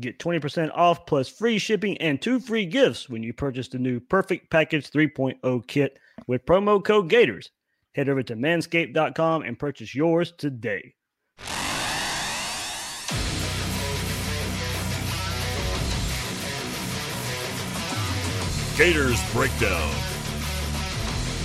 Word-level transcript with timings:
Get 0.00 0.18
20% 0.18 0.70
off 0.74 1.06
plus 1.06 1.28
free 1.28 1.58
shipping 1.58 1.96
and 1.98 2.20
two 2.22 2.38
free 2.38 2.66
gifts 2.66 3.08
when 3.08 3.22
you 3.22 3.32
purchase 3.32 3.68
the 3.68 3.78
new 3.78 3.98
Perfect 3.98 4.50
Package 4.50 4.90
3.0 4.90 5.66
kit 5.66 5.98
with 6.26 6.46
promo 6.46 6.82
code 6.84 7.08
Gators. 7.08 7.50
Head 7.94 8.08
over 8.08 8.22
to 8.22 8.36
manscaped.com 8.36 9.42
and 9.42 9.58
purchase 9.58 9.94
yours 9.94 10.32
today. 10.32 10.94
Gators 18.76 19.20
Breakdown. 19.32 19.92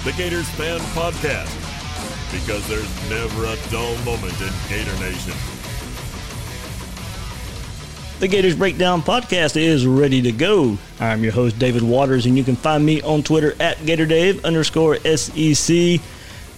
The 0.03 0.13
Gators 0.15 0.47
Fan 0.49 0.79
Podcast. 0.93 1.49
Because 2.31 2.67
there's 2.67 3.09
never 3.09 3.45
a 3.45 3.55
dull 3.71 3.95
moment 4.03 4.39
in 4.39 4.51
Gator 4.69 4.99
Nation. 4.99 5.62
The 8.23 8.29
Gators 8.29 8.55
Breakdown 8.55 9.01
podcast 9.01 9.57
is 9.57 9.85
ready 9.85 10.21
to 10.21 10.31
go. 10.31 10.77
I'm 11.01 11.25
your 11.25 11.33
host, 11.33 11.59
David 11.59 11.83
Waters, 11.83 12.25
and 12.25 12.37
you 12.37 12.45
can 12.45 12.55
find 12.55 12.85
me 12.85 13.01
on 13.01 13.21
Twitter 13.21 13.53
at 13.59 13.75
GatorDave 13.79 14.45
underscore 14.45 14.95
SEC. 14.99 15.99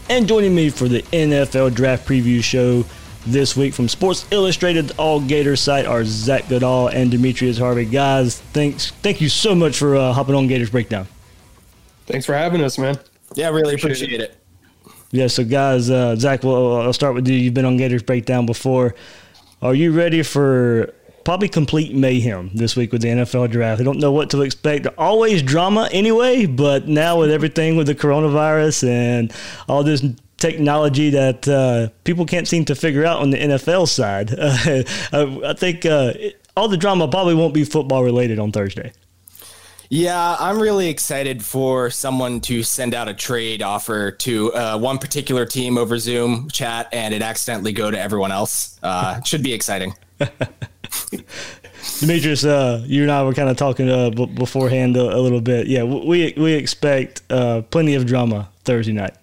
And 0.08 0.28
joining 0.28 0.54
me 0.54 0.70
for 0.70 0.88
the 0.88 1.02
NFL 1.02 1.74
Draft 1.74 2.08
Preview 2.08 2.44
Show 2.44 2.86
this 3.26 3.58
week 3.58 3.74
from 3.74 3.90
Sports 3.90 4.28
Illustrated 4.30 4.92
All 5.00 5.20
Gators 5.20 5.60
site 5.60 5.88
are 5.88 6.06
Zach 6.06 6.48
Goodall 6.50 6.90
and 6.90 7.10
Demetrius 7.10 7.58
Harvey. 7.58 7.86
Guys, 7.86 8.40
thanks, 8.54 8.92
thank 9.02 9.20
you 9.20 9.28
so 9.28 9.56
much 9.56 9.76
for 9.76 9.96
uh, 9.96 10.14
hopping 10.14 10.36
on 10.36 10.46
Gators 10.46 10.70
Breakdown. 10.70 11.08
Thanks 12.06 12.28
for 12.28 12.36
having 12.36 12.64
us, 12.64 12.78
man. 12.78 13.00
Yeah, 13.34 13.50
really 13.50 13.74
Appreciate 13.74 14.14
appreciate 14.14 14.22
it. 14.22 14.38
Yeah, 15.10 15.26
so 15.26 15.44
guys, 15.44 15.90
uh, 15.90 16.16
Zach, 16.16 16.44
well, 16.44 16.82
I'll 16.82 16.94
start 16.94 17.16
with 17.16 17.28
you. 17.28 17.36
You've 17.36 17.56
been 17.56 17.66
on 17.66 17.78
Gators 17.78 18.04
Breakdown 18.04 18.46
before. 18.46 18.94
Are 19.64 19.74
you 19.74 19.94
ready 19.94 20.22
for 20.22 20.94
probably 21.26 21.50
complete 21.50 21.94
mayhem 21.94 22.52
this 22.54 22.76
week 22.76 22.94
with 22.94 23.02
the 23.02 23.10
NFL 23.10 23.52
draft? 23.52 23.82
I 23.82 23.84
don't 23.84 24.00
know 24.00 24.12
what 24.12 24.30
to 24.30 24.42
expect. 24.42 24.88
Always 24.98 25.42
drama 25.42 25.90
anyway, 25.92 26.46
but 26.46 26.88
now 26.88 27.20
with 27.20 27.32
everything 27.32 27.76
with 27.76 27.88
the 27.88 27.96
coronavirus 27.96 28.88
and 28.88 29.34
all 29.68 29.84
this 29.84 30.06
technology 30.38 31.10
that 31.10 31.48
uh, 31.48 31.90
people 32.04 32.26
can't 32.26 32.48
seem 32.48 32.64
to 32.66 32.76
figure 32.76 33.04
out 33.04 33.22
on 33.22 33.32
the 33.32 33.38
NFL 33.38 33.88
side, 33.90 34.32
uh, 34.40 35.50
I 35.50 35.54
think 35.54 35.86
uh, 35.86 36.14
all 36.56 36.70
the 36.70 36.78
drama 36.78 37.08
probably 37.08 37.36
won't 37.36 37.54
be 37.54 37.66
football 37.66 38.04
related 38.04 38.40
on 38.40 38.52
Thursday. 38.52 38.94
Yeah, 39.90 40.36
I'm 40.40 40.60
really 40.60 40.90
excited 40.90 41.44
for 41.44 41.90
someone 41.90 42.42
to 42.42 42.64
send 42.64 42.96
out 42.96 43.08
a 43.08 43.14
trade 43.14 43.62
offer 43.62 44.12
to 44.12 44.54
uh, 44.54 44.78
one 44.78 44.98
particular 44.98 45.46
team 45.46 45.78
over 45.78 46.00
Zoom 46.00 46.50
chat 46.50 46.90
and 46.92 47.14
it 47.14 47.22
accidentally 47.22 47.72
go 47.72 47.92
to 47.92 48.00
everyone 48.00 48.32
else. 48.32 48.80
Uh, 48.82 49.18
it 49.20 49.28
should 49.28 49.44
be 49.44 49.54
exciting. 49.54 49.94
Demetrius, 52.00 52.44
uh, 52.44 52.84
you 52.86 53.04
and 53.04 53.12
I 53.12 53.24
were 53.24 53.34
kind 53.34 53.50
of 53.50 53.58
talking 53.58 53.90
uh, 53.90 54.10
b- 54.10 54.26
beforehand 54.26 54.98
a, 54.98 55.16
a, 55.16 55.20
little 55.20 55.42
bit. 55.42 55.68
Yeah, 55.68 55.84
we 55.84 56.34
we 56.36 56.54
expect 56.54 57.22
uh, 57.30 57.62
plenty 57.64 57.96
of 57.96 58.06
drama 58.06 58.50
Thursday 58.64 58.92
night. 58.92 59.16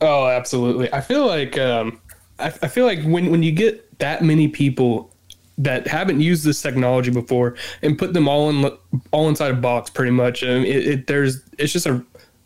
Oh, 0.00 0.26
absolutely. 0.26 0.92
I 0.92 1.00
feel 1.00 1.26
like 1.26 1.56
um, 1.58 2.00
I, 2.38 2.46
I 2.46 2.68
feel 2.68 2.86
like 2.86 3.02
when 3.04 3.30
when 3.30 3.42
you 3.42 3.52
get 3.52 3.98
that 3.98 4.22
many 4.22 4.48
people 4.48 5.14
that 5.58 5.86
haven't 5.86 6.20
used 6.20 6.44
this 6.44 6.62
technology 6.62 7.10
before 7.10 7.56
and 7.82 7.98
put 7.98 8.14
them 8.14 8.28
all 8.28 8.50
in 8.50 8.70
all 9.12 9.28
inside 9.28 9.50
a 9.50 9.54
box, 9.54 9.90
pretty 9.90 10.12
much, 10.12 10.42
I 10.42 10.46
mean, 10.46 10.64
it, 10.64 10.86
it, 10.86 11.06
there's 11.06 11.42
it's 11.58 11.72
just 11.72 11.86
a 11.86 12.04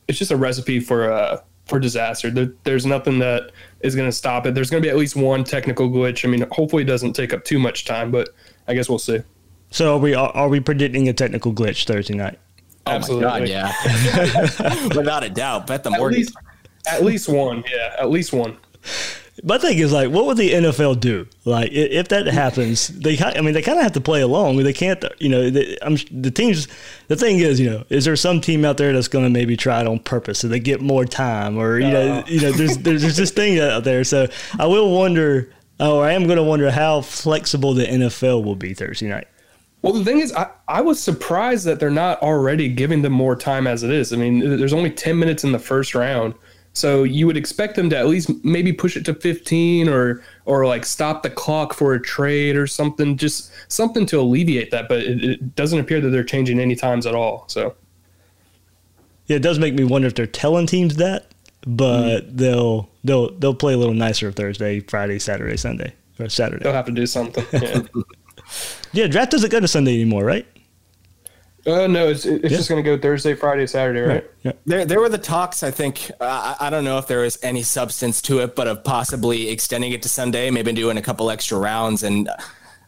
it's 0.08 0.18
just 0.18 0.30
a 0.30 0.36
recipe 0.36 0.80
for 0.80 1.10
uh 1.10 1.40
for 1.66 1.78
disaster. 1.78 2.30
There, 2.30 2.52
there's 2.64 2.84
nothing 2.84 3.18
that 3.20 3.52
is 3.80 3.94
going 3.94 4.08
to 4.08 4.16
stop 4.16 4.46
it. 4.46 4.54
There's 4.54 4.70
going 4.70 4.82
to 4.82 4.86
be 4.86 4.90
at 4.90 4.96
least 4.96 5.16
one 5.16 5.44
technical 5.44 5.88
glitch. 5.88 6.24
I 6.24 6.28
mean, 6.28 6.46
hopefully 6.50 6.82
it 6.82 6.86
doesn't 6.86 7.14
take 7.14 7.32
up 7.32 7.44
too 7.44 7.58
much 7.58 7.84
time, 7.84 8.10
but 8.10 8.30
I 8.68 8.74
guess 8.74 8.88
we'll 8.88 8.98
see. 8.98 9.20
So 9.72 9.94
are 9.94 9.98
we 9.98 10.14
are, 10.14 10.30
are 10.30 10.48
we 10.48 10.60
predicting 10.60 11.08
a 11.08 11.12
technical 11.12 11.52
glitch 11.52 11.84
Thursday 11.86 12.14
night? 12.14 12.38
Oh 12.86 12.92
Absolutely. 12.92 13.26
my 13.26 13.38
god, 13.38 13.48
yeah, 13.48 14.88
without 14.96 15.24
a 15.24 15.30
doubt. 15.30 15.66
Bet 15.66 15.82
the 15.82 15.92
At 15.92 15.98
mortgage. 15.98 16.18
least, 16.18 16.36
at 16.86 17.04
least 17.04 17.28
one, 17.28 17.64
yeah, 17.70 17.96
at 17.98 18.10
least 18.10 18.32
one. 18.32 18.56
My 19.44 19.56
thing 19.56 19.78
is 19.78 19.92
like, 19.92 20.10
what 20.10 20.26
would 20.26 20.36
the 20.36 20.50
NFL 20.52 21.00
do? 21.00 21.26
Like, 21.46 21.72
if 21.72 22.08
that 22.08 22.26
happens, 22.26 22.88
they 22.88 23.18
I 23.18 23.40
mean, 23.40 23.54
they 23.54 23.62
kind 23.62 23.78
of 23.78 23.82
have 23.82 23.92
to 23.92 24.00
play 24.00 24.20
along. 24.20 24.58
They 24.58 24.74
can't, 24.74 25.02
you 25.18 25.30
know, 25.30 25.48
they, 25.48 25.78
I'm 25.80 25.96
the 26.10 26.30
teams. 26.30 26.68
The 27.08 27.16
thing 27.16 27.38
is, 27.38 27.58
you 27.58 27.70
know, 27.70 27.84
is 27.88 28.04
there 28.04 28.14
some 28.14 28.42
team 28.42 28.64
out 28.64 28.76
there 28.76 28.92
that's 28.92 29.08
going 29.08 29.24
to 29.24 29.30
maybe 29.30 29.56
try 29.56 29.80
it 29.80 29.86
on 29.86 30.00
purpose 30.00 30.40
so 30.40 30.48
they 30.48 30.60
get 30.60 30.82
more 30.82 31.06
time, 31.06 31.56
or 31.56 31.78
you 31.78 31.90
know, 31.90 32.12
uh. 32.12 32.24
you 32.26 32.42
know, 32.42 32.52
there's 32.52 32.76
there's, 32.78 33.02
there's 33.02 33.16
this 33.16 33.30
thing 33.30 33.58
out 33.58 33.84
there. 33.84 34.04
So 34.04 34.28
I 34.58 34.66
will 34.66 34.92
wonder, 34.94 35.50
or 35.80 36.04
I 36.04 36.12
am 36.12 36.24
going 36.26 36.36
to 36.36 36.42
wonder 36.42 36.70
how 36.70 37.00
flexible 37.00 37.72
the 37.72 37.84
NFL 37.84 38.44
will 38.44 38.56
be 38.56 38.74
Thursday 38.74 39.08
night. 39.08 39.28
Well, 39.82 39.92
the 39.92 40.04
thing 40.04 40.20
is, 40.20 40.32
I, 40.32 40.48
I 40.68 40.80
was 40.80 41.02
surprised 41.02 41.64
that 41.66 41.80
they're 41.80 41.90
not 41.90 42.22
already 42.22 42.68
giving 42.68 43.02
them 43.02 43.12
more 43.12 43.34
time 43.34 43.66
as 43.66 43.82
it 43.82 43.90
is. 43.90 44.12
I 44.12 44.16
mean, 44.16 44.38
there's 44.38 44.72
only 44.72 44.90
10 44.90 45.18
minutes 45.18 45.42
in 45.42 45.50
the 45.50 45.58
first 45.58 45.94
round. 45.94 46.34
So 46.74 47.02
you 47.02 47.26
would 47.26 47.36
expect 47.36 47.74
them 47.74 47.90
to 47.90 47.98
at 47.98 48.06
least 48.06 48.30
maybe 48.44 48.72
push 48.72 48.96
it 48.96 49.04
to 49.04 49.14
15 49.14 49.88
or 49.88 50.22
or 50.46 50.64
like 50.66 50.86
stop 50.86 51.22
the 51.22 51.28
clock 51.28 51.74
for 51.74 51.92
a 51.92 52.00
trade 52.00 52.56
or 52.56 52.66
something, 52.66 53.16
just 53.18 53.52
something 53.68 54.06
to 54.06 54.18
alleviate 54.18 54.70
that. 54.70 54.88
But 54.88 55.00
it, 55.00 55.22
it 55.22 55.54
doesn't 55.54 55.78
appear 55.78 56.00
that 56.00 56.08
they're 56.08 56.24
changing 56.24 56.58
any 56.58 56.74
times 56.74 57.04
at 57.04 57.14
all. 57.14 57.44
So 57.48 57.74
Yeah, 59.26 59.36
it 59.36 59.42
does 59.42 59.58
make 59.58 59.74
me 59.74 59.84
wonder 59.84 60.08
if 60.08 60.14
they're 60.14 60.26
telling 60.26 60.66
teams 60.66 60.96
that, 60.96 61.26
but 61.66 62.20
mm. 62.20 62.36
they'll 62.38 62.88
they'll 63.04 63.32
they'll 63.32 63.54
play 63.54 63.74
a 63.74 63.78
little 63.78 63.94
nicer 63.94 64.32
Thursday, 64.32 64.80
Friday, 64.80 65.18
Saturday, 65.18 65.58
Sunday, 65.58 65.92
or 66.18 66.30
Saturday. 66.30 66.64
they'll 66.64 66.72
have 66.72 66.86
to 66.86 66.92
do 66.92 67.06
something. 67.06 67.44
Yeah. 67.52 67.82
Yeah, 68.92 69.06
draft 69.06 69.30
doesn't 69.30 69.50
go 69.50 69.60
to 69.60 69.68
Sunday 69.68 69.94
anymore, 69.94 70.24
right? 70.24 70.46
uh, 71.66 71.86
no, 71.86 72.08
it's, 72.08 72.24
it's 72.24 72.48
just 72.48 72.68
going 72.68 72.82
to 72.82 72.88
go 72.88 73.00
Thursday, 73.00 73.34
Friday, 73.34 73.66
Saturday, 73.66 74.00
right? 74.00 74.30
Yeah. 74.42 74.52
There, 74.66 74.84
there 74.84 75.00
were 75.00 75.08
the 75.08 75.18
talks. 75.18 75.62
I 75.62 75.70
think 75.70 76.10
uh, 76.20 76.54
I 76.60 76.66
I 76.66 76.70
don't 76.70 76.84
know 76.84 76.98
if 76.98 77.06
there 77.06 77.20
was 77.20 77.38
any 77.42 77.62
substance 77.62 78.20
to 78.22 78.40
it, 78.40 78.56
but 78.56 78.66
of 78.66 78.82
possibly 78.82 79.48
extending 79.48 79.92
it 79.92 80.02
to 80.02 80.08
Sunday, 80.08 80.50
maybe 80.50 80.72
doing 80.72 80.96
a 80.96 81.02
couple 81.02 81.30
extra 81.30 81.58
rounds. 81.58 82.02
And 82.02 82.28
uh, 82.28 82.36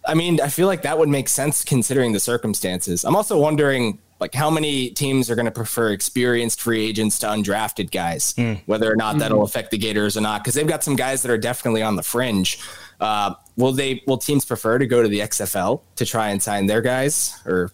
I 0.07 0.15
mean, 0.15 0.41
I 0.41 0.49
feel 0.49 0.67
like 0.67 0.83
that 0.83 0.99
would 0.99 1.09
make 1.09 1.29
sense 1.29 1.65
considering 1.65 2.13
the 2.13 2.21
circumstances. 2.21 3.05
I'm 3.05 3.17
also 3.17 3.39
wondering, 3.39 3.99
like, 4.21 4.35
how 4.35 4.51
many 4.51 4.91
teams 4.91 5.31
are 5.31 5.35
going 5.35 5.47
to 5.47 5.51
prefer 5.51 5.91
experienced 5.93 6.61
free 6.61 6.87
agents 6.87 7.19
to 7.21 7.27
undrafted 7.27 7.91
guys, 7.91 8.35
whether 8.67 8.91
or 8.91 8.97
not 8.97 9.19
that'll 9.19 9.43
affect 9.43 9.71
the 9.71 9.79
Gators 9.79 10.17
or 10.17 10.21
not, 10.21 10.43
because 10.43 10.55
they've 10.55 10.67
got 10.67 10.85
some 10.85 10.97
guys 10.97 11.23
that 11.23 11.31
are 11.31 11.39
definitely 11.39 11.83
on 11.83 11.97
the 11.97 12.03
fringe. 12.03 12.59
Uh, 13.01 13.35
will 13.57 13.73
they? 13.73 14.03
Will 14.07 14.19
teams 14.19 14.45
prefer 14.45 14.79
to 14.79 14.87
go 14.87 15.03
to 15.03 15.09
the 15.09 15.21
XFL 15.21 15.81
to 15.97 16.07
try 16.07 16.29
and 16.31 16.43
sign 16.43 16.67
their 16.67 16.81
guys, 16.81 17.35
or 17.47 17.71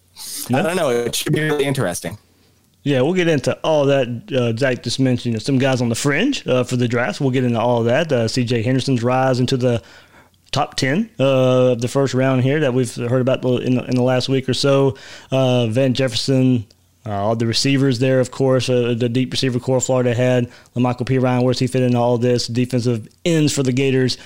I 0.53 0.61
don't 0.61 0.75
know? 0.75 0.89
It 0.89 1.15
should 1.15 1.33
be 1.33 1.41
really 1.41 1.65
interesting. 1.65 2.17
Yeah, 2.83 3.01
we'll 3.01 3.13
get 3.13 3.27
into 3.27 3.53
all 3.63 3.85
that. 3.85 4.31
Uh, 4.31 4.57
Zach 4.57 4.81
just 4.81 4.99
mentioned 4.99 5.25
you 5.25 5.31
know, 5.33 5.39
some 5.39 5.59
guys 5.59 5.81
on 5.81 5.89
the 5.89 5.95
fringe 5.95 6.47
uh, 6.47 6.63
for 6.63 6.77
the 6.77 6.87
draft. 6.87 7.21
We'll 7.21 7.29
get 7.29 7.43
into 7.43 7.59
all 7.59 7.83
that. 7.83 8.11
Uh, 8.11 8.27
C.J. 8.27 8.63
Henderson's 8.63 9.03
rise 9.03 9.39
into 9.39 9.55
the 9.55 9.83
top 10.51 10.75
10 10.75 11.09
uh, 11.19 11.71
of 11.71 11.81
the 11.81 11.87
first 11.87 12.13
round 12.13 12.43
here 12.43 12.59
that 12.59 12.73
we've 12.73 12.93
heard 12.95 13.21
about 13.21 13.43
in 13.61 13.75
the, 13.75 13.83
in 13.85 13.95
the 13.95 14.01
last 14.01 14.29
week 14.29 14.49
or 14.49 14.53
so. 14.53 14.97
Uh, 15.31 15.67
Van 15.67 15.93
Jefferson, 15.93 16.65
uh, 17.05 17.11
all 17.11 17.35
the 17.35 17.47
receivers 17.47 17.99
there, 17.99 18.19
of 18.19 18.31
course, 18.31 18.69
uh, 18.69 18.93
the 18.97 19.09
deep 19.09 19.31
receiver 19.31 19.59
corps 19.59 19.79
Florida 19.79 20.13
had. 20.13 20.51
Lamical 20.75 21.05
Perine, 21.05 21.43
where's 21.43 21.59
he 21.59 21.67
fit 21.67 21.83
in 21.83 21.95
all 21.95 22.17
this? 22.17 22.47
Defensive 22.47 23.07
ends 23.23 23.53
for 23.53 23.63
the 23.63 23.71
Gators. 23.71 24.17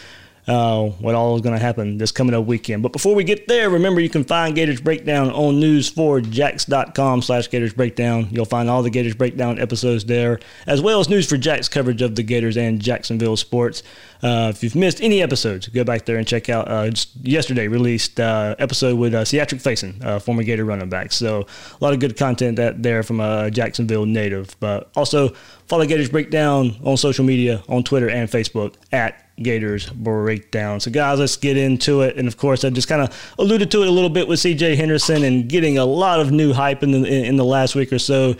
Uh, 0.47 0.89
what 0.99 1.15
all 1.15 1.35
is 1.35 1.41
going 1.41 1.57
to 1.57 1.61
happen 1.61 1.97
this 1.97 2.11
coming 2.11 2.35
up 2.35 2.45
weekend. 2.45 2.83
But 2.83 2.91
before 2.91 3.15
we 3.15 3.23
get 3.23 3.47
there, 3.47 3.67
remember 3.69 3.99
you 3.99 4.09
can 4.09 4.23
find 4.23 4.53
Gators 4.53 4.79
Breakdown 4.79 5.31
on 5.31 5.59
news4jax.com 5.59 7.23
slash 7.23 7.47
Gators 7.49 7.73
Breakdown. 7.73 8.27
You'll 8.29 8.45
find 8.45 8.69
all 8.69 8.83
the 8.83 8.91
Gators 8.91 9.15
Breakdown 9.15 9.59
episodes 9.59 10.05
there, 10.05 10.39
as 10.67 10.81
well 10.81 10.99
as 10.99 11.09
News 11.09 11.27
for 11.27 11.37
Jax 11.37 11.67
coverage 11.67 12.03
of 12.03 12.15
the 12.15 12.21
Gators 12.21 12.57
and 12.57 12.79
Jacksonville 12.79 13.37
sports. 13.37 13.81
Uh, 14.21 14.51
if 14.53 14.63
you've 14.63 14.75
missed 14.75 15.01
any 15.01 15.21
episodes, 15.21 15.67
go 15.67 15.83
back 15.83 16.05
there 16.05 16.17
and 16.17 16.27
check 16.27 16.47
out 16.49 16.67
uh, 16.67 16.91
yesterday 17.23 17.67
released 17.67 18.19
uh, 18.19 18.55
episode 18.59 18.97
with 18.97 19.13
uh, 19.13 19.23
Ciatrick 19.23 19.61
Fason, 19.61 20.03
uh, 20.03 20.19
former 20.19 20.43
Gator 20.43 20.65
running 20.65 20.89
back. 20.89 21.11
So 21.11 21.41
a 21.41 21.83
lot 21.83 21.93
of 21.93 21.99
good 21.99 22.17
content 22.17 22.57
that 22.57 22.83
there 22.83 23.03
from 23.03 23.19
a 23.19 23.49
Jacksonville 23.49 24.05
native. 24.05 24.55
But 24.59 24.91
also 24.95 25.29
follow 25.67 25.85
Gators 25.85 26.09
Breakdown 26.09 26.75
on 26.83 26.97
social 26.97 27.25
media, 27.25 27.63
on 27.67 27.83
Twitter 27.83 28.09
and 28.09 28.29
Facebook 28.29 28.75
at 28.91 29.24
Gators 29.41 29.89
breakdown. 29.89 30.79
So, 30.79 30.91
guys, 30.91 31.19
let's 31.19 31.35
get 31.35 31.57
into 31.57 32.01
it. 32.01 32.17
And 32.17 32.27
of 32.27 32.37
course, 32.37 32.63
I 32.63 32.69
just 32.69 32.87
kind 32.87 33.01
of 33.01 33.33
alluded 33.37 33.69
to 33.71 33.81
it 33.81 33.87
a 33.87 33.91
little 33.91 34.09
bit 34.09 34.27
with 34.27 34.39
CJ 34.39 34.77
Henderson 34.77 35.23
and 35.23 35.49
getting 35.49 35.77
a 35.77 35.85
lot 35.85 36.19
of 36.19 36.31
new 36.31 36.53
hype 36.53 36.83
in 36.83 36.91
the 36.91 37.05
in 37.05 37.35
the 37.35 37.43
last 37.43 37.75
week 37.75 37.91
or 37.91 37.99
so. 37.99 38.35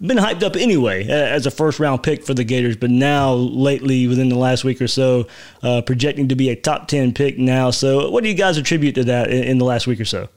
Been 0.00 0.16
hyped 0.16 0.42
up 0.42 0.56
anyway 0.56 1.06
as 1.06 1.44
a 1.44 1.50
first 1.50 1.78
round 1.78 2.02
pick 2.02 2.24
for 2.24 2.32
the 2.32 2.44
Gators, 2.44 2.76
but 2.76 2.90
now 2.90 3.32
lately 3.34 4.06
within 4.06 4.30
the 4.30 4.38
last 4.38 4.64
week 4.64 4.80
or 4.80 4.88
so, 4.88 5.26
uh, 5.62 5.82
projecting 5.82 6.28
to 6.28 6.36
be 6.36 6.48
a 6.48 6.56
top 6.56 6.88
ten 6.88 7.12
pick 7.12 7.36
now. 7.36 7.70
So, 7.70 8.10
what 8.10 8.22
do 8.22 8.30
you 8.30 8.36
guys 8.36 8.56
attribute 8.56 8.94
to 8.94 9.04
that 9.04 9.30
in, 9.30 9.42
in 9.44 9.58
the 9.58 9.64
last 9.64 9.86
week 9.86 10.00
or 10.00 10.06
so? 10.06 10.28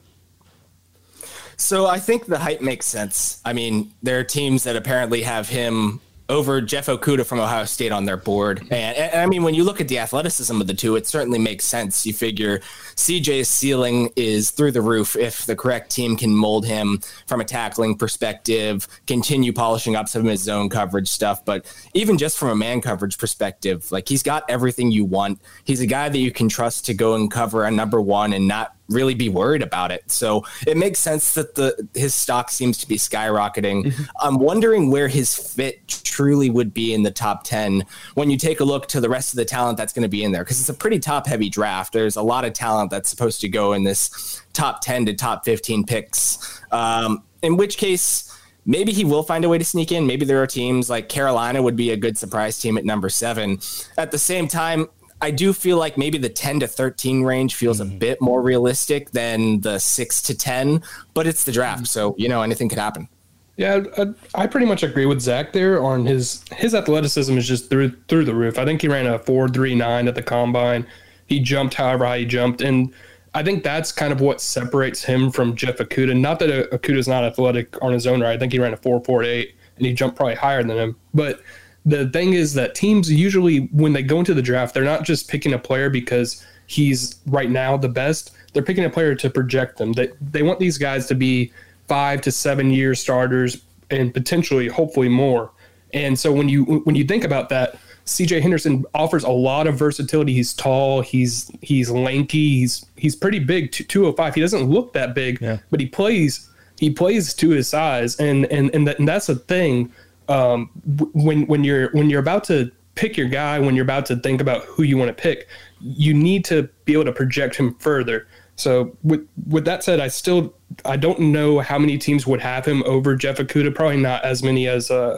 So 1.56 1.86
I 1.86 2.00
think 2.00 2.26
the 2.26 2.40
hype 2.40 2.62
makes 2.62 2.86
sense. 2.88 3.40
I 3.46 3.54
mean, 3.54 3.94
there 4.02 4.20
are 4.20 4.24
teams 4.24 4.64
that 4.64 4.76
apparently 4.76 5.22
have 5.22 5.48
him 5.48 6.02
over 6.30 6.62
Jeff 6.62 6.88
Okudah 6.88 7.26
from 7.26 7.40
Ohio 7.40 7.66
State 7.66 7.92
on 7.92 8.06
their 8.06 8.18
board. 8.18 8.62
And, 8.72 8.96
and, 8.96 9.22
I 9.22 9.26
mean, 9.26 9.44
when 9.44 9.54
you 9.54 9.64
look 9.64 9.82
at 9.82 9.88
the 9.88 10.00
athleticism 10.00 10.60
of 10.60 10.68
the 10.68 10.74
two, 10.74 10.96
it 10.96 11.06
certainly 11.06 11.40
makes 11.40 11.66
sense. 11.66 12.06
You 12.06 12.14
figure 12.14 12.60
CJ's 12.96 13.50
ceiling 13.50 14.10
is 14.16 14.52
through 14.52 14.72
the 14.72 14.82
roof 14.82 15.16
if 15.16 15.46
the 15.46 15.56
correct 15.56 15.92
team 15.92 16.16
can 16.16 16.34
mold 16.34 16.66
him 16.66 17.00
from 17.28 17.42
a 17.42 17.46
tackling 17.46 17.98
perspective, 17.98 18.88
continue 19.06 19.52
polishing 19.52 19.96
up 19.96 20.08
some 20.08 20.22
of 20.22 20.32
his 20.32 20.42
zone 20.42 20.70
coverage 20.70 21.10
stuff. 21.10 21.44
But 21.44 21.66
even 21.94 22.18
just 22.18 22.38
from 22.38 22.50
a 22.50 22.56
man 22.56 22.82
coverage 22.82 23.18
perspective, 23.18 23.92
like 23.92 24.08
he's 24.08 24.24
got 24.24 24.50
everything 24.50 24.92
you 24.92 25.06
want. 25.06 25.42
He's 25.66 25.82
a 25.82 25.88
guy 25.88 26.10
that 26.10 26.18
you 26.18 26.32
can 26.32 26.48
trust 26.48 26.86
to 26.86 26.94
go 26.94 27.16
and 27.16 27.30
cover 27.30 27.66
a 27.66 27.72
number 27.72 28.02
one 28.02 28.34
and 28.34 28.48
not 28.48 28.76
really 28.90 29.16
be 29.16 29.30
worried 29.30 29.62
about 29.62 29.92
it. 29.92 30.10
So 30.12 30.46
it 30.68 30.78
makes 30.78 31.00
sense 31.00 31.34
that 31.36 31.56
the 31.56 31.88
his 31.94 32.14
stock 32.14 32.52
seems 32.52 32.78
to 32.80 32.88
be 32.88 32.98
skyrocketing. 32.98 33.86
Mm-hmm. 33.86 34.04
I'm 34.22 34.38
wondering 34.38 34.92
where 34.92 35.08
his 35.08 35.36
fit 35.36 35.88
truly 35.88 36.50
would 36.50 36.74
be 36.74 36.94
in 36.94 37.04
the 37.04 37.12
top 37.12 37.44
10 37.44 37.84
when 38.16 38.30
you 38.30 38.38
take 38.38 38.60
a 38.60 38.64
look 38.64 38.88
to 38.90 39.02
the 39.02 39.10
rest 39.10 39.34
of 39.34 39.38
the 39.38 39.46
talent 39.46 39.78
that's 39.78 39.94
going 39.94 40.04
to 40.04 40.10
be 40.10 40.24
in 40.24 40.32
there 40.32 40.44
because 40.44 40.60
it's 40.60 40.70
a 40.70 40.74
pretty 40.74 41.00
top 41.00 41.28
heavy 41.28 41.50
draft. 41.50 41.94
There's 41.94 42.16
a 42.16 42.22
lot 42.22 42.46
of 42.46 42.54
talent 42.54 42.92
that's 42.92 43.10
supposed 43.10 43.42
to 43.42 43.50
go 43.50 43.74
in 43.74 43.84
this 43.84 44.42
top 44.54 44.82
10 44.82 45.08
to 45.08 45.14
top 45.14 45.46
15 45.46 45.86
picks. 45.86 46.62
Um, 46.72 47.24
in 47.42 47.58
which 47.58 47.78
case 47.78 48.30
maybe 48.66 48.92
he 48.92 49.06
will 49.06 49.24
find 49.24 49.44
a 49.46 49.50
way 49.50 49.58
to 49.58 49.66
sneak 49.66 49.92
in. 49.92 50.08
Maybe 50.08 50.26
there 50.26 50.42
are 50.42 50.48
teams 50.48 50.90
like 50.90 51.10
Carolina 51.10 51.62
would 51.62 51.76
be 51.76 51.92
a 51.92 51.98
good 51.98 52.18
surprise 52.18 52.60
team 52.60 52.78
at 52.78 52.86
number 52.86 53.10
7. 53.10 53.60
At 53.98 54.12
the 54.12 54.18
same 54.18 54.48
time, 54.48 54.88
I 55.24 55.32
do 55.32 55.54
feel 55.54 55.78
like 55.78 55.98
maybe 55.98 56.18
the 56.18 56.28
10 56.28 56.60
to 56.60 56.68
13 56.68 57.24
range 57.24 57.56
feels 57.56 57.80
mm-hmm. 57.80 57.96
a 57.96 57.98
bit 57.98 58.22
more 58.22 58.42
realistic 58.42 59.12
than 59.12 59.62
the 59.62 59.80
6 59.80 60.22
to 60.24 60.38
10, 60.38 60.84
but 61.14 61.26
it's 61.26 61.46
the 61.46 61.54
draft. 61.54 61.88
So, 61.88 62.14
you 62.18 62.28
know, 62.28 62.42
anything 62.42 62.68
could 62.68 62.78
happen. 62.78 63.08
Yeah, 63.56 63.84
I, 63.98 64.08
I, 64.36 64.48
pretty 64.48 64.66
much 64.66 64.84
agree 64.84 65.06
with 65.06 65.22
Zach 65.22 65.54
there 65.54 65.82
on 65.82 66.06
his 66.06 66.44
his 66.56 66.74
athleticism 66.74 67.38
is 67.38 67.48
just 67.48 67.70
through 67.70 67.92
through 68.08 68.26
the 68.26 68.34
roof. 68.34 68.58
I 68.58 68.66
think 68.66 68.82
he 68.82 68.88
ran 68.88 69.06
a 69.06 69.20
four 69.20 69.48
three 69.48 69.76
nine 69.76 70.08
at 70.08 70.16
the 70.16 70.24
combine. 70.24 70.88
He 71.28 71.40
jumped 71.40 71.76
however 71.76 72.04
high 72.04 72.18
he 72.18 72.26
jumped, 72.26 72.62
and 72.62 72.92
I 73.36 73.44
think 73.44 73.64
that's 73.64 73.92
kind 73.92 74.12
of 74.12 74.22
what 74.22 74.42
separates 74.42 75.04
him 75.04 75.30
from 75.30 75.56
Jeff 75.56 75.78
Okudah. 75.78 76.20
Not 76.20 76.40
that 76.40 76.50
Okudah 76.72 76.98
is 76.98 77.08
not 77.08 77.24
athletic 77.24 77.80
on 77.84 77.94
his 77.94 78.08
own 78.08 78.22
right. 78.22 78.34
I 78.34 78.40
think 78.40 78.54
he 78.54 78.60
ran 78.60 78.74
a 78.74 78.78
four 78.78 79.00
four 79.04 79.24
eight, 79.24 79.54
and 79.78 79.86
he 79.86 79.94
jumped 79.94 80.16
probably 80.16 80.34
higher 80.34 80.64
than 80.64 80.76
him. 80.76 80.96
But 81.14 81.40
the 81.86 82.10
thing 82.10 82.34
is 82.34 82.54
that 82.54 82.76
teams 82.76 83.12
usually, 83.12 83.68
when 83.72 83.94
they 83.94 84.04
go 84.04 84.20
into 84.20 84.34
the 84.34 84.42
draft, 84.42 84.74
they're 84.74 84.84
not 84.84 85.04
just 85.04 85.30
picking 85.30 85.54
a 85.54 85.60
player 85.60 85.90
because 85.90 86.46
he's 86.66 87.20
right 87.28 87.50
now 87.50 87.76
the 87.78 87.90
best. 87.90 88.32
They're 88.54 88.64
picking 88.64 88.86
a 88.86 88.90
player 88.90 89.16
to 89.16 89.30
project 89.30 89.78
them. 89.78 89.94
They, 89.94 90.10
they 90.22 90.44
want 90.44 90.60
these 90.60 90.78
guys 90.78 91.08
to 91.08 91.16
be 91.16 91.52
five 91.88 92.22
to 92.22 92.32
seven 92.32 92.72
year 92.72 92.96
starters 92.96 93.62
and 93.90 94.14
potentially, 94.14 94.68
hopefully, 94.68 95.10
more. 95.10 95.52
And 95.94 96.18
so 96.18 96.32
when 96.32 96.50
you 96.50 96.64
when 96.86 96.96
you 96.96 97.04
think 97.04 97.24
about 97.24 97.50
that, 97.50 97.78
CJ 98.06 98.42
Henderson 98.42 98.86
offers 98.94 99.24
a 99.24 99.30
lot 99.30 99.68
of 99.68 99.76
versatility. 99.76 100.34
He's 100.34 100.54
tall, 100.54 101.02
he's 101.02 101.52
he's 101.62 101.92
lanky, 101.92 102.60
he's 102.60 102.86
he's 102.96 103.16
pretty 103.16 103.40
big, 103.40 103.72
205. 103.72 104.36
He 104.36 104.42
doesn't 104.42 104.70
look 104.70 104.94
that 104.94 105.14
big, 105.14 105.40
yeah. 105.42 105.60
but 105.70 105.80
he 105.80 105.86
plays 105.86 106.50
he 106.80 106.90
plays 106.90 107.34
to 107.36 107.50
his 107.50 107.68
size 107.68 108.20
and 108.20 108.46
and 108.48 108.74
and, 108.74 108.88
that, 108.88 109.00
and 109.00 109.08
that's 109.08 109.30
a 109.30 109.36
thing 109.36 109.92
um, 110.30 110.70
when 111.14 111.46
when 111.48 111.64
you're 111.64 111.90
when 111.92 112.10
you're 112.10 112.20
about 112.20 112.44
to 112.46 112.72
pick 112.96 113.18
your 113.18 113.28
guy, 113.28 113.60
when 113.60 113.76
you're 113.76 113.84
about 113.84 114.06
to 114.08 114.16
think 114.18 114.42
about 114.42 114.64
who 114.66 114.84
you 114.84 114.98
want 114.98 115.16
to 115.16 115.22
pick, 115.22 115.48
you 115.80 116.14
need 116.14 116.46
to 116.46 116.70
be 116.86 116.94
able 116.94 117.06
to 117.06 117.12
project 117.12 117.56
him 117.56 117.76
further. 117.76 118.28
So 118.56 118.96
with 119.04 119.28
with 119.48 119.66
that 119.66 119.84
said, 119.84 120.00
I 120.00 120.08
still 120.08 120.54
I 120.86 120.98
don't 120.98 121.20
know 121.20 121.60
how 121.60 121.80
many 121.80 121.98
teams 121.98 122.28
would 122.28 122.42
have 122.42 122.66
him 122.66 122.84
over 122.86 123.16
Jeff 123.16 123.38
Okudah. 123.38 123.74
Probably 123.74 123.98
not 123.98 124.24
as 124.24 124.44
many 124.44 124.68
as 124.68 124.92
uh 124.92 125.18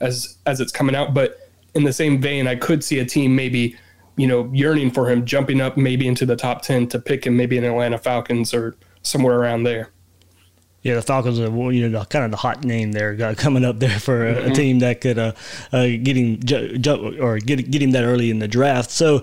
as 0.00 0.38
as 0.46 0.60
it's 0.60 0.72
coming 0.72 0.94
out. 0.94 1.14
But 1.14 1.38
in 1.74 1.84
the 1.84 1.92
same 1.92 2.20
vein, 2.20 2.46
I 2.46 2.56
could 2.56 2.84
see 2.84 2.98
a 2.98 3.04
team 3.04 3.34
maybe 3.34 3.76
you 4.16 4.26
know 4.26 4.50
yearning 4.52 4.90
for 4.90 5.10
him, 5.10 5.24
jumping 5.24 5.60
up 5.60 5.76
maybe 5.76 6.06
into 6.06 6.26
the 6.26 6.36
top 6.36 6.62
ten 6.62 6.86
to 6.88 6.98
pick 6.98 7.26
him, 7.26 7.36
maybe 7.36 7.58
in 7.58 7.64
Atlanta 7.64 7.98
Falcons 7.98 8.54
or 8.54 8.76
somewhere 9.02 9.38
around 9.38 9.64
there. 9.64 9.90
Yeah, 10.86 10.94
the 10.94 11.02
Falcons 11.02 11.40
are 11.40 11.72
you 11.72 11.88
know 11.88 12.04
kind 12.04 12.24
of 12.24 12.30
the 12.30 12.36
hot 12.36 12.64
name 12.64 12.92
there 12.92 13.34
coming 13.34 13.64
up 13.64 13.78
there 13.78 13.98
for 13.98 14.28
a, 14.28 14.34
mm-hmm. 14.34 14.50
a 14.52 14.54
team 14.54 14.78
that 14.80 15.00
could 15.00 15.18
uh, 15.18 15.32
uh, 15.72 15.86
get 15.86 16.16
him 16.16 16.38
ju- 16.44 16.78
ju- 16.78 17.18
or 17.20 17.38
get 17.38 17.70
get 17.70 17.82
him 17.82 17.90
that 17.92 18.04
early 18.04 18.30
in 18.30 18.38
the 18.38 18.48
draft. 18.48 18.90
So 18.90 19.22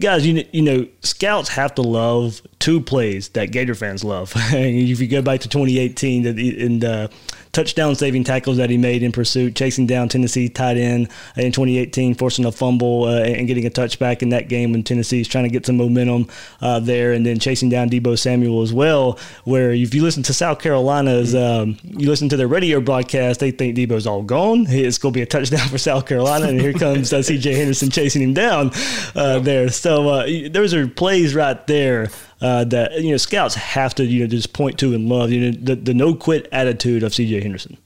guys, 0.00 0.26
you 0.26 0.44
you 0.52 0.62
know, 0.62 0.86
scouts 1.02 1.50
have 1.50 1.74
to 1.74 1.82
love 1.82 2.40
two 2.58 2.80
plays 2.80 3.28
that 3.30 3.52
Gator 3.52 3.74
fans 3.74 4.02
love. 4.02 4.32
if 4.36 5.00
you 5.00 5.06
go 5.06 5.20
back 5.20 5.40
to 5.40 5.48
2018, 5.48 6.26
and 6.26 6.84
uh, 6.84 7.08
touchdown 7.52 7.94
saving 7.94 8.24
tackles 8.24 8.56
that 8.56 8.70
he 8.70 8.78
made 8.78 9.02
in 9.02 9.12
pursuit, 9.12 9.54
chasing 9.54 9.86
down 9.86 10.08
Tennessee 10.08 10.48
tight 10.48 10.76
end 10.76 11.08
in 11.36 11.52
2018, 11.52 12.14
forcing 12.14 12.44
a 12.44 12.52
fumble 12.52 13.04
uh, 13.04 13.20
and 13.20 13.46
getting 13.46 13.66
a 13.66 13.70
touchback 13.70 14.22
in 14.22 14.30
that 14.30 14.48
game 14.48 14.72
when 14.72 14.82
Tennessee 14.82 15.20
is 15.20 15.28
trying 15.28 15.44
to 15.44 15.50
get 15.50 15.66
some 15.66 15.76
momentum 15.76 16.28
uh, 16.62 16.80
there, 16.80 17.12
and 17.12 17.26
then 17.26 17.38
chasing 17.38 17.68
down 17.68 17.90
Deebo 17.90 18.18
Samuel 18.18 18.62
as 18.62 18.72
well. 18.72 19.18
Where 19.44 19.72
if 19.72 19.94
you 19.94 20.02
listen 20.02 20.22
to 20.24 20.32
South 20.32 20.60
Carolina's, 20.60 21.34
um, 21.34 21.76
you 21.84 22.08
listen 22.08 22.30
to 22.30 22.36
their 22.36 22.48
radio 22.48 22.80
broadcast, 22.80 23.40
they 23.40 23.50
think 23.50 23.76
Deebo's 23.76 24.06
all 24.06 24.22
gone. 24.22 24.66
It's 24.68 24.96
going 24.96 25.12
to 25.12 25.18
be 25.18 25.22
a 25.22 25.26
touchdown 25.26 25.68
for 25.68 25.78
South 25.78 26.06
Carolina, 26.06 26.48
and 26.48 26.60
here 26.60 26.72
comes 26.72 27.12
uh, 27.12 27.22
C.J. 27.22 27.54
Henderson 27.54 27.90
chasing 27.90 28.22
him 28.22 28.34
down 28.34 28.70
uh, 29.14 29.38
there. 29.38 29.68
So 29.74 30.08
uh, 30.08 30.48
those 30.50 30.74
are 30.74 30.86
plays 30.86 31.34
right 31.34 31.66
there 31.66 32.08
uh, 32.40 32.64
that 32.64 33.00
you 33.02 33.10
know 33.10 33.16
scouts 33.16 33.54
have 33.54 33.94
to 33.96 34.04
you 34.04 34.20
know 34.20 34.26
just 34.26 34.52
point 34.52 34.78
to 34.80 34.94
and 34.94 35.08
love. 35.08 35.30
You 35.30 35.50
know 35.50 35.58
the, 35.60 35.76
the 35.76 35.94
no 35.94 36.14
quit 36.14 36.48
attitude 36.52 37.02
of 37.02 37.14
C.J. 37.14 37.40
Henderson. 37.40 37.78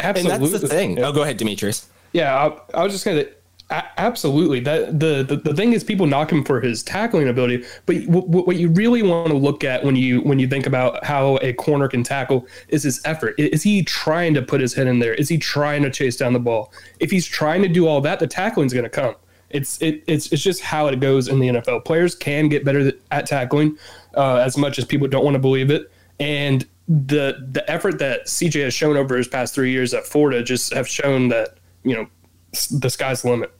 Absolutely, 0.00 0.32
and 0.32 0.52
that's 0.52 0.62
the 0.62 0.68
thing. 0.68 1.02
Oh, 1.02 1.12
go 1.12 1.22
ahead, 1.22 1.36
Demetrius. 1.36 1.88
Yeah, 2.12 2.34
I, 2.34 2.80
I 2.80 2.84
was 2.84 2.92
just 2.92 3.04
gonna. 3.04 3.24
Absolutely. 3.68 4.60
That 4.60 5.00
the, 5.00 5.24
the 5.24 5.36
the 5.36 5.52
thing 5.52 5.72
is, 5.72 5.82
people 5.82 6.06
knock 6.06 6.30
him 6.30 6.44
for 6.44 6.60
his 6.60 6.84
tackling 6.84 7.28
ability, 7.28 7.64
but 7.84 7.96
w- 8.06 8.24
w- 8.24 8.46
what 8.46 8.56
you 8.56 8.68
really 8.68 9.02
want 9.02 9.26
to 9.28 9.36
look 9.36 9.64
at 9.64 9.82
when 9.82 9.96
you 9.96 10.20
when 10.20 10.38
you 10.38 10.46
think 10.46 10.68
about 10.68 11.04
how 11.04 11.36
a 11.42 11.52
corner 11.52 11.88
can 11.88 12.04
tackle 12.04 12.46
is 12.68 12.84
his 12.84 13.00
effort. 13.04 13.34
Is 13.38 13.64
he 13.64 13.82
trying 13.82 14.34
to 14.34 14.42
put 14.42 14.60
his 14.60 14.72
head 14.72 14.86
in 14.86 15.00
there? 15.00 15.14
Is 15.14 15.28
he 15.28 15.36
trying 15.36 15.82
to 15.82 15.90
chase 15.90 16.16
down 16.16 16.32
the 16.32 16.38
ball? 16.38 16.72
If 17.00 17.10
he's 17.10 17.26
trying 17.26 17.60
to 17.62 17.68
do 17.68 17.88
all 17.88 18.00
that, 18.02 18.20
the 18.20 18.28
tackling 18.28 18.66
is 18.66 18.72
going 18.72 18.84
to 18.84 18.88
come. 18.90 19.16
It's 19.56 19.80
it, 19.80 20.04
it's 20.06 20.32
it's 20.32 20.42
just 20.42 20.60
how 20.60 20.86
it 20.88 21.00
goes 21.00 21.28
in 21.28 21.40
the 21.40 21.48
NFL. 21.48 21.84
Players 21.84 22.14
can 22.14 22.48
get 22.48 22.64
better 22.64 22.92
at 23.10 23.26
tackling, 23.26 23.78
uh, 24.14 24.36
as 24.36 24.56
much 24.56 24.78
as 24.78 24.84
people 24.84 25.08
don't 25.08 25.24
want 25.24 25.34
to 25.34 25.40
believe 25.40 25.70
it. 25.70 25.90
And 26.20 26.66
the 26.88 27.46
the 27.52 27.68
effort 27.70 27.98
that 27.98 28.26
CJ 28.26 28.64
has 28.64 28.74
shown 28.74 28.96
over 28.96 29.16
his 29.16 29.28
past 29.28 29.54
three 29.54 29.72
years 29.72 29.94
at 29.94 30.06
Florida 30.06 30.42
just 30.42 30.72
have 30.72 30.86
shown 30.86 31.28
that 31.28 31.56
you 31.82 31.94
know 31.94 32.06
the 32.70 32.90
sky's 32.90 33.22
the 33.22 33.30
limit. 33.30 33.52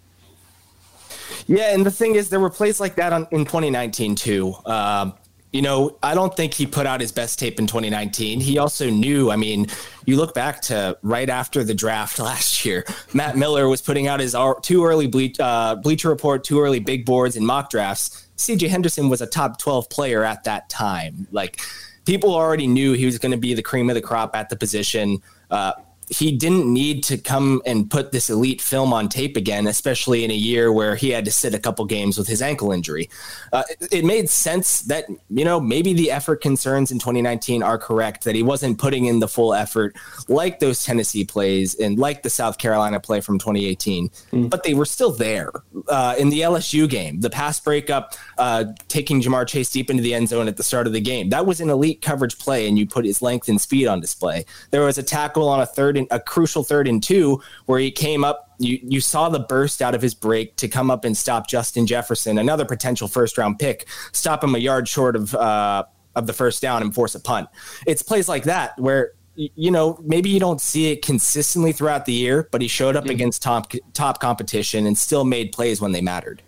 Yeah, 1.47 1.75
and 1.75 1.85
the 1.87 1.91
thing 1.91 2.15
is, 2.15 2.29
there 2.29 2.41
were 2.41 2.51
plays 2.51 2.81
like 2.81 2.97
that 2.97 3.13
on, 3.13 3.27
in 3.31 3.45
2019 3.45 4.15
too. 4.17 4.55
Um, 4.65 5.15
you 5.53 5.63
know, 5.63 5.97
I 6.03 6.15
don't 6.15 6.37
think 6.37 6.55
he 6.55 6.67
put 6.67 6.87
out 6.87 7.01
his 7.01 7.13
best 7.13 7.39
tape 7.39 7.59
in 7.59 7.67
2019. 7.67 8.41
He 8.41 8.59
also 8.59 8.91
knew, 8.91 9.31
I 9.31 9.37
mean, 9.37 9.67
you 10.05 10.17
look 10.17 10.35
back 10.35 10.61
to 10.63 10.99
right 11.03 11.31
after 11.31 11.65
the 11.65 11.75
draft 11.75 12.19
last 12.21 12.65
year, 12.65 12.85
Matt 13.15 13.37
Miller 13.37 13.69
was 13.69 13.81
putting 13.81 14.07
out 14.07 14.21
his 14.21 14.37
too 14.63 14.85
early 14.85 15.07
bleach, 15.07 15.39
uh, 15.41 15.77
Bleacher 15.77 16.09
Report, 16.09 16.45
too 16.45 16.61
early 16.61 16.81
big 16.81 17.05
boards 17.05 17.37
and 17.37 17.47
mock 17.47 17.71
drafts. 17.71 18.29
CJ 18.37 18.69
Henderson 18.69 19.09
was 19.09 19.23
a 19.23 19.27
top 19.27 19.59
12 19.59 19.89
player 19.89 20.25
at 20.25 20.45
that 20.45 20.69
time. 20.69 21.27
Like, 21.31 21.61
people 22.05 22.35
already 22.35 22.67
knew 22.67 22.93
he 22.93 23.07
was 23.07 23.19
going 23.19 23.33
to 23.33 23.39
be 23.39 23.55
the 23.55 23.63
cream 23.63 23.89
of 23.89 23.95
the 23.95 24.03
crop 24.03 24.37
at 24.37 24.49
the 24.49 24.57
position. 24.57 25.23
Uh, 25.51 25.73
he 26.09 26.33
didn't 26.33 26.73
need 26.73 27.03
to 27.05 27.19
come 27.19 27.61
and 27.67 27.91
put 27.91 28.13
this 28.13 28.31
elite 28.31 28.61
film 28.61 28.93
on 28.93 29.09
tape 29.09 29.37
again, 29.37 29.67
especially 29.67 30.25
in 30.25 30.31
a 30.31 30.35
year 30.35 30.73
where 30.73 30.95
he 30.95 31.11
had 31.11 31.25
to 31.25 31.33
sit 31.33 31.55
a 31.55 31.59
couple 31.59 31.85
games 31.85 32.17
with 32.17 32.29
his 32.29 32.41
ankle 32.41 32.71
injury. 32.71 33.11
Uh, 33.53 33.65
it, 33.69 33.89
it, 33.91 34.05
made 34.05 34.31
sense 34.31 34.83
that, 34.83 35.07
you 35.31 35.45
know, 35.45 35.59
maybe 35.59 35.93
the 35.93 36.13
effort 36.13 36.41
concerns 36.41 36.93
in 36.93 36.99
2019 36.99 37.63
are 37.63 37.77
correct, 37.77 38.23
that 38.23 38.37
he 38.37 38.43
wasn't 38.43 38.79
putting 38.79 39.07
in 39.07 39.19
the 39.19 39.27
full 39.27 39.53
effort 39.53 39.97
like 40.29 40.61
those 40.61 40.85
Tennessee 40.85 41.25
plays 41.25 41.75
and 41.75 41.99
like 41.99 42.23
the 42.23 42.31
South 42.31 42.59
Carolina 42.59 43.01
play 43.01 43.21
from 43.21 43.39
2018, 43.39 44.09
mm. 44.09 44.49
but 44.49 44.63
they 44.63 44.75
were 44.75 44.85
still 44.85 45.11
there. 45.11 45.51
Uh, 45.89 46.15
in 46.19 46.29
the 46.29 46.41
LSU 46.43 46.89
game, 46.89 47.21
the 47.21 47.31
pass 47.31 47.59
breakup, 47.59 48.15
uh, 48.39 48.65
taking 48.87 49.21
Ja'Marr 49.21 49.49
Chase 49.49 49.71
deep 49.71 49.91
into 49.91 50.05
the 50.05 50.15
end 50.15 50.29
zone 50.29 50.47
at 50.47 50.57
the 50.57 50.63
start 50.63 50.87
of 50.87 50.93
the 50.93 51.01
game, 51.01 51.31
that 51.31 51.47
was 51.47 51.61
an 51.61 51.69
elite 51.69 52.01
coverage 52.01 52.39
play, 52.39 52.69
and 52.69 52.79
you 52.79 52.87
put 52.87 53.05
his 53.05 53.21
length 53.21 53.49
and 53.49 53.61
speed 53.61 53.89
on 53.89 54.01
display. 54.01 54.45
There 54.71 54.83
was 54.83 54.99
a 54.99 55.03
tackle 55.03 55.49
on 55.49 55.61
a 55.61 55.67
third 55.67 55.96
third 55.97 56.11
and 56.11 56.21
a 56.21 56.23
crucial 56.23 56.65
third 56.65 56.89
and 56.89 57.03
two 57.03 57.43
where 57.67 57.79
he 57.79 57.91
came 57.91 58.25
up. 58.25 58.55
You 58.59 58.79
you 58.83 59.01
saw 59.01 59.29
the 59.29 59.41
burst 59.41 59.83
out 59.83 59.95
of 59.95 60.03
his 60.03 60.15
break 60.15 60.57
to 60.57 60.69
come 60.69 60.91
up 60.91 61.05
and 61.05 61.17
stop 61.17 61.49
Justin 61.49 61.87
Jefferson, 61.87 62.39
another 62.39 62.65
potential 62.65 63.09
first 63.09 63.39
round 63.39 63.59
pick, 63.59 63.87
stop 64.13 64.43
him 64.43 64.55
a 64.55 64.59
yard 64.59 64.89
short 64.89 65.17
of 65.17 65.35
uh, 65.35 65.85
of 66.15 66.27
the 66.27 66.33
first 66.33 66.63
down 66.63 66.83
and 66.83 66.95
force 66.95 67.15
a 67.15 67.21
punt. 67.21 67.49
It's 67.87 68.03
plays 68.03 68.29
like 68.29 68.45
that 68.45 68.79
where 68.79 69.13
you 69.39 69.71
know, 69.71 69.99
maybe 70.03 70.31
you 70.31 70.41
don't 70.41 70.63
see 70.63 70.91
it 70.93 71.05
consistently 71.05 71.71
throughout 71.71 72.07
the 72.07 72.13
year, 72.15 72.49
but 72.51 72.63
he 72.63 72.69
showed 72.69 72.97
up 72.97 73.05
mm-hmm. 73.05 73.11
against 73.11 73.43
top 73.43 73.71
top 73.93 74.19
competition 74.19 74.87
and 74.87 74.97
still 74.97 75.25
made 75.25 75.53
plays 75.53 75.79
when 75.79 75.93
they 75.93 76.01
mattered. 76.01 76.43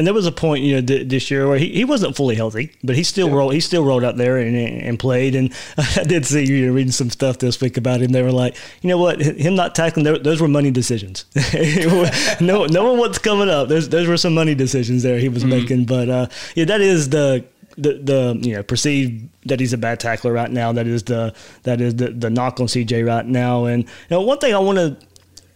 And 0.00 0.06
there 0.06 0.14
was 0.14 0.24
a 0.24 0.32
point, 0.32 0.64
you 0.64 0.76
know, 0.76 0.80
th- 0.80 1.08
this 1.08 1.30
year 1.30 1.46
where 1.46 1.58
he, 1.58 1.68
he 1.74 1.84
wasn't 1.84 2.16
fully 2.16 2.34
healthy, 2.34 2.72
but 2.82 2.96
he 2.96 3.02
still 3.02 3.28
yeah. 3.28 3.34
rolled. 3.34 3.52
He 3.52 3.60
still 3.60 3.84
rolled 3.84 4.02
out 4.02 4.16
there 4.16 4.38
and, 4.38 4.56
and 4.56 4.98
played. 4.98 5.34
And 5.34 5.52
I 5.76 6.04
did 6.04 6.24
see 6.24 6.42
you 6.46 6.68
know, 6.68 6.72
reading 6.72 6.90
some 6.90 7.10
stuff 7.10 7.36
this 7.36 7.60
week 7.60 7.76
about 7.76 8.00
him. 8.00 8.10
They 8.10 8.22
were 8.22 8.32
like, 8.32 8.56
you 8.80 8.88
know 8.88 8.96
what, 8.96 9.20
him 9.20 9.54
not 9.54 9.74
tackling 9.74 10.04
those 10.22 10.40
were 10.40 10.48
money 10.48 10.70
decisions. 10.70 11.26
no, 12.40 12.64
knowing 12.64 12.98
what's 12.98 13.18
coming 13.18 13.50
up, 13.50 13.68
those 13.68 13.90
those 13.90 14.08
were 14.08 14.16
some 14.16 14.32
money 14.32 14.54
decisions 14.54 15.02
there 15.02 15.18
he 15.18 15.28
was 15.28 15.42
mm-hmm. 15.42 15.50
making. 15.50 15.84
But 15.84 16.08
uh, 16.08 16.26
yeah, 16.54 16.64
that 16.64 16.80
is 16.80 17.10
the 17.10 17.44
the 17.76 18.00
the 18.02 18.38
you 18.40 18.54
know 18.54 18.62
perceived 18.62 19.28
that 19.44 19.60
he's 19.60 19.74
a 19.74 19.78
bad 19.78 20.00
tackler 20.00 20.32
right 20.32 20.50
now. 20.50 20.72
That 20.72 20.86
is 20.86 21.02
the 21.02 21.34
that 21.64 21.82
is 21.82 21.96
the 21.96 22.08
the 22.08 22.30
knock 22.30 22.58
on 22.58 22.68
CJ 22.68 23.06
right 23.06 23.26
now. 23.26 23.66
And 23.66 23.82
you 23.82 23.90
know, 24.08 24.22
one 24.22 24.38
thing 24.38 24.54
I 24.54 24.60
want 24.60 24.78
to 24.78 24.96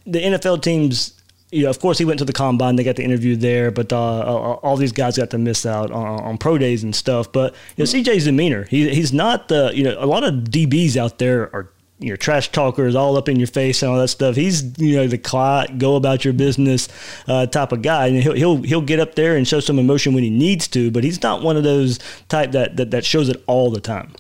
the 0.05 0.21
NFL 0.21 0.61
teams. 0.61 1.19
You 1.55 1.65
know, 1.65 1.71
of 1.71 1.79
course, 1.79 1.99
he 1.99 2.05
went 2.05 2.19
to 2.19 2.25
the 2.25 2.33
combine. 2.33 2.75
They 2.75 2.83
got 2.83 2.97
the 2.97 3.05
interview 3.05 3.37
there, 3.37 3.71
but 3.71 3.93
uh, 3.93 4.23
all 4.25 4.77
these 4.77 4.91
guys 4.91 5.17
got 5.17 5.31
to 5.31 5.39
miss 5.39 5.65
out 5.65 5.93
on, 5.93 6.21
on 6.21 6.37
pro 6.37 6.59
days 6.59 6.83
and 6.83 6.95
stuff. 6.95 7.31
But 7.31 7.55
you 7.77 7.85
know, 7.85 7.89
CJ's 7.89 8.25
demeanor. 8.25 8.65
He, 8.65 8.93
he's 8.93 9.13
not 9.13 9.47
the 9.47 9.71
you 9.73 9.85
know 9.85 9.97
a 9.99 10.07
lot 10.07 10.25
of 10.25 10.35
DBs 10.35 10.97
out 10.97 11.19
there 11.19 11.55
are 11.55 11.71
you 12.01 12.11
know, 12.11 12.17
trash 12.17 12.51
talkers 12.51 12.97
all 12.97 13.17
up 13.17 13.29
in 13.29 13.37
your 13.39 13.47
face 13.47 13.83
and 13.83 13.93
all 13.93 13.99
that 13.99 14.09
stuff. 14.09 14.35
He's 14.35 14.77
you 14.79 14.97
know 14.97 15.07
the 15.07 15.17
quiet, 15.17 15.79
go 15.79 15.95
about 15.97 16.25
your 16.25 16.35
business 16.35 16.89
uh, 17.29 17.47
type 17.47 17.71
of 17.71 17.83
guy, 17.83 18.09
and 18.09 18.23
he'll 18.23 18.35
he'll 18.35 18.63
he'll 18.63 18.81
get 18.81 18.99
up 18.99 19.15
there 19.15 19.37
and 19.37 19.47
show 19.47 19.61
some 19.61 19.79
emotion 19.79 20.13
when 20.13 20.25
he 20.25 20.31
needs 20.31 20.67
to, 20.69 20.91
but 20.91 21.05
he's 21.05 21.23
not 21.23 21.43
one 21.43 21.57
of 21.57 21.63
those 21.63 21.99
type 22.29 22.51
that 22.53 22.77
that, 22.77 22.91
that 22.91 23.05
shows 23.05 23.29
it 23.29 23.43
all 23.47 23.71
the 23.71 23.81
time. 23.81 24.13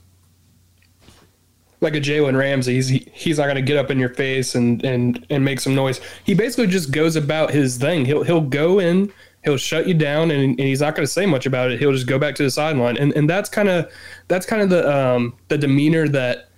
Like 1.85 1.95
a 1.95 2.01
Jalen 2.01 2.37
Ramsey, 2.37 2.75
he's 2.75 2.89
he's 2.89 3.39
not 3.39 3.45
going 3.45 3.57
to 3.57 3.63
get 3.63 3.77
up 3.77 3.91
in 3.91 3.99
your 3.99 4.09
face 4.09 4.57
and 4.57 4.85
and 4.85 5.25
and 5.31 5.45
make 5.45 5.61
some 5.61 5.75
noise. 5.75 6.01
He 6.25 6.35
basically 6.35 6.67
just 6.67 6.91
goes 6.91 7.15
about 7.15 7.53
his 7.53 7.77
thing. 7.77 8.05
He'll 8.05 8.25
he'll 8.25 8.41
go 8.41 8.81
in 8.81 9.13
he'll 9.45 9.57
shut 9.57 9.87
you 9.87 9.95
down 9.95 10.31
and, 10.31 10.59
and 10.59 10.61
he's 10.61 10.81
not 10.81 10.95
going 10.95 11.07
to 11.07 11.13
say 11.13 11.27
much 11.27 11.47
about 11.47 11.71
it 11.71 11.79
he'll 11.79 11.93
just 11.93 12.07
go 12.07 12.19
back 12.19 12.35
to 12.35 12.43
the 12.43 12.51
sideline 12.51 12.97
and 12.97 13.13
and 13.13 13.29
that's 13.29 13.49
kind 13.49 13.69
of 13.69 13.91
that's 14.29 14.47
kind 14.47 14.63
of 14.63 14.71
the 14.71 14.91
um 14.91 15.37
the 15.49 15.59
demeanor 15.59 16.09
that 16.09 16.49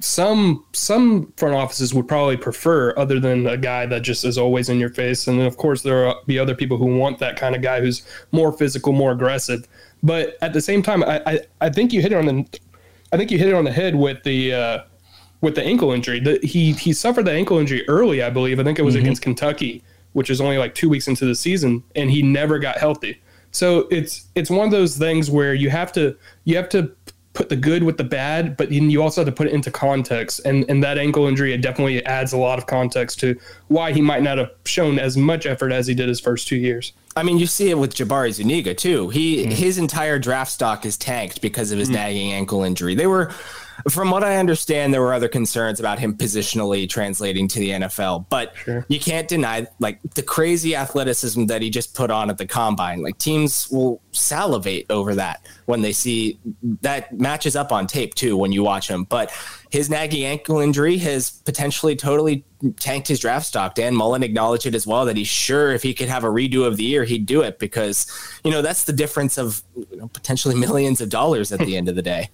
some 0.00 0.64
some 0.72 1.32
front 1.36 1.54
offices 1.54 1.94
would 1.94 2.06
probably 2.06 2.36
prefer 2.36 2.92
other 2.98 3.18
than 3.20 3.46
a 3.46 3.56
guy 3.56 3.86
that 3.86 4.02
just 4.02 4.24
is 4.24 4.36
always 4.36 4.68
in 4.68 4.78
your 4.78 4.90
face 4.90 5.26
and 5.26 5.38
then 5.38 5.46
of 5.46 5.56
course 5.56 5.82
there 5.82 6.06
will 6.06 6.20
be 6.26 6.38
other 6.38 6.54
people 6.54 6.76
who 6.76 6.98
want 6.98 7.18
that 7.18 7.36
kind 7.36 7.54
of 7.54 7.62
guy 7.62 7.80
who's 7.80 8.06
more 8.32 8.52
physical 8.52 8.92
more 8.92 9.12
aggressive 9.12 9.66
but 10.02 10.36
at 10.42 10.52
the 10.52 10.60
same 10.60 10.82
time 10.82 11.02
i 11.04 11.22
i, 11.26 11.38
I 11.62 11.70
think 11.70 11.92
you 11.92 12.02
hit 12.02 12.12
it 12.12 12.16
on 12.16 12.26
the 12.26 12.58
i 13.14 13.16
think 13.16 13.30
you 13.30 13.38
hit 13.38 13.48
it 13.48 13.54
on 13.54 13.64
the 13.64 13.72
head 13.72 13.94
with 13.94 14.22
the 14.24 14.52
uh, 14.52 14.78
with 15.40 15.54
the 15.54 15.62
ankle 15.62 15.92
injury. 15.92 16.20
The, 16.20 16.38
he 16.42 16.72
he 16.72 16.92
suffered 16.92 17.26
the 17.26 17.32
ankle 17.32 17.58
injury 17.58 17.86
early 17.88 18.22
i 18.22 18.30
believe. 18.30 18.58
I 18.58 18.64
think 18.64 18.78
it 18.78 18.82
was 18.82 18.94
mm-hmm. 18.94 19.04
against 19.04 19.22
kentucky 19.22 19.82
which 20.14 20.30
is 20.30 20.40
only 20.40 20.56
like 20.58 20.74
two 20.74 20.88
weeks 20.88 21.06
into 21.06 21.26
the 21.26 21.34
season 21.34 21.84
and 21.94 22.10
he 22.10 22.22
never 22.22 22.58
got 22.58 22.78
healthy. 22.78 23.20
So 23.50 23.86
it's 23.90 24.28
it's 24.34 24.48
one 24.48 24.64
of 24.64 24.70
those 24.70 24.96
things 24.96 25.30
where 25.30 25.54
you 25.54 25.70
have 25.70 25.92
to 25.92 26.16
you 26.44 26.56
have 26.56 26.68
to 26.70 26.90
put 27.34 27.48
the 27.48 27.56
good 27.56 27.82
with 27.82 27.98
the 27.98 28.04
bad, 28.04 28.56
but 28.56 28.70
you 28.70 29.02
also 29.02 29.20
have 29.20 29.26
to 29.26 29.32
put 29.32 29.48
it 29.48 29.52
into 29.52 29.70
context. 29.70 30.40
And 30.44 30.64
and 30.68 30.82
that 30.82 30.96
ankle 30.96 31.26
injury 31.26 31.52
it 31.52 31.60
definitely 31.60 32.04
adds 32.06 32.32
a 32.32 32.38
lot 32.38 32.58
of 32.58 32.66
context 32.66 33.20
to 33.20 33.38
why 33.68 33.92
he 33.92 34.00
might 34.00 34.22
not 34.22 34.38
have 34.38 34.50
shown 34.64 34.98
as 34.98 35.16
much 35.16 35.44
effort 35.44 35.72
as 35.72 35.86
he 35.86 35.94
did 35.94 36.08
his 36.08 36.20
first 36.20 36.48
two 36.48 36.56
years. 36.56 36.92
I 37.16 37.22
mean, 37.22 37.38
you 37.38 37.46
see 37.46 37.70
it 37.70 37.78
with 37.78 37.94
Jabari 37.94 38.32
Zuniga 38.32 38.74
too. 38.74 39.10
He 39.10 39.44
mm. 39.44 39.52
his 39.52 39.78
entire 39.78 40.18
draft 40.18 40.52
stock 40.52 40.86
is 40.86 40.96
tanked 40.96 41.42
because 41.42 41.72
of 41.72 41.78
his 41.78 41.90
mm. 41.90 41.94
nagging 41.94 42.32
ankle 42.32 42.62
injury. 42.62 42.94
They 42.94 43.06
were 43.06 43.32
from 43.88 44.10
what 44.10 44.24
I 44.24 44.36
understand, 44.36 44.92
there 44.92 45.00
were 45.00 45.14
other 45.14 45.28
concerns 45.28 45.80
about 45.80 45.98
him 45.98 46.14
positionally 46.14 46.88
translating 46.88 47.48
to 47.48 47.58
the 47.58 47.70
NFL, 47.70 48.26
but 48.28 48.54
sure. 48.56 48.86
you 48.88 49.00
can't 49.00 49.28
deny 49.28 49.66
like 49.78 50.00
the 50.14 50.22
crazy 50.22 50.74
athleticism 50.76 51.46
that 51.46 51.62
he 51.62 51.70
just 51.70 51.94
put 51.94 52.10
on 52.10 52.30
at 52.30 52.38
the 52.38 52.46
combine. 52.46 53.02
Like 53.02 53.18
teams 53.18 53.68
will 53.70 54.00
salivate 54.12 54.86
over 54.90 55.14
that 55.14 55.44
when 55.66 55.82
they 55.82 55.92
see 55.92 56.38
that 56.82 57.12
matches 57.18 57.56
up 57.56 57.72
on 57.72 57.86
tape 57.86 58.14
too 58.14 58.36
when 58.36 58.52
you 58.52 58.62
watch 58.62 58.88
him. 58.88 59.04
But 59.04 59.32
his 59.70 59.90
nagging 59.90 60.24
ankle 60.24 60.60
injury 60.60 60.98
has 60.98 61.30
potentially 61.30 61.96
totally 61.96 62.44
tanked 62.78 63.08
his 63.08 63.20
draft 63.20 63.46
stock. 63.46 63.74
Dan 63.74 63.94
Mullen 63.94 64.22
acknowledged 64.22 64.66
it 64.66 64.74
as 64.74 64.86
well 64.86 65.04
that 65.04 65.16
he's 65.16 65.28
sure 65.28 65.72
if 65.72 65.82
he 65.82 65.92
could 65.92 66.08
have 66.08 66.24
a 66.24 66.28
redo 66.28 66.66
of 66.66 66.76
the 66.76 66.84
year, 66.84 67.04
he'd 67.04 67.26
do 67.26 67.42
it 67.42 67.58
because 67.58 68.06
you 68.44 68.50
know 68.50 68.62
that's 68.62 68.84
the 68.84 68.92
difference 68.92 69.36
of 69.36 69.62
you 69.76 69.96
know, 69.96 70.08
potentially 70.08 70.54
millions 70.54 71.00
of 71.00 71.08
dollars 71.08 71.52
at 71.52 71.60
the 71.60 71.76
end 71.76 71.88
of 71.88 71.96
the 71.96 72.02
day. 72.02 72.30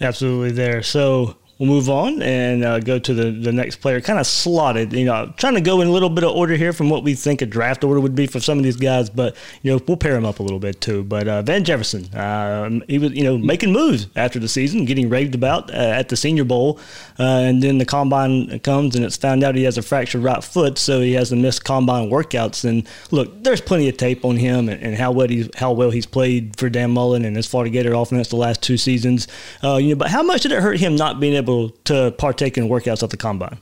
Absolutely 0.00 0.52
there. 0.52 0.82
So 0.82 1.36
we'll 1.60 1.68
move 1.68 1.90
on 1.90 2.22
and 2.22 2.64
uh, 2.64 2.80
go 2.80 2.98
to 2.98 3.12
the, 3.12 3.30
the 3.30 3.52
next 3.52 3.76
player. 3.76 4.00
Kind 4.00 4.18
of 4.18 4.26
slotted, 4.26 4.94
you 4.94 5.04
know, 5.04 5.32
trying 5.36 5.54
to 5.54 5.60
go 5.60 5.82
in 5.82 5.88
a 5.88 5.90
little 5.92 6.08
bit 6.08 6.24
of 6.24 6.34
order 6.34 6.56
here 6.56 6.72
from 6.72 6.88
what 6.88 7.04
we 7.04 7.14
think 7.14 7.42
a 7.42 7.46
draft 7.46 7.84
order 7.84 8.00
would 8.00 8.14
be 8.14 8.26
for 8.26 8.40
some 8.40 8.56
of 8.56 8.64
these 8.64 8.76
guys, 8.76 9.10
but 9.10 9.36
you 9.62 9.70
know 9.70 9.80
we'll 9.86 9.98
pair 9.98 10.14
them 10.14 10.24
up 10.24 10.40
a 10.40 10.42
little 10.42 10.58
bit 10.58 10.80
too. 10.80 11.04
But 11.04 11.28
uh, 11.28 11.42
Van 11.42 11.62
Jefferson, 11.62 12.12
uh, 12.14 12.80
he 12.88 12.98
was 12.98 13.12
you 13.12 13.24
know 13.24 13.36
making 13.36 13.72
moves 13.72 14.08
after 14.16 14.38
the 14.38 14.48
season, 14.48 14.86
getting 14.86 15.10
raved 15.10 15.34
about 15.34 15.70
uh, 15.70 15.74
at 15.74 16.08
the 16.08 16.16
Senior 16.16 16.44
Bowl, 16.44 16.80
uh, 17.18 17.22
and 17.22 17.62
then 17.62 17.76
the 17.76 17.84
combine 17.84 18.58
comes 18.60 18.96
and 18.96 19.04
it's 19.04 19.16
found 19.16 19.44
out 19.44 19.54
he 19.54 19.64
has 19.64 19.76
a 19.76 19.82
fractured 19.82 20.22
right 20.22 20.42
foot, 20.42 20.78
so 20.78 21.00
he 21.00 21.12
has 21.12 21.28
to 21.28 21.36
miss 21.36 21.58
combine 21.58 22.08
workouts. 22.08 22.64
And 22.64 22.88
look, 23.10 23.42
there's 23.44 23.60
plenty 23.60 23.88
of 23.88 23.98
tape 23.98 24.24
on 24.24 24.36
him 24.36 24.70
and, 24.70 24.82
and 24.82 24.96
how 24.96 25.12
well 25.12 25.28
he's 25.28 25.50
how 25.56 25.72
well 25.72 25.90
he's 25.90 26.06
played 26.06 26.58
for 26.58 26.70
Dan 26.70 26.90
Mullen 26.92 27.26
and 27.26 27.36
his 27.36 27.46
Florida 27.46 27.70
Gator 27.70 27.92
offense 27.92 28.28
the 28.28 28.36
last 28.36 28.62
two 28.62 28.78
seasons. 28.78 29.28
Uh, 29.62 29.76
you 29.76 29.90
know, 29.90 29.96
but 29.96 30.08
how 30.08 30.22
much 30.22 30.42
did 30.42 30.52
it 30.52 30.62
hurt 30.62 30.80
him 30.80 30.96
not 30.96 31.20
being 31.20 31.34
able 31.34 31.49
able 31.50 31.70
to 31.84 32.12
partake 32.12 32.56
in 32.56 32.68
workouts 32.68 33.02
at 33.02 33.10
the 33.10 33.16
combine? 33.16 33.58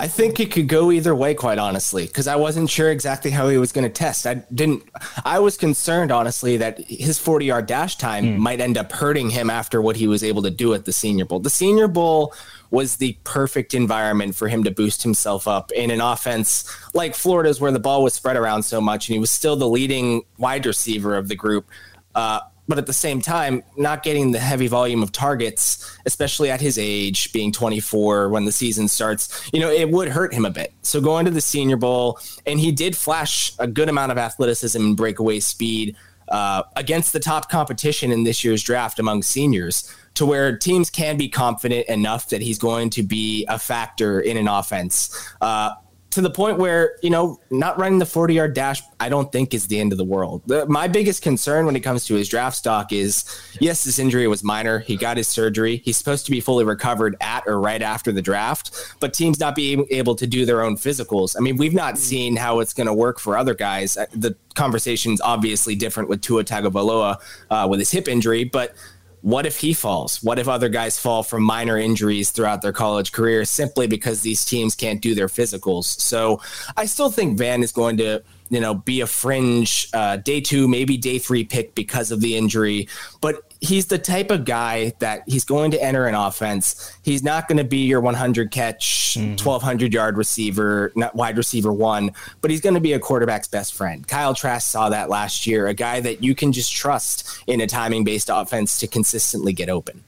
I 0.00 0.06
think 0.06 0.38
it 0.38 0.52
could 0.52 0.68
go 0.68 0.92
either 0.92 1.12
way, 1.12 1.34
quite 1.34 1.58
honestly, 1.58 2.06
because 2.06 2.28
I 2.28 2.36
wasn't 2.36 2.70
sure 2.70 2.88
exactly 2.92 3.32
how 3.32 3.48
he 3.48 3.58
was 3.58 3.72
going 3.72 3.82
to 3.82 3.92
test. 3.92 4.28
I 4.28 4.34
didn't. 4.54 4.84
I 5.24 5.40
was 5.40 5.56
concerned, 5.56 6.12
honestly, 6.12 6.56
that 6.58 6.78
his 6.88 7.18
forty-yard 7.18 7.66
dash 7.66 7.96
time 7.96 8.24
mm. 8.24 8.38
might 8.38 8.60
end 8.60 8.78
up 8.78 8.92
hurting 8.92 9.30
him 9.30 9.50
after 9.50 9.82
what 9.82 9.96
he 9.96 10.06
was 10.06 10.22
able 10.22 10.42
to 10.42 10.52
do 10.52 10.72
at 10.72 10.84
the 10.84 10.92
Senior 10.92 11.24
Bowl. 11.24 11.40
The 11.40 11.50
Senior 11.50 11.88
Bowl 11.88 12.32
was 12.70 12.96
the 12.96 13.18
perfect 13.24 13.74
environment 13.74 14.36
for 14.36 14.46
him 14.46 14.62
to 14.62 14.70
boost 14.70 15.02
himself 15.02 15.48
up 15.48 15.72
in 15.72 15.90
an 15.90 16.00
offense 16.00 16.64
like 16.94 17.16
Florida's, 17.16 17.60
where 17.60 17.72
the 17.72 17.80
ball 17.80 18.04
was 18.04 18.14
spread 18.14 18.36
around 18.36 18.62
so 18.62 18.80
much, 18.80 19.08
and 19.08 19.14
he 19.14 19.18
was 19.18 19.32
still 19.32 19.56
the 19.56 19.68
leading 19.68 20.22
wide 20.36 20.64
receiver 20.64 21.16
of 21.16 21.26
the 21.26 21.34
group. 21.34 21.66
Uh, 22.14 22.38
but 22.68 22.78
at 22.78 22.86
the 22.86 22.92
same 22.92 23.20
time, 23.20 23.62
not 23.76 24.02
getting 24.02 24.32
the 24.32 24.38
heavy 24.38 24.68
volume 24.68 25.02
of 25.02 25.10
targets, 25.10 25.98
especially 26.04 26.50
at 26.50 26.60
his 26.60 26.78
age, 26.78 27.32
being 27.32 27.50
24 27.50 28.28
when 28.28 28.44
the 28.44 28.52
season 28.52 28.86
starts, 28.86 29.50
you 29.52 29.60
know, 29.60 29.70
it 29.70 29.90
would 29.90 30.08
hurt 30.08 30.34
him 30.34 30.44
a 30.44 30.50
bit. 30.50 30.72
So 30.82 31.00
going 31.00 31.24
to 31.24 31.30
the 31.30 31.40
Senior 31.40 31.78
Bowl, 31.78 32.18
and 32.46 32.60
he 32.60 32.70
did 32.70 32.96
flash 32.96 33.52
a 33.58 33.66
good 33.66 33.88
amount 33.88 34.12
of 34.12 34.18
athleticism 34.18 34.80
and 34.80 34.96
breakaway 34.96 35.40
speed 35.40 35.96
uh, 36.28 36.62
against 36.76 37.14
the 37.14 37.20
top 37.20 37.50
competition 37.50 38.12
in 38.12 38.24
this 38.24 38.44
year's 38.44 38.62
draft 38.62 38.98
among 38.98 39.22
seniors 39.22 39.90
to 40.14 40.26
where 40.26 40.56
teams 40.56 40.90
can 40.90 41.16
be 41.16 41.28
confident 41.28 41.86
enough 41.88 42.28
that 42.28 42.42
he's 42.42 42.58
going 42.58 42.90
to 42.90 43.02
be 43.02 43.46
a 43.48 43.58
factor 43.58 44.20
in 44.20 44.36
an 44.36 44.46
offense. 44.46 45.32
Uh, 45.40 45.70
to 46.18 46.22
the 46.22 46.30
point 46.30 46.58
where 46.58 46.96
you 47.00 47.10
know 47.10 47.38
not 47.48 47.78
running 47.78 48.00
the 48.00 48.06
40 48.06 48.34
yard 48.34 48.52
dash 48.52 48.82
i 48.98 49.08
don't 49.08 49.30
think 49.30 49.54
is 49.54 49.68
the 49.68 49.78
end 49.78 49.92
of 49.92 49.98
the 49.98 50.04
world. 50.04 50.42
The, 50.46 50.66
my 50.66 50.88
biggest 50.88 51.22
concern 51.22 51.64
when 51.64 51.76
it 51.76 51.80
comes 51.80 52.06
to 52.06 52.14
his 52.16 52.28
draft 52.28 52.56
stock 52.56 52.92
is 52.92 53.24
yes 53.60 53.84
this 53.84 54.00
injury 54.00 54.26
was 54.26 54.42
minor. 54.42 54.80
He 54.80 54.96
got 54.96 55.16
his 55.16 55.28
surgery. 55.28 55.80
He's 55.84 55.96
supposed 55.96 56.24
to 56.24 56.32
be 56.32 56.40
fully 56.40 56.64
recovered 56.64 57.14
at 57.20 57.46
or 57.46 57.60
right 57.60 57.80
after 57.80 58.10
the 58.10 58.20
draft 58.20 58.96
but 58.98 59.14
teams 59.14 59.38
not 59.38 59.54
being 59.54 59.86
able 59.90 60.16
to 60.16 60.26
do 60.26 60.44
their 60.44 60.60
own 60.62 60.76
physicals. 60.76 61.36
I 61.38 61.40
mean 61.40 61.56
we've 61.56 61.72
not 61.72 61.98
seen 61.98 62.34
how 62.34 62.58
it's 62.58 62.72
going 62.72 62.88
to 62.88 62.94
work 62.94 63.20
for 63.20 63.38
other 63.38 63.54
guys. 63.54 63.96
Uh, 63.96 64.06
the 64.12 64.34
conversation's 64.54 65.20
obviously 65.20 65.76
different 65.76 66.08
with 66.08 66.20
Tua 66.20 66.42
Tagovailoa 66.42 67.20
uh, 67.48 67.68
with 67.70 67.78
his 67.78 67.92
hip 67.92 68.08
injury 68.08 68.42
but 68.42 68.74
what 69.22 69.46
if 69.46 69.58
he 69.58 69.74
falls? 69.74 70.22
What 70.22 70.38
if 70.38 70.48
other 70.48 70.68
guys 70.68 70.98
fall 70.98 71.22
from 71.22 71.42
minor 71.42 71.76
injuries 71.76 72.30
throughout 72.30 72.62
their 72.62 72.72
college 72.72 73.12
career 73.12 73.44
simply 73.44 73.86
because 73.86 74.22
these 74.22 74.44
teams 74.44 74.74
can't 74.74 75.00
do 75.00 75.14
their 75.14 75.28
physicals? 75.28 75.84
So 75.84 76.40
I 76.76 76.86
still 76.86 77.10
think 77.10 77.38
Van 77.38 77.62
is 77.62 77.72
going 77.72 77.96
to 77.98 78.22
you 78.50 78.60
know, 78.60 78.74
be 78.74 79.00
a 79.00 79.06
fringe 79.06 79.88
uh, 79.92 80.16
day 80.16 80.40
two, 80.40 80.68
maybe 80.68 80.96
day 80.96 81.18
three 81.18 81.44
pick 81.44 81.74
because 81.74 82.10
of 82.10 82.20
the 82.20 82.36
injury. 82.36 82.88
But 83.20 83.47
he's 83.60 83.86
the 83.86 83.98
type 83.98 84.30
of 84.30 84.44
guy 84.44 84.92
that 85.00 85.22
he's 85.26 85.44
going 85.44 85.70
to 85.72 85.82
enter 85.82 86.06
an 86.06 86.14
offense. 86.14 86.96
He's 87.02 87.22
not 87.22 87.48
going 87.48 87.58
to 87.58 87.64
be 87.64 87.86
your 87.86 88.00
100 88.00 88.50
catch, 88.50 89.16
mm-hmm. 89.16 89.30
1200 89.30 89.92
yard 89.92 90.16
receiver, 90.16 90.92
not 90.94 91.14
wide 91.14 91.36
receiver 91.36 91.72
one, 91.72 92.12
but 92.40 92.50
he's 92.50 92.60
going 92.60 92.74
to 92.74 92.80
be 92.80 92.92
a 92.92 92.98
quarterback's 92.98 93.48
best 93.48 93.74
friend. 93.74 94.06
Kyle 94.06 94.34
Trask 94.34 94.68
saw 94.68 94.88
that 94.90 95.08
last 95.08 95.46
year, 95.46 95.66
a 95.66 95.74
guy 95.74 96.00
that 96.00 96.22
you 96.22 96.34
can 96.34 96.52
just 96.52 96.72
trust 96.72 97.42
in 97.46 97.60
a 97.60 97.66
timing 97.66 98.04
based 98.04 98.30
offense 98.32 98.78
to 98.80 98.86
consistently 98.86 99.52
get 99.52 99.68
open. 99.68 100.04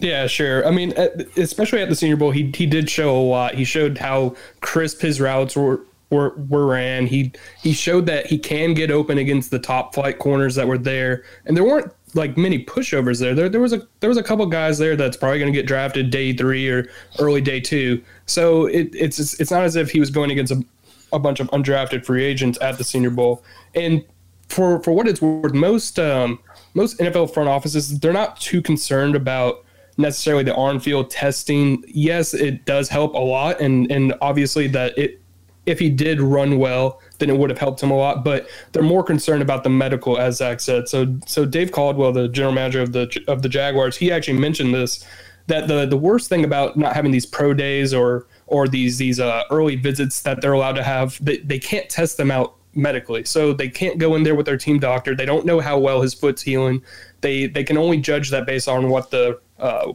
Yeah, 0.00 0.26
sure. 0.26 0.66
I 0.66 0.70
mean, 0.72 0.92
especially 1.36 1.80
at 1.80 1.88
the 1.88 1.94
Senior 1.94 2.16
Bowl, 2.16 2.32
he 2.32 2.50
he 2.54 2.66
did 2.66 2.90
show 2.90 3.16
a 3.16 3.22
lot. 3.22 3.54
He 3.54 3.64
showed 3.64 3.96
how 3.96 4.34
crisp 4.60 5.00
his 5.00 5.20
routes 5.20 5.54
were 5.54 5.82
were, 6.10 6.30
were 6.48 6.66
ran. 6.66 7.06
He 7.06 7.32
he 7.62 7.72
showed 7.72 8.06
that 8.06 8.26
he 8.26 8.36
can 8.36 8.74
get 8.74 8.90
open 8.90 9.18
against 9.18 9.50
the 9.50 9.58
top 9.58 9.94
flight 9.94 10.18
corners 10.18 10.56
that 10.56 10.66
were 10.66 10.78
there, 10.78 11.22
and 11.46 11.56
there 11.56 11.64
weren't 11.64 11.92
like 12.14 12.36
many 12.36 12.64
pushovers 12.64 13.20
there. 13.20 13.34
There 13.34 13.48
there 13.48 13.60
was 13.60 13.72
a 13.72 13.86
there 14.00 14.08
was 14.08 14.16
a 14.16 14.22
couple 14.22 14.46
guys 14.46 14.78
there 14.78 14.96
that's 14.96 15.16
probably 15.16 15.38
going 15.38 15.52
to 15.52 15.58
get 15.58 15.66
drafted 15.66 16.10
day 16.10 16.32
three 16.32 16.68
or 16.68 16.88
early 17.18 17.40
day 17.40 17.60
two. 17.60 18.02
So 18.26 18.66
it, 18.66 18.90
it's 18.94 19.18
it's 19.40 19.50
not 19.50 19.64
as 19.64 19.76
if 19.76 19.90
he 19.90 20.00
was 20.00 20.10
going 20.10 20.30
against 20.30 20.52
a, 20.52 20.64
a 21.12 21.18
bunch 21.18 21.40
of 21.40 21.48
undrafted 21.50 22.04
free 22.04 22.24
agents 22.24 22.58
at 22.60 22.78
the 22.78 22.84
Senior 22.84 23.10
Bowl. 23.10 23.42
And 23.74 24.04
for 24.48 24.82
for 24.82 24.92
what 24.92 25.08
it's 25.08 25.20
worth, 25.20 25.54
most 25.54 25.98
um, 25.98 26.38
most 26.74 26.98
NFL 26.98 27.32
front 27.32 27.48
offices 27.48 27.98
they're 27.98 28.12
not 28.12 28.40
too 28.40 28.62
concerned 28.62 29.16
about 29.16 29.64
necessarily 29.96 30.44
the 30.44 30.54
on-field 30.54 31.10
testing. 31.10 31.84
Yes, 31.86 32.34
it 32.34 32.64
does 32.64 32.88
help 32.88 33.14
a 33.14 33.18
lot, 33.18 33.60
and 33.60 33.90
and 33.90 34.14
obviously 34.20 34.68
that 34.68 34.96
it 34.98 35.20
if 35.66 35.78
he 35.78 35.90
did 35.90 36.20
run 36.20 36.58
well, 36.58 37.00
then 37.18 37.30
it 37.30 37.36
would 37.36 37.50
have 37.50 37.58
helped 37.58 37.82
him 37.82 37.90
a 37.90 37.96
lot. 37.96 38.24
But 38.24 38.48
they're 38.72 38.82
more 38.82 39.02
concerned 39.02 39.42
about 39.42 39.64
the 39.64 39.70
medical, 39.70 40.18
as 40.18 40.36
Zach 40.36 40.60
said. 40.60 40.88
So 40.88 41.16
so 41.26 41.44
Dave 41.44 41.72
Caldwell, 41.72 42.12
the 42.12 42.28
general 42.28 42.54
manager 42.54 42.80
of 42.80 42.92
the 42.92 43.22
of 43.28 43.42
the 43.42 43.48
Jaguars, 43.48 43.96
he 43.96 44.12
actually 44.12 44.38
mentioned 44.38 44.74
this 44.74 45.04
that 45.46 45.68
the 45.68 45.86
the 45.86 45.96
worst 45.96 46.28
thing 46.28 46.44
about 46.44 46.76
not 46.76 46.94
having 46.94 47.10
these 47.10 47.26
pro 47.26 47.54
days 47.54 47.92
or 47.92 48.26
or 48.46 48.68
these 48.68 48.98
these 48.98 49.20
uh, 49.20 49.42
early 49.50 49.76
visits 49.76 50.22
that 50.22 50.40
they're 50.40 50.52
allowed 50.52 50.76
to 50.76 50.82
have, 50.82 51.22
they, 51.24 51.38
they 51.38 51.58
can't 51.58 51.88
test 51.88 52.16
them 52.16 52.30
out 52.30 52.56
medically. 52.74 53.24
So 53.24 53.52
they 53.52 53.68
can't 53.68 53.98
go 53.98 54.14
in 54.14 54.22
there 54.22 54.34
with 54.34 54.46
their 54.46 54.56
team 54.56 54.78
doctor. 54.78 55.14
They 55.14 55.26
don't 55.26 55.46
know 55.46 55.60
how 55.60 55.78
well 55.78 56.02
his 56.02 56.14
foot's 56.14 56.42
healing. 56.42 56.82
They 57.20 57.46
they 57.46 57.64
can 57.64 57.78
only 57.78 57.98
judge 57.98 58.30
that 58.30 58.46
based 58.46 58.68
on 58.68 58.88
what 58.90 59.10
the 59.10 59.40
uh, 59.58 59.92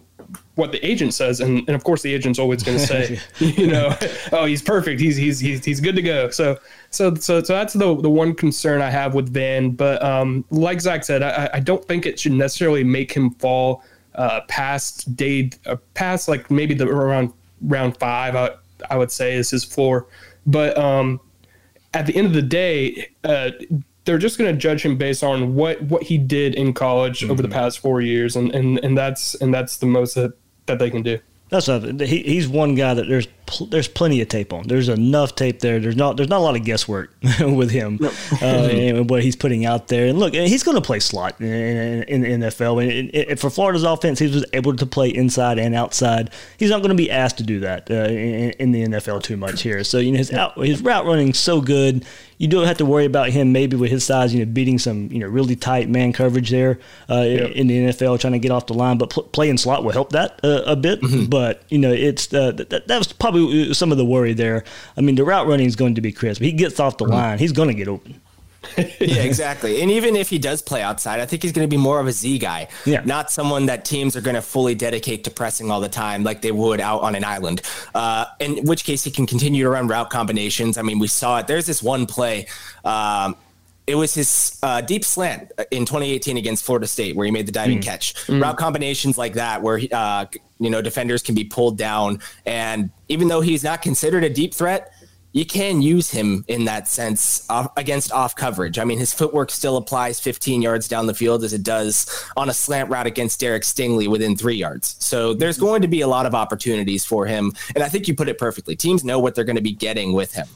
what 0.56 0.72
the 0.72 0.86
agent 0.86 1.14
says, 1.14 1.40
and, 1.40 1.60
and 1.60 1.70
of 1.70 1.84
course 1.84 2.02
the 2.02 2.14
agent's 2.14 2.40
always 2.40 2.64
going 2.64 2.78
to 2.78 2.86
say, 2.86 3.20
you 3.40 3.68
know, 3.68 3.96
oh 4.32 4.46
he's 4.46 4.62
perfect, 4.62 5.00
he's 5.00 5.16
he's 5.16 5.40
he's 5.40 5.64
he's 5.64 5.80
good 5.80 5.96
to 5.96 6.02
go. 6.02 6.30
So 6.30 6.60
so 6.90 7.16
so 7.16 7.42
so 7.42 7.54
that's 7.54 7.74
the 7.74 7.96
the 7.96 8.10
one 8.10 8.34
concern 8.34 8.82
I 8.82 8.90
have 8.90 9.14
with 9.14 9.30
Van. 9.30 9.72
But 9.72 10.04
um, 10.04 10.46
like 10.50 10.82
Zach 10.82 11.04
said, 11.04 11.24
I, 11.24 11.50
I 11.54 11.60
don't 11.60 11.84
think 11.86 12.06
it 12.06 12.20
should 12.20 12.34
necessarily 12.34 12.84
make 12.84 13.12
him 13.12 13.32
fall 13.32 13.84
uh, 14.16 14.42
past 14.48 15.16
day 15.16 15.52
uh, 15.66 15.78
past 15.94 16.28
like 16.28 16.50
maybe 16.52 16.74
the 16.74 16.88
around 16.88 17.34
round 17.62 17.98
five. 17.98 18.36
I, 18.36 18.52
I 18.90 18.98
would 18.98 19.12
say 19.12 19.36
is 19.36 19.50
his 19.50 19.64
floor, 19.64 20.08
but 20.46 20.78
um, 20.78 21.20
at 21.94 22.06
the 22.06 22.16
end 22.16 22.28
of 22.28 22.34
the 22.34 22.42
day, 22.42 23.10
uh, 23.24 23.52
they're 24.06 24.18
just 24.18 24.38
going 24.38 24.54
to 24.54 24.60
judge 24.60 24.84
him 24.84 24.98
based 24.98 25.24
on 25.24 25.56
what 25.56 25.82
what 25.84 26.04
he 26.04 26.18
did 26.18 26.56
in 26.56 26.74
college 26.74 27.20
mm-hmm. 27.22 27.32
over 27.32 27.42
the 27.42 27.48
mm-hmm. 27.48 27.58
past 27.58 27.80
four 27.80 28.02
years, 28.02 28.36
and 28.36 28.54
and 28.54 28.80
and 28.80 28.98
that's 28.98 29.36
and 29.36 29.54
that's 29.54 29.78
the 29.78 29.86
most 29.86 30.16
that 30.16 30.34
that 30.66 30.80
they 30.80 30.90
can 30.90 31.02
do. 31.02 31.20
That's 31.50 31.68
a, 31.68 31.80
he, 32.06 32.22
he's 32.24 32.48
one 32.48 32.76
guy 32.76 32.94
that 32.94 33.08
there's 33.08 33.28
pl- 33.50 33.68
there's 33.68 33.88
plenty 33.88 34.22
of 34.22 34.28
tape 34.28 34.54
on. 34.54 34.68
There's 34.68 34.90
enough 34.90 35.36
tape 35.36 35.60
there. 35.60 35.80
There's 35.80 35.96
not 35.96 36.18
there's 36.18 36.30
not 36.30 36.38
a 36.38 36.44
lot 36.44 36.56
of 36.56 36.64
guesswork 36.64 37.12
with 37.40 37.72
him 37.72 37.98
no. 38.00 38.10
uh, 38.42 38.46
and 38.46 39.10
what 39.10 39.24
he's 39.24 39.36
putting 39.36 39.66
out 39.66 39.88
there. 39.88 40.08
And 40.08 40.20
look, 40.20 40.34
he's 40.34 40.64
going 40.64 40.76
to 40.76 40.82
play 40.82 41.00
slot 41.00 41.40
in, 41.42 41.48
in, 41.48 42.26
in 42.26 42.40
the 42.40 42.48
NFL. 42.48 42.82
And, 42.82 43.14
and, 43.14 43.40
for 43.40 43.50
Florida's 43.50 43.84
offense, 43.84 44.20
he 44.20 44.28
was 44.28 44.46
able 44.54 44.76
to 44.76 44.86
play 44.86 45.10
inside 45.10 45.60
and 45.60 45.76
outside. 45.76 46.32
He's 46.58 46.70
not 46.70 46.80
going 46.80 46.90
to 46.90 46.96
be 46.96 47.12
asked 47.12 47.38
to 47.38 47.44
do 47.44 47.60
that 47.62 47.90
uh, 47.90 47.94
in, 47.94 48.52
in, 48.52 48.72
the 48.72 48.86
NFL 48.86 49.24
too 49.24 49.38
much 49.38 49.62
here. 49.62 49.84
So 49.84 49.98
you 49.98 50.12
know 50.12 50.18
his 50.18 50.32
out, 50.32 50.58
his 50.58 50.82
route 50.82 51.06
running 51.06 51.34
so 51.34 51.62
good 51.62 52.06
you 52.40 52.48
don't 52.48 52.66
have 52.66 52.78
to 52.78 52.86
worry 52.86 53.04
about 53.04 53.30
him 53.30 53.52
maybe 53.52 53.76
with 53.76 53.92
his 53.92 54.06
size, 54.06 54.34
you 54.34 54.44
know, 54.44 54.52
beating 54.52 54.80
some 54.80 55.12
you 55.12 55.20
know 55.20 55.28
really 55.28 55.58
tight 55.58 55.90
man 55.90 56.14
coverage 56.14 56.50
there 56.50 56.80
uh, 57.10 57.22
yep. 57.22 57.52
in 57.52 57.68
the 57.68 57.78
NFL, 57.88 58.20
trying 58.20 58.34
to 58.34 58.40
get 58.40 58.50
off 58.50 58.66
the 58.66 58.74
line. 58.74 58.98
But 58.98 59.10
pl- 59.10 59.24
playing 59.24 59.58
slot 59.58 59.84
will 59.84 59.92
help 59.92 60.14
that 60.14 60.40
uh, 60.42 60.64
a 60.66 60.76
bit. 60.78 61.02
Mm-hmm. 61.02 61.26
But 61.26 61.64
you 61.68 61.78
know, 61.78 61.92
it's 61.92 62.34
uh, 62.34 62.54
that, 62.54 62.88
that 62.88 62.98
was 62.98 63.12
probably 63.12 63.39
some 63.74 63.92
of 63.92 63.98
the 63.98 64.06
worry 64.06 64.34
there. 64.34 64.64
I 64.98 65.02
mean, 65.02 65.16
the 65.16 65.24
route 65.24 65.48
running 65.48 65.68
is 65.68 65.76
going 65.76 65.96
to 65.96 66.02
be 66.02 66.12
crisp. 66.12 66.42
He 66.42 66.52
gets 66.52 66.80
off 66.80 66.98
the 66.98 67.06
line, 67.06 67.40
he's 67.40 67.52
going 67.52 67.70
to 67.70 67.74
get 67.74 67.88
open. 67.88 68.22
yeah, 68.78 69.24
exactly. 69.24 69.82
And 69.82 69.90
even 69.90 70.16
if 70.16 70.30
he 70.30 70.38
does 70.38 70.62
play 70.62 70.82
outside, 70.82 71.20
I 71.20 71.26
think 71.26 71.42
he's 71.42 71.52
going 71.52 71.68
to 71.68 71.74
be 71.74 71.82
more 71.82 72.00
of 72.00 72.08
a 72.08 72.12
Z 72.12 72.40
guy, 72.40 72.68
yeah. 72.86 73.02
not 73.06 73.32
someone 73.32 73.68
that 73.68 73.86
teams 73.86 74.16
are 74.16 74.22
going 74.22 74.36
to 74.36 74.42
fully 74.42 74.76
dedicate 74.76 75.24
to 75.24 75.32
pressing 75.32 75.72
all 75.72 75.80
the 75.80 75.90
time 75.90 76.24
like 76.24 76.42
they 76.42 76.52
would 76.52 76.82
out 76.82 77.02
on 77.02 77.16
an 77.16 77.24
island. 77.24 77.62
Uh, 77.96 78.26
in 78.40 78.66
which 78.66 78.84
case, 78.84 79.04
he 79.04 79.12
can 79.12 79.26
continue 79.26 79.64
to 79.64 79.70
run 79.70 79.88
route 79.88 80.10
combinations. 80.10 80.78
I 80.78 80.82
mean, 80.82 81.00
we 81.00 81.08
saw 81.08 81.40
it. 81.40 81.48
There's 81.48 81.66
this 81.66 81.82
one 81.82 82.06
play. 82.06 82.48
Um, 82.84 83.38
it 83.88 83.96
was 83.96 84.14
his 84.14 84.60
uh, 84.62 84.82
deep 84.82 85.04
slant 85.04 85.52
in 85.72 85.86
2018 85.86 86.38
against 86.38 86.64
Florida 86.64 86.86
State 86.86 87.16
where 87.16 87.26
he 87.26 87.32
made 87.32 87.48
the 87.48 87.52
diving 87.52 87.80
mm. 87.80 87.84
catch. 87.84 88.14
Mm. 88.28 88.42
Route 88.42 88.58
combinations 88.58 89.18
like 89.18 89.34
that, 89.34 89.64
where 89.64 89.80
uh, 89.92 90.26
you 90.60 90.70
know 90.70 90.82
defenders 90.82 91.24
can 91.24 91.34
be 91.34 91.44
pulled 91.44 91.78
down, 91.78 92.20
and 92.46 92.92
even 93.10 93.28
though 93.28 93.42
he's 93.42 93.64
not 93.64 93.82
considered 93.82 94.24
a 94.24 94.30
deep 94.30 94.54
threat, 94.54 94.94
you 95.32 95.46
can 95.46 95.82
use 95.82 96.10
him 96.10 96.44
in 96.48 96.66
that 96.66 96.88
sense 96.88 97.46
off, 97.50 97.72
against 97.78 98.12
off 98.12 98.36
coverage. 98.36 98.80
I 98.80 98.84
mean, 98.84 98.98
his 98.98 99.14
footwork 99.14 99.52
still 99.52 99.78
applies 99.78 100.20
15 100.20 100.62
yards 100.62 100.88
down 100.88 101.06
the 101.06 101.14
field 101.14 101.44
as 101.44 101.54
it 101.54 101.64
does 101.64 102.26
on 102.36 102.50
a 102.50 102.54
slant 102.54 102.90
route 102.90 103.06
against 103.06 103.40
Derek 103.40 103.64
Stingley 103.64 104.08
within 104.08 104.36
three 104.36 104.56
yards. 104.56 104.96
So 105.00 105.34
there's 105.34 105.60
going 105.60 105.84
to 105.84 105.88
be 105.88 106.02
a 106.02 106.08
lot 106.08 106.26
of 106.26 106.34
opportunities 106.34 107.06
for 107.06 107.28
him. 107.28 107.54
And 107.76 107.84
I 107.84 107.90
think 107.90 108.08
you 108.08 108.16
put 108.16 108.28
it 108.28 108.40
perfectly. 108.40 108.76
Teams 108.76 109.04
know 109.04 109.20
what 109.20 109.36
they're 109.36 109.44
going 109.44 109.56
to 109.56 109.62
be 109.62 109.74
getting 109.74 110.14
with 110.14 110.34
him. 110.34 110.48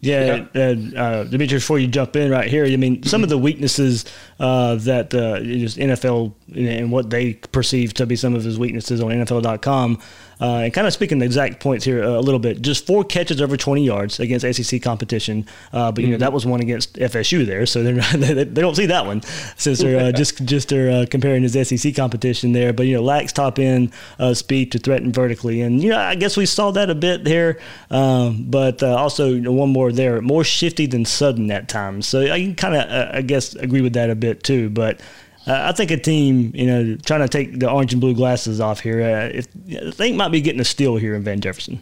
Yeah, 0.00 0.46
yeah. 0.54 0.74
Uh, 0.96 1.24
Demetrius, 1.24 1.64
before 1.64 1.78
you 1.78 1.88
jump 1.88 2.14
in 2.16 2.30
right 2.30 2.48
here, 2.48 2.64
I 2.64 2.76
mean, 2.76 3.02
some 3.02 3.22
of 3.22 3.28
the 3.28 3.38
weaknesses 3.38 4.04
uh, 4.38 4.76
that 4.76 5.12
uh, 5.12 5.40
just 5.40 5.78
NFL 5.78 6.32
and 6.54 6.92
what 6.92 7.10
they 7.10 7.34
perceive 7.34 7.94
to 7.94 8.06
be 8.06 8.14
some 8.14 8.34
of 8.34 8.44
his 8.44 8.58
weaknesses 8.58 9.00
on 9.00 9.10
NFL.com 9.10 9.98
uh, 10.40 10.58
and 10.64 10.74
kind 10.74 10.86
of 10.86 10.92
speaking 10.92 11.18
the 11.18 11.24
exact 11.24 11.60
points 11.60 11.84
here 11.84 12.02
uh, 12.02 12.08
a 12.08 12.20
little 12.20 12.38
bit, 12.38 12.60
just 12.60 12.86
four 12.86 13.04
catches 13.04 13.40
over 13.40 13.56
20 13.56 13.84
yards 13.84 14.20
against 14.20 14.44
SEC 14.54 14.82
competition. 14.82 15.46
Uh, 15.72 15.90
but 15.90 16.02
you 16.02 16.08
mm-hmm. 16.08 16.12
know 16.12 16.18
that 16.18 16.32
was 16.32 16.44
one 16.44 16.60
against 16.60 16.94
FSU 16.94 17.46
there, 17.46 17.64
so 17.64 17.82
not, 17.82 18.12
they, 18.20 18.44
they 18.44 18.60
don't 18.60 18.74
see 18.74 18.86
that 18.86 19.06
one 19.06 19.22
since 19.56 19.78
they're 19.78 20.08
uh, 20.08 20.12
just 20.12 20.44
just 20.44 20.68
they're 20.68 20.90
uh, 20.90 21.06
comparing 21.08 21.42
his 21.42 21.52
SEC 21.68 21.94
competition 21.94 22.52
there. 22.52 22.72
But 22.72 22.86
you 22.86 22.96
know 22.96 23.02
lacks 23.02 23.32
top 23.32 23.58
end 23.58 23.92
uh, 24.18 24.34
speed 24.34 24.72
to 24.72 24.78
threaten 24.78 25.12
vertically, 25.12 25.62
and 25.62 25.82
you 25.82 25.90
know 25.90 25.98
I 25.98 26.14
guess 26.14 26.36
we 26.36 26.46
saw 26.46 26.70
that 26.72 26.90
a 26.90 26.94
bit 26.94 27.24
there. 27.24 27.58
Um, 27.90 28.44
but 28.50 28.82
also 28.82 29.28
you 29.30 29.40
know, 29.40 29.52
one 29.52 29.70
more 29.70 29.90
there, 29.90 30.20
more 30.20 30.44
shifty 30.44 30.86
than 30.86 31.04
sudden 31.04 31.50
at 31.50 31.68
times. 31.68 32.06
So 32.06 32.20
I 32.20 32.40
can 32.40 32.54
kind 32.54 32.74
of 32.74 33.14
I 33.14 33.22
guess 33.22 33.54
agree 33.54 33.80
with 33.80 33.94
that 33.94 34.10
a 34.10 34.14
bit 34.14 34.42
too, 34.42 34.70
but. 34.70 35.00
Uh, 35.46 35.68
I 35.68 35.72
think 35.72 35.90
a 35.90 35.96
team, 35.96 36.50
you 36.54 36.66
know, 36.66 36.96
trying 36.96 37.20
to 37.20 37.28
take 37.28 37.60
the 37.60 37.70
orange 37.70 37.92
and 37.92 38.00
blue 38.00 38.14
glasses 38.14 38.60
off 38.60 38.80
here, 38.80 39.00
uh, 39.00 39.30
if, 39.32 39.46
I 39.86 39.90
think 39.92 40.16
might 40.16 40.30
be 40.30 40.40
getting 40.40 40.60
a 40.60 40.64
steal 40.64 40.96
here 40.96 41.14
in 41.14 41.22
Van 41.22 41.40
Jefferson. 41.40 41.80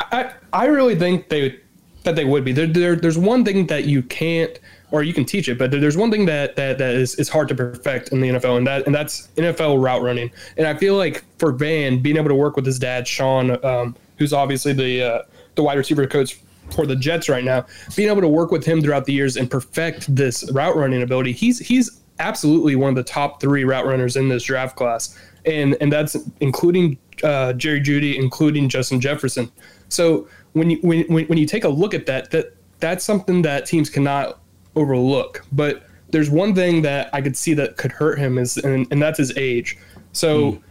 I 0.00 0.32
I 0.52 0.66
really 0.66 0.96
think 0.96 1.28
they 1.28 1.58
that 2.04 2.16
they 2.16 2.24
would 2.24 2.44
be. 2.44 2.52
There, 2.52 2.66
there, 2.66 2.96
there's 2.96 3.18
one 3.18 3.44
thing 3.44 3.66
that 3.66 3.84
you 3.84 4.02
can't, 4.02 4.58
or 4.90 5.02
you 5.02 5.12
can 5.12 5.24
teach 5.24 5.48
it, 5.48 5.58
but 5.58 5.70
there's 5.70 5.96
one 5.96 6.10
thing 6.10 6.26
that 6.26 6.56
that, 6.56 6.78
that 6.78 6.94
is, 6.94 7.14
is 7.16 7.28
hard 7.28 7.48
to 7.48 7.54
perfect 7.54 8.10
in 8.10 8.20
the 8.20 8.28
NFL, 8.28 8.56
and 8.58 8.66
that 8.66 8.86
and 8.86 8.94
that's 8.94 9.28
NFL 9.36 9.82
route 9.82 10.02
running. 10.02 10.30
And 10.56 10.66
I 10.66 10.74
feel 10.74 10.96
like 10.96 11.24
for 11.38 11.52
Van 11.52 12.00
being 12.00 12.16
able 12.16 12.28
to 12.28 12.34
work 12.34 12.56
with 12.56 12.66
his 12.66 12.78
dad 12.78 13.06
Sean, 13.06 13.62
um, 13.64 13.94
who's 14.16 14.32
obviously 14.32 14.72
the 14.72 15.02
uh, 15.02 15.22
the 15.54 15.62
wide 15.62 15.78
receiver 15.78 16.06
coach 16.06 16.40
for 16.70 16.86
the 16.86 16.96
Jets 16.96 17.28
right 17.28 17.44
now, 17.44 17.66
being 17.96 18.08
able 18.08 18.20
to 18.20 18.28
work 18.28 18.50
with 18.50 18.64
him 18.64 18.80
throughout 18.82 19.04
the 19.04 19.12
years 19.12 19.36
and 19.36 19.50
perfect 19.50 20.14
this 20.14 20.50
route 20.52 20.76
running 20.76 21.02
ability, 21.02 21.32
he's 21.32 21.58
he's 21.58 22.00
absolutely 22.18 22.76
one 22.76 22.90
of 22.90 22.96
the 22.96 23.04
top 23.04 23.40
three 23.40 23.64
route 23.64 23.86
runners 23.86 24.16
in 24.16 24.28
this 24.28 24.44
draft 24.44 24.76
class, 24.76 25.18
and 25.44 25.76
and 25.80 25.92
that's 25.92 26.16
including 26.40 26.98
uh, 27.22 27.52
Jerry 27.54 27.80
Jeudy, 27.80 28.16
including 28.16 28.68
Justin 28.68 29.00
Jefferson. 29.00 29.50
So 29.88 30.28
when 30.52 30.70
you 30.70 30.78
when, 30.82 31.04
when 31.08 31.38
you 31.38 31.46
take 31.46 31.64
a 31.64 31.68
look 31.68 31.94
at 31.94 32.06
that, 32.06 32.30
that 32.30 32.54
that's 32.80 33.04
something 33.04 33.42
that 33.42 33.66
teams 33.66 33.90
cannot 33.90 34.40
overlook. 34.76 35.44
But 35.52 35.84
there's 36.10 36.30
one 36.30 36.54
thing 36.54 36.82
that 36.82 37.10
I 37.12 37.20
could 37.20 37.36
see 37.36 37.54
that 37.54 37.76
could 37.76 37.92
hurt 37.92 38.18
him 38.18 38.38
is, 38.38 38.56
and, 38.56 38.86
and 38.90 39.02
that's 39.02 39.18
his 39.18 39.36
age. 39.36 39.78
So. 40.12 40.52
Mm 40.52 40.62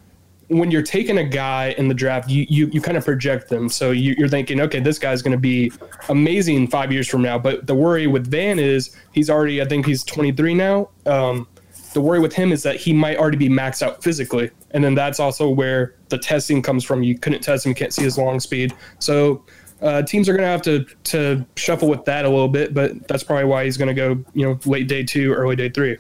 when 0.49 0.71
you're 0.71 0.83
taking 0.83 1.17
a 1.17 1.23
guy 1.23 1.75
in 1.77 1.87
the 1.87 1.93
draft, 1.93 2.29
you 2.29 2.45
you, 2.49 2.67
you 2.67 2.81
kind 2.81 2.97
of 2.97 3.03
project 3.03 3.49
them. 3.49 3.69
So 3.69 3.91
you, 3.91 4.15
are 4.23 4.29
thinking, 4.29 4.61
okay, 4.61 4.79
this 4.79 4.97
guy's 4.97 5.21
going 5.21 5.33
to 5.33 5.37
be 5.37 5.71
amazing 6.09 6.67
five 6.67 6.91
years 6.91 7.07
from 7.07 7.21
now. 7.21 7.37
But 7.37 7.67
the 7.67 7.75
worry 7.75 8.07
with 8.07 8.27
Van 8.27 8.59
is 8.59 8.95
he's 9.11 9.29
already, 9.29 9.61
I 9.61 9.65
think 9.65 9.85
he's 9.85 10.03
23 10.03 10.53
now. 10.53 10.89
Um, 11.05 11.47
the 11.93 12.01
worry 12.01 12.19
with 12.19 12.33
him 12.33 12.51
is 12.51 12.63
that 12.63 12.75
he 12.75 12.93
might 12.93 13.17
already 13.17 13.37
be 13.37 13.49
maxed 13.49 13.81
out 13.81 14.03
physically, 14.03 14.51
and 14.71 14.83
then 14.83 14.95
that's 14.95 15.19
also 15.19 15.49
where 15.49 15.95
the 16.09 16.17
testing 16.17 16.61
comes 16.61 16.83
from. 16.83 17.03
You 17.03 17.17
couldn't 17.17 17.41
test 17.41 17.65
him, 17.65 17.71
you 17.71 17.75
can't 17.75 17.93
see 17.93 18.03
his 18.03 18.17
long 18.17 18.39
speed. 18.39 18.73
So 18.99 19.43
uh, 19.81 20.01
teams 20.03 20.27
are 20.29 20.33
going 20.33 20.43
to 20.43 20.47
have 20.47 20.61
to 20.63 20.85
to 21.11 21.45
shuffle 21.55 21.89
with 21.89 22.05
that 22.05 22.25
a 22.25 22.29
little 22.29 22.47
bit. 22.47 22.73
But 22.73 23.07
that's 23.07 23.23
probably 23.23 23.45
why 23.45 23.65
he's 23.65 23.77
going 23.77 23.87
to 23.87 23.93
go, 23.93 24.23
you 24.33 24.45
know, 24.45 24.59
late 24.65 24.87
day 24.87 25.03
two, 25.03 25.33
early 25.33 25.55
day 25.55 25.69
three. 25.69 25.97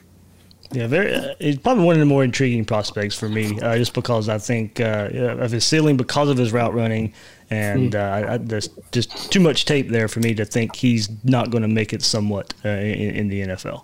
Yeah, 0.71 0.87
very. 0.87 1.13
Uh, 1.13 1.35
it's 1.39 1.61
probably 1.61 1.85
one 1.85 1.95
of 1.95 1.99
the 1.99 2.05
more 2.05 2.23
intriguing 2.23 2.65
prospects 2.65 3.17
for 3.17 3.29
me, 3.29 3.59
uh, 3.61 3.77
just 3.77 3.93
because 3.93 4.27
I 4.27 4.37
think 4.37 4.79
uh, 4.79 5.09
of 5.39 5.51
his 5.51 5.65
ceiling 5.65 5.95
because 5.95 6.29
of 6.29 6.37
his 6.37 6.51
route 6.51 6.73
running, 6.73 7.13
and 7.49 7.93
hmm. 7.93 7.99
uh, 7.99 8.33
I, 8.33 8.37
there's 8.37 8.67
just 8.91 9.31
too 9.31 9.39
much 9.39 9.65
tape 9.65 9.89
there 9.89 10.07
for 10.07 10.19
me 10.19 10.33
to 10.35 10.45
think 10.45 10.75
he's 10.75 11.09
not 11.23 11.51
going 11.51 11.61
to 11.61 11.69
make 11.69 11.93
it 11.93 12.01
somewhat 12.01 12.53
uh, 12.65 12.69
in, 12.69 13.15
in, 13.15 13.27
the 13.29 13.41
NFL. 13.41 13.83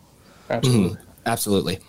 Absolutely, 0.50 0.96
mm-hmm. 0.96 1.10
absolutely. 1.26 1.80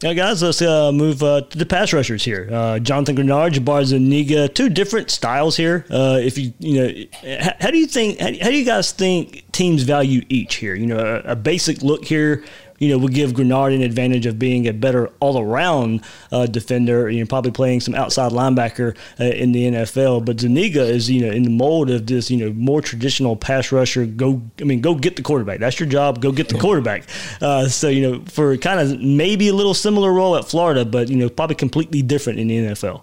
Now, 0.00 0.12
guys, 0.12 0.42
let's 0.44 0.62
uh, 0.62 0.92
move 0.92 1.24
uh, 1.24 1.40
to 1.40 1.58
the 1.58 1.66
pass 1.66 1.92
rushers 1.92 2.24
here. 2.24 2.48
Uh, 2.52 2.78
Jonathan 2.78 3.16
Greenard, 3.16 3.54
Jabari 3.54 3.84
Zuniga, 3.84 4.48
two 4.48 4.68
different 4.68 5.10
styles 5.10 5.56
here. 5.56 5.84
Uh, 5.90 6.20
if 6.22 6.38
you, 6.38 6.54
you 6.60 6.80
know, 6.80 7.40
how, 7.42 7.52
how 7.60 7.70
do 7.72 7.78
you 7.78 7.86
think? 7.86 8.20
How, 8.20 8.26
how, 8.26 8.50
do 8.50 8.56
you 8.56 8.64
guys 8.64 8.92
think 8.92 9.50
teams 9.50 9.82
value 9.82 10.24
each 10.28 10.54
here? 10.54 10.76
You 10.76 10.86
know, 10.86 10.98
a, 10.98 11.32
a 11.32 11.36
basic 11.36 11.82
look 11.82 12.04
here 12.04 12.44
you 12.78 12.88
know, 12.88 12.98
would 12.98 13.14
give 13.14 13.32
Greenard 13.32 13.74
an 13.74 13.82
advantage 13.82 14.26
of 14.26 14.38
being 14.38 14.66
a 14.68 14.72
better 14.72 15.08
all 15.20 15.40
around 15.40 16.02
uh, 16.32 16.46
defender, 16.46 17.10
you 17.10 17.20
know, 17.20 17.26
probably 17.26 17.50
playing 17.50 17.80
some 17.80 17.94
outside 17.94 18.32
linebacker 18.32 18.96
uh, 19.20 19.24
in 19.24 19.52
the 19.52 19.64
NFL. 19.64 20.24
But 20.24 20.40
Zuniga 20.40 20.82
is, 20.82 21.10
you 21.10 21.26
know, 21.26 21.32
in 21.32 21.42
the 21.42 21.50
mold 21.50 21.90
of 21.90 22.06
this, 22.06 22.30
you 22.30 22.36
know, 22.36 22.52
more 22.52 22.80
traditional 22.80 23.36
pass 23.36 23.72
rusher. 23.72 24.06
Go, 24.06 24.42
I 24.60 24.64
mean, 24.64 24.80
go 24.80 24.94
get 24.94 25.16
the 25.16 25.22
quarterback. 25.22 25.60
That's 25.60 25.78
your 25.78 25.88
job. 25.88 26.20
Go 26.20 26.32
get 26.32 26.48
the 26.48 26.58
quarterback. 26.58 27.04
Uh, 27.40 27.68
so, 27.68 27.88
you 27.88 28.10
know, 28.10 28.24
for 28.26 28.56
kind 28.56 28.80
of 28.80 29.00
maybe 29.00 29.48
a 29.48 29.54
little 29.54 29.74
similar 29.74 30.12
role 30.12 30.36
at 30.36 30.44
Florida, 30.44 30.84
but, 30.84 31.08
you 31.08 31.16
know, 31.16 31.28
probably 31.28 31.56
completely 31.56 32.02
different 32.02 32.38
in 32.38 32.48
the 32.48 32.56
NFL. 32.58 33.02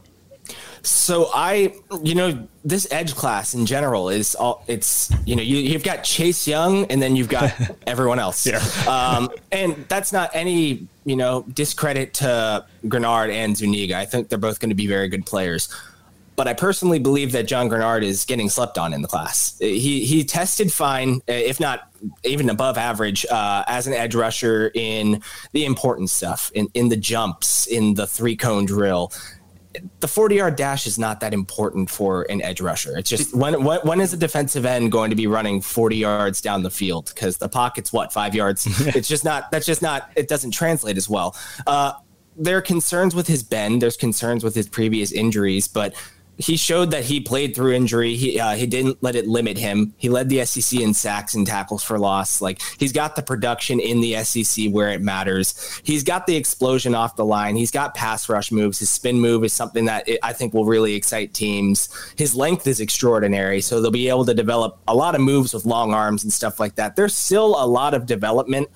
So 0.86 1.32
I, 1.34 1.74
you 2.04 2.14
know, 2.14 2.48
this 2.64 2.88
edge 2.92 3.16
class 3.16 3.56
in 3.56 3.66
general 3.66 4.10
is 4.10 4.36
all 4.36 4.64
it's, 4.68 5.12
you 5.26 5.36
know, 5.36 5.42
you, 5.42 5.58
you've 5.58 5.84
got 5.84 6.04
Chase 6.04 6.48
Young 6.48 6.86
and 6.86 7.02
then 7.02 7.16
you've 7.16 7.30
got 7.30 7.54
everyone 7.88 8.20
else. 8.20 8.46
Yeah. 8.46 8.64
Um, 8.88 9.30
and 9.52 9.86
that's 9.90 10.14
not 10.14 10.30
any, 10.34 10.88
you 11.04 11.16
know, 11.16 11.44
discredit 11.52 12.14
to 12.16 12.66
Greenard 12.86 13.32
and 13.32 13.58
Zuniga. 13.58 13.98
I 13.98 14.06
think 14.06 14.30
they're 14.30 14.38
both 14.38 14.60
going 14.60 14.70
to 14.70 14.76
be 14.76 14.86
very 14.86 15.08
good 15.08 15.26
players. 15.26 15.74
But 16.36 16.48
I 16.48 16.54
personally 16.54 17.00
believe 17.00 17.32
that 17.32 17.48
John 17.48 17.70
Greenard 17.70 18.04
is 18.04 18.26
getting 18.26 18.50
slept 18.50 18.78
on 18.78 18.94
in 18.94 19.02
the 19.02 19.08
class. 19.08 19.58
He 19.60 20.06
he 20.06 20.26
tested 20.26 20.72
fine, 20.72 21.22
if 21.28 21.62
not 21.62 21.90
even 22.26 22.50
above 22.50 22.78
average, 22.78 23.26
uh, 23.32 23.64
as 23.68 23.88
an 23.88 23.94
edge 23.94 24.16
rusher 24.16 24.70
in 24.76 25.22
the 25.54 25.64
important 25.64 26.10
stuff, 26.10 26.52
in, 26.54 26.68
in 26.74 26.90
the 26.90 26.98
jumps, 26.98 27.66
in 27.68 27.94
the 27.94 28.06
three 28.06 28.36
cone 28.36 28.66
drill 28.66 29.14
the 30.00 30.08
40 30.08 30.36
yard 30.36 30.56
dash 30.56 30.88
is 30.88 30.98
not 30.98 31.20
that 31.20 31.34
important 31.34 31.90
for 31.90 32.24
an 32.24 32.42
edge 32.42 32.62
rusher. 32.62 32.98
It's 32.98 33.10
just 33.10 33.36
when, 33.36 33.64
when, 33.64 33.80
when 33.82 34.02
is 34.02 34.14
a 34.14 34.18
defensive 34.18 34.66
end 34.66 34.92
going 34.92 35.10
to 35.10 35.16
be 35.16 35.28
running 35.28 35.62
40 35.62 35.98
yards 35.98 36.42
down 36.42 36.64
the 36.64 36.72
field? 36.72 37.12
Because 37.14 37.38
the 37.38 37.50
pocket's 37.50 37.92
what, 37.94 38.14
five 38.14 38.36
yards? 38.36 38.66
it's 38.96 39.08
just 39.08 39.24
not, 39.24 39.52
that's 39.52 39.66
just 39.66 39.82
not, 39.82 40.12
it 40.16 40.28
doesn't 40.28 40.52
translate 40.52 40.98
as 40.98 41.10
well. 41.10 41.36
Uh, 41.66 41.94
there 42.38 42.58
are 42.58 42.62
concerns 42.62 43.16
with 43.16 43.28
his 43.28 43.44
bend. 43.44 43.82
There's 43.82 43.98
concerns 43.98 44.44
with 44.44 44.56
his 44.56 44.68
previous 44.68 45.12
injuries, 45.12 45.68
but 45.68 45.96
he 46.38 46.58
showed 46.58 46.92
that 46.92 47.06
he 47.06 47.20
played 47.20 47.56
through 47.56 47.74
injury. 47.74 48.16
He 48.16 48.40
uh, 48.40 48.56
he 48.56 48.68
didn't 48.68 49.02
let 49.02 49.16
it 49.16 49.28
limit 49.28 49.58
him. 49.58 49.94
He 49.98 50.10
led 50.10 50.30
the 50.30 50.44
SEC 50.46 50.80
in 50.80 50.94
sacks 50.94 51.34
and 51.34 51.48
tackles 51.48 51.84
for 51.84 51.98
loss. 51.98 52.42
Like 52.42 52.62
he's 52.78 52.92
got 52.92 53.16
the 53.16 53.22
production 53.22 53.80
in 53.80 54.02
the 54.02 54.24
SEC 54.24 54.70
where 54.72 54.90
it 54.90 55.02
matters. 55.02 55.82
He's 55.84 56.04
got 56.04 56.28
the 56.28 56.36
explosion 56.36 56.96
off 56.96 57.16
the 57.16 57.26
line. 57.26 57.56
He's 57.56 57.72
got 57.72 57.96
pass 57.96 58.28
rush 58.28 58.52
moves. 58.52 58.80
His 58.80 58.90
spin 58.90 59.20
move 59.20 59.44
is 59.44 59.54
something 59.54 59.86
that 59.86 60.08
I 60.24 60.34
think 60.34 60.54
will 60.54 60.66
really 60.66 60.96
excite 60.96 61.34
teams. 61.34 61.90
His 62.18 62.36
length 62.36 62.68
is 62.68 62.80
extraordinary, 62.80 63.62
so 63.62 63.82
they'll 63.82 63.92
be 63.92 64.10
able 64.10 64.26
to 64.26 64.34
develop 64.34 64.80
a 64.88 64.96
lot 64.96 65.16
of 65.16 65.22
moves 65.22 65.54
with 65.54 65.66
long 65.66 65.94
arms 65.94 66.24
and 66.24 66.34
stuff 66.34 66.60
like 66.60 66.76
that. 66.76 66.96
There's 66.96 67.16
still 67.16 67.62
a 67.62 67.66
lot 67.66 67.94
of 67.94 68.06
development 68.06 68.70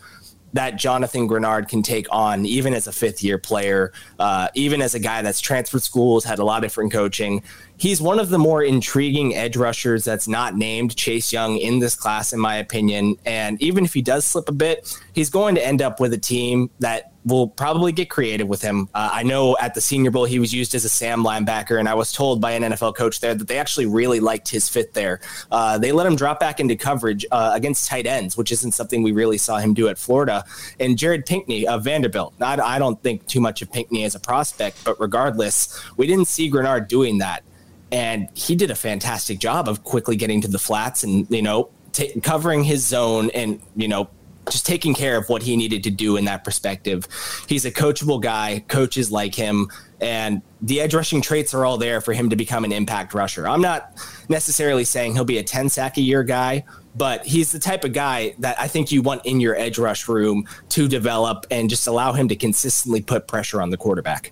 that 0.53 0.75
Jonathan 0.77 1.27
Greenard 1.27 1.67
can 1.67 1.83
take 1.83 2.07
on, 2.11 2.45
even 2.45 2.73
as 2.73 2.87
a 2.87 2.91
fifth 2.91 3.23
year 3.23 3.37
player, 3.37 3.91
uh, 4.19 4.49
even 4.55 4.81
as 4.81 4.95
a 4.95 4.99
guy 4.99 5.21
that's 5.21 5.39
transferred 5.39 5.83
schools, 5.83 6.23
had 6.23 6.39
a 6.39 6.43
lot 6.43 6.57
of 6.57 6.61
different 6.63 6.91
coaching 6.91 7.43
he's 7.79 8.01
one 8.01 8.19
of 8.19 8.29
the 8.29 8.37
more 8.37 8.61
intriguing 8.61 9.35
edge 9.35 9.55
rushers 9.55 10.03
that's 10.03 10.27
not 10.27 10.55
named 10.55 10.95
Chase 10.95 11.33
Young 11.33 11.57
in 11.57 11.79
this 11.79 11.95
class, 11.95 12.33
in 12.33 12.39
my 12.39 12.57
opinion. 12.57 13.15
And 13.25 13.59
even 13.61 13.85
if 13.85 13.93
he 13.93 14.01
does 14.01 14.25
slip 14.25 14.49
a 14.49 14.53
bit, 14.53 14.95
he's 15.13 15.29
going 15.29 15.55
to 15.55 15.65
end 15.65 15.81
up 15.81 15.99
with 15.99 16.13
a 16.13 16.17
team 16.17 16.69
that 16.79 17.13
will 17.25 17.47
probably 17.47 17.91
get 17.91 18.09
creative 18.09 18.47
with 18.47 18.61
him. 18.61 18.87
Uh, 18.93 19.09
I 19.11 19.23
know 19.23 19.57
at 19.59 19.73
the 19.73 19.81
Senior 19.81 20.09
Bowl 20.09 20.25
he 20.25 20.39
was 20.39 20.53
used 20.53 20.73
as 20.73 20.85
a 20.85 20.89
Sam 20.89 21.23
linebacker, 21.23 21.77
and 21.79 21.87
I 21.87 21.93
was 21.93 22.11
told 22.11 22.41
by 22.41 22.51
an 22.51 22.63
NFL 22.63 22.95
coach 22.95 23.19
there 23.19 23.35
that 23.35 23.47
they 23.47 23.57
actually 23.57 23.85
really 23.85 24.19
liked 24.19 24.49
his 24.49 24.69
fit 24.69 24.93
there. 24.93 25.19
Uh, 25.51 25.77
they 25.77 25.91
let 25.91 26.05
him 26.05 26.15
drop 26.15 26.39
back 26.39 26.59
into 26.59 26.75
coverage 26.75 27.25
uh, 27.31 27.51
against 27.53 27.87
tight 27.87 28.07
ends, 28.07 28.37
which 28.37 28.51
isn't 28.51 28.71
something 28.71 29.03
we 29.03 29.11
really 29.11 29.37
saw 29.37 29.57
him 29.57 29.73
do 29.73 29.87
at 29.89 29.97
Florida. 29.97 30.43
And 30.79 30.97
Jared 30.97 31.25
Pinkney 31.25 31.67
of 31.67 31.83
Vanderbilt. 31.83 32.33
I, 32.41 32.59
I 32.59 32.79
don't 32.79 33.01
think 33.03 33.27
too 33.27 33.41
much 33.41 33.61
of 33.61 33.71
Pinkney 33.71 34.03
as 34.05 34.15
a 34.15 34.19
prospect, 34.19 34.83
but 34.83 34.99
regardless, 34.99 35.81
we 35.97 36.07
didn't 36.07 36.27
see 36.27 36.49
Greenard 36.49 36.87
doing 36.87 37.19
that 37.19 37.43
and 37.91 38.29
he 38.33 38.55
did 38.55 38.71
a 38.71 38.75
fantastic 38.75 39.39
job 39.39 39.67
of 39.67 39.83
quickly 39.83 40.15
getting 40.15 40.41
to 40.41 40.47
the 40.47 40.59
flats 40.59 41.03
and 41.03 41.29
you 41.29 41.41
know 41.41 41.69
t- 41.91 42.19
covering 42.21 42.63
his 42.63 42.85
zone 42.85 43.29
and 43.31 43.61
you 43.75 43.87
know 43.87 44.09
just 44.49 44.65
taking 44.65 44.93
care 44.93 45.17
of 45.17 45.29
what 45.29 45.43
he 45.43 45.55
needed 45.55 45.83
to 45.83 45.91
do 45.91 46.17
in 46.17 46.25
that 46.25 46.43
perspective. 46.43 47.07
He's 47.47 47.65
a 47.65 47.71
coachable 47.71 48.21
guy, 48.21 48.63
coaches 48.67 49.11
like 49.11 49.35
him, 49.35 49.69
and 50.01 50.41
the 50.61 50.81
edge 50.81 50.93
rushing 50.93 51.21
traits 51.21 51.53
are 51.53 51.65
all 51.65 51.77
there 51.77 52.01
for 52.01 52.13
him 52.13 52.29
to 52.29 52.35
become 52.35 52.63
an 52.63 52.71
impact 52.71 53.13
rusher. 53.13 53.47
I'm 53.47 53.61
not 53.61 53.93
necessarily 54.27 54.85
saying 54.85 55.13
he'll 55.13 55.25
be 55.25 55.37
a 55.37 55.43
10 55.43 55.69
sack 55.69 55.97
a 55.97 56.01
year 56.01 56.23
guy, 56.23 56.63
but 56.95 57.25
he's 57.25 57.51
the 57.51 57.59
type 57.59 57.83
of 57.83 57.93
guy 57.93 58.33
that 58.39 58.59
I 58.59 58.67
think 58.67 58.91
you 58.91 59.01
want 59.01 59.25
in 59.25 59.39
your 59.39 59.55
edge 59.55 59.77
rush 59.77 60.07
room 60.07 60.47
to 60.69 60.87
develop 60.87 61.45
and 61.51 61.69
just 61.69 61.87
allow 61.87 62.13
him 62.13 62.27
to 62.29 62.35
consistently 62.35 63.01
put 63.01 63.27
pressure 63.27 63.61
on 63.61 63.69
the 63.69 63.77
quarterback. 63.77 64.31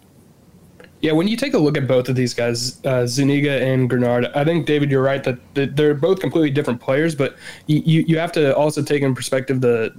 Yeah, 1.01 1.11
when 1.11 1.27
you 1.27 1.37
take 1.37 1.53
a 1.53 1.59
look 1.59 1.77
at 1.77 1.87
both 1.87 2.09
of 2.09 2.15
these 2.15 2.33
guys, 2.33 2.83
uh, 2.83 3.05
Zuniga 3.05 3.61
and 3.61 3.89
Greenard, 3.89 4.35
I 4.35 4.43
think 4.43 4.65
David, 4.65 4.89
you're 4.89 5.03
right 5.03 5.23
that 5.23 5.75
they're 5.75 5.93
both 5.93 6.19
completely 6.19 6.49
different 6.49 6.81
players. 6.81 7.13
But 7.13 7.37
you 7.67 8.03
you 8.07 8.17
have 8.17 8.31
to 8.31 8.55
also 8.55 8.81
take 8.81 9.03
in 9.03 9.13
perspective 9.13 9.61
the 9.61 9.93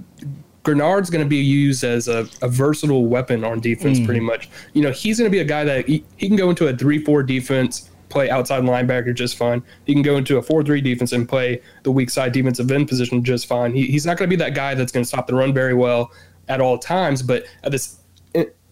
Greenard's 0.63 1.09
going 1.09 1.23
to 1.23 1.29
be 1.29 1.37
used 1.37 1.85
as 1.85 2.09
a, 2.09 2.27
a 2.41 2.49
versatile 2.49 3.05
weapon 3.05 3.45
on 3.45 3.61
defense, 3.61 3.97
mm. 3.97 4.05
pretty 4.05 4.19
much. 4.19 4.49
You 4.73 4.81
know, 4.81 4.91
he's 4.91 5.17
going 5.17 5.31
to 5.31 5.35
be 5.35 5.39
a 5.39 5.45
guy 5.45 5.63
that 5.63 5.87
he, 5.87 6.03
he 6.17 6.27
can 6.27 6.35
go 6.35 6.49
into 6.49 6.67
a 6.67 6.75
three-four 6.75 7.23
defense, 7.23 7.89
play 8.09 8.29
outside 8.29 8.63
linebacker 8.63 9.15
just 9.15 9.37
fine. 9.37 9.63
He 9.85 9.93
can 9.93 10.01
go 10.01 10.17
into 10.17 10.37
a 10.37 10.41
four-three 10.41 10.81
defense 10.81 11.13
and 11.13 11.29
play 11.29 11.61
the 11.83 11.91
weak 11.91 12.09
side 12.09 12.33
defensive 12.33 12.69
end 12.71 12.89
position 12.89 13.23
just 13.23 13.47
fine. 13.47 13.73
He, 13.73 13.87
he's 13.87 14.05
not 14.05 14.17
going 14.17 14.29
to 14.29 14.35
be 14.35 14.43
that 14.43 14.53
guy 14.53 14.75
that's 14.75 14.91
going 14.91 15.03
to 15.03 15.07
stop 15.07 15.27
the 15.27 15.35
run 15.35 15.53
very 15.53 15.73
well 15.73 16.11
at 16.49 16.59
all 16.59 16.77
times, 16.77 17.21
but 17.21 17.45
at 17.63 17.71
this 17.71 17.98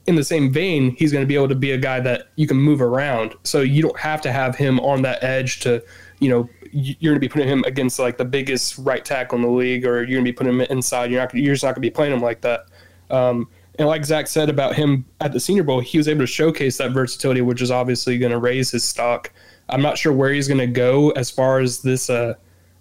in 0.07 0.15
the 0.15 0.23
same 0.23 0.51
vein, 0.51 0.95
he's 0.97 1.11
going 1.11 1.21
to 1.21 1.27
be 1.27 1.35
able 1.35 1.49
to 1.49 1.55
be 1.55 1.71
a 1.71 1.77
guy 1.77 1.99
that 1.99 2.29
you 2.35 2.47
can 2.47 2.57
move 2.57 2.81
around. 2.81 3.35
So 3.43 3.61
you 3.61 3.81
don't 3.81 3.99
have 3.99 4.21
to 4.21 4.31
have 4.31 4.55
him 4.55 4.79
on 4.79 5.01
that 5.01 5.23
edge 5.23 5.59
to, 5.61 5.83
you 6.19 6.29
know, 6.29 6.49
you're 6.71 7.11
going 7.11 7.15
to 7.15 7.19
be 7.19 7.29
putting 7.29 7.47
him 7.47 7.63
against 7.65 7.99
like 7.99 8.17
the 8.17 8.25
biggest 8.25 8.77
right 8.79 9.03
tackle 9.03 9.37
in 9.37 9.41
the 9.41 9.49
league, 9.49 9.85
or 9.85 9.99
you're 9.99 10.17
going 10.17 10.25
to 10.25 10.31
be 10.31 10.33
putting 10.33 10.53
him 10.53 10.61
inside. 10.61 11.11
You're 11.11 11.21
not, 11.21 11.33
you're 11.33 11.53
just 11.53 11.63
not 11.63 11.69
going 11.69 11.75
to 11.75 11.81
be 11.81 11.89
playing 11.89 12.13
him 12.13 12.21
like 12.21 12.41
that. 12.41 12.65
Um, 13.09 13.49
and 13.79 13.87
like 13.87 14.05
Zach 14.05 14.27
said 14.27 14.49
about 14.49 14.75
him 14.75 15.05
at 15.21 15.33
the 15.33 15.39
Senior 15.39 15.63
Bowl, 15.63 15.81
he 15.81 15.97
was 15.97 16.07
able 16.07 16.21
to 16.21 16.27
showcase 16.27 16.77
that 16.77 16.91
versatility, 16.91 17.41
which 17.41 17.61
is 17.61 17.69
obviously 17.69 18.17
going 18.17 18.31
to 18.31 18.39
raise 18.39 18.71
his 18.71 18.83
stock. 18.83 19.31
I'm 19.69 19.81
not 19.81 19.97
sure 19.97 20.13
where 20.13 20.31
he's 20.31 20.47
going 20.47 20.59
to 20.59 20.67
go 20.67 21.11
as 21.11 21.29
far 21.29 21.59
as 21.59 21.81
this 21.81 22.09
uh, 22.09 22.35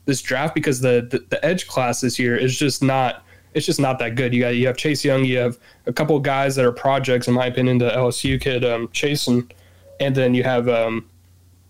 this 0.05 0.23
draft 0.23 0.55
because 0.55 0.81
the, 0.81 1.07
the 1.11 1.27
the 1.29 1.45
edge 1.45 1.67
class 1.67 2.01
this 2.01 2.19
year 2.19 2.37
is 2.37 2.57
just 2.57 2.83
not 2.83 3.25
it's 3.57 3.65
just 3.65 3.81
not 3.81 3.99
that 4.01 4.15
good. 4.17 4.35
You 4.35 4.41
got 4.41 4.55
you 4.55 4.67
have 4.67 4.77
Chase 4.77 5.03
Young, 5.03 5.25
you 5.25 5.39
have 5.39 5.59
a 5.87 5.93
couple 5.93 6.15
of 6.15 6.23
guys 6.23 6.55
that 6.57 6.65
are 6.67 6.73
projects 6.73 7.27
in 7.27 7.33
my 7.33 7.47
opinion. 7.47 7.79
The 7.79 7.89
LSU 7.89 8.39
kid 8.39 8.65
um, 8.67 8.89
Chaisson, 8.89 9.51
and 9.99 10.15
then 10.15 10.35
you 10.35 10.43
have 10.43 10.69
um, 10.69 11.09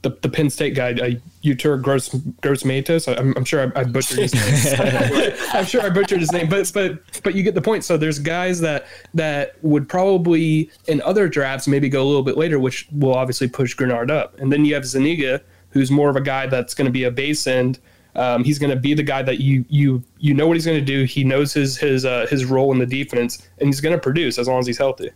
the, 0.03 0.11
the 0.21 0.29
Penn 0.29 0.51
State 0.51 0.75
guy, 0.75 0.91
uh, 0.91 1.13
Yetur 1.45 1.81
Gross 1.81 2.09
Gross 2.43 2.65
Matos. 2.65 3.07
I'm, 3.07 3.33
I'm 3.37 3.45
sure 3.45 3.73
I, 3.77 3.81
I 3.81 3.85
butchered 3.85 4.19
his 4.19 4.35
name. 4.35 5.33
I'm 5.53 5.65
sure 5.65 5.81
I 5.81 5.91
butchered 5.91 6.19
his 6.19 6.33
name, 6.33 6.49
but 6.49 6.69
but 6.75 7.23
but 7.23 7.37
you 7.37 7.45
get 7.45 7.55
the 7.55 7.63
point. 7.63 7.85
So 7.85 7.97
there's 7.97 8.19
guys 8.19 8.61
that 8.63 8.89
that 9.15 9.55
would 9.63 9.89
probably 9.89 10.73
in 10.89 11.01
other 11.03 11.29
drafts 11.29 11.69
maybe 11.69 11.89
go 11.89 12.03
a 12.03 12.09
little 12.09 12.25
bit 12.25 12.37
later, 12.37 12.59
which 12.59 12.89
will 12.91 13.15
obviously 13.15 13.49
push 13.49 13.77
Greenard 13.77 14.11
up. 14.11 14.37
And 14.41 14.53
then 14.53 14.65
you 14.65 14.75
have 14.75 14.85
Zuniga, 14.85 15.41
who's 15.71 15.93
more 15.93 16.11
of 16.11 16.17
a 16.17 16.21
guy 16.21 16.49
that's 16.49 16.75
going 16.75 16.87
to 16.87 16.93
be 16.93 17.05
a 17.05 17.13
base 17.13 17.47
end 17.47 17.79
um, 18.17 18.45
he's 18.45 18.59
going 18.59 18.71
to 18.71 18.77
be 18.77 18.95
the 18.95 19.03
guy 19.03 19.23
that 19.23 19.41
you 19.41 19.65
you 19.69 20.03
you 20.19 20.35
know 20.35 20.47
what 20.47 20.55
he's 20.55 20.67
going 20.67 20.79
to 20.79 20.85
do. 20.85 21.05
He 21.05 21.25
knows 21.25 21.53
his 21.53 21.77
his 21.77 22.05
uh, 22.05 22.27
his 22.29 22.45
role 22.45 22.73
in 22.73 22.79
the 22.79 22.87
defense, 22.87 23.49
and 23.59 23.69
he's 23.69 23.81
going 23.81 23.95
to 23.95 24.01
produce 24.01 24.39
as 24.39 24.49
long 24.49 24.59
as 24.59 24.67
he's 24.67 24.79
healthy. 24.79 25.11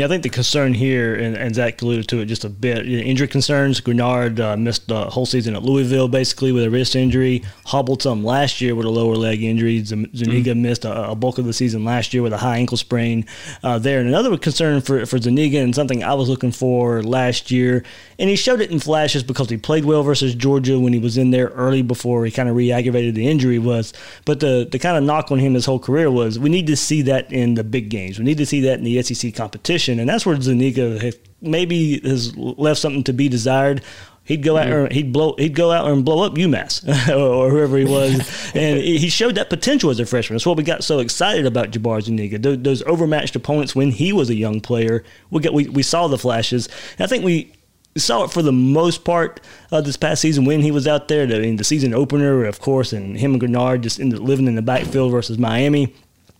Yeah, 0.00 0.06
I 0.06 0.08
think 0.08 0.22
the 0.22 0.30
concern 0.30 0.72
here, 0.72 1.14
and, 1.14 1.36
and 1.36 1.54
Zach 1.54 1.82
alluded 1.82 2.08
to 2.08 2.20
it 2.20 2.24
just 2.24 2.46
a 2.46 2.48
bit, 2.48 2.88
injury 2.88 3.28
concerns. 3.28 3.82
Greenard 3.82 4.40
uh, 4.40 4.56
missed 4.56 4.88
the 4.88 5.10
whole 5.10 5.26
season 5.26 5.54
at 5.54 5.62
Louisville 5.62 6.08
basically 6.08 6.52
with 6.52 6.64
a 6.64 6.70
wrist 6.70 6.96
injury. 6.96 7.44
Hobbled 7.66 8.00
some 8.00 8.24
last 8.24 8.62
year 8.62 8.74
with 8.74 8.86
a 8.86 8.88
lower 8.88 9.14
leg 9.14 9.42
injury. 9.42 9.84
Zuniga 9.84 10.52
mm-hmm. 10.52 10.62
missed 10.62 10.86
a, 10.86 11.10
a, 11.10 11.14
bulk 11.14 11.36
of 11.36 11.44
the 11.44 11.52
season 11.52 11.84
last 11.84 12.14
year 12.14 12.22
with 12.22 12.32
a 12.32 12.38
high 12.38 12.56
ankle 12.56 12.78
sprain 12.78 13.26
uh, 13.62 13.78
there. 13.78 14.00
And 14.00 14.08
another 14.08 14.38
concern 14.38 14.80
for, 14.80 15.04
for 15.04 15.18
Zuniga, 15.18 15.58
and 15.58 15.74
something 15.74 16.02
I 16.02 16.14
was 16.14 16.30
looking 16.30 16.50
for 16.50 17.02
last 17.02 17.50
year, 17.50 17.84
and 18.18 18.30
he 18.30 18.36
showed 18.36 18.62
it 18.62 18.70
in 18.70 18.80
flashes 18.80 19.22
because 19.22 19.50
he 19.50 19.58
played 19.58 19.84
well 19.84 20.02
versus 20.02 20.34
Georgia 20.34 20.80
when 20.80 20.94
he 20.94 20.98
was 20.98 21.18
in 21.18 21.30
there 21.30 21.48
early 21.48 21.82
before 21.82 22.24
he 22.24 22.30
kind 22.30 22.48
of 22.48 22.56
re 22.56 22.72
aggravated 22.72 23.14
the 23.14 23.28
injury 23.28 23.58
was. 23.58 23.92
But 24.24 24.40
the, 24.40 24.66
the 24.70 24.78
kind 24.78 24.96
of 24.96 25.04
knock 25.04 25.30
on 25.30 25.40
him 25.40 25.52
his 25.52 25.66
whole 25.66 25.78
career 25.78 26.10
was 26.10 26.38
we 26.38 26.48
need 26.48 26.68
to 26.68 26.76
see 26.76 27.02
that 27.02 27.30
in 27.30 27.52
the 27.52 27.64
big 27.64 27.90
games. 27.90 28.18
We 28.18 28.24
need 28.24 28.38
to 28.38 28.46
see 28.46 28.62
that 28.62 28.78
in 28.78 28.84
the 28.84 29.02
SEC 29.02 29.34
competition 29.34 29.89
and 29.98 30.08
that's 30.08 30.24
where 30.24 30.40
Zuniga 30.40 31.12
maybe 31.40 32.00
has 32.00 32.36
left 32.36 32.80
something 32.80 33.04
to 33.04 33.12
be 33.12 33.28
desired. 33.28 33.82
He'd 34.24 34.42
go 34.44 34.56
out 34.56 34.66
Mm-hmm. 34.66 34.84
and 34.84 34.92
he'd 34.92 35.12
blow 35.12 35.34
he'd 35.38 35.56
go 35.56 35.72
out 35.72 35.90
and 35.90 36.04
blow 36.04 36.22
up 36.22 36.34
UMass 36.34 36.86
or 37.16 37.50
whoever 37.50 37.76
he 37.78 37.84
was, 37.84 38.52
and 38.54 38.78
he 38.78 39.08
showed 39.08 39.34
that 39.34 39.50
potential 39.50 39.90
as 39.90 39.98
a 39.98 40.06
freshman. 40.06 40.36
That's 40.36 40.46
what 40.46 40.56
we 40.56 40.62
got 40.62 40.84
so 40.84 41.00
excited 41.00 41.46
about 41.46 41.70
Jabari 41.72 42.02
Zuniga. 42.02 42.38
Those, 42.38 42.58
those 42.62 42.82
overmatched 42.84 43.34
opponents 43.34 43.74
when 43.74 43.90
he 43.90 44.12
was 44.12 44.30
a 44.30 44.34
young 44.34 44.60
player, 44.60 45.02
we 45.30 45.40
got 45.40 45.52
we, 45.52 45.68
we 45.68 45.82
saw 45.82 46.06
the 46.06 46.18
flashes. 46.18 46.68
And 46.98 47.04
I 47.04 47.08
think 47.08 47.24
we 47.24 47.52
saw 47.96 48.22
it 48.22 48.30
for 48.30 48.42
the 48.42 48.52
most 48.52 49.04
part 49.04 49.40
uh, 49.72 49.80
this 49.80 49.96
past 49.96 50.22
season 50.22 50.44
when 50.44 50.60
he 50.60 50.70
was 50.70 50.86
out 50.86 51.08
there. 51.08 51.24
I 51.24 51.40
mean, 51.40 51.56
the 51.56 51.64
season 51.64 51.92
opener, 51.92 52.44
of 52.44 52.60
course, 52.60 52.92
and 52.92 53.16
him 53.18 53.32
and 53.32 53.42
Greenard 53.42 53.80
just 53.80 53.98
ended 53.98 54.20
up 54.20 54.24
living 54.24 54.46
in 54.46 54.54
the 54.54 54.62
backfield 54.62 55.10
versus 55.10 55.38
Miami. 55.38 55.92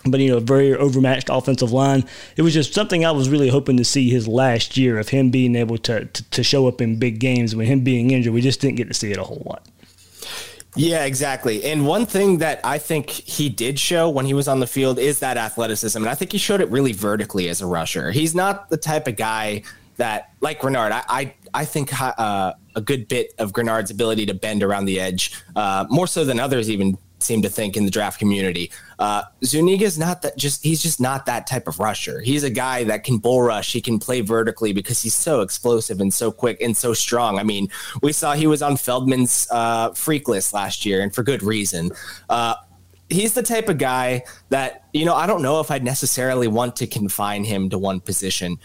But 0.05 0.21
you 0.21 0.31
know, 0.31 0.41
very 0.41 0.75
overmatched 0.75 1.29
offensive 1.31 1.73
line. 1.73 2.05
It 2.37 2.43
was 2.43 2.55
just 2.55 2.73
something 2.73 3.05
I 3.05 3.11
was 3.11 3.29
really 3.29 3.49
hoping 3.49 3.77
to 3.77 3.85
see 3.85 4.09
his 4.09 4.27
last 4.27 4.77
year 4.77 4.99
of 4.99 5.11
him 5.11 5.31
being 5.31 5.55
able 5.55 5.77
to, 5.79 6.07
to, 6.07 6.31
to 6.31 6.43
show 6.43 6.67
up 6.67 6.81
in 6.81 6.99
big 6.99 7.19
games. 7.19 7.55
With 7.55 7.67
him 7.67 7.85
being 7.85 8.11
injured, 8.11 8.33
we 8.33 8.41
just 8.41 8.61
didn't 8.61 8.77
get 8.77 8.89
to 8.89 8.95
see 8.95 9.13
it 9.13 9.19
a 9.19 9.25
whole 9.25 9.43
lot. 9.45 9.67
Yeah, 10.77 11.05
exactly. 11.05 11.65
And 11.65 11.87
one 11.87 12.07
thing 12.07 12.39
that 12.39 12.61
I 12.65 12.79
think 12.79 13.11
he 13.11 13.49
did 13.49 13.79
show 13.79 14.09
when 14.09 14.25
he 14.25 14.35
was 14.35 14.47
on 14.49 14.61
the 14.61 14.67
field 14.67 14.99
is 14.99 15.19
that 15.19 15.37
athleticism. 15.37 15.99
And 15.99 16.09
I 16.09 16.15
think 16.15 16.33
he 16.33 16.39
showed 16.39 16.61
it 16.61 16.71
really 16.71 16.93
vertically 16.93 17.49
as 17.49 17.61
a 17.61 17.67
rusher. 17.67 18.13
He's 18.13 18.35
not 18.35 18.71
the 18.71 18.77
type 18.77 19.09
of 19.09 19.17
guy 19.17 19.65
that, 19.97 20.31
like 20.41 20.61
Greenard, 20.61 20.93
I, 20.93 21.03
I, 21.09 21.35
I 21.53 21.65
think 21.65 21.91
uh, 22.01 22.55
a 22.75 22.81
good 22.81 23.09
bit 23.09 23.35
of 23.39 23.53
Greenard's 23.53 23.91
ability 23.91 24.27
to 24.27 24.35
bend 24.35 24.63
around 24.63 24.85
the 24.85 25.01
edge, 25.01 25.35
uh, 25.57 25.87
more 25.91 26.07
so 26.07 26.25
than 26.25 26.39
others 26.39 26.71
even 26.71 26.97
seem 27.23 27.43
to 27.43 27.49
think 27.49 27.77
in 27.77 27.85
the 27.85 27.91
draft 27.91 28.19
community. 28.19 28.71
Uh, 28.99 29.23
Zuniga's 29.45 29.99
not 29.99 30.23
that 30.23 30.37
just 30.37 30.63
he's 30.63 30.83
just 30.83 31.01
not 31.01 31.27
that 31.27 31.47
type 31.47 31.69
of 31.69 31.79
rusher. 31.79 32.21
He's 32.21 32.45
a 32.45 32.51
guy 32.51 32.85
that 32.85 33.05
can 33.05 33.19
bull 33.19 33.43
rush. 33.43 33.73
He 33.73 33.81
can 33.81 33.99
play 33.99 34.21
vertically 34.21 34.73
because 34.73 35.01
he's 35.03 35.15
so 35.15 35.41
explosive 35.41 36.01
and 36.01 36.13
so 36.13 36.31
quick 36.31 36.61
and 36.61 36.77
so 36.77 36.93
strong. 36.93 37.39
I 37.39 37.43
mean, 37.43 37.69
we 38.03 38.13
saw 38.13 38.35
he 38.35 38.47
was 38.47 38.63
on 38.63 38.77
Feldman's 38.77 39.47
uh, 39.51 39.93
freak 39.93 40.29
list 40.29 40.53
last 40.53 40.85
year, 40.85 41.03
and 41.03 41.15
for 41.15 41.23
good 41.23 41.43
reason. 41.43 41.91
Uh, 42.29 42.55
he's 43.11 43.35
the 43.35 43.43
type 43.43 43.69
of 43.69 43.79
guy 43.79 44.23
that 44.49 44.85
you 44.93 45.05
know 45.05 45.15
I 45.15 45.27
don't 45.27 45.43
know 45.43 45.61
if 45.61 45.71
I'd 45.71 45.85
necessarily 45.85 46.49
want 46.49 46.77
to 46.77 46.87
confine 46.87 47.45
him 47.45 47.69
to 47.71 47.79
one 47.79 48.01
position. 48.01 48.59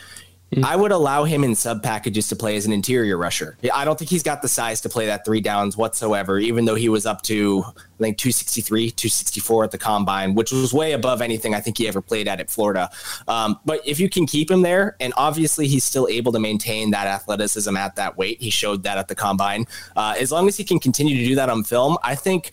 I 0.63 0.75
would 0.75 0.91
allow 0.91 1.23
him 1.23 1.43
in 1.43 1.55
sub 1.55 1.83
packages 1.83 2.27
to 2.29 2.35
play 2.35 2.55
as 2.55 2.65
an 2.65 2.71
interior 2.71 3.17
rusher. 3.17 3.57
I 3.73 3.85
don't 3.85 3.97
think 3.97 4.09
he's 4.09 4.23
got 4.23 4.41
the 4.41 4.47
size 4.47 4.81
to 4.81 4.89
play 4.89 5.07
that 5.07 5.25
three 5.25 5.41
downs 5.41 5.75
whatsoever, 5.75 6.39
even 6.39 6.65
though 6.65 6.75
he 6.75 6.89
was 6.89 7.05
up 7.05 7.21
to, 7.23 7.63
I 7.67 8.03
think, 8.03 8.17
263, 8.17 8.91
264 8.91 9.63
at 9.63 9.71
the 9.71 9.77
combine, 9.77 10.35
which 10.35 10.51
was 10.51 10.73
way 10.73 10.93
above 10.93 11.21
anything 11.21 11.53
I 11.53 11.59
think 11.59 11.77
he 11.77 11.87
ever 11.87 12.01
played 12.01 12.27
at 12.27 12.39
at 12.39 12.49
Florida. 12.49 12.89
Um, 13.27 13.59
but 13.65 13.81
if 13.85 13.99
you 13.99 14.09
can 14.09 14.25
keep 14.25 14.49
him 14.49 14.61
there, 14.61 14.95
and 14.99 15.13
obviously 15.17 15.67
he's 15.67 15.83
still 15.83 16.07
able 16.07 16.31
to 16.31 16.39
maintain 16.39 16.91
that 16.91 17.07
athleticism 17.07 17.75
at 17.75 17.95
that 17.95 18.17
weight, 18.17 18.41
he 18.41 18.49
showed 18.49 18.83
that 18.83 18.97
at 18.97 19.07
the 19.07 19.15
combine. 19.15 19.65
Uh, 19.95 20.15
as 20.19 20.31
long 20.31 20.47
as 20.47 20.57
he 20.57 20.63
can 20.63 20.79
continue 20.79 21.17
to 21.17 21.25
do 21.25 21.35
that 21.35 21.49
on 21.49 21.63
film, 21.63 21.97
I 22.03 22.15
think 22.15 22.51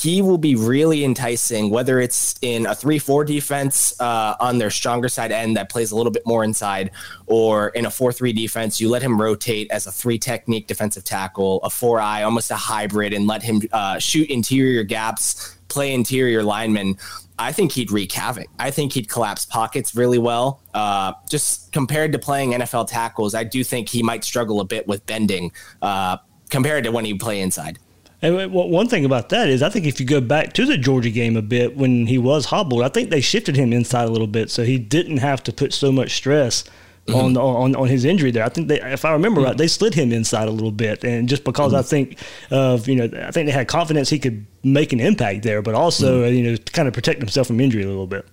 he 0.00 0.22
will 0.22 0.38
be 0.38 0.54
really 0.54 1.04
enticing, 1.04 1.70
whether 1.70 1.98
it's 1.98 2.36
in 2.40 2.66
a 2.66 2.74
3 2.74 3.00
4 3.00 3.24
defense 3.24 4.00
uh, 4.00 4.36
on 4.38 4.58
their 4.58 4.70
stronger 4.70 5.08
side 5.08 5.32
end 5.32 5.56
that 5.56 5.68
plays 5.68 5.90
a 5.90 5.96
little 5.96 6.12
bit 6.12 6.24
more 6.24 6.44
inside, 6.44 6.92
or 7.26 7.70
in 7.70 7.84
a 7.84 7.90
4 7.90 8.12
3 8.12 8.32
defense. 8.32 8.80
You 8.80 8.90
let 8.90 9.02
him 9.02 9.20
rotate 9.20 9.68
as 9.72 9.88
a 9.88 9.92
three 9.92 10.18
technique 10.18 10.68
defensive 10.68 11.02
tackle, 11.02 11.60
a 11.64 11.70
4 11.70 12.00
eye, 12.00 12.22
almost 12.22 12.52
a 12.52 12.56
hybrid, 12.56 13.12
and 13.12 13.26
let 13.26 13.42
him 13.42 13.60
uh, 13.72 13.98
shoot 13.98 14.30
interior 14.30 14.84
gaps, 14.84 15.56
play 15.66 15.92
interior 15.92 16.44
linemen. 16.44 16.96
I 17.36 17.50
think 17.50 17.72
he'd 17.72 17.90
wreak 17.90 18.12
havoc. 18.12 18.46
I 18.58 18.70
think 18.70 18.92
he'd 18.92 19.08
collapse 19.08 19.46
pockets 19.46 19.96
really 19.96 20.18
well. 20.18 20.60
Uh, 20.74 21.12
just 21.28 21.72
compared 21.72 22.12
to 22.12 22.20
playing 22.20 22.52
NFL 22.52 22.86
tackles, 22.86 23.34
I 23.34 23.42
do 23.42 23.64
think 23.64 23.88
he 23.88 24.04
might 24.04 24.22
struggle 24.22 24.60
a 24.60 24.64
bit 24.64 24.86
with 24.86 25.04
bending 25.06 25.50
uh, 25.82 26.18
compared 26.50 26.84
to 26.84 26.92
when 26.92 27.04
he 27.04 27.14
play 27.14 27.40
inside. 27.40 27.80
And 28.20 28.52
one 28.52 28.88
thing 28.88 29.04
about 29.04 29.28
that 29.28 29.48
is, 29.48 29.62
I 29.62 29.70
think 29.70 29.86
if 29.86 30.00
you 30.00 30.06
go 30.06 30.20
back 30.20 30.52
to 30.54 30.66
the 30.66 30.76
Georgia 30.76 31.10
game 31.10 31.36
a 31.36 31.42
bit 31.42 31.76
when 31.76 32.08
he 32.08 32.18
was 32.18 32.46
hobbled, 32.46 32.82
I 32.82 32.88
think 32.88 33.10
they 33.10 33.20
shifted 33.20 33.54
him 33.54 33.72
inside 33.72 34.08
a 34.08 34.10
little 34.10 34.26
bit, 34.26 34.50
so 34.50 34.64
he 34.64 34.76
didn't 34.76 35.18
have 35.18 35.42
to 35.44 35.52
put 35.52 35.72
so 35.72 35.92
much 35.92 36.16
stress 36.16 36.64
mm-hmm. 37.06 37.16
on, 37.16 37.36
on 37.36 37.76
on 37.76 37.86
his 37.86 38.04
injury 38.04 38.32
there. 38.32 38.44
I 38.44 38.48
think 38.48 38.66
they, 38.66 38.80
if 38.80 39.04
I 39.04 39.12
remember 39.12 39.40
mm-hmm. 39.40 39.50
right, 39.50 39.56
they 39.56 39.68
slid 39.68 39.94
him 39.94 40.10
inside 40.10 40.48
a 40.48 40.50
little 40.50 40.72
bit, 40.72 41.04
and 41.04 41.28
just 41.28 41.44
because 41.44 41.72
mm-hmm. 41.72 41.78
I 41.78 41.82
think 41.82 42.18
of 42.50 42.88
you 42.88 42.96
know, 42.96 43.04
I 43.04 43.30
think 43.30 43.46
they 43.46 43.52
had 43.52 43.68
confidence 43.68 44.10
he 44.10 44.18
could 44.18 44.44
make 44.64 44.92
an 44.92 44.98
impact 44.98 45.44
there, 45.44 45.62
but 45.62 45.76
also 45.76 46.26
you 46.26 46.42
know, 46.42 46.56
to 46.56 46.72
kind 46.72 46.88
of 46.88 46.94
protect 46.94 47.20
himself 47.20 47.46
from 47.46 47.60
injury 47.60 47.84
a 47.84 47.86
little 47.86 48.08
bit 48.08 48.26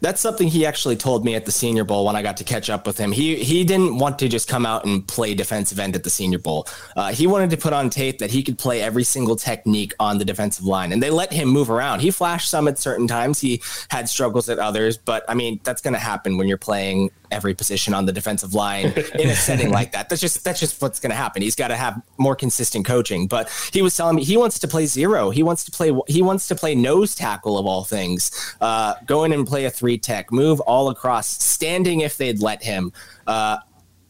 that's 0.00 0.20
something 0.20 0.48
he 0.48 0.64
actually 0.64 0.96
told 0.96 1.24
me 1.24 1.34
at 1.34 1.44
the 1.44 1.52
Senior 1.52 1.84
Bowl 1.84 2.04
when 2.04 2.14
I 2.14 2.22
got 2.22 2.36
to 2.38 2.44
catch 2.44 2.70
up 2.70 2.86
with 2.86 2.98
him. 2.98 3.12
He 3.12 3.36
he 3.36 3.64
didn't 3.64 3.98
want 3.98 4.18
to 4.20 4.28
just 4.28 4.48
come 4.48 4.64
out 4.64 4.84
and 4.84 5.06
play 5.06 5.34
defensive 5.34 5.78
end 5.78 5.96
at 5.96 6.04
the 6.04 6.10
Senior 6.10 6.38
Bowl. 6.38 6.68
Uh, 6.96 7.12
he 7.12 7.26
wanted 7.26 7.50
to 7.50 7.56
put 7.56 7.72
on 7.72 7.90
tape 7.90 8.18
that 8.18 8.30
he 8.30 8.42
could 8.42 8.58
play 8.58 8.80
every 8.80 9.04
single 9.04 9.36
technique 9.36 9.94
on 9.98 10.18
the 10.18 10.24
defensive 10.24 10.64
line, 10.64 10.92
and 10.92 11.02
they 11.02 11.10
let 11.10 11.32
him 11.32 11.48
move 11.48 11.70
around. 11.70 12.00
He 12.00 12.10
flashed 12.10 12.50
some 12.50 12.68
at 12.68 12.78
certain 12.78 13.08
times. 13.08 13.40
He 13.40 13.62
had 13.90 14.08
struggles 14.08 14.48
at 14.48 14.58
others, 14.58 14.98
but 14.98 15.24
I 15.28 15.34
mean 15.34 15.60
that's 15.64 15.82
going 15.82 15.94
to 15.94 16.00
happen 16.00 16.38
when 16.38 16.48
you're 16.48 16.58
playing 16.58 17.10
every 17.30 17.54
position 17.54 17.94
on 17.94 18.06
the 18.06 18.12
defensive 18.12 18.54
line 18.54 18.86
in 19.18 19.28
a 19.28 19.34
setting 19.34 19.70
like 19.70 19.92
that. 19.92 20.08
That's 20.08 20.20
just 20.20 20.44
that's 20.44 20.60
just 20.60 20.80
what's 20.80 21.00
going 21.00 21.10
to 21.10 21.16
happen. 21.16 21.42
He's 21.42 21.54
got 21.54 21.68
to 21.68 21.76
have 21.76 22.00
more 22.18 22.36
consistent 22.36 22.86
coaching. 22.86 23.26
But 23.26 23.50
he 23.72 23.82
was 23.82 23.96
telling 23.96 24.16
me 24.16 24.24
he 24.24 24.36
wants 24.36 24.58
to 24.60 24.68
play 24.68 24.86
zero. 24.86 25.30
He 25.30 25.42
wants 25.42 25.64
to 25.64 25.70
play 25.70 25.92
he 26.06 26.22
wants 26.22 26.48
to 26.48 26.54
play 26.54 26.74
nose 26.74 27.14
tackle 27.14 27.58
of 27.58 27.66
all 27.66 27.84
things. 27.84 28.54
Uh, 28.60 28.94
go 29.06 29.24
in 29.24 29.32
and 29.32 29.46
play 29.46 29.64
a 29.64 29.70
three 29.70 29.98
tech, 29.98 30.32
move 30.32 30.60
all 30.60 30.90
across, 30.90 31.28
standing 31.42 32.00
if 32.00 32.16
they'd 32.16 32.40
let 32.40 32.62
him. 32.62 32.92
Uh, 33.26 33.58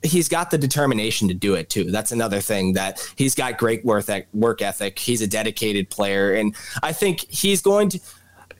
he's 0.02 0.28
got 0.28 0.50
the 0.50 0.58
determination 0.58 1.28
to 1.28 1.34
do 1.34 1.54
it 1.54 1.70
too. 1.70 1.90
That's 1.90 2.12
another 2.12 2.40
thing 2.40 2.74
that 2.74 3.00
he's 3.16 3.34
got 3.34 3.58
great 3.58 3.84
work 3.84 4.08
ethic. 4.62 4.98
He's 4.98 5.22
a 5.22 5.26
dedicated 5.26 5.90
player, 5.90 6.34
and 6.34 6.54
I 6.82 6.92
think 6.92 7.26
he's 7.28 7.62
going 7.62 7.90
to. 7.90 8.00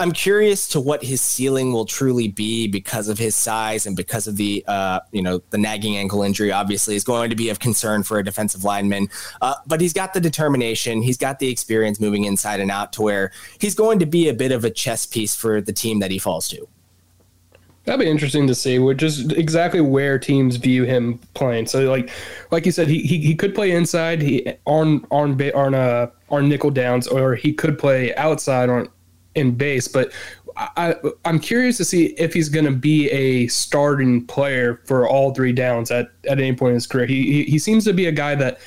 I'm 0.00 0.12
curious 0.12 0.68
to 0.68 0.80
what 0.80 1.02
his 1.02 1.20
ceiling 1.20 1.72
will 1.72 1.84
truly 1.84 2.28
be 2.28 2.68
because 2.68 3.08
of 3.08 3.18
his 3.18 3.34
size 3.34 3.84
and 3.84 3.96
because 3.96 4.28
of 4.28 4.36
the 4.36 4.64
uh, 4.68 5.00
you 5.10 5.22
know 5.22 5.42
the 5.50 5.58
nagging 5.58 5.96
ankle 5.96 6.22
injury. 6.22 6.52
Obviously, 6.52 6.94
is 6.94 7.04
going 7.04 7.30
to 7.30 7.36
be 7.36 7.48
of 7.48 7.58
concern 7.58 8.04
for 8.04 8.18
a 8.18 8.24
defensive 8.24 8.62
lineman. 8.62 9.08
Uh, 9.42 9.54
but 9.66 9.80
he's 9.80 9.92
got 9.92 10.14
the 10.14 10.20
determination. 10.20 11.02
He's 11.02 11.16
got 11.16 11.40
the 11.40 11.50
experience 11.50 11.98
moving 12.00 12.24
inside 12.24 12.60
and 12.60 12.70
out 12.70 12.92
to 12.94 13.02
where 13.02 13.32
he's 13.58 13.74
going 13.74 13.98
to 13.98 14.06
be 14.06 14.28
a 14.28 14.34
bit 14.34 14.52
of 14.52 14.64
a 14.64 14.70
chess 14.70 15.04
piece 15.04 15.34
for 15.34 15.60
the 15.60 15.72
team 15.72 15.98
that 15.98 16.10
he 16.10 16.18
falls 16.18 16.48
to. 16.48 16.68
That'd 17.84 18.00
be 18.00 18.10
interesting 18.10 18.46
to 18.48 18.54
see, 18.54 18.78
which 18.78 19.02
is 19.02 19.32
exactly 19.32 19.80
where 19.80 20.18
teams 20.18 20.56
view 20.56 20.84
him 20.84 21.18
playing. 21.32 21.66
So, 21.66 21.90
like, 21.90 22.10
like 22.50 22.66
you 22.66 22.72
said, 22.72 22.86
he 22.86 23.00
he, 23.00 23.18
he 23.18 23.34
could 23.34 23.54
play 23.54 23.72
inside, 23.72 24.22
he 24.22 24.46
on 24.64 25.04
on 25.10 25.40
on 25.52 25.74
uh 25.74 26.10
on 26.28 26.48
nickel 26.48 26.70
downs, 26.70 27.08
or 27.08 27.34
he 27.34 27.52
could 27.52 27.78
play 27.78 28.14
outside 28.14 28.68
on 28.68 28.88
in 29.38 29.52
base. 29.52 29.88
But 29.88 30.12
I, 30.56 30.96
I'm 31.24 31.38
curious 31.38 31.76
to 31.76 31.84
see 31.84 32.06
if 32.18 32.34
he's 32.34 32.48
going 32.48 32.64
to 32.64 32.72
be 32.72 33.08
a 33.10 33.46
starting 33.46 34.26
player 34.26 34.80
for 34.84 35.08
all 35.08 35.32
three 35.32 35.52
downs 35.52 35.90
at, 35.90 36.10
at 36.28 36.38
any 36.38 36.54
point 36.54 36.70
in 36.70 36.74
his 36.74 36.86
career. 36.86 37.06
He, 37.06 37.24
he, 37.24 37.44
he 37.44 37.58
seems 37.58 37.84
to 37.84 37.92
be 37.92 38.06
a 38.06 38.12
guy 38.12 38.34
that 38.34 38.58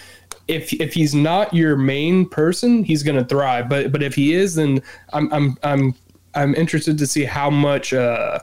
if 0.48 0.74
if 0.74 0.94
he's 0.94 1.14
not 1.14 1.54
your 1.54 1.76
main 1.76 2.28
person, 2.28 2.84
he's 2.84 3.04
going 3.04 3.18
to 3.18 3.26
thrive. 3.26 3.70
But 3.70 3.92
but 3.92 4.02
if 4.02 4.16
he 4.16 4.34
is, 4.34 4.56
then 4.56 4.82
I'm 5.14 5.32
I'm 5.34 5.58
I'm 5.64 5.96
I'm 6.34 6.56
interested 6.56 6.98
to 6.98 7.08
see 7.08 7.26
how 7.26 7.50
much 7.50 7.94
uh, 7.94 8.40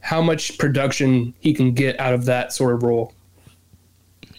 how 0.00 0.22
much 0.22 0.58
production 0.58 1.34
he 1.40 1.54
can 1.54 1.72
get 1.72 1.98
out 2.00 2.14
of 2.14 2.24
that 2.26 2.52
sort 2.52 2.74
of 2.74 2.82
role. 2.82 3.14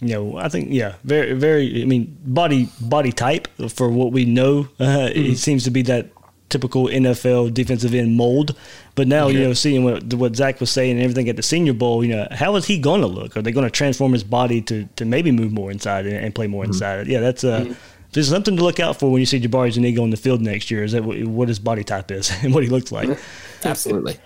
You 0.00 0.08
know, 0.08 0.36
I 0.36 0.48
think 0.48 0.68
yeah, 0.70 0.94
very 1.04 1.32
very. 1.34 1.82
I 1.82 1.86
mean, 1.86 2.16
body 2.24 2.68
body 2.80 3.12
type 3.12 3.48
for 3.70 3.88
what 3.88 4.12
we 4.12 4.24
know, 4.24 4.68
uh, 4.80 4.84
mm-hmm. 4.84 5.32
it 5.32 5.38
seems 5.38 5.64
to 5.64 5.70
be 5.70 5.82
that 5.82 6.13
typical 6.48 6.86
NFL 6.86 7.52
defensive 7.54 7.94
end 7.94 8.16
mold. 8.16 8.56
But 8.94 9.08
now, 9.08 9.28
you 9.28 9.40
know, 9.40 9.52
seeing 9.52 9.84
what 9.84 10.14
what 10.14 10.36
Zach 10.36 10.60
was 10.60 10.70
saying 10.70 10.92
and 10.92 11.02
everything 11.02 11.28
at 11.28 11.36
the 11.36 11.42
Senior 11.42 11.72
Bowl, 11.72 12.04
you 12.04 12.14
know, 12.14 12.28
how 12.30 12.56
is 12.56 12.66
he 12.66 12.78
going 12.78 13.00
to 13.00 13.06
look? 13.06 13.36
Are 13.36 13.42
they 13.42 13.52
going 13.52 13.66
to 13.66 13.70
transform 13.70 14.12
his 14.12 14.24
body 14.24 14.60
to 14.62 14.88
to 14.96 15.04
maybe 15.04 15.30
move 15.30 15.52
more 15.52 15.70
inside 15.70 16.06
and, 16.06 16.16
and 16.16 16.34
play 16.34 16.46
more 16.46 16.62
mm-hmm. 16.62 16.72
inside? 16.72 17.06
Yeah, 17.06 17.20
that's 17.20 17.44
uh, 17.44 17.60
mm-hmm. 17.60 17.72
there's 18.12 18.28
something 18.28 18.56
to 18.56 18.62
look 18.62 18.80
out 18.80 18.98
for 18.98 19.10
when 19.10 19.20
you 19.20 19.26
see 19.26 19.40
Jabari 19.40 19.72
Zuniga 19.72 20.00
on 20.00 20.10
the 20.10 20.16
field 20.16 20.40
next 20.40 20.70
year. 20.70 20.84
Is 20.84 20.92
that 20.92 21.04
what 21.04 21.48
his 21.48 21.58
body 21.58 21.84
type 21.84 22.10
is 22.10 22.30
and 22.42 22.54
what 22.54 22.62
he 22.62 22.70
looks 22.70 22.92
like? 22.92 23.18
Absolutely. 23.64 24.18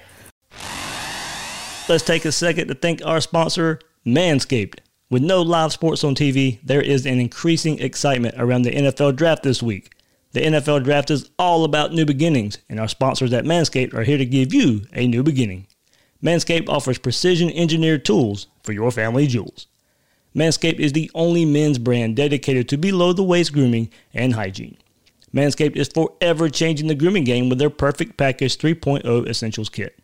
Let's 1.89 2.05
take 2.05 2.27
a 2.27 2.33
second 2.33 2.69
to 2.69 2.75
thank 2.75 3.01
our 3.05 3.21
sponsor, 3.21 3.81
Manscaped. 4.05 4.81
With 5.11 5.23
no 5.23 5.41
live 5.41 5.73
sports 5.73 6.05
on 6.05 6.15
TV, 6.15 6.59
there 6.63 6.83
is 6.83 7.07
an 7.07 7.19
increasing 7.19 7.79
excitement 7.79 8.35
around 8.37 8.63
the 8.63 8.71
NFL 8.71 9.17
draft 9.17 9.43
this 9.43 9.63
week. 9.63 9.91
The 10.33 10.41
NFL 10.41 10.85
draft 10.85 11.11
is 11.11 11.31
all 11.39 11.65
about 11.65 11.95
new 11.95 12.05
beginnings, 12.05 12.59
and 12.69 12.79
our 12.79 12.89
sponsors 12.89 13.33
at 13.33 13.45
Manscaped 13.45 13.95
are 13.95 14.05
here 14.05 14.19
to 14.19 14.27
give 14.27 14.53
you 14.53 14.83
a 14.93 15.07
new 15.07 15.23
beginning. 15.23 15.67
Manscaped 16.23 16.69
offers 16.69 16.99
precision 16.99 17.51
engineered 17.51 18.05
tools 18.05 18.49
for 18.63 18.73
your 18.73 18.91
family 18.91 19.27
jewels. 19.27 19.67
Manscaped 20.35 20.79
is 20.79 20.93
the 20.93 21.11
only 21.15 21.45
men's 21.45 21.79
brand 21.79 22.17
dedicated 22.17 22.69
to 22.69 22.77
below 22.77 23.13
the 23.13 23.23
waist 23.23 23.53
grooming 23.53 23.89
and 24.13 24.35
hygiene. 24.35 24.77
Manscaped 25.35 25.77
is 25.77 25.89
forever 25.89 26.49
changing 26.49 26.89
the 26.89 26.95
grooming 26.95 27.25
game 27.25 27.49
with 27.49 27.59
their 27.59 27.71
Perfect 27.71 28.17
Package 28.17 28.59
3.0 28.59 29.27
Essentials 29.29 29.69
Kit. 29.69 29.99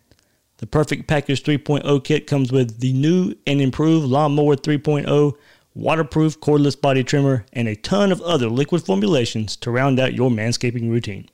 The 0.58 0.66
Perfect 0.66 1.06
Package 1.06 1.42
3.0 1.42 2.04
kit 2.04 2.26
comes 2.26 2.52
with 2.52 2.80
the 2.80 2.92
new 2.92 3.34
and 3.46 3.60
improved 3.60 4.06
Lawnmower 4.06 4.56
3.0 4.56 5.34
waterproof 5.74 6.38
cordless 6.40 6.80
body 6.80 7.02
trimmer, 7.02 7.44
and 7.52 7.66
a 7.66 7.74
ton 7.76 8.12
of 8.12 8.20
other 8.22 8.48
liquid 8.48 8.84
formulations 8.84 9.56
to 9.56 9.70
round 9.70 9.98
out 9.98 10.14
your 10.14 10.30
manscaping 10.30 10.88
routine. 10.88 11.28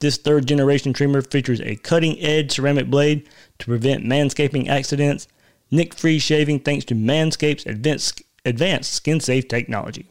This 0.00 0.16
third 0.16 0.46
generation 0.46 0.92
trimmer 0.92 1.22
features 1.22 1.60
a 1.60 1.76
cutting 1.76 2.18
edge 2.20 2.52
ceramic 2.52 2.90
blade 2.90 3.28
to 3.58 3.66
prevent 3.66 4.04
manscaping 4.04 4.68
accidents, 4.68 5.28
nick 5.70 5.94
free 5.94 6.18
shaving 6.18 6.60
thanks 6.60 6.84
to 6.86 6.94
Manscaped's 6.94 7.66
advanced, 7.66 8.22
advanced 8.44 8.92
skin 8.92 9.20
safe 9.20 9.46
technology. 9.46 10.08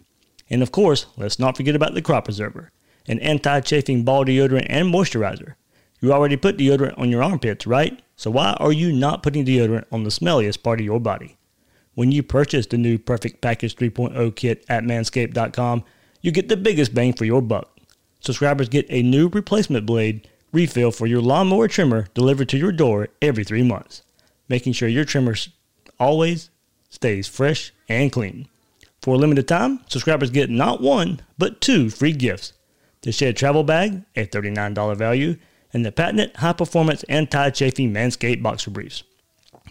And 0.50 0.62
of 0.62 0.72
course, 0.72 1.08
let's 1.18 1.40
not 1.40 1.58
forget 1.58 1.76
about 1.76 1.94
the 1.94 2.02
Crop 2.02 2.26
Preserver, 2.26 2.72
an 3.08 3.20
anti 3.20 3.60
chafing 3.62 4.04
ball 4.04 4.24
deodorant 4.24 4.68
and 4.70 4.94
moisturizer. 4.94 5.56
You 6.00 6.14
already 6.14 6.38
put 6.38 6.58
deodorant 6.58 6.98
on 6.98 7.10
your 7.10 7.24
armpits, 7.24 7.68
right? 7.68 8.02
So 8.16 8.32
why 8.32 8.56
are 8.60 8.72
you 8.72 8.92
not 8.92 9.24
putting 9.24 9.46
deodorant 9.46 9.86
on 9.92 10.04
the 10.04 10.10
smelliest 10.10 10.64
part 10.64 10.80
of 10.80 10.86
your 10.86 11.00
body? 11.00 11.38
When 12.02 12.12
you 12.12 12.24
purchase 12.24 12.66
the 12.66 12.80
new 12.80 12.98
Perfect 12.98 13.42
Package 13.42 13.76
3.0 13.76 14.36
kit 14.36 14.66
at 14.68 14.84
manscaped.com, 14.84 15.84
you 16.22 16.32
get 16.32 16.50
the 16.50 16.58
biggest 16.58 16.96
bang 16.96 17.14
for 17.14 17.26
your 17.26 17.44
buck. 17.44 17.78
Subscribers 18.22 18.70
get 18.70 18.88
a 18.90 19.04
new 19.04 19.28
replacement 19.28 19.86
blade 19.86 20.28
refill 20.52 20.90
for 20.90 21.06
your 21.06 21.22
lawnmower 21.22 21.68
trimmer 21.68 22.08
delivered 22.16 22.50
to 22.50 22.58
your 22.58 22.72
door 22.72 23.10
every 23.22 23.44
three 23.44 23.62
months, 23.62 24.02
making 24.50 24.74
sure 24.74 24.90
your 24.90 25.06
trimmer 25.06 25.36
always 26.00 26.50
stays 26.90 27.28
fresh 27.28 27.72
and 27.88 28.12
clean. 28.12 28.48
For 29.04 29.14
a 29.14 29.20
limited 29.20 29.48
time, 29.48 29.82
subscribers 29.88 30.32
get 30.32 30.50
not 30.50 30.82
one, 30.82 31.22
but 31.38 31.62
two 31.62 31.92
free 31.92 32.14
gifts 32.14 32.54
the 33.04 33.12
Shed 33.12 33.38
Travel 33.38 33.64
Bag, 33.64 34.02
a 34.16 34.26
$39 34.26 34.98
value, 34.98 35.38
and 35.72 35.86
the 35.86 35.92
patented 35.92 36.36
high 36.38 36.54
performance 36.54 37.04
anti 37.04 37.52
chafing 37.52 37.94
Manscaped 37.94 38.42
Boxer 38.42 38.72
Briefs. 38.72 39.04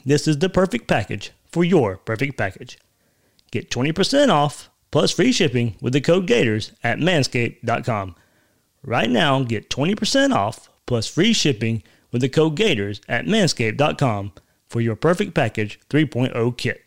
This 0.06 0.28
is 0.28 0.38
the 0.38 0.48
perfect 0.48 0.86
package 0.86 1.32
for 1.52 1.64
your 1.64 1.96
perfect 1.96 2.36
package. 2.36 2.78
Get 3.50 3.70
20% 3.70 4.28
off 4.28 4.70
plus 4.90 5.10
free 5.10 5.32
shipping 5.32 5.76
with 5.80 5.92
the 5.92 6.00
code 6.00 6.26
GATORS 6.26 6.72
at 6.82 6.98
manscaped.com. 6.98 8.14
Right 8.82 9.10
now, 9.10 9.42
get 9.42 9.70
20% 9.70 10.34
off 10.34 10.68
plus 10.86 11.06
free 11.06 11.32
shipping 11.32 11.82
with 12.12 12.22
the 12.22 12.28
code 12.28 12.56
GATORS 12.56 13.00
at 13.08 13.26
manscaped.com 13.26 14.32
for 14.68 14.80
your 14.80 14.96
perfect 14.96 15.34
package 15.34 15.80
3.0 15.90 16.56
kit. 16.56 16.82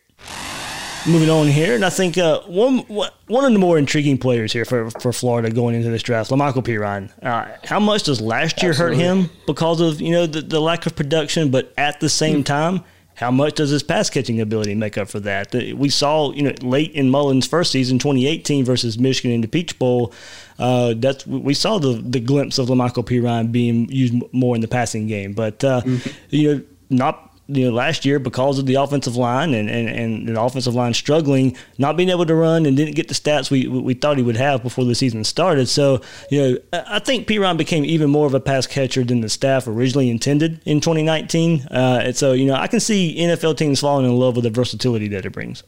Moving 1.05 1.29
on 1.29 1.47
here, 1.47 1.75
and 1.75 1.83
I 1.83 1.89
think 1.89 2.17
uh, 2.17 2.39
one 2.43 2.77
one 2.77 3.43
of 3.43 3.51
the 3.51 3.59
more 3.59 3.77
intriguing 3.77 4.17
players 4.17 4.53
here 4.53 4.63
for, 4.63 4.89
for 4.89 5.11
Florida 5.11 5.51
going 5.51 5.75
into 5.75 5.89
this 5.89 6.01
draft, 6.01 6.31
Lamical 6.31 6.63
Perine. 6.63 7.11
Uh, 7.21 7.57
how 7.65 7.77
much 7.77 8.03
does 8.03 8.21
last 8.21 8.61
year 8.63 8.71
Absolutely. 8.71 9.03
hurt 9.03 9.03
him 9.03 9.29
because 9.45 9.81
of 9.81 9.99
you 9.99 10.11
know 10.13 10.25
the, 10.25 10.39
the 10.39 10.61
lack 10.61 10.85
of 10.85 10.95
production? 10.95 11.51
But 11.51 11.73
at 11.77 11.99
the 11.99 12.07
same 12.07 12.41
mm. 12.41 12.45
time, 12.45 12.85
how 13.15 13.29
much 13.31 13.55
does 13.55 13.69
his 13.69 13.83
pass 13.83 14.09
catching 14.09 14.41
ability 14.41 14.75
make 14.75 14.97
up 14.97 15.07
for 15.07 15.19
that? 15.21 15.53
We 15.53 15.89
saw, 15.89 16.31
you 16.31 16.43
know, 16.43 16.53
late 16.61 16.91
in 16.93 17.09
Mullen's 17.09 17.45
first 17.45 17.71
season, 17.71 17.99
2018 17.99 18.65
versus 18.65 18.97
Michigan 18.97 19.31
in 19.31 19.41
the 19.41 19.47
Peach 19.47 19.77
Bowl. 19.77 20.13
Uh, 20.57 20.93
that's 20.97 21.25
we 21.27 21.53
saw 21.53 21.79
the 21.79 21.93
the 21.93 22.19
glimpse 22.19 22.57
of 22.57 22.67
Lamical 22.67 23.05
Perine 23.05 23.51
being 23.51 23.89
used 23.89 24.13
more 24.31 24.55
in 24.55 24.61
the 24.61 24.67
passing 24.67 25.07
game, 25.07 25.33
but 25.33 25.63
uh, 25.63 25.81
mm-hmm. 25.81 26.09
you 26.29 26.55
know, 26.55 26.61
not 26.89 27.32
you 27.47 27.65
know, 27.65 27.71
last 27.71 28.05
year 28.05 28.19
because 28.19 28.57
of 28.57 28.65
the 28.65 28.75
offensive 28.75 29.15
line 29.15 29.53
and, 29.53 29.69
and, 29.69 29.89
and 29.89 30.27
the 30.27 30.41
offensive 30.41 30.73
line 30.73 30.93
struggling, 30.93 31.55
not 31.77 31.97
being 31.97 32.09
able 32.09 32.25
to 32.25 32.35
run 32.35 32.65
and 32.65 32.77
didn't 32.77 32.95
get 32.95 33.09
the 33.09 33.13
stats 33.13 33.51
we 33.51 33.67
we 33.67 33.93
thought 33.93 34.17
he 34.17 34.23
would 34.23 34.37
have 34.37 34.63
before 34.63 34.85
the 34.85 34.95
season 34.95 35.23
started. 35.23 35.67
So, 35.67 36.01
you 36.29 36.41
know, 36.41 36.57
I 36.87 36.99
think 36.99 37.27
Perine 37.27 37.57
became 37.57 37.83
even 37.83 38.09
more 38.09 38.27
of 38.27 38.33
a 38.33 38.39
pass 38.39 38.65
catcher 38.65 39.03
than 39.03 39.21
the 39.21 39.29
staff 39.29 39.67
originally 39.67 40.09
intended 40.09 40.61
in 40.65 40.79
2019. 40.79 41.67
Uh, 41.69 42.01
and 42.05 42.15
so, 42.15 42.33
you 42.33 42.45
know, 42.45 42.55
I 42.55 42.67
can 42.67 42.79
see 42.79 43.17
NFL 43.17 43.57
teams 43.57 43.81
falling 43.81 44.05
in 44.05 44.15
love 44.15 44.35
with 44.35 44.43
the 44.43 44.49
versatility 44.49 45.07
that 45.09 45.25
it 45.25 45.31
brings. 45.31 45.63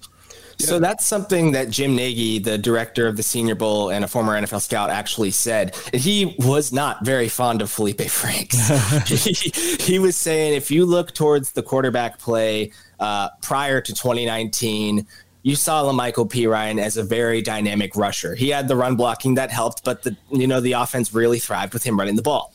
So 0.60 0.80
that's 0.80 1.06
something 1.06 1.52
that 1.52 1.70
Jim 1.70 1.96
Nagy, 1.96 2.40
the 2.40 2.58
director 2.58 3.08
of 3.08 3.18
the 3.18 3.24
Senior 3.24 3.56
Bowl 3.56 3.90
and 3.90 4.06
a 4.06 4.08
former 4.08 4.40
NFL 4.40 4.62
scout, 4.62 4.90
actually 4.90 5.32
said. 5.32 5.76
He 5.94 6.36
was 6.40 6.72
not 6.72 7.04
very 7.06 7.28
fond 7.28 7.62
of 7.62 7.70
Felipe 7.70 8.02
Franks. 8.04 8.68
he, 9.08 9.52
he, 9.84 10.00
was 10.00 10.16
saying 10.16 10.54
if 10.54 10.72
you 10.72 10.86
look 10.86 11.14
towards 11.14 11.52
the 11.52 11.62
quarterback 11.62 12.20
play 12.20 12.72
uh, 13.00 13.30
prior 13.42 13.82
to 13.82 13.94
2019, 13.94 15.06
you 15.46 15.56
saw 15.56 15.84
Lamical 15.84 16.28
Perine 16.28 16.80
as 16.80 16.98
a 16.98 17.04
very 17.04 17.42
dynamic 17.42 17.96
rusher. 17.96 18.34
He 18.34 18.50
had 18.50 18.68
the 18.68 18.76
run 18.76 18.96
blocking 18.96 19.36
that 19.36 19.52
helped, 19.52 19.84
but 19.84 20.02
the 20.02 20.18
you 20.32 20.48
know 20.48 20.60
the 20.60 20.72
offense 20.72 21.14
really 21.14 21.38
thrived 21.38 21.74
with 21.74 21.84
him 21.84 22.00
running 22.00 22.16
the 22.16 22.24
ball. 22.24 22.52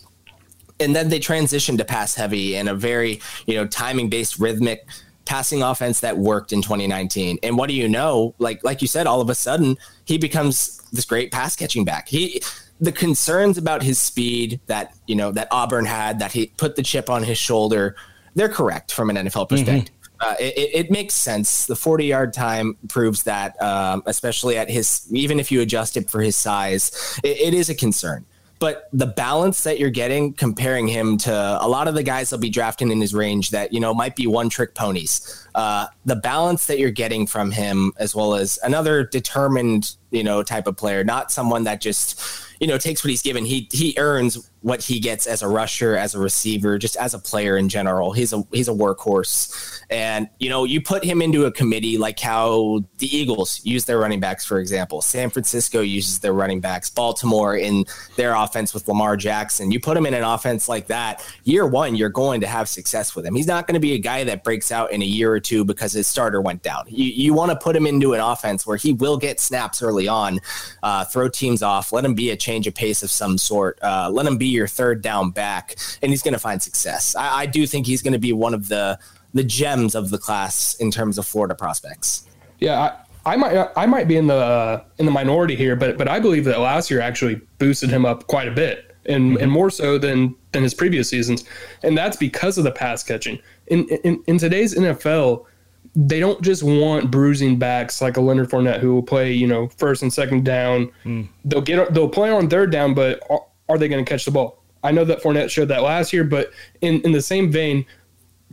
And 0.80 0.96
then 0.96 1.08
they 1.08 1.20
transitioned 1.20 1.78
to 1.78 1.84
pass 1.84 2.16
heavy 2.16 2.56
and 2.56 2.68
a 2.68 2.74
very 2.74 3.20
you 3.46 3.54
know 3.54 3.66
timing 3.66 4.10
based 4.10 4.40
rhythmic 4.40 4.88
passing 5.30 5.62
offense 5.62 6.00
that 6.00 6.18
worked 6.18 6.52
in 6.52 6.60
2019. 6.60 7.38
And 7.44 7.56
what 7.56 7.68
do 7.68 7.74
you 7.76 7.88
know? 7.88 8.34
Like 8.38 8.64
like 8.64 8.82
you 8.82 8.88
said, 8.88 9.06
all 9.06 9.20
of 9.20 9.30
a 9.30 9.34
sudden 9.36 9.78
he 10.04 10.18
becomes 10.18 10.82
this 10.90 11.04
great 11.04 11.30
pass 11.30 11.54
catching 11.54 11.84
back. 11.84 12.08
He 12.08 12.42
the 12.80 12.90
concerns 12.90 13.56
about 13.56 13.84
his 13.84 14.00
speed 14.00 14.60
that 14.66 14.92
you 15.06 15.14
know 15.14 15.30
that 15.30 15.46
Auburn 15.52 15.84
had 15.84 16.18
that 16.18 16.32
he 16.32 16.46
put 16.56 16.74
the 16.74 16.82
chip 16.82 17.08
on 17.08 17.22
his 17.22 17.38
shoulder, 17.38 17.94
they're 18.34 18.48
correct 18.48 18.90
from 18.90 19.08
an 19.08 19.14
NFL 19.14 19.22
mm-hmm. 19.22 19.54
perspective. 19.54 19.94
Mm-hmm. 19.94 19.96
Uh, 20.22 20.34
it, 20.38 20.70
it, 20.74 20.90
makes 20.90 21.14
sense. 21.14 21.64
The 21.64 21.76
40 21.76 22.04
yard 22.04 22.34
time 22.34 22.76
proves 22.88 23.22
that, 23.22 23.56
um, 23.62 24.02
especially 24.04 24.58
at 24.58 24.68
his, 24.68 25.06
even 25.10 25.40
if 25.40 25.50
you 25.50 25.62
adjust 25.62 25.96
it 25.96 26.10
for 26.10 26.20
his 26.20 26.36
size, 26.36 27.18
it, 27.24 27.38
it 27.40 27.54
is 27.54 27.70
a 27.70 27.74
concern 27.74 28.26
but 28.60 28.88
the 28.92 29.06
balance 29.06 29.64
that 29.64 29.80
you're 29.80 29.90
getting 29.90 30.32
comparing 30.32 30.86
him 30.86 31.18
to 31.18 31.32
a 31.32 31.66
lot 31.66 31.88
of 31.88 31.94
the 31.94 32.02
guys 32.04 32.30
they'll 32.30 32.38
be 32.38 32.50
drafting 32.50 32.92
in 32.92 33.00
his 33.00 33.12
range 33.12 33.50
that 33.50 33.72
you 33.72 33.80
know 33.80 33.92
might 33.92 34.14
be 34.14 34.26
one 34.28 34.48
trick 34.48 34.74
ponies 34.74 35.48
uh, 35.56 35.86
the 36.04 36.16
balance 36.16 36.66
that 36.66 36.78
you're 36.78 36.90
getting 36.92 37.26
from 37.26 37.50
him 37.50 37.92
as 37.98 38.14
well 38.14 38.34
as 38.34 38.58
another 38.62 39.04
determined 39.04 39.96
you 40.12 40.22
know 40.22 40.42
type 40.42 40.68
of 40.68 40.76
player 40.76 41.02
not 41.02 41.32
someone 41.32 41.64
that 41.64 41.80
just 41.80 42.22
you 42.60 42.66
know 42.66 42.78
takes 42.78 43.02
what 43.02 43.10
he's 43.10 43.22
given. 43.22 43.44
He 43.44 43.68
he 43.72 43.94
earns 43.98 44.50
what 44.62 44.82
he 44.82 45.00
gets 45.00 45.26
as 45.26 45.42
a 45.42 45.48
rusher, 45.48 45.96
as 45.96 46.14
a 46.14 46.18
receiver, 46.18 46.78
just 46.78 46.96
as 46.96 47.14
a 47.14 47.18
player 47.18 47.56
in 47.56 47.68
general. 47.68 48.12
He's 48.12 48.32
a 48.32 48.42
he's 48.52 48.68
a 48.68 48.72
workhorse, 48.72 49.82
and 49.88 50.28
you 50.38 50.48
know 50.48 50.64
you 50.64 50.80
put 50.80 51.04
him 51.04 51.22
into 51.22 51.46
a 51.46 51.52
committee 51.52 51.98
like 51.98 52.18
how 52.20 52.80
the 52.98 53.14
Eagles 53.14 53.60
use 53.64 53.84
their 53.84 53.98
running 53.98 54.20
backs, 54.20 54.44
for 54.44 54.58
example. 54.58 55.02
San 55.02 55.30
Francisco 55.30 55.80
uses 55.80 56.18
their 56.18 56.32
running 56.32 56.60
backs. 56.60 56.90
Baltimore 56.90 57.56
in 57.56 57.84
their 58.16 58.34
offense 58.34 58.74
with 58.74 58.86
Lamar 58.86 59.16
Jackson. 59.16 59.70
You 59.70 59.80
put 59.80 59.96
him 59.96 60.06
in 60.06 60.14
an 60.14 60.24
offense 60.24 60.68
like 60.68 60.88
that. 60.88 61.26
Year 61.44 61.66
one, 61.66 61.94
you're 61.94 62.08
going 62.08 62.40
to 62.42 62.46
have 62.46 62.68
success 62.68 63.16
with 63.16 63.24
him. 63.24 63.34
He's 63.34 63.46
not 63.46 63.66
going 63.66 63.74
to 63.74 63.80
be 63.80 63.94
a 63.94 63.98
guy 63.98 64.24
that 64.24 64.44
breaks 64.44 64.70
out 64.70 64.92
in 64.92 65.02
a 65.02 65.06
year 65.06 65.32
or 65.32 65.40
two 65.40 65.64
because 65.64 65.92
his 65.92 66.06
starter 66.06 66.40
went 66.40 66.62
down. 66.62 66.84
You 66.88 67.06
you 67.06 67.34
want 67.34 67.50
to 67.50 67.56
put 67.56 67.74
him 67.74 67.86
into 67.86 68.12
an 68.12 68.20
offense 68.20 68.66
where 68.66 68.76
he 68.76 68.92
will 68.92 69.16
get 69.16 69.40
snaps 69.40 69.82
early 69.82 70.08
on, 70.08 70.40
uh, 70.82 71.04
throw 71.04 71.28
teams 71.28 71.62
off, 71.62 71.92
let 71.92 72.04
him 72.04 72.14
be 72.14 72.30
a 72.30 72.36
change 72.36 72.66
of 72.66 72.74
pace 72.74 73.02
of 73.02 73.10
some 73.10 73.38
sort, 73.38 73.78
uh, 73.82 74.10
let 74.12 74.26
him 74.26 74.36
be 74.36 74.49
your 74.50 74.66
third 74.66 75.02
down 75.02 75.30
back, 75.30 75.76
and 76.02 76.10
he's 76.10 76.22
going 76.22 76.34
to 76.34 76.40
find 76.40 76.62
success. 76.62 77.14
I, 77.16 77.40
I 77.40 77.46
do 77.46 77.66
think 77.66 77.86
he's 77.86 78.02
going 78.02 78.12
to 78.12 78.18
be 78.18 78.32
one 78.32 78.54
of 78.54 78.68
the 78.68 78.98
the 79.32 79.44
gems 79.44 79.94
of 79.94 80.10
the 80.10 80.18
class 80.18 80.74
in 80.74 80.90
terms 80.90 81.16
of 81.16 81.26
Florida 81.26 81.54
prospects. 81.54 82.26
Yeah, 82.58 82.80
I, 83.24 83.32
I 83.32 83.36
might 83.36 83.68
I 83.76 83.86
might 83.86 84.08
be 84.08 84.16
in 84.16 84.26
the 84.26 84.34
uh, 84.34 84.84
in 84.98 85.06
the 85.06 85.12
minority 85.12 85.56
here, 85.56 85.76
but 85.76 85.98
but 85.98 86.08
I 86.08 86.20
believe 86.20 86.44
that 86.44 86.60
last 86.60 86.90
year 86.90 87.00
actually 87.00 87.40
boosted 87.58 87.90
him 87.90 88.04
up 88.04 88.26
quite 88.26 88.48
a 88.48 88.52
bit, 88.52 88.96
and 89.06 89.32
mm-hmm. 89.32 89.42
and 89.42 89.52
more 89.52 89.70
so 89.70 89.98
than 89.98 90.34
than 90.52 90.62
his 90.62 90.74
previous 90.74 91.08
seasons, 91.08 91.44
and 91.82 91.96
that's 91.96 92.16
because 92.16 92.58
of 92.58 92.64
the 92.64 92.72
pass 92.72 93.02
catching. 93.02 93.38
In 93.66 93.88
in, 94.04 94.22
in 94.26 94.38
today's 94.38 94.74
NFL, 94.74 95.46
they 95.94 96.20
don't 96.20 96.40
just 96.42 96.62
want 96.62 97.10
bruising 97.10 97.58
backs 97.58 98.00
like 98.00 98.16
a 98.16 98.20
Leonard 98.20 98.48
Fournette 98.48 98.80
who 98.80 98.94
will 98.94 99.02
play, 99.02 99.32
you 99.32 99.46
know, 99.46 99.68
first 99.76 100.02
and 100.02 100.12
second 100.12 100.44
down. 100.44 100.90
Mm. 101.04 101.28
They'll 101.44 101.60
get 101.60 101.92
they'll 101.92 102.08
play 102.08 102.30
on 102.30 102.48
third 102.48 102.70
down, 102.70 102.94
but 102.94 103.22
are 103.70 103.78
they 103.78 103.88
going 103.88 104.04
to 104.04 104.08
catch 104.08 104.24
the 104.24 104.30
ball? 104.30 104.62
I 104.82 104.92
know 104.92 105.04
that 105.04 105.22
Fournette 105.22 105.50
showed 105.50 105.68
that 105.68 105.82
last 105.82 106.12
year, 106.12 106.24
but 106.24 106.52
in, 106.80 107.00
in 107.02 107.12
the 107.12 107.22
same 107.22 107.52
vein, 107.52 107.84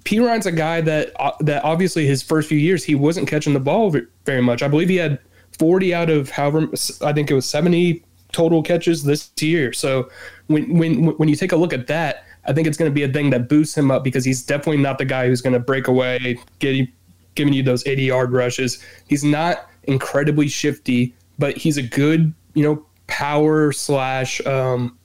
Perine's 0.04 0.46
a 0.46 0.52
guy 0.52 0.82
that 0.82 1.12
uh, 1.20 1.32
that 1.42 1.64
obviously 1.64 2.06
his 2.06 2.22
first 2.22 2.48
few 2.48 2.58
years 2.58 2.84
he 2.84 2.96
wasn't 2.96 3.28
catching 3.28 3.54
the 3.54 3.60
ball 3.60 3.94
very 4.26 4.42
much. 4.42 4.62
I 4.62 4.68
believe 4.68 4.90
he 4.90 4.98
had 4.98 5.20
40 5.58 5.94
out 5.94 6.10
of 6.10 6.30
however 6.30 6.68
I 7.02 7.14
think 7.14 7.32
it 7.32 7.34
was 7.34 7.46
70 7.50 8.04
total 8.32 8.62
catches 8.62 9.04
this 9.04 9.32
year. 9.40 9.74
So 9.74 10.10
when 10.48 10.78
when 10.78 11.06
when 11.18 11.30
you 11.30 11.36
take 11.36 11.52
a 11.52 11.56
look 11.56 11.74
at 11.74 11.88
that, 11.88 12.26
I 12.46 12.54
think 12.54 12.68
it's 12.68 12.78
going 12.78 12.92
to 12.92 12.94
be 12.94 13.04
a 13.04 13.12
thing 13.12 13.32
that 13.32 13.50
boosts 13.50 13.78
him 13.78 13.90
up 13.90 14.04
because 14.04 14.24
he's 14.24 14.44
definitely 14.44 14.82
not 14.82 14.98
the 14.98 15.06
guy 15.06 15.28
who's 15.28 15.42
going 15.42 15.54
to 15.54 15.60
break 15.60 15.88
away, 15.88 16.40
get 16.60 16.88
giving 17.36 17.54
you 17.54 17.64
those 17.64 17.86
80 17.86 18.04
yard 18.04 18.32
rushes. 18.32 18.84
He's 19.08 19.24
not 19.24 19.70
incredibly 19.84 20.48
shifty, 20.48 21.16
but 21.40 21.58
he's 21.58 21.78
a 21.78 21.84
good 21.84 22.34
you 22.54 22.64
know 22.64 22.86
power 23.08 23.72
slash 23.72 24.46
um, 24.46 24.97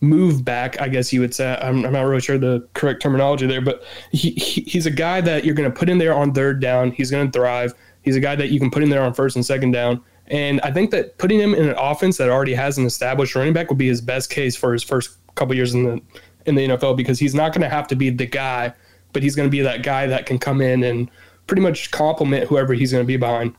move 0.00 0.44
back, 0.44 0.80
I 0.80 0.88
guess 0.88 1.12
you 1.12 1.20
would 1.20 1.34
say. 1.34 1.58
I'm, 1.60 1.84
I'm 1.84 1.92
not 1.92 2.02
really 2.02 2.20
sure 2.20 2.38
the 2.38 2.66
correct 2.74 3.02
terminology 3.02 3.46
there, 3.46 3.60
but 3.60 3.82
he, 4.10 4.30
he 4.30 4.62
he's 4.62 4.86
a 4.86 4.90
guy 4.90 5.20
that 5.20 5.44
you're 5.44 5.54
going 5.54 5.70
to 5.70 5.76
put 5.76 5.88
in 5.88 5.98
there 5.98 6.14
on 6.14 6.32
third 6.32 6.60
down. 6.60 6.92
He's 6.92 7.10
going 7.10 7.30
to 7.30 7.38
thrive. 7.38 7.74
He's 8.02 8.16
a 8.16 8.20
guy 8.20 8.34
that 8.36 8.50
you 8.50 8.58
can 8.58 8.70
put 8.70 8.82
in 8.82 8.90
there 8.90 9.02
on 9.02 9.12
first 9.12 9.36
and 9.36 9.44
second 9.44 9.72
down. 9.72 10.02
And 10.28 10.60
I 10.62 10.70
think 10.70 10.90
that 10.92 11.18
putting 11.18 11.40
him 11.40 11.54
in 11.54 11.68
an 11.68 11.74
offense 11.76 12.16
that 12.18 12.28
already 12.28 12.54
has 12.54 12.78
an 12.78 12.86
established 12.86 13.34
running 13.34 13.52
back 13.52 13.68
would 13.68 13.78
be 13.78 13.88
his 13.88 14.00
best 14.00 14.30
case 14.30 14.56
for 14.56 14.72
his 14.72 14.82
first 14.82 15.18
couple 15.34 15.54
years 15.54 15.74
in 15.74 15.84
the 15.84 16.00
in 16.46 16.54
the 16.54 16.68
NFL 16.68 16.96
because 16.96 17.18
he's 17.18 17.34
not 17.34 17.52
going 17.52 17.62
to 17.62 17.68
have 17.68 17.86
to 17.88 17.96
be 17.96 18.08
the 18.10 18.26
guy, 18.26 18.72
but 19.12 19.22
he's 19.22 19.36
going 19.36 19.46
to 19.46 19.50
be 19.50 19.60
that 19.60 19.82
guy 19.82 20.06
that 20.06 20.24
can 20.24 20.38
come 20.38 20.60
in 20.62 20.82
and 20.84 21.10
pretty 21.46 21.60
much 21.60 21.90
complement 21.90 22.48
whoever 22.48 22.72
he's 22.72 22.92
going 22.92 23.02
to 23.02 23.06
be 23.06 23.16
behind. 23.16 23.54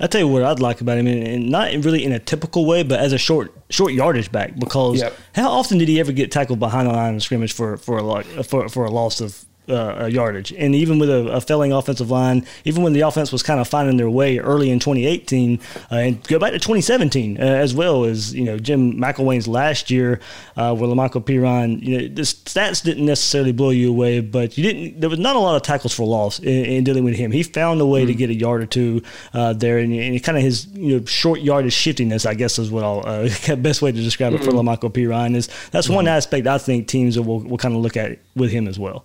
I 0.00 0.06
tell 0.06 0.20
you 0.20 0.28
what 0.28 0.42
I'd 0.42 0.60
like 0.60 0.80
about 0.80 0.96
him, 0.98 1.06
and, 1.06 1.50
not 1.50 1.72
really 1.84 2.04
in 2.04 2.12
a 2.12 2.18
typical 2.18 2.64
way, 2.64 2.82
but 2.82 3.00
as 3.00 3.12
a 3.12 3.18
short 3.18 3.52
short 3.68 3.92
yardage 3.92 4.32
back. 4.32 4.58
Because 4.58 5.00
Yep. 5.00 5.16
how 5.34 5.50
often 5.50 5.78
did 5.78 5.88
he 5.88 6.00
ever 6.00 6.12
get 6.12 6.32
tackled 6.32 6.58
behind 6.58 6.88
the 6.88 6.92
line 6.92 7.14
of 7.16 7.22
scrimmage 7.22 7.52
for 7.52 7.76
for 7.76 7.98
a 7.98 8.42
for 8.42 8.68
for 8.68 8.84
a 8.86 8.90
loss 8.90 9.20
of 9.20 9.44
uh, 9.68 10.06
yardage? 10.06 10.52
And 10.52 10.74
even 10.74 10.98
with 10.98 11.10
a, 11.10 11.28
a 11.28 11.40
failing 11.40 11.72
offensive 11.72 12.10
line, 12.10 12.46
even 12.64 12.82
when 12.82 12.92
the 12.92 13.00
offense 13.00 13.32
was 13.32 13.42
kind 13.42 13.60
of 13.60 13.68
finding 13.68 13.96
their 13.96 14.10
way 14.10 14.38
early 14.38 14.70
in 14.70 14.78
2018, 14.78 15.60
uh, 15.90 15.94
and 15.94 16.22
go 16.28 16.38
back 16.38 16.52
to 16.52 16.58
2017 16.58 17.36
uh, 17.38 17.40
as 17.40 17.74
well 17.74 18.04
as 18.04 18.34
you 18.34 18.44
know 18.44 18.58
Jim 18.58 18.94
McElwain's 18.94 19.48
last 19.48 19.90
year, 19.90 20.20
uh, 20.56 20.74
where 20.74 20.88
Lamical 20.88 21.24
Perine, 21.24 21.82
you 21.82 21.98
know, 21.98 22.14
the 22.14 22.22
stats 22.22 22.82
didn't 22.82 23.06
necessarily 23.06 23.52
blow 23.52 23.70
you 23.70 23.90
away, 23.90 24.20
but 24.20 24.56
you 24.56 24.64
didn't. 24.64 25.00
There 25.00 25.10
was 25.10 25.18
not 25.18 25.36
a 25.36 25.38
lot 25.38 25.56
of 25.56 25.62
tackles 25.62 25.94
for 25.94 26.06
loss 26.06 26.38
in, 26.38 26.64
in 26.64 26.84
dealing 26.84 27.04
with 27.04 27.14
him. 27.14 27.32
He 27.32 27.42
found 27.42 27.80
a 27.80 27.86
way 27.86 28.04
to 28.04 28.14
get 28.14 28.30
a 28.30 28.34
yard 28.34 28.62
or 28.62 28.66
two 28.66 29.02
uh, 29.32 29.52
there, 29.52 29.78
and, 29.78 29.92
and 29.92 30.22
kind 30.22 30.38
of 30.38 30.44
his 30.44 30.66
you 30.68 30.98
know 30.98 31.04
short 31.06 31.40
yardage 31.40 31.72
shiftiness, 31.72 32.26
I 32.26 32.34
guess, 32.34 32.58
is 32.58 32.70
what 32.70 32.84
I'll 32.84 33.02
uh, 33.06 33.56
best 33.56 33.82
way 33.82 33.92
to 33.92 34.00
describe 34.00 34.32
it 34.34 34.44
for 34.44 34.50
Lamical 34.50 34.90
Perine 34.90 35.36
is 35.36 35.48
that's 35.70 35.88
one 35.88 36.06
aspect 36.08 36.46
I 36.46 36.58
think 36.58 36.88
teams 36.88 37.18
will 37.18 37.40
will 37.40 37.58
kind 37.58 37.74
of 37.74 37.82
look 37.82 37.96
at 37.96 38.18
with 38.34 38.50
him 38.50 38.68
as 38.68 38.78
well. 38.78 39.04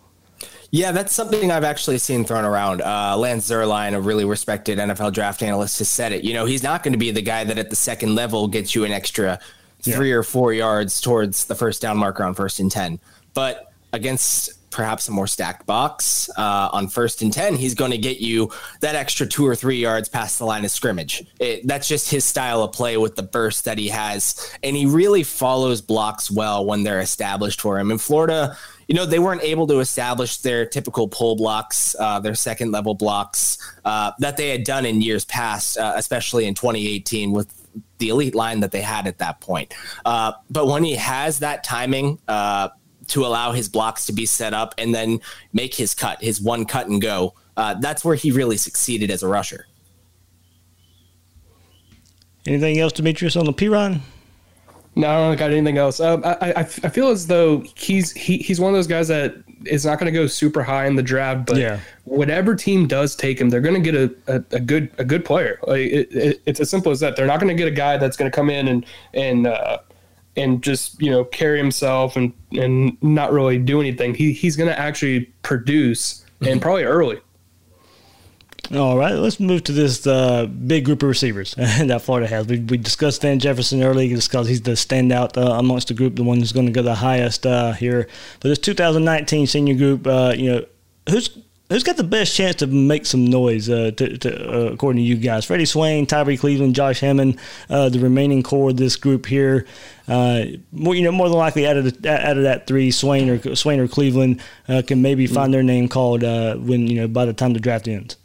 Yeah, 0.76 0.92
that's 0.92 1.14
something 1.14 1.52
I've 1.52 1.64
actually 1.64 2.00
seen 2.00 2.26
thrown 2.26 2.44
around. 2.44 2.82
Uh, 2.82 3.16
Lance 3.18 3.50
Zierlein, 3.50 3.94
a 3.94 4.02
really 4.02 4.26
respected 4.26 4.78
NFL 4.78 5.14
draft 5.14 5.42
analyst, 5.42 5.80
has 5.80 5.90
said 5.90 6.12
it. 6.12 6.26
You 6.26 6.34
know, 6.34 6.46
he's 6.46 6.64
not 6.64 6.84
going 6.84 6.92
to 6.92 6.98
be 7.00 7.12
the 7.12 7.22
guy 7.22 7.46
that 7.46 7.58
at 7.58 7.70
the 7.70 7.78
second 7.78 8.14
level 8.14 8.50
gets 8.50 8.76
you 8.76 8.84
an 8.84 8.92
extra 8.92 9.40
three 9.80 10.12
or 10.12 10.22
four 10.22 10.52
yards 10.52 11.00
towards 11.00 11.46
the 11.46 11.56
first 11.56 11.82
down 11.82 11.98
marker 11.98 12.26
on 12.26 12.34
first 12.34 12.60
and 12.60 12.70
10. 12.70 13.00
But 13.34 13.72
against 13.94 14.70
perhaps 14.70 15.08
a 15.08 15.12
more 15.12 15.28
stacked 15.28 15.66
box 15.66 16.30
uh, 16.38 16.68
on 16.74 16.90
first 16.90 17.22
and 17.22 17.32
10, 17.32 17.56
he's 17.56 17.74
going 17.74 17.92
to 17.92 17.98
get 17.98 18.20
you 18.20 18.52
that 18.82 18.96
extra 18.96 19.26
two 19.26 19.48
or 19.48 19.56
three 19.56 19.78
yards 19.78 20.10
past 20.10 20.40
the 20.40 20.46
line 20.46 20.66
of 20.66 20.72
scrimmage. 20.72 21.24
It, 21.40 21.66
that's 21.66 21.88
just 21.88 22.10
his 22.10 22.26
style 22.26 22.62
of 22.64 22.74
play 22.74 22.98
with 22.98 23.16
the 23.16 23.24
burst 23.24 23.64
that 23.64 23.78
he 23.78 23.88
has. 23.88 24.54
And 24.62 24.76
he 24.76 24.86
really 24.86 25.24
follows 25.24 25.80
blocks 25.80 26.30
well 26.30 26.66
when 26.66 26.84
they're 26.84 27.00
established 27.00 27.62
for 27.62 27.80
him. 27.80 27.92
In 27.92 27.98
Florida, 27.98 28.58
you 28.88 28.96
know, 28.96 29.06
they 29.06 29.20
weren't 29.20 29.44
able 29.44 29.68
to 29.68 29.80
establish 29.80 30.38
their 30.38 30.66
typical 30.66 31.08
pull 31.08 31.36
blocks, 31.36 31.96
uh, 32.00 32.20
their 32.20 32.36
second 32.36 32.72
level 32.72 32.94
blocks 32.94 33.58
uh, 33.84 34.12
that 34.20 34.38
they 34.38 34.50
had 34.50 34.64
done 34.64 34.86
in 34.86 35.02
years 35.02 35.26
past, 35.26 35.78
uh, 35.78 35.94
especially 35.96 36.46
in 36.46 36.54
2018 36.54 37.32
with 37.32 37.54
the 37.98 38.10
elite 38.10 38.36
line 38.36 38.60
that 38.60 38.72
they 38.72 38.82
had 38.82 39.08
at 39.08 39.18
that 39.18 39.42
point. 39.42 39.74
Uh, 40.06 40.34
but 40.50 40.68
when 40.68 40.84
he 40.84 40.96
has 40.96 41.40
that 41.40 41.64
timing 41.64 42.20
uh, 42.28 42.70
to 43.08 43.26
allow 43.26 43.52
his 43.52 43.70
blocks 43.70 44.06
to 44.06 44.14
be 44.14 44.26
set 44.26 44.54
up 44.54 44.76
and 44.78 44.94
then 44.94 45.20
make 45.54 45.74
his 45.74 45.94
cut, 45.94 46.22
his 46.22 46.42
one 46.42 46.66
cut 46.66 46.88
and 46.88 47.02
go, 47.02 47.34
uh, 47.58 47.74
that's 47.76 48.04
where 48.04 48.16
he 48.16 48.32
really 48.32 48.58
succeeded 48.58 49.10
as 49.10 49.24
a 49.24 49.28
rusher. 49.28 49.68
Anything 52.46 52.80
else, 52.80 52.94
Demetrius, 52.94 53.36
on 53.36 53.46
the 53.46 53.54
Perine? 53.54 54.02
No, 54.96 55.08
I 55.10 55.28
don't 55.28 55.38
got 55.38 55.52
anything 55.52 55.78
else. 55.78 56.00
Um, 56.00 56.22
I, 56.24 56.54
I 56.56 56.60
I 56.60 56.64
feel 56.64 57.10
as 57.10 57.28
though 57.28 57.64
he's 57.76 58.12
he, 58.14 58.38
he's 58.38 58.60
one 58.62 58.72
of 58.74 58.78
those 58.78 58.88
guys 58.88 59.10
that 59.10 59.36
is 59.66 59.86
not 59.86 60.00
going 60.00 60.12
to 60.14 60.18
go 60.18 60.26
super 60.28 60.64
high 60.64 60.86
in 60.86 60.96
the 60.96 61.04
draft, 61.04 61.48
but 61.48 61.58
Yeah. 61.58 61.80
whatever 62.06 62.56
team 62.56 62.88
does 62.88 63.16
take 63.16 63.40
him, 63.42 63.50
they're 63.50 63.62
going 63.62 63.82
to 63.82 63.92
get 63.92 63.96
a, 63.96 64.36
a, 64.36 64.44
a 64.56 64.60
good 64.60 64.92
a 64.98 65.04
good 65.04 65.26
player. 65.26 65.60
Like 65.68 65.82
it, 65.82 66.16
it, 66.16 66.42
it's 66.46 66.60
as 66.60 66.70
simple 66.70 66.92
as 66.92 67.00
that. 67.02 67.16
They're 67.16 67.28
not 67.28 67.40
going 67.42 67.56
to 67.56 67.62
get 67.62 67.68
a 67.68 67.76
guy 67.76 67.98
that's 67.98 68.16
going 68.16 68.32
to 68.32 68.36
come 68.36 68.50
in 68.50 68.68
and 68.70 68.86
and 69.14 69.48
uh, 69.48 69.80
and 70.38 70.62
just 70.64 71.02
you 71.02 71.12
know 71.12 71.26
carry 71.26 71.58
himself 71.58 72.16
and 72.16 72.32
and 72.54 72.96
not 73.04 73.34
really 73.34 73.58
do 73.58 73.82
anything. 73.82 74.14
He 74.16 74.32
he's 74.32 74.56
going 74.56 74.70
to 74.70 74.80
actually 74.80 75.26
produce 75.42 76.24
and 76.42 76.62
probably 76.62 76.84
early. 76.84 77.20
All 78.74 78.98
right, 78.98 79.14
let's 79.14 79.40
move 79.40 79.64
to 79.66 79.72
this 79.72 80.08
uh, 80.08 80.48
big 80.48 80.86
group 80.86 81.04
of 81.04 81.10
receivers 81.10 81.54
that 81.58 82.02
Florida 82.02 82.28
has. 82.28 82.48
We, 82.48 82.60
we 82.60 82.78
discussed 82.78 83.22
Van 83.22 83.38
Jefferson 83.40 83.84
earlier 83.84 84.18
because 84.18 84.48
he's 84.48 84.62
the 84.62 84.72
standout 84.72 85.38
uh, 85.38 85.52
amongst 85.52 85.90
the 85.90 85.94
group, 85.94 86.16
the 86.16 86.24
one 86.24 86.40
who's 86.40 86.52
going 86.52 86.66
to 86.66 86.72
go 86.72 86.82
the 86.82 86.96
highest 86.96 87.46
uh, 87.46 87.74
here. 87.74 88.08
But 88.40 88.50
this 88.50 88.58
2019 88.60 89.46
senior 89.46 89.76
group, 89.76 90.08
uh, 90.08 90.34
you 90.36 90.52
know, 90.52 90.66
who's 91.10 91.38
who's 91.70 91.84
got 91.84 91.98
the 91.98 92.04
best 92.04 92.36
chance 92.36 92.56
to 92.58 92.68
make 92.68 93.06
some 93.06 93.26
noise, 93.26 93.70
uh, 93.70 93.92
to, 93.98 94.18
to, 94.18 94.52
uh, 94.52 94.72
according 94.72 95.04
to 95.04 95.08
you 95.08 95.16
guys? 95.16 95.46
Freddie 95.46 95.66
Swain, 95.66 96.08
Tyree 96.08 96.38
Cleveland, 96.38 96.74
Josh 96.74 97.02
Hammond, 97.02 97.40
the 97.68 98.00
remaining 98.00 98.42
core 98.42 98.72
of 98.72 98.78
this 98.78 98.96
group 98.96 99.28
here. 99.28 99.68
More, 100.08 100.96
you 100.96 101.04
know, 101.04 101.12
more 101.12 101.30
than 101.30 101.38
likely 101.38 101.68
out 101.68 101.78
of 101.78 102.02
the, 102.02 102.10
out 102.12 102.38
of 102.38 102.44
that 102.44 102.66
three, 102.66 102.90
Swain 102.90 103.30
or 103.30 103.56
Swain 103.56 103.80
or 103.80 103.88
Cleveland 103.88 104.42
can 104.88 105.04
maybe 105.04 105.28
find 105.28 105.54
their 105.54 105.64
name 105.64 105.88
called 105.88 106.24
when 106.24 106.88
you 106.88 106.96
know 107.02 107.08
by 107.08 107.26
the 107.26 107.34
time 107.34 107.54
the 107.54 107.60
draft 107.60 107.88
ends. 107.88 108.18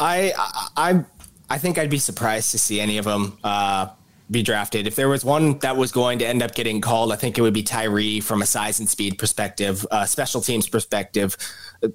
I 0.00 0.32
I 0.76 1.04
I- 1.48 1.58
think 1.58 1.78
I'd 1.78 1.90
be 1.90 1.98
surprised 1.98 2.50
to 2.52 2.58
see 2.58 2.80
any 2.80 2.98
of 2.98 3.04
them 3.04 3.36
uh, 3.44 3.88
be 4.30 4.42
drafted. 4.42 4.86
If 4.86 4.94
there 4.96 5.08
was 5.08 5.24
one 5.24 5.58
that 5.58 5.76
was 5.76 5.92
going 5.92 6.20
to 6.20 6.26
end 6.26 6.42
up 6.42 6.54
getting 6.54 6.80
called, 6.80 7.12
I 7.12 7.16
think 7.16 7.36
it 7.38 7.42
would 7.42 7.52
be 7.54 7.62
Tyree 7.62 8.20
from 8.20 8.40
a 8.42 8.46
size 8.46 8.78
and 8.80 8.88
speed 8.88 9.18
perspective, 9.18 9.84
uh, 9.90 10.06
special 10.06 10.40
teams 10.40 10.68
perspective. 10.68 11.36
Uh, 11.82 11.88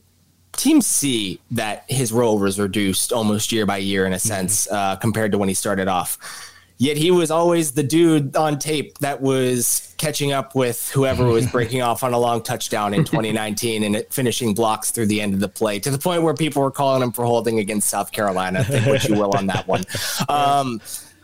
Teams 0.57 0.87
see 0.87 1.41
that 1.51 1.83
his 1.89 2.13
role 2.13 2.39
was 2.39 2.57
reduced 2.57 3.11
almost 3.11 3.51
year 3.51 3.65
by 3.65 3.75
year 3.75 4.05
in 4.05 4.13
a 4.13 4.19
sense 4.19 4.69
uh, 4.71 4.95
compared 4.95 5.33
to 5.33 5.37
when 5.37 5.49
he 5.49 5.53
started 5.55 5.89
off. 5.89 6.17
Yet 6.77 6.97
he 6.97 7.09
was 7.09 7.31
always 7.31 7.71
the 7.71 7.83
dude 7.83 8.35
on 8.35 8.59
tape 8.59 8.97
that 8.99 9.21
was 9.21 9.93
catching 9.97 10.33
up 10.33 10.55
with 10.55 10.91
whoever 10.91 11.25
was 11.25 11.47
breaking 11.51 11.81
off 11.81 12.03
on 12.03 12.13
a 12.13 12.19
long 12.19 12.41
touchdown 12.43 12.93
in 12.93 13.05
2019 13.05 13.83
and 13.83 13.95
it- 13.95 14.11
finishing 14.11 14.53
blocks 14.53 14.91
through 14.91 15.05
the 15.05 15.21
end 15.21 15.33
of 15.33 15.39
the 15.39 15.47
play 15.47 15.79
to 15.79 15.89
the 15.89 15.97
point 15.97 16.23
where 16.23 16.33
people 16.33 16.61
were 16.61 16.71
calling 16.71 17.01
him 17.01 17.13
for 17.13 17.23
holding 17.23 17.59
against 17.59 17.89
South 17.89 18.11
Carolina. 18.11 18.63
Think 18.63 18.85
what 18.87 19.03
you 19.05 19.15
will 19.15 19.35
on 19.35 19.47
that 19.47 19.67
one. 19.67 19.83
Um, 20.29 20.81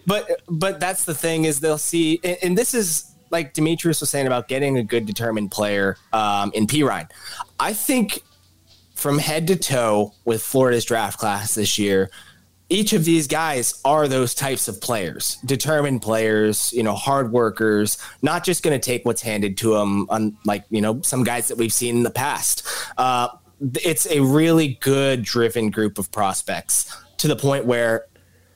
but 0.08 0.42
but 0.48 0.80
that's 0.80 1.06
the 1.06 1.14
thing 1.14 1.46
is 1.46 1.60
they'll 1.60 1.78
see, 1.78 2.20
and, 2.24 2.38
and 2.42 2.58
this 2.58 2.74
is 2.74 3.12
like 3.30 3.54
Demetrius 3.54 4.02
was 4.02 4.10
saying 4.10 4.28
about 4.28 4.48
getting 4.48 4.78
a 4.78 4.84
good 4.84 5.06
determined 5.06 5.52
player 5.52 5.98
um, 6.14 6.52
in 6.54 6.68
Perine. 6.68 7.10
I 7.60 7.74
think 7.74 8.22
from 8.96 9.18
head 9.18 9.48
to 9.48 9.56
toe 9.56 10.14
with 10.26 10.42
Florida's 10.44 10.86
draft 10.86 11.20
class 11.20 11.56
this 11.56 11.78
year, 11.78 12.10
each 12.72 12.94
of 12.94 13.04
these 13.04 13.28
guys 13.28 13.80
are 13.84 14.08
those 14.08 14.34
types 14.34 14.70
of 14.70 14.80
players, 14.80 15.36
determined 15.46 16.02
players, 16.02 16.72
you 16.72 16.84
know, 16.84 16.96
hard 16.96 17.32
workers, 17.32 17.98
not 18.22 18.46
just 18.46 18.64
going 18.64 18.80
to 18.80 18.84
take 18.84 19.04
what's 19.06 19.22
handed 19.22 19.58
to 19.58 19.74
them, 19.74 20.08
unlike, 20.10 20.64
you 20.70 20.80
know, 20.80 21.02
some 21.02 21.26
guys 21.26 21.50
that 21.50 21.58
we've 21.58 21.74
seen 21.74 21.98
in 21.98 22.04
the 22.04 22.10
past. 22.10 22.66
Uh, 22.98 23.28
it's 23.84 24.08
a 24.08 24.22
really 24.22 24.80
good, 24.82 25.22
driven 25.22 25.70
group 25.70 26.00
of 26.00 26.10
prospects 26.14 26.96
to 27.18 27.28
the 27.28 27.36
point 27.36 27.66
where, 27.66 28.06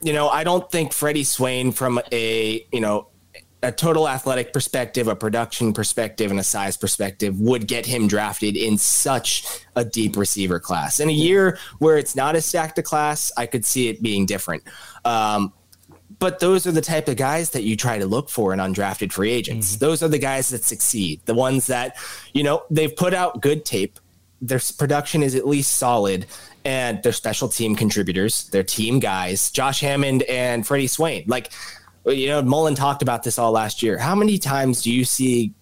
you 0.00 0.14
know, 0.14 0.30
I 0.30 0.44
don't 0.44 0.70
think 0.72 0.94
Freddie 0.94 1.24
Swain, 1.24 1.70
from 1.70 2.00
a, 2.10 2.66
you 2.72 2.80
know, 2.80 3.08
a 3.62 3.72
total 3.72 4.08
athletic 4.08 4.52
perspective, 4.52 5.08
a 5.08 5.16
production 5.16 5.72
perspective, 5.72 6.30
and 6.30 6.38
a 6.38 6.44
size 6.44 6.76
perspective 6.76 7.40
would 7.40 7.66
get 7.66 7.86
him 7.86 8.06
drafted 8.06 8.56
in 8.56 8.78
such 8.78 9.64
a 9.74 9.84
deep 9.84 10.16
receiver 10.16 10.60
class. 10.60 11.00
In 11.00 11.08
a 11.08 11.12
year 11.12 11.58
where 11.78 11.96
it's 11.96 12.14
not 12.14 12.36
as 12.36 12.44
stacked 12.44 12.78
a 12.78 12.82
class, 12.82 13.32
I 13.36 13.46
could 13.46 13.64
see 13.64 13.88
it 13.88 14.02
being 14.02 14.26
different. 14.26 14.62
Um, 15.04 15.52
but 16.18 16.38
those 16.38 16.66
are 16.66 16.72
the 16.72 16.80
type 16.80 17.08
of 17.08 17.16
guys 17.16 17.50
that 17.50 17.62
you 17.62 17.76
try 17.76 17.98
to 17.98 18.06
look 18.06 18.30
for 18.30 18.52
in 18.52 18.58
undrafted 18.58 19.12
free 19.12 19.30
agents. 19.30 19.76
Those 19.76 20.02
are 20.02 20.08
the 20.08 20.18
guys 20.18 20.48
that 20.50 20.64
succeed, 20.64 21.20
the 21.24 21.34
ones 21.34 21.66
that, 21.66 21.96
you 22.32 22.42
know, 22.42 22.64
they've 22.70 22.94
put 22.94 23.12
out 23.14 23.40
good 23.40 23.64
tape. 23.64 23.98
Their 24.40 24.60
production 24.78 25.22
is 25.22 25.34
at 25.34 25.46
least 25.46 25.74
solid, 25.74 26.26
and 26.64 27.02
they're 27.02 27.12
special 27.12 27.48
team 27.48 27.74
contributors. 27.74 28.48
They're 28.48 28.62
team 28.62 28.98
guys. 28.98 29.50
Josh 29.50 29.80
Hammond 29.80 30.22
and 30.24 30.66
Freddie 30.66 30.86
Swain. 30.86 31.24
Like, 31.26 31.52
you 32.12 32.28
know, 32.28 32.42
Mullen 32.42 32.74
talked 32.74 33.02
about 33.02 33.22
this 33.22 33.38
all 33.38 33.52
last 33.52 33.82
year. 33.82 33.98
How 33.98 34.14
many 34.14 34.38
times 34.38 34.82
do 34.82 34.92
you 34.92 35.04
see 35.04 35.52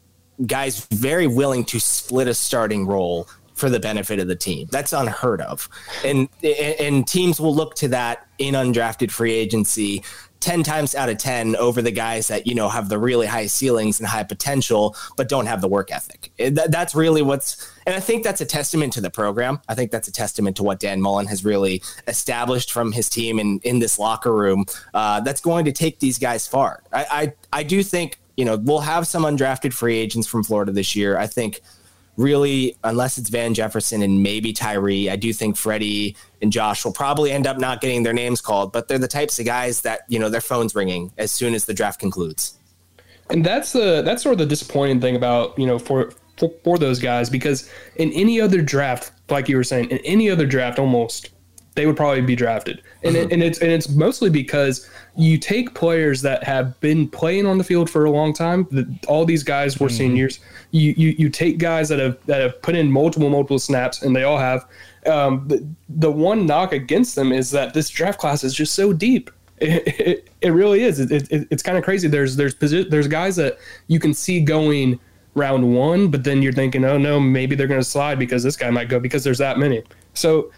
guys 0.47 0.87
very 0.87 1.27
willing 1.27 1.65
to 1.67 1.81
split 1.81 2.29
a 2.29 2.35
starting 2.35 2.87
role 2.87 3.29
for 3.55 3.71
the 3.71 3.81
benefit 3.81 4.19
of 4.19 4.29
the 4.29 4.37
team? 4.37 4.69
That's 4.71 4.93
unheard 4.93 5.41
of. 5.41 5.69
And 6.05 6.29
and 6.43 7.07
teams 7.07 7.41
will 7.41 7.55
look 7.55 7.75
to 7.77 7.89
that 7.89 8.27
in 8.39 8.55
undrafted 8.55 9.11
free 9.11 9.33
agency 9.33 10.03
10 10.45 10.63
times 10.63 10.95
out 10.95 11.09
of 11.09 11.17
10 11.17 11.57
over 11.57 11.81
the 11.81 11.91
guys 11.91 12.29
that 12.29 12.47
you 12.47 12.55
know 12.55 12.69
have 12.69 12.91
the 12.91 12.99
really 12.99 13.27
high 13.27 13.47
ceilings 13.47 13.99
and 13.99 14.07
high 14.07 14.23
potential 14.23 14.95
but 15.17 15.27
don't 15.29 15.47
have 15.47 15.63
the 15.63 15.69
work 15.69 15.91
ethic. 15.91 16.31
That- 16.39 16.71
that's 16.71 16.95
really 16.95 17.23
what's 17.23 17.73
and 17.87 17.95
I 17.95 18.01
think 18.01 18.25
that's 18.25 18.41
a 18.43 18.45
testament 18.45 18.93
to 18.93 19.01
the 19.01 19.11
program. 19.11 19.61
I 19.69 19.75
think 19.75 19.91
that's 19.91 20.07
a 20.07 20.13
testament 20.13 20.57
to 20.59 20.63
what 20.63 20.81
Dan 20.81 21.01
Mullen 21.01 21.27
has 21.29 21.45
really 21.45 21.83
established 22.07 22.71
from 22.73 22.93
his 22.93 23.09
team 23.09 23.39
in 23.39 23.61
in 23.65 23.79
this 23.79 23.99
locker 23.99 24.35
room. 24.35 24.67
Uh, 24.93 25.21
that's 25.21 25.41
going 25.41 25.65
to 25.65 25.73
take 25.73 25.99
these 26.01 26.19
guys 26.19 26.47
far. 26.47 26.83
I, 26.93 27.07
I 27.53 27.61
I 27.61 27.63
do 27.63 27.83
think 27.83 28.19
you 28.37 28.45
know 28.45 28.57
we'll 28.57 28.81
have 28.81 29.07
some 29.07 29.23
undrafted 29.25 29.73
free 29.73 29.97
agents 29.97 30.27
from 30.27 30.45
Florida 30.45 30.73
this 30.73 30.95
year. 30.95 31.17
I 31.17 31.27
think 31.27 31.61
really, 32.17 32.77
unless 32.85 33.19
it's 33.19 33.29
Van 33.29 33.55
Jefferson 33.55 34.03
and 34.03 34.23
maybe 34.23 34.53
Tyree, 34.53 35.11
I 35.11 35.17
do 35.17 35.33
think 35.33 35.57
Freddie 35.57 36.17
and 36.41 36.53
Josh 36.53 36.85
will 36.85 36.93
probably 36.93 37.33
end 37.33 37.47
up 37.47 37.59
not 37.59 37.81
getting 37.81 38.03
their 38.03 38.13
names 38.13 38.41
called, 38.41 38.73
but 38.73 38.89
they're 38.89 38.99
the 38.99 39.09
types 39.09 39.39
of 39.39 39.47
guys 39.47 39.83
that, 39.83 40.03
you 40.09 40.19
know, 40.19 40.29
their 40.29 40.41
phone's 40.41 40.75
ringing 40.75 41.13
as 41.19 41.33
soon 41.33 41.55
as 41.55 41.65
the 41.65 41.75
draft 41.75 42.01
concludes. 42.01 42.59
And 43.31 43.45
that's 43.45 43.73
the 43.73 44.03
that's 44.03 44.23
sort 44.23 44.35
of 44.35 44.39
the 44.39 44.47
disappointing 44.47 45.01
thing 45.01 45.17
about 45.17 45.59
you 45.59 45.67
know 45.67 45.79
for, 45.79 46.13
for 46.37 46.51
for 46.63 46.79
those 46.79 46.99
guys 46.99 47.31
because 47.31 47.71
in 47.97 48.13
any 48.13 48.41
other 48.41 48.61
draft, 48.61 49.13
like 49.31 49.49
you 49.49 49.57
were 49.57 49.65
saying, 49.65 49.91
in 49.91 49.99
any 49.99 50.31
other 50.31 50.47
draft, 50.47 50.79
almost 50.79 51.31
they 51.75 51.87
would 51.87 51.97
probably 51.97 52.21
be 52.21 52.37
drafted. 52.37 52.83
And 53.03 53.17
it, 53.17 53.25
mm-hmm. 53.25 53.33
and 53.33 53.43
it's 53.43 53.61
and 53.61 53.71
it's 53.71 53.89
mostly 53.89 54.31
because 54.31 54.89
you 55.17 55.39
take 55.39 55.75
players 55.75 56.23
that 56.23 56.43
have 56.43 56.79
been 56.81 57.09
playing 57.09 57.47
on 57.47 57.59
the 57.59 57.65
field 57.65 57.89
for 57.89 58.05
a 58.05 58.11
long 58.11 58.33
time. 58.33 58.67
The, 58.71 58.99
all 59.07 59.25
these 59.25 59.45
guys 59.45 59.79
were 59.79 59.89
seniors. 59.89 60.41
You, 60.73 60.93
you 60.97 61.15
you 61.17 61.29
take 61.29 61.59
guys 61.59 61.89
that 61.89 62.01
have 62.01 62.19
that 62.27 62.41
have 62.41 62.61
put 62.63 62.75
in 62.75 62.91
multiple 62.91 63.31
multiple 63.31 63.59
snaps, 63.59 64.03
and 64.03 64.15
they 64.15 64.25
all 64.25 64.39
have. 64.39 64.67
Um, 65.07 65.47
the, 65.47 65.67
the 65.89 66.11
one 66.11 66.47
knock 66.47 66.73
against 66.73 67.15
them 67.15 67.31
is 67.31 67.51
that 67.51 67.75
this 67.75 67.91
draft 67.91 68.19
class 68.19 68.43
is 68.43 68.55
just 68.55 68.75
so 68.75 68.93
deep. 68.93 69.31
It, 69.61 70.01
it, 70.01 70.31
it 70.41 70.51
really 70.51 70.83
is. 70.83 70.99
It, 70.99 71.31
it, 71.31 71.47
it's 71.49 71.63
kind 71.63 71.79
of 71.79 71.85
crazy. 71.85 72.09
There's 72.09 72.35
there's 72.35 72.57
posi- 72.57 72.91
there's 72.91 73.07
guys 73.07 73.37
that 73.37 73.57
you 73.87 74.01
can 74.01 74.13
see 74.13 74.41
going 74.41 74.99
round 75.35 75.77
one, 75.77 76.09
but 76.09 76.25
then 76.25 76.43
you're 76.43 76.53
thinking, 76.53 76.85
oh 76.85 76.99
no, 76.99 77.21
maybe 77.21 77.55
they're 77.55 77.69
going 77.69 77.81
to 77.81 77.89
slide 77.89 78.19
because 78.19 78.43
this 78.43 78.57
guy 78.57 78.69
might 78.71 78.89
go 78.89 78.99
because 78.99 79.23
there's 79.23 79.39
that 79.39 79.59
many. 79.59 79.85
So 80.13 80.51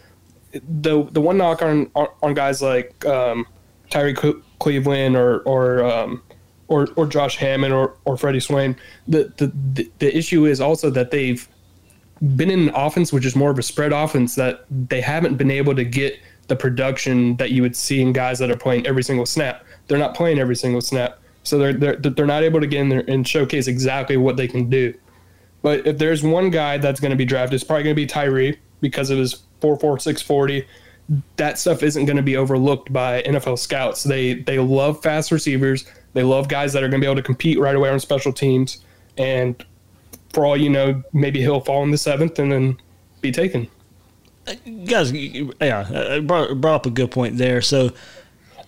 the 0.52 1.04
the 1.12 1.20
one 1.20 1.36
knock 1.36 1.60
on 1.60 1.90
on, 1.94 2.08
on 2.22 2.32
guys 2.32 2.62
like 2.62 3.04
um, 3.04 3.46
Tyree 3.90 4.14
Cle- 4.14 4.40
Cleveland 4.58 5.16
or 5.16 5.40
or 5.40 5.84
um, 5.84 6.22
or 6.68 6.88
or 6.96 7.06
Josh 7.06 7.36
Hammond 7.36 7.72
or 7.72 7.96
or 8.04 8.16
Freddie 8.16 8.40
Swain, 8.40 8.76
the, 9.08 9.32
the 9.36 9.52
the 9.72 9.90
the 9.98 10.16
issue 10.16 10.46
is 10.46 10.60
also 10.60 10.90
that 10.90 11.10
they've 11.10 11.48
been 12.34 12.50
in 12.50 12.68
an 12.68 12.74
offense 12.74 13.12
which 13.12 13.26
is 13.26 13.36
more 13.36 13.50
of 13.50 13.58
a 13.58 13.62
spread 13.62 13.92
offense 13.92 14.36
that 14.36 14.64
they 14.70 15.02
haven't 15.02 15.36
been 15.36 15.50
able 15.50 15.74
to 15.74 15.84
get 15.84 16.18
the 16.48 16.56
production 16.56 17.36
that 17.36 17.50
you 17.50 17.60
would 17.60 17.76
see 17.76 18.00
in 18.00 18.12
guys 18.12 18.38
that 18.38 18.50
are 18.50 18.56
playing 18.56 18.86
every 18.86 19.02
single 19.02 19.26
snap. 19.26 19.64
They're 19.86 19.98
not 19.98 20.14
playing 20.14 20.38
every 20.38 20.56
single 20.56 20.80
snap, 20.80 21.18
so 21.42 21.58
they're 21.58 21.72
they're 21.72 21.96
they're 21.96 22.26
not 22.26 22.42
able 22.42 22.60
to 22.60 22.66
get 22.66 22.80
in 22.80 22.88
there 22.88 23.04
and 23.08 23.26
showcase 23.26 23.66
exactly 23.66 24.16
what 24.16 24.36
they 24.36 24.48
can 24.48 24.70
do. 24.70 24.94
But 25.62 25.86
if 25.86 25.98
there's 25.98 26.22
one 26.22 26.50
guy 26.50 26.78
that's 26.78 27.00
going 27.00 27.10
to 27.10 27.16
be 27.16 27.24
drafted, 27.24 27.54
it's 27.54 27.64
probably 27.64 27.84
going 27.84 27.96
to 27.96 28.00
be 28.00 28.06
Tyree 28.06 28.58
because 28.80 29.10
of 29.10 29.18
his 29.18 29.42
four 29.60 29.78
four 29.78 29.98
six 29.98 30.22
forty. 30.22 30.66
That 31.36 31.58
stuff 31.58 31.82
isn't 31.82 32.04
going 32.04 32.16
to 32.16 32.22
be 32.22 32.36
overlooked 32.36 32.92
by 32.92 33.22
NFL 33.22 33.58
scouts. 33.58 34.02
They 34.02 34.34
they 34.34 34.58
love 34.58 35.02
fast 35.02 35.30
receivers. 35.30 35.84
They 36.14 36.22
love 36.22 36.48
guys 36.48 36.72
that 36.72 36.82
are 36.82 36.88
going 36.88 37.00
to 37.00 37.04
be 37.04 37.10
able 37.10 37.20
to 37.20 37.22
compete 37.22 37.58
right 37.58 37.76
away 37.76 37.90
on 37.90 38.00
special 38.00 38.32
teams. 38.32 38.82
And 39.18 39.64
for 40.32 40.44
all 40.44 40.56
you 40.56 40.70
know, 40.70 41.02
maybe 41.12 41.40
he'll 41.40 41.60
fall 41.60 41.82
in 41.82 41.90
the 41.90 41.98
seventh 41.98 42.38
and 42.38 42.50
then 42.50 42.78
be 43.20 43.32
taken. 43.32 43.68
guys, 44.86 45.12
yeah, 45.12 45.80
uh, 45.80 46.20
brought, 46.20 46.60
brought 46.60 46.74
up 46.74 46.86
a 46.86 46.90
good 46.90 47.10
point 47.10 47.38
there. 47.38 47.60
So, 47.62 47.92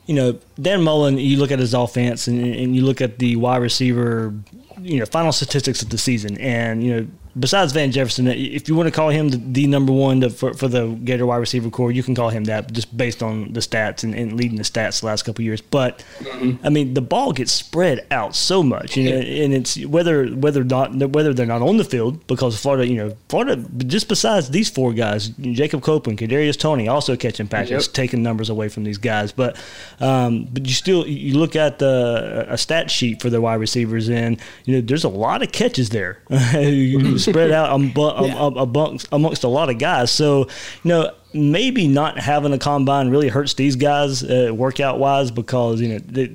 you 0.06 0.14
know, 0.14 0.38
Dan 0.60 0.82
Mullen, 0.82 1.18
you 1.18 1.36
look 1.38 1.50
at 1.50 1.58
his 1.58 1.74
offense 1.74 2.26
and, 2.26 2.42
and 2.42 2.74
you 2.74 2.82
look 2.82 3.00
at 3.00 3.18
the 3.18 3.36
wide 3.36 3.62
receiver, 3.62 4.34
you 4.80 4.98
know, 4.98 5.06
final 5.06 5.32
statistics 5.32 5.82
of 5.82 5.90
the 5.90 5.98
season, 5.98 6.38
and 6.38 6.82
you 6.82 6.94
know, 6.94 7.06
besides 7.38 7.72
Van 7.72 7.90
Jefferson, 7.90 8.28
uh, 8.28 8.32
if 8.34 8.68
you 8.68 8.74
want 8.74 8.86
to 8.86 8.90
call 8.90 9.10
him 9.10 9.28
the, 9.28 9.36
the 9.36 9.66
number 9.66 9.92
one 9.92 10.20
to, 10.20 10.30
for, 10.30 10.54
for 10.54 10.68
the 10.68 10.88
Gator 11.04 11.26
wide 11.26 11.36
receiver 11.36 11.70
corps, 11.70 11.90
you 11.90 12.02
can 12.02 12.14
call 12.14 12.30
him 12.30 12.44
that 12.44 12.72
just 12.72 12.96
based 12.96 13.22
on 13.22 13.52
the 13.52 13.60
stats 13.60 14.04
and, 14.04 14.14
and 14.14 14.34
leading 14.34 14.56
the 14.56 14.62
stats 14.64 15.00
the 15.00 15.06
last 15.06 15.22
couple 15.22 15.44
years. 15.44 15.60
But 15.60 16.04
mm-hmm. 16.18 16.64
I 16.66 16.70
mean, 16.70 16.94
the 16.94 17.00
ball 17.00 17.32
gets 17.32 17.52
spread 17.52 18.06
out 18.10 18.34
so 18.34 18.62
much, 18.62 18.96
you 18.96 19.10
know, 19.10 19.16
and 19.16 19.54
it's 19.54 19.84
whether 19.86 20.26
whether 20.28 20.64
not 20.64 20.94
whether 21.10 21.34
they're 21.34 21.46
not 21.46 21.62
on 21.62 21.76
the 21.76 21.84
field 21.84 22.26
because 22.26 22.58
Florida, 22.60 22.86
you 22.86 22.96
know, 22.96 23.16
Florida 23.28 23.56
just 23.86 24.08
besides 24.08 24.50
these 24.50 24.68
four 24.68 24.92
guys, 24.92 25.28
Jacob 25.28 25.82
Copeland, 25.82 26.18
Kadarius 26.18 26.58
Toney, 26.58 26.88
also 26.88 27.16
catching 27.16 27.48
patches, 27.48 27.86
Yep. 27.86 27.94
taking 27.94 28.22
numbers 28.22 28.48
away 28.50 28.68
from 28.68 28.84
these 28.84 28.98
guys. 28.98 29.32
But 29.32 29.56
um, 30.00 30.48
but 30.52 30.66
you 30.66 30.72
still 30.72 31.06
you 31.06 31.38
look 31.38 31.56
at 31.56 31.78
the 31.78 32.46
a 32.48 32.58
stat 32.58 32.90
sheet 32.90 33.20
for 33.20 33.30
the 33.30 33.40
wide 33.40 33.56
receivers, 33.60 34.08
and 34.08 34.40
you 34.64 34.76
know, 34.76 34.80
there's 34.80 35.04
a 35.04 35.08
lot 35.08 35.42
of 35.42 35.52
catches 35.52 35.90
there. 35.90 36.22
Mm-hmm. 36.58 37.16
Spread 37.30 37.50
out 37.50 37.78
Yeah. 38.24 38.50
amongst, 38.56 39.08
amongst 39.12 39.44
a 39.44 39.48
lot 39.48 39.70
of 39.70 39.78
guys. 39.78 40.10
So, 40.10 40.48
you 40.82 40.88
know, 40.88 41.12
maybe 41.32 41.86
not 41.86 42.18
having 42.18 42.52
a 42.52 42.58
combine 42.58 43.10
really 43.10 43.28
hurts 43.28 43.54
these 43.54 43.76
guys 43.76 44.22
uh, 44.22 44.50
workout 44.54 44.98
wise 44.98 45.30
because, 45.30 45.80
you 45.80 45.88
know, 45.88 45.98
they, 45.98 46.32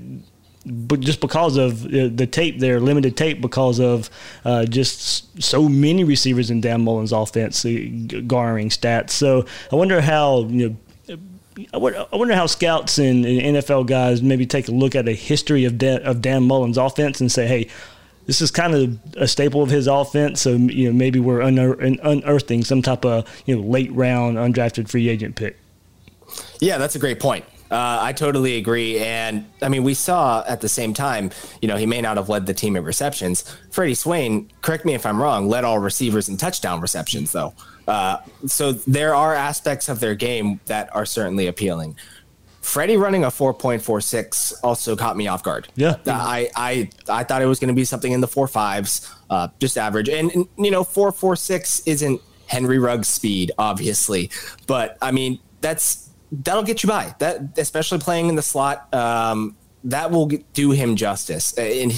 but 0.65 1.01
just 1.01 1.19
because 1.19 1.57
of 1.57 1.85
uh, 1.85 2.09
the 2.13 2.25
tape 2.25 2.59
there, 2.59 2.79
limited 2.79 3.17
tape 3.17 3.41
because 3.41 3.79
of 3.79 4.09
uh, 4.45 4.65
just 4.65 5.41
so 5.41 5.67
many 5.67 6.03
receivers 6.03 6.49
in 6.49 6.61
Dan 6.61 6.81
Mullen's 6.81 7.11
offense 7.11 7.65
uh, 7.65 7.69
garnering 8.27 8.69
stats. 8.69 9.09
So 9.11 9.45
I 9.71 9.75
wonder 9.75 9.99
how, 9.99 10.43
you 10.45 10.69
know, 10.69 10.77
I 11.71 11.77
wonder, 11.77 12.33
how 12.33 12.47
scouts 12.47 12.97
and, 12.97 13.25
and 13.25 13.57
NFL 13.57 13.85
guys 13.85 14.23
maybe 14.23 14.47
take 14.47 14.69
a 14.69 14.71
look 14.71 14.95
at 14.95 15.07
a 15.07 15.11
history 15.13 15.65
of 15.65 15.77
Dan, 15.77 16.01
of 16.01 16.19
Dan 16.21 16.43
Mullen's 16.43 16.77
offense 16.79 17.21
and 17.21 17.31
say, 17.31 17.45
hey, 17.45 17.67
this 18.25 18.41
is 18.41 18.51
kind 18.51 18.73
of 18.73 18.99
a 19.17 19.27
staple 19.27 19.61
of 19.61 19.69
his 19.69 19.87
offense. 19.87 20.41
So 20.41 20.51
you 20.51 20.87
know 20.87 20.93
maybe 20.93 21.19
we're 21.19 21.41
unear- 21.41 21.79
unearthing 21.79 22.63
some 22.63 22.81
type 22.81 23.05
of 23.05 23.27
you 23.45 23.55
know 23.55 23.61
late 23.61 23.91
round 23.93 24.37
undrafted 24.37 24.89
free 24.89 25.09
agent 25.09 25.35
pick. 25.35 25.57
Yeah, 26.59 26.77
that's 26.77 26.95
a 26.95 26.99
great 26.99 27.19
point. 27.19 27.45
Uh, 27.73 27.97
I 28.01 28.13
totally 28.13 28.57
agree. 28.57 28.99
And 28.99 29.49
I 29.61 29.67
mean, 29.67 29.83
we 29.83 29.95
saw 29.95 30.43
at 30.47 30.61
the 30.61 30.69
same 30.69 30.93
time, 30.93 31.31
you 31.59 31.67
know, 31.67 31.75
he 31.75 31.87
may 31.87 32.01
not 32.01 32.17
have 32.17 32.29
led 32.29 32.45
the 32.45 32.53
team 32.53 32.75
in 32.75 32.83
receptions. 32.83 33.43
Freddie 33.71 33.95
Swain, 33.95 34.51
correct 34.61 34.85
me 34.85 34.93
if 34.93 35.07
I'm 35.07 35.19
wrong, 35.19 35.49
led 35.49 35.63
all 35.63 35.79
receivers 35.79 36.29
in 36.29 36.37
touchdown 36.37 36.81
receptions, 36.81 37.31
though. 37.31 37.55
Uh, 37.87 38.17
so 38.45 38.73
there 38.73 39.15
are 39.15 39.33
aspects 39.33 39.89
of 39.89 39.99
their 39.99 40.13
game 40.13 40.59
that 40.67 40.95
are 40.95 41.05
certainly 41.05 41.47
appealing. 41.47 41.95
Freddie 42.63 42.95
running 42.95 43.25
a 43.25 43.27
4.46 43.27 44.53
also 44.63 44.95
caught 44.95 45.17
me 45.17 45.27
off 45.27 45.43
guard. 45.43 45.67
Yeah. 45.75 45.97
I 46.07 46.49
I, 46.55 46.89
I 47.09 47.23
thought 47.25 47.41
it 47.41 47.45
was 47.45 47.59
going 47.59 47.67
to 47.67 47.73
be 47.73 47.83
something 47.83 48.11
in 48.11 48.21
the 48.21 48.27
four 48.27 48.47
fives, 48.47 49.13
uh, 49.29 49.49
just 49.59 49.77
average. 49.77 50.07
And, 50.07 50.31
and 50.31 50.47
you 50.57 50.71
know, 50.71 50.83
4.46 50.83 51.83
isn't 51.85 52.21
Henry 52.47 52.79
Ruggs 52.79 53.09
speed, 53.09 53.51
obviously, 53.57 54.31
but 54.65 54.97
I 55.01 55.11
mean 55.11 55.39
that's 55.59 56.09
that'll 56.31 56.63
get 56.63 56.83
you 56.83 56.89
by. 56.89 57.13
That 57.19 57.57
especially 57.57 57.99
playing 57.99 58.29
in 58.29 58.35
the 58.35 58.41
slot, 58.41 58.91
um, 58.93 59.57
that 59.83 60.09
will 60.09 60.27
get, 60.27 60.51
do 60.53 60.71
him 60.71 60.95
justice. 60.95 61.53
And 61.57 61.91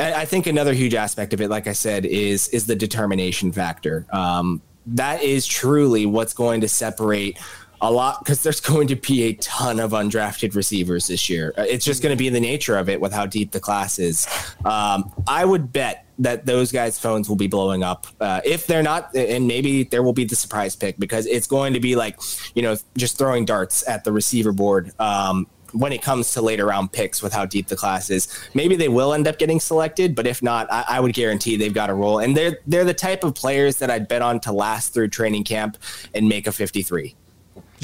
I 0.00 0.14
I 0.14 0.24
think 0.24 0.48
another 0.48 0.74
huge 0.74 0.94
aspect 0.94 1.32
of 1.32 1.40
it, 1.40 1.48
like 1.48 1.68
I 1.68 1.74
said, 1.74 2.06
is 2.06 2.48
is 2.48 2.66
the 2.66 2.74
determination 2.74 3.52
factor. 3.52 4.06
Um, 4.12 4.62
that 4.86 5.22
is 5.22 5.46
truly 5.46 6.06
what's 6.06 6.34
going 6.34 6.60
to 6.62 6.68
separate 6.68 7.38
a 7.82 7.90
lot 7.90 8.20
because 8.24 8.42
there's 8.42 8.60
going 8.60 8.86
to 8.88 8.96
be 8.96 9.24
a 9.24 9.32
ton 9.34 9.78
of 9.80 9.90
undrafted 9.90 10.54
receivers 10.54 11.08
this 11.08 11.28
year. 11.28 11.52
Uh, 11.58 11.64
It's 11.68 11.84
just 11.84 12.02
going 12.02 12.16
to 12.16 12.18
be 12.18 12.28
the 12.30 12.40
nature 12.40 12.78
of 12.78 12.88
it 12.88 13.00
with 13.00 13.12
how 13.12 13.26
deep 13.26 13.50
the 13.50 13.60
class 13.60 13.98
is. 13.98 14.26
Um, 14.64 15.12
I 15.26 15.44
would 15.44 15.72
bet 15.72 16.06
that 16.20 16.46
those 16.46 16.70
guys' 16.70 16.98
phones 16.98 17.28
will 17.28 17.36
be 17.36 17.48
blowing 17.48 17.82
up. 17.82 18.06
Uh, 18.20 18.40
if 18.44 18.66
they're 18.66 18.82
not, 18.84 19.14
and 19.16 19.46
maybe 19.48 19.82
there 19.82 20.02
will 20.02 20.12
be 20.12 20.24
the 20.24 20.36
surprise 20.36 20.76
pick 20.76 20.96
because 20.98 21.26
it's 21.26 21.46
going 21.48 21.72
to 21.74 21.80
be 21.80 21.96
like, 21.96 22.18
you 22.54 22.62
know, 22.62 22.76
just 22.96 23.18
throwing 23.18 23.44
darts 23.44 23.86
at 23.88 24.04
the 24.04 24.12
receiver 24.12 24.52
board. 24.52 24.92
Um, 25.00 25.46
when 25.72 25.90
it 25.90 26.02
comes 26.02 26.34
to 26.34 26.42
later 26.42 26.66
round 26.66 26.92
picks 26.92 27.22
with 27.22 27.32
how 27.32 27.46
deep 27.46 27.66
the 27.68 27.76
class 27.76 28.10
is. 28.10 28.28
Maybe 28.52 28.76
they 28.76 28.88
will 28.90 29.14
end 29.14 29.26
up 29.26 29.38
getting 29.38 29.58
selected, 29.58 30.14
but 30.14 30.26
if 30.26 30.42
not, 30.42 30.70
I, 30.70 30.84
I 30.86 31.00
would 31.00 31.14
guarantee 31.14 31.56
they've 31.56 31.72
got 31.72 31.88
a 31.88 31.94
role. 31.94 32.18
And 32.18 32.36
they're 32.36 32.58
they're 32.66 32.84
the 32.84 32.92
type 32.92 33.24
of 33.24 33.34
players 33.34 33.76
that 33.78 33.90
I'd 33.90 34.06
bet 34.06 34.20
on 34.20 34.38
to 34.40 34.52
last 34.52 34.92
through 34.92 35.08
training 35.08 35.44
camp 35.44 35.78
and 36.14 36.28
make 36.28 36.46
a 36.46 36.52
53. 36.52 37.04
Yeah, 37.04 37.06
e- 37.08 37.21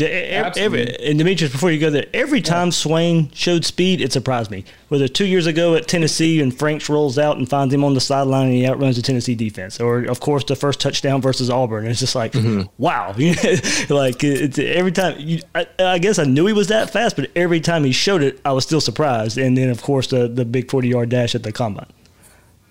every, 0.00 0.96
and 0.98 1.18
Demetrius, 1.18 1.52
before 1.52 1.70
you 1.70 1.78
go 1.78 1.90
there, 1.90 2.06
every 2.12 2.40
time 2.40 2.70
Swain 2.70 3.30
showed 3.32 3.64
speed, 3.64 4.00
it 4.00 4.12
surprised 4.12 4.50
me. 4.50 4.64
Whether 4.88 5.08
two 5.08 5.26
years 5.26 5.46
ago 5.46 5.74
at 5.74 5.86
Tennessee 5.86 6.40
and 6.40 6.56
Franks 6.56 6.88
rolls 6.88 7.18
out 7.18 7.36
and 7.36 7.48
finds 7.48 7.74
him 7.74 7.84
on 7.84 7.94
the 7.94 8.00
sideline 8.00 8.46
and 8.46 8.54
he 8.54 8.66
outruns 8.66 8.96
the 8.96 9.02
Tennessee 9.02 9.34
defense, 9.34 9.80
or 9.80 10.00
of 10.04 10.20
course 10.20 10.44
the 10.44 10.56
first 10.56 10.80
touchdown 10.80 11.20
versus 11.20 11.50
Auburn, 11.50 11.86
it's 11.86 12.00
just 12.00 12.14
like 12.14 12.32
mm-hmm. 12.32 12.62
wow, 12.78 13.08
like 13.94 14.24
it's 14.24 14.58
every 14.58 14.92
time. 14.92 15.16
You, 15.18 15.40
I, 15.54 15.66
I 15.78 15.98
guess 15.98 16.18
I 16.18 16.24
knew 16.24 16.46
he 16.46 16.52
was 16.52 16.68
that 16.68 16.90
fast, 16.90 17.16
but 17.16 17.30
every 17.36 17.60
time 17.60 17.84
he 17.84 17.92
showed 17.92 18.22
it, 18.22 18.40
I 18.44 18.52
was 18.52 18.64
still 18.64 18.80
surprised. 18.80 19.36
And 19.38 19.56
then 19.56 19.68
of 19.68 19.82
course 19.82 20.06
the 20.06 20.28
the 20.28 20.44
big 20.44 20.70
forty 20.70 20.88
yard 20.88 21.08
dash 21.10 21.34
at 21.34 21.42
the 21.42 21.52
combine. 21.52 21.86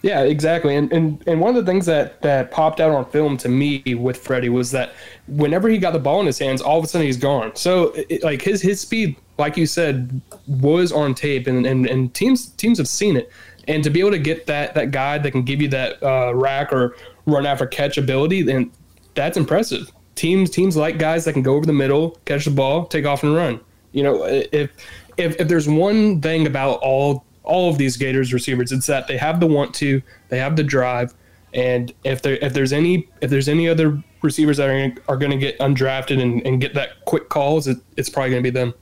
Yeah, 0.07 0.21
exactly. 0.21 0.73
And, 0.77 0.89
and 0.93 1.21
and 1.27 1.41
one 1.41 1.57
of 1.57 1.65
the 1.65 1.69
things 1.69 1.85
that 1.87 2.21
that 2.21 2.49
popped 2.49 2.79
out 2.79 2.91
on 2.91 3.03
film 3.11 3.35
to 3.39 3.49
me 3.49 3.83
with 3.93 4.15
Freddie 4.15 4.47
was 4.47 4.71
that 4.71 4.93
whenever 5.27 5.67
he 5.67 5.77
got 5.77 5.91
the 5.91 5.99
ball 5.99 6.21
in 6.21 6.25
his 6.25 6.39
hands, 6.39 6.61
all 6.61 6.79
of 6.79 6.85
a 6.85 6.87
sudden 6.87 7.05
he's 7.05 7.17
gone. 7.17 7.53
So 7.57 7.91
it, 8.07 8.23
like 8.23 8.41
his 8.41 8.61
his 8.61 8.79
speed, 8.79 9.17
like 9.37 9.57
you 9.57 9.65
said, 9.65 10.21
was 10.47 10.93
on 10.93 11.13
tape, 11.13 11.45
and, 11.45 11.65
and 11.65 11.85
and 11.87 12.13
teams 12.13 12.47
teams 12.51 12.77
have 12.77 12.87
seen 12.87 13.17
it. 13.17 13.29
And 13.67 13.83
to 13.83 13.89
be 13.89 13.99
able 13.99 14.11
to 14.11 14.19
get 14.19 14.45
that 14.45 14.75
that 14.75 14.91
guy 14.91 15.17
that 15.17 15.31
can 15.31 15.43
give 15.43 15.61
you 15.61 15.67
that 15.69 16.01
uh, 16.01 16.33
rack 16.33 16.71
or 16.71 16.95
run 17.25 17.45
after 17.45 17.67
catch 17.67 17.97
ability, 17.97 18.43
then 18.43 18.71
that's 19.13 19.35
impressive. 19.35 19.91
Teams 20.15 20.49
teams 20.49 20.77
like 20.77 20.99
guys 20.99 21.25
that 21.25 21.33
can 21.33 21.43
go 21.43 21.55
over 21.55 21.65
the 21.65 21.73
middle, 21.73 22.11
catch 22.23 22.45
the 22.45 22.51
ball, 22.51 22.85
take 22.85 23.05
off 23.05 23.23
and 23.23 23.35
run. 23.35 23.59
You 23.91 24.03
know, 24.03 24.23
if 24.23 24.71
if 25.17 25.35
if 25.41 25.49
there's 25.49 25.67
one 25.67 26.21
thing 26.21 26.47
about 26.47 26.79
all 26.81 27.25
all 27.47 27.69
of 27.69 27.77
these 27.77 27.97
Gators 27.97 28.33
receivers, 28.33 28.71
it's 28.71 28.85
that 28.87 29.07
they 29.07 29.17
have 29.17 29.39
the 29.39 29.47
want 29.47 29.73
to, 29.75 30.01
they 30.29 30.37
have 30.37 30.55
the 30.55 30.63
drive, 30.63 31.13
and 31.53 31.93
if 32.03 32.21
there 32.21 32.35
if 32.37 32.53
there's 32.53 32.73
any 32.73 33.09
if 33.21 33.29
there's 33.29 33.49
any 33.49 33.67
other 33.67 34.01
receivers 34.21 34.57
that 34.57 34.69
are 34.69 34.93
are 35.07 35.17
going 35.17 35.31
to 35.31 35.37
get 35.37 35.57
undrafted 35.59 36.21
and, 36.21 36.45
and 36.45 36.61
get 36.61 36.73
that 36.73 37.03
quick 37.05 37.29
calls, 37.29 37.67
it, 37.67 37.77
it's 37.95 38.09
probably 38.09 38.31
going 38.31 38.43
to 38.43 38.51
be 38.51 38.53
them. 38.53 38.73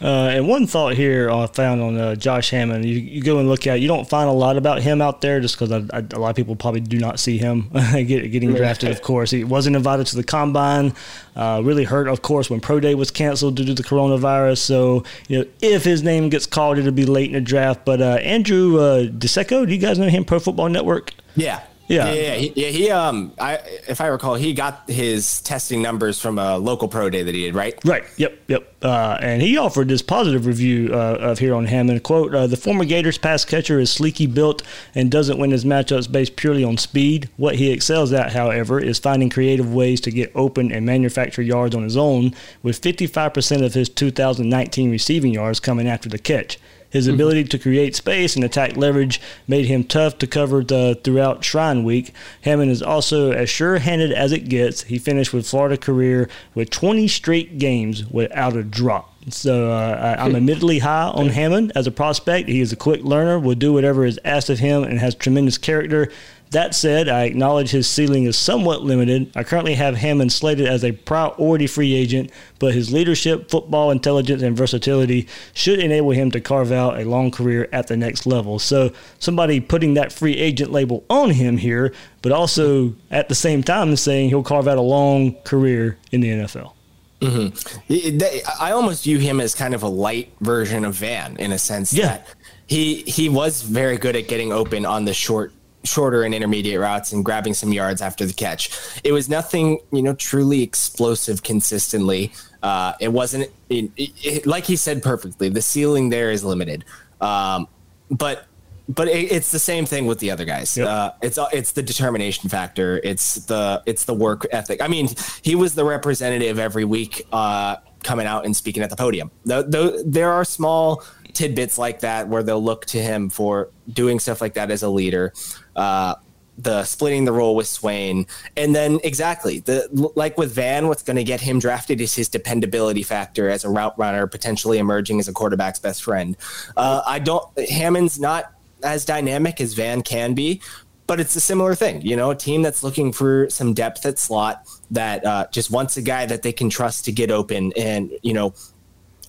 Uh, 0.00 0.28
and 0.28 0.46
one 0.46 0.66
thought 0.66 0.94
here 0.94 1.30
I 1.30 1.46
found 1.46 1.80
on 1.80 1.96
uh, 1.96 2.14
Josh 2.16 2.50
Hammond, 2.50 2.84
you, 2.84 2.98
you 2.98 3.22
go 3.22 3.38
and 3.38 3.48
look 3.48 3.66
at, 3.66 3.80
you 3.80 3.88
don't 3.88 4.08
find 4.08 4.28
a 4.28 4.32
lot 4.32 4.56
about 4.58 4.82
him 4.82 5.00
out 5.00 5.22
there 5.22 5.40
just 5.40 5.58
because 5.58 5.70
a 5.70 6.18
lot 6.18 6.30
of 6.30 6.36
people 6.36 6.54
probably 6.54 6.80
do 6.80 6.98
not 6.98 7.18
see 7.18 7.38
him 7.38 7.70
get, 7.92 8.30
getting 8.30 8.52
drafted, 8.52 8.90
of 8.90 9.00
course. 9.00 9.30
He 9.30 9.42
wasn't 9.42 9.74
invited 9.76 10.06
to 10.08 10.16
the 10.16 10.24
combine, 10.24 10.94
uh, 11.34 11.62
really 11.64 11.84
hurt, 11.84 12.08
of 12.08 12.20
course, 12.20 12.50
when 12.50 12.60
Pro 12.60 12.78
Day 12.78 12.94
was 12.94 13.10
canceled 13.10 13.56
due 13.56 13.64
to 13.64 13.74
the 13.74 13.82
coronavirus. 13.82 14.58
So, 14.58 15.04
you 15.28 15.38
know, 15.38 15.46
if 15.62 15.84
his 15.84 16.02
name 16.02 16.28
gets 16.28 16.46
called, 16.46 16.78
it'll 16.78 16.92
be 16.92 17.06
late 17.06 17.28
in 17.28 17.32
the 17.32 17.40
draft. 17.40 17.84
But 17.86 18.02
uh, 18.02 18.18
Andrew 18.22 18.78
uh, 18.78 19.04
DiCecco, 19.06 19.66
do 19.66 19.72
you 19.72 19.80
guys 19.80 19.98
know 19.98 20.08
him, 20.08 20.24
Pro 20.24 20.38
Football 20.40 20.68
Network? 20.68 21.14
Yeah. 21.36 21.62
Yeah, 21.88 22.12
yeah, 22.12 22.12
yeah. 22.12 22.34
He, 22.34 22.52
yeah, 22.56 22.68
he 22.68 22.90
um, 22.90 23.32
I 23.38 23.54
if 23.88 24.00
I 24.00 24.08
recall, 24.08 24.34
he 24.34 24.52
got 24.54 24.88
his 24.88 25.40
testing 25.42 25.82
numbers 25.82 26.20
from 26.20 26.38
a 26.38 26.58
local 26.58 26.88
pro 26.88 27.10
day 27.10 27.22
that 27.22 27.34
he 27.34 27.42
did, 27.42 27.54
right? 27.54 27.78
Right. 27.84 28.04
Yep. 28.16 28.38
Yep. 28.48 28.74
Uh, 28.82 29.18
and 29.20 29.40
he 29.40 29.56
offered 29.56 29.88
this 29.88 30.02
positive 30.02 30.46
review 30.46 30.90
uh, 30.92 31.18
of 31.20 31.38
here 31.38 31.54
on 31.54 31.66
Hammond. 31.66 32.02
Quote: 32.02 32.34
uh, 32.34 32.46
The 32.46 32.56
former 32.56 32.84
Gators 32.84 33.18
pass 33.18 33.44
catcher 33.44 33.78
is 33.78 33.90
sleeky 33.90 34.32
built 34.32 34.62
and 34.94 35.10
doesn't 35.10 35.38
win 35.38 35.50
his 35.50 35.64
matchups 35.64 36.10
based 36.10 36.36
purely 36.36 36.64
on 36.64 36.76
speed. 36.76 37.30
What 37.36 37.56
he 37.56 37.70
excels 37.70 38.12
at, 38.12 38.32
however, 38.32 38.80
is 38.80 38.98
finding 38.98 39.30
creative 39.30 39.72
ways 39.72 40.00
to 40.02 40.10
get 40.10 40.32
open 40.34 40.72
and 40.72 40.84
manufacture 40.84 41.42
yards 41.42 41.74
on 41.74 41.82
his 41.82 41.96
own. 41.96 42.34
With 42.62 42.80
55% 42.80 43.64
of 43.64 43.74
his 43.74 43.88
2019 43.88 44.90
receiving 44.90 45.32
yards 45.32 45.60
coming 45.60 45.86
after 45.86 46.08
the 46.08 46.18
catch. 46.18 46.58
His 46.90 47.08
ability 47.08 47.44
to 47.44 47.58
create 47.58 47.96
space 47.96 48.36
and 48.36 48.44
attack 48.44 48.76
leverage 48.76 49.20
made 49.46 49.66
him 49.66 49.84
tough 49.84 50.18
to 50.18 50.26
cover 50.26 50.62
the, 50.62 50.98
throughout 51.02 51.44
Shrine 51.44 51.84
Week. 51.84 52.12
Hammond 52.42 52.70
is 52.70 52.82
also 52.82 53.32
as 53.32 53.50
sure-handed 53.50 54.12
as 54.12 54.32
it 54.32 54.48
gets. 54.48 54.84
He 54.84 54.98
finished 54.98 55.32
with 55.32 55.48
Florida 55.48 55.76
career 55.76 56.28
with 56.54 56.70
20 56.70 57.08
straight 57.08 57.58
games 57.58 58.06
without 58.06 58.56
a 58.56 58.62
drop. 58.62 59.12
So 59.28 59.72
uh, 59.72 60.16
I'm 60.18 60.36
admittedly 60.36 60.78
high 60.78 61.08
on 61.08 61.30
Hammond 61.30 61.72
as 61.74 61.88
a 61.88 61.90
prospect. 61.90 62.48
He 62.48 62.60
is 62.60 62.72
a 62.72 62.76
quick 62.76 63.02
learner, 63.02 63.40
will 63.40 63.56
do 63.56 63.72
whatever 63.72 64.06
is 64.06 64.20
asked 64.24 64.48
of 64.50 64.60
him, 64.60 64.84
and 64.84 65.00
has 65.00 65.16
tremendous 65.16 65.58
character. 65.58 66.12
That 66.50 66.74
said, 66.74 67.08
I 67.08 67.24
acknowledge 67.24 67.70
his 67.70 67.88
ceiling 67.88 68.24
is 68.24 68.38
somewhat 68.38 68.82
limited. 68.82 69.30
I 69.34 69.42
currently 69.42 69.74
have 69.74 69.96
Hammond 69.96 70.32
slated 70.32 70.66
as 70.66 70.84
a 70.84 70.92
priority 70.92 71.66
free 71.66 71.92
agent, 71.94 72.30
but 72.60 72.72
his 72.72 72.92
leadership, 72.92 73.50
football 73.50 73.90
intelligence, 73.90 74.42
and 74.42 74.56
versatility 74.56 75.26
should 75.54 75.80
enable 75.80 76.12
him 76.12 76.30
to 76.30 76.40
carve 76.40 76.70
out 76.70 76.98
a 77.00 77.04
long 77.04 77.30
career 77.32 77.68
at 77.72 77.88
the 77.88 77.96
next 77.96 78.26
level. 78.26 78.58
So, 78.60 78.92
somebody 79.18 79.58
putting 79.60 79.94
that 79.94 80.12
free 80.12 80.36
agent 80.36 80.70
label 80.70 81.04
on 81.10 81.30
him 81.30 81.56
here, 81.58 81.92
but 82.22 82.30
also 82.32 82.94
at 83.10 83.28
the 83.28 83.34
same 83.34 83.62
time 83.64 83.94
saying 83.96 84.28
he'll 84.28 84.42
carve 84.44 84.68
out 84.68 84.78
a 84.78 84.82
long 84.82 85.34
career 85.42 85.98
in 86.12 86.20
the 86.20 86.28
NFL. 86.30 86.72
Mm-hmm. 87.20 88.62
I 88.62 88.70
almost 88.72 89.04
view 89.04 89.18
him 89.18 89.40
as 89.40 89.54
kind 89.54 89.74
of 89.74 89.82
a 89.82 89.88
light 89.88 90.32
version 90.40 90.84
of 90.84 90.94
Van 90.94 91.36
in 91.38 91.50
a 91.50 91.58
sense 91.58 91.92
Yeah. 91.92 92.06
that 92.08 92.28
he 92.66 93.02
he 93.02 93.28
was 93.28 93.62
very 93.62 93.96
good 93.96 94.16
at 94.16 94.28
getting 94.28 94.52
open 94.52 94.84
on 94.84 95.06
the 95.06 95.14
short 95.14 95.52
shorter 95.86 96.22
and 96.24 96.34
intermediate 96.34 96.80
routes 96.80 97.12
and 97.12 97.24
grabbing 97.24 97.54
some 97.54 97.72
yards 97.72 98.02
after 98.02 98.26
the 98.26 98.32
catch. 98.34 98.70
It 99.04 99.12
was 99.12 99.28
nothing, 99.28 99.80
you 99.92 100.02
know, 100.02 100.14
truly 100.14 100.62
explosive 100.62 101.42
consistently. 101.42 102.32
Uh, 102.62 102.92
it 103.00 103.08
wasn't 103.12 103.50
it, 103.68 103.90
it, 103.96 104.10
it- 104.22 104.46
like 104.46 104.64
he 104.64 104.76
said 104.76 105.02
perfectly. 105.02 105.48
The 105.48 105.62
ceiling 105.62 106.08
there 106.10 106.30
is 106.30 106.44
limited, 106.44 106.84
um, 107.20 107.68
but 108.10 108.46
but 108.88 109.08
it, 109.08 109.32
it's 109.32 109.50
the 109.50 109.58
same 109.58 109.84
thing 109.86 110.06
with 110.06 110.18
the 110.20 110.30
other 110.30 110.44
guys. 110.44 110.76
Yep. 110.76 110.88
Uh, 110.88 111.10
it's 111.22 111.38
it's 111.52 111.72
the 111.72 111.82
determination 111.82 112.48
factor. 112.48 113.00
It's 113.02 113.34
the 113.46 113.82
it's 113.86 114.04
the 114.04 114.14
work 114.14 114.46
ethic. 114.50 114.80
I 114.82 114.88
mean, 114.88 115.08
he 115.42 115.54
was 115.54 115.74
the 115.74 115.84
representative 115.84 116.58
every 116.58 116.84
week, 116.84 117.26
uh, 117.32 117.76
coming 118.02 118.26
out 118.26 118.44
and 118.44 118.54
speaking 118.56 118.82
at 118.82 118.90
the 118.90 118.96
podium. 118.96 119.30
Though 119.44 119.62
though 119.62 120.02
there 120.04 120.32
are 120.32 120.44
small 120.44 121.02
tidbits 121.32 121.76
like 121.78 122.00
that 122.00 122.28
where 122.28 122.42
they'll 122.42 122.62
look 122.62 122.86
to 122.86 122.98
him 123.02 123.28
for 123.28 123.70
doing 123.92 124.18
stuff 124.18 124.40
like 124.40 124.54
that 124.54 124.70
as 124.70 124.82
a 124.82 124.88
leader. 124.88 125.32
Uh, 125.76 126.16
the 126.58 126.84
splitting 126.84 127.24
the 127.26 127.32
role 127.32 127.54
with 127.54 127.66
Swain, 127.66 128.26
and 128.56 128.74
then 128.74 128.98
exactly 129.04 129.60
the 129.60 129.88
like 130.16 130.38
with 130.38 130.52
Van, 130.52 130.88
what's 130.88 131.02
going 131.02 131.16
to 131.16 131.24
get 131.24 131.40
him 131.40 131.58
drafted 131.58 132.00
is 132.00 132.14
his 132.14 132.28
dependability 132.28 133.02
factor 133.02 133.50
as 133.50 133.64
a 133.64 133.68
route 133.68 133.96
runner, 133.98 134.26
potentially 134.26 134.78
emerging 134.78 135.20
as 135.20 135.28
a 135.28 135.32
quarterback's 135.32 135.78
best 135.78 136.02
friend. 136.02 136.36
Uh, 136.76 137.02
I 137.06 137.18
don't. 137.18 137.46
Hammond's 137.68 138.18
not 138.18 138.52
as 138.82 139.04
dynamic 139.04 139.60
as 139.60 139.74
Van 139.74 140.02
can 140.02 140.32
be, 140.32 140.62
but 141.06 141.20
it's 141.20 141.36
a 141.36 141.40
similar 141.40 141.74
thing. 141.74 142.00
You 142.02 142.16
know, 142.16 142.30
a 142.30 142.36
team 142.36 142.62
that's 142.62 142.82
looking 142.82 143.12
for 143.12 143.48
some 143.50 143.74
depth 143.74 144.06
at 144.06 144.18
slot 144.18 144.66
that 144.90 145.24
uh, 145.24 145.46
just 145.52 145.70
wants 145.70 145.96
a 145.96 146.02
guy 146.02 146.26
that 146.26 146.42
they 146.42 146.52
can 146.52 146.70
trust 146.70 147.04
to 147.04 147.12
get 147.12 147.30
open 147.30 147.72
and 147.76 148.10
you 148.22 148.32
know 148.32 148.54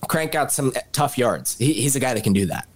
crank 0.08 0.34
out 0.34 0.52
some 0.52 0.72
tough 0.92 1.18
yards. 1.18 1.58
He, 1.58 1.74
he's 1.74 1.96
a 1.96 2.00
guy 2.00 2.14
that 2.14 2.24
can 2.24 2.32
do 2.32 2.46
that. 2.46 2.68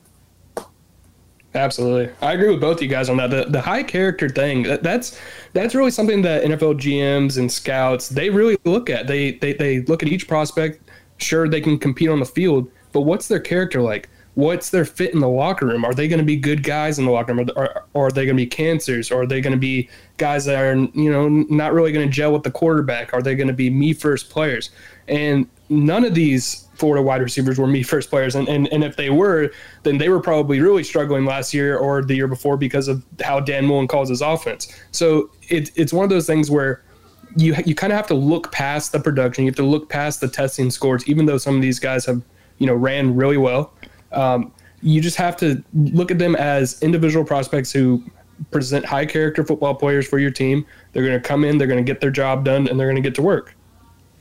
Absolutely, 1.54 2.14
I 2.22 2.32
agree 2.32 2.48
with 2.48 2.60
both 2.60 2.78
of 2.78 2.82
you 2.82 2.88
guys 2.88 3.10
on 3.10 3.18
that. 3.18 3.30
The, 3.30 3.44
the 3.44 3.60
high 3.60 3.82
character 3.82 4.28
thing 4.28 4.62
that, 4.62 4.82
that's 4.82 5.20
that's 5.52 5.74
really 5.74 5.90
something 5.90 6.22
that 6.22 6.44
NFL 6.44 6.80
GMs 6.80 7.36
and 7.36 7.52
scouts 7.52 8.08
they 8.08 8.30
really 8.30 8.56
look 8.64 8.88
at. 8.88 9.06
They 9.06 9.32
they 9.32 9.52
they 9.52 9.80
look 9.82 10.02
at 10.02 10.08
each 10.08 10.26
prospect. 10.28 10.88
Sure, 11.18 11.48
they 11.48 11.60
can 11.60 11.78
compete 11.78 12.08
on 12.08 12.20
the 12.20 12.26
field, 12.26 12.70
but 12.92 13.02
what's 13.02 13.28
their 13.28 13.38
character 13.38 13.82
like? 13.82 14.08
What's 14.34 14.70
their 14.70 14.86
fit 14.86 15.12
in 15.12 15.20
the 15.20 15.28
locker 15.28 15.66
room? 15.66 15.84
Are 15.84 15.92
they 15.92 16.08
going 16.08 16.20
to 16.20 16.24
be 16.24 16.36
good 16.36 16.62
guys 16.62 16.98
in 16.98 17.04
the 17.04 17.10
locker 17.10 17.34
room, 17.34 17.50
or, 17.54 17.84
or 17.92 18.06
are 18.06 18.10
they 18.10 18.24
going 18.24 18.36
to 18.36 18.42
be 18.42 18.46
cancers? 18.46 19.10
Or 19.10 19.22
are 19.22 19.26
they 19.26 19.42
going 19.42 19.52
to 19.52 19.58
be 19.58 19.90
guys 20.16 20.46
that 20.46 20.58
are 20.58 20.74
you 20.74 21.12
know 21.12 21.28
not 21.28 21.74
really 21.74 21.92
going 21.92 22.08
to 22.08 22.12
gel 22.12 22.32
with 22.32 22.44
the 22.44 22.50
quarterback? 22.50 23.12
Are 23.12 23.20
they 23.20 23.34
going 23.34 23.48
to 23.48 23.52
be 23.52 23.68
me 23.68 23.92
first 23.92 24.30
players? 24.30 24.70
And 25.06 25.46
none 25.68 26.04
of 26.04 26.14
these 26.14 26.68
Florida 26.82 27.00
wide 27.00 27.22
receivers 27.22 27.60
were 27.60 27.68
me 27.68 27.84
first 27.84 28.10
players. 28.10 28.34
And, 28.34 28.48
and, 28.48 28.66
and 28.72 28.82
if 28.82 28.96
they 28.96 29.08
were, 29.08 29.52
then 29.84 29.98
they 29.98 30.08
were 30.08 30.18
probably 30.18 30.58
really 30.58 30.82
struggling 30.82 31.24
last 31.24 31.54
year 31.54 31.76
or 31.76 32.02
the 32.02 32.16
year 32.16 32.26
before 32.26 32.56
because 32.56 32.88
of 32.88 33.04
how 33.22 33.38
Dan 33.38 33.66
Mullen 33.66 33.86
calls 33.86 34.08
his 34.08 34.20
offense. 34.20 34.66
So 34.90 35.30
it, 35.42 35.70
it's 35.76 35.92
one 35.92 36.02
of 36.02 36.10
those 36.10 36.26
things 36.26 36.50
where 36.50 36.82
you, 37.36 37.54
you 37.64 37.76
kind 37.76 37.92
of 37.92 37.96
have 37.96 38.08
to 38.08 38.14
look 38.14 38.50
past 38.50 38.90
the 38.90 38.98
production. 38.98 39.44
You 39.44 39.50
have 39.50 39.56
to 39.58 39.62
look 39.62 39.88
past 39.88 40.20
the 40.20 40.26
testing 40.26 40.72
scores, 40.72 41.06
even 41.06 41.24
though 41.24 41.38
some 41.38 41.54
of 41.54 41.62
these 41.62 41.78
guys 41.78 42.04
have, 42.06 42.20
you 42.58 42.66
know, 42.66 42.74
ran 42.74 43.14
really 43.14 43.36
well. 43.36 43.72
Um, 44.10 44.52
you 44.80 45.00
just 45.00 45.16
have 45.18 45.36
to 45.36 45.62
look 45.72 46.10
at 46.10 46.18
them 46.18 46.34
as 46.34 46.82
individual 46.82 47.24
prospects 47.24 47.70
who 47.70 48.02
present 48.50 48.84
high 48.84 49.06
character 49.06 49.44
football 49.44 49.76
players 49.76 50.04
for 50.08 50.18
your 50.18 50.32
team. 50.32 50.66
They're 50.92 51.06
going 51.06 51.22
to 51.22 51.28
come 51.28 51.44
in, 51.44 51.58
they're 51.58 51.68
going 51.68 51.84
to 51.84 51.88
get 51.88 52.00
their 52.00 52.10
job 52.10 52.44
done, 52.44 52.66
and 52.66 52.80
they're 52.80 52.88
going 52.88 53.00
to 53.00 53.08
get 53.08 53.14
to 53.14 53.22
work. 53.22 53.54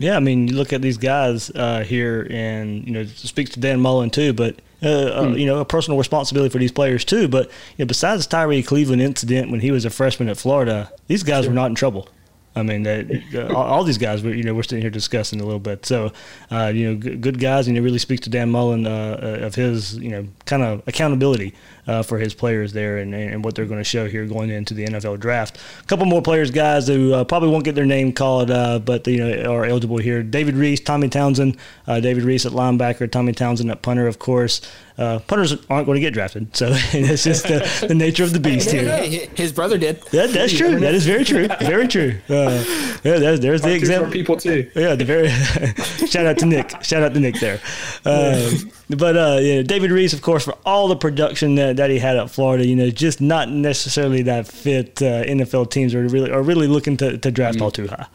Yeah, 0.02 0.16
I 0.16 0.20
mean, 0.20 0.48
you 0.48 0.56
look 0.56 0.74
at 0.74 0.82
these 0.82 0.98
guys 0.98 1.52
uh, 1.52 1.84
here, 1.84 2.28
and 2.30 2.86
you 2.86 2.92
know, 2.92 3.02
it 3.02 3.10
speaks 3.10 3.52
to 3.52 3.60
Dan 3.60 3.80
Mullen 3.80 4.10
too. 4.10 4.34
But 4.34 4.56
uh, 4.82 4.88
uh, 5.22 5.34
you 5.38 5.46
know, 5.46 5.60
a 5.60 5.66
personal 5.66 5.98
responsibility 5.98 6.52
for 6.52 6.58
these 6.58 6.72
players 6.72 7.06
too. 7.06 7.28
But 7.28 7.48
you 7.78 7.86
know, 7.86 7.88
besides 7.88 8.26
the 8.26 8.32
Tyree 8.32 8.64
Cleveland 8.64 9.02
incident 9.02 9.52
when 9.52 9.60
he 9.60 9.72
was 9.72 9.86
a 9.86 9.92
freshman 9.92 10.28
at 10.28 10.38
Florida, 10.38 10.92
these 11.08 11.22
guys 11.24 11.48
were 11.48 11.54
not 11.54 11.68
in 11.68 11.76
trouble. 11.76 12.10
I 12.54 12.64
mean, 12.64 12.86
uh, 12.86 13.06
all, 13.50 13.64
all 13.64 13.84
these 13.84 13.98
guys, 13.98 14.24
were, 14.24 14.34
you 14.34 14.44
know, 14.44 14.54
we're 14.54 14.64
sitting 14.64 14.82
here 14.82 14.90
discussing 14.90 15.40
a 15.40 15.46
little 15.46 15.60
bit. 15.60 15.86
So, 15.86 16.12
uh, 16.52 16.72
you 16.74 16.90
know, 16.90 16.96
good, 16.98 17.22
good 17.22 17.40
guys, 17.40 17.68
and 17.68 17.78
it 17.78 17.82
really 17.82 18.00
speaks 18.00 18.22
to 18.24 18.30
Dan 18.30 18.50
Mullen 18.50 18.86
uh, 18.86 19.40
uh, 19.42 19.46
of 19.46 19.56
his, 19.56 19.98
you 19.98 20.10
know, 20.10 20.28
kind 20.46 20.62
of 20.62 20.84
accountability 20.86 21.54
uh, 21.88 22.04
for 22.04 22.20
his 22.20 22.34
players 22.34 22.74
there 22.74 22.98
and, 22.98 23.16
and 23.16 23.46
what 23.46 23.56
they're 23.56 23.66
going 23.66 23.80
to 23.80 23.86
show 23.86 24.08
here 24.08 24.26
going 24.26 24.50
into 24.50 24.74
the 24.74 24.86
NFL 24.86 25.20
draft. 25.20 25.60
A 25.82 25.86
couple 25.86 26.06
more 26.06 26.22
players, 26.22 26.52
guys, 26.52 26.88
who 26.88 27.14
uh, 27.14 27.24
probably 27.24 27.50
won't 27.50 27.64
get 27.64 27.76
their 27.76 27.86
name 27.86 28.12
called, 28.12 28.52
uh, 28.52 28.80
but 28.80 29.08
you 29.08 29.18
know 29.18 29.52
are 29.52 29.66
eligible 29.66 29.98
here. 29.98 30.22
David 30.22 30.56
Reese, 30.56 30.82
Tommy 30.82 31.08
Townsend, 31.08 31.58
David 31.88 32.24
Reese 32.24 32.46
at 32.46 32.52
linebacker, 32.52 33.10
Tommy 33.10 33.32
Townsend 33.32 33.72
at 33.72 33.82
punter, 33.82 34.08
of 34.08 34.20
course. 34.20 34.62
Uh, 35.02 35.18
punters 35.18 35.54
aren't 35.68 35.88
going 35.88 35.96
to 35.96 36.00
get 36.00 36.14
drafted, 36.14 36.56
so 36.56 36.68
it's 36.72 37.24
just 37.24 37.48
the, 37.48 37.86
the 37.88 37.96
nature 37.96 38.24
of 38.24 38.34
the 38.34 38.40
beast 38.40 38.70
here. 38.70 38.84
Hey, 38.84 39.28
his 39.36 39.52
brother 39.52 39.80
did. 39.80 40.00
Yeah, 40.12 40.28
that's 40.28 40.54
true. 40.54 40.80
That 40.80 40.94
is 40.94 41.08
very 41.08 41.24
true. 41.24 41.48
Very 41.60 41.88
true. 41.88 42.20
Uh, 42.30 42.64
yeah, 43.04 43.18
there's, 43.18 43.40
there's 43.40 43.62
the 43.62 43.70
Punters 43.70 43.90
are 43.90 43.94
example. 43.94 44.12
people 44.12 44.38
too. 44.38 44.70
Yeah, 44.76 44.94
the 44.94 45.06
very 45.06 45.30
shout 46.08 46.28
out 46.28 46.38
to 46.38 46.46
Nick. 46.46 46.84
Shout 46.84 47.02
out 47.02 47.16
to 47.16 47.20
Nick 47.20 47.40
there. 47.40 47.60
Uh, 48.06 48.52
but 48.90 49.18
uh, 49.18 49.40
yeah, 49.42 49.64
David 49.64 49.90
Reese, 49.90 50.14
of 50.14 50.22
course, 50.22 50.46
for 50.46 50.56
all 50.66 50.88
the 50.88 50.96
production 50.96 51.56
that, 51.56 51.78
that 51.78 51.90
he 51.90 51.98
had 51.98 52.18
at 52.18 52.30
Florida, 52.30 52.66
you 52.66 52.76
know, 52.76 52.92
just 52.92 53.22
not 53.22 53.50
necessarily 53.50 54.22
that 54.24 54.48
fit 54.48 55.02
uh, 55.02 55.24
NFL 55.24 55.72
teams 55.72 55.96
are 55.96 56.08
really 56.08 56.30
are 56.30 56.44
really 56.44 56.68
looking 56.68 56.96
to, 56.98 57.18
to 57.18 57.32
draft 57.32 57.60
all 57.60 57.72
too 57.72 57.88
high. 57.88 58.06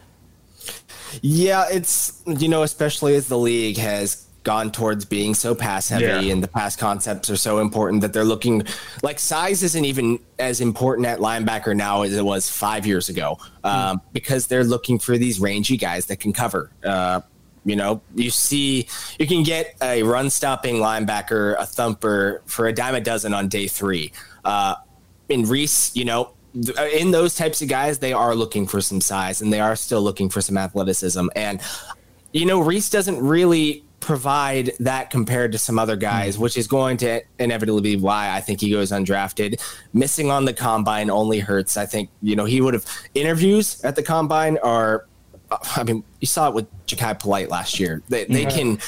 Yeah, 1.23 1.65
it's 1.71 2.23
you 2.27 2.49
know, 2.49 2.63
especially 2.63 3.17
as 3.17 3.27
the 3.27 3.39
league 3.39 3.79
has 3.79 4.26
gone 4.47 4.71
towards 4.71 5.05
being 5.05 5.35
so 5.35 5.55
pass 5.57 5.89
heavy 5.89 6.05
Yeah. 6.05 6.33
and 6.33 6.41
the 6.41 6.47
pass 6.47 6.77
concepts 6.77 7.29
are 7.31 7.37
so 7.37 7.59
important 7.59 8.01
that 8.03 8.13
they're 8.13 8.25
looking 8.35 8.63
like 9.03 9.19
size 9.19 9.65
isn't 9.65 9.85
even 9.85 10.21
as 10.39 10.61
important 10.61 11.09
at 11.09 11.19
linebacker 11.19 11.75
now 11.77 12.03
as 12.03 12.15
it 12.17 12.25
was 12.25 12.49
five 12.49 12.87
years 12.87 13.09
ago 13.09 13.39
um, 13.65 14.01
because 14.13 14.47
they're 14.47 14.63
looking 14.65 15.01
for 15.01 15.19
these 15.19 15.41
rangy 15.41 15.77
guys 15.77 16.07
that 16.07 16.21
can 16.21 16.33
cover. 16.33 16.71
Uh, 16.85 17.21
you 17.65 17.75
know, 17.75 18.01
you 18.15 18.31
see, 18.31 18.87
you 19.19 19.27
can 19.27 19.43
get 19.43 19.75
a 19.83 20.05
run 20.05 20.31
stopping 20.31 20.77
linebacker, 20.77 21.57
a 21.59 21.67
thumper 21.67 22.41
for 22.47 22.69
a 22.69 22.73
dime 22.73 22.95
a 22.95 23.01
dozen 23.01 23.35
on 23.35 23.49
day 23.49 23.67
three. 23.67 24.13
Uh, 24.45 24.77
in 25.29 25.43
Reese, 25.43 25.91
you 25.97 26.05
know, 26.05 26.31
th- 26.55 26.79
in 27.01 27.11
those 27.11 27.35
types 27.35 27.63
of 27.63 27.69
guys, 27.69 27.99
they 27.99 28.13
are 28.13 28.37
looking 28.37 28.69
for 28.69 28.81
some 28.81 29.01
size 29.01 29.43
and 29.43 29.53
they 29.53 29.59
are 29.59 29.75
still 29.75 30.01
looking 30.01 30.29
for 30.31 30.41
some 30.41 30.57
athleticism. 30.57 31.27
And, 31.35 31.61
you 32.33 32.47
know, 32.47 32.61
Reese 32.61 32.89
doesn't 32.89 33.19
really 33.19 33.83
provide 34.07 34.71
that 34.79 35.11
compared 35.11 35.51
to 35.53 35.59
some 35.59 35.79
other 35.79 35.97
guys, 35.97 36.37
hmm. 36.37 36.43
which 36.43 36.57
is 36.57 36.69
going 36.69 36.97
to 36.99 37.21
inevitably 37.39 37.83
be 37.83 37.97
why 37.97 38.31
I 38.31 38.41
think 38.41 38.61
he 38.61 38.71
goes 38.71 38.93
undrafted. 38.93 39.61
Missing 39.93 40.31
on 40.31 40.45
the 40.45 40.55
combine 40.55 41.11
only 41.11 41.41
hurts. 41.41 41.77
I 41.77 41.87
think, 41.87 42.09
you 42.23 42.37
know, 42.37 42.45
he 42.45 42.61
would 42.61 42.73
have 42.73 42.87
interviews 43.15 43.83
at 43.85 43.97
the 43.97 44.03
combine 44.03 44.59
are, 44.63 45.07
I 45.51 45.83
mean, 45.83 46.05
you 46.21 46.27
saw 46.27 46.49
it 46.49 46.55
with 46.55 46.67
Jachai 46.87 47.19
Polite 47.19 47.51
last 47.51 47.81
year. 47.81 48.03
They, 48.09 48.25
they 48.25 48.47
can 48.47 48.79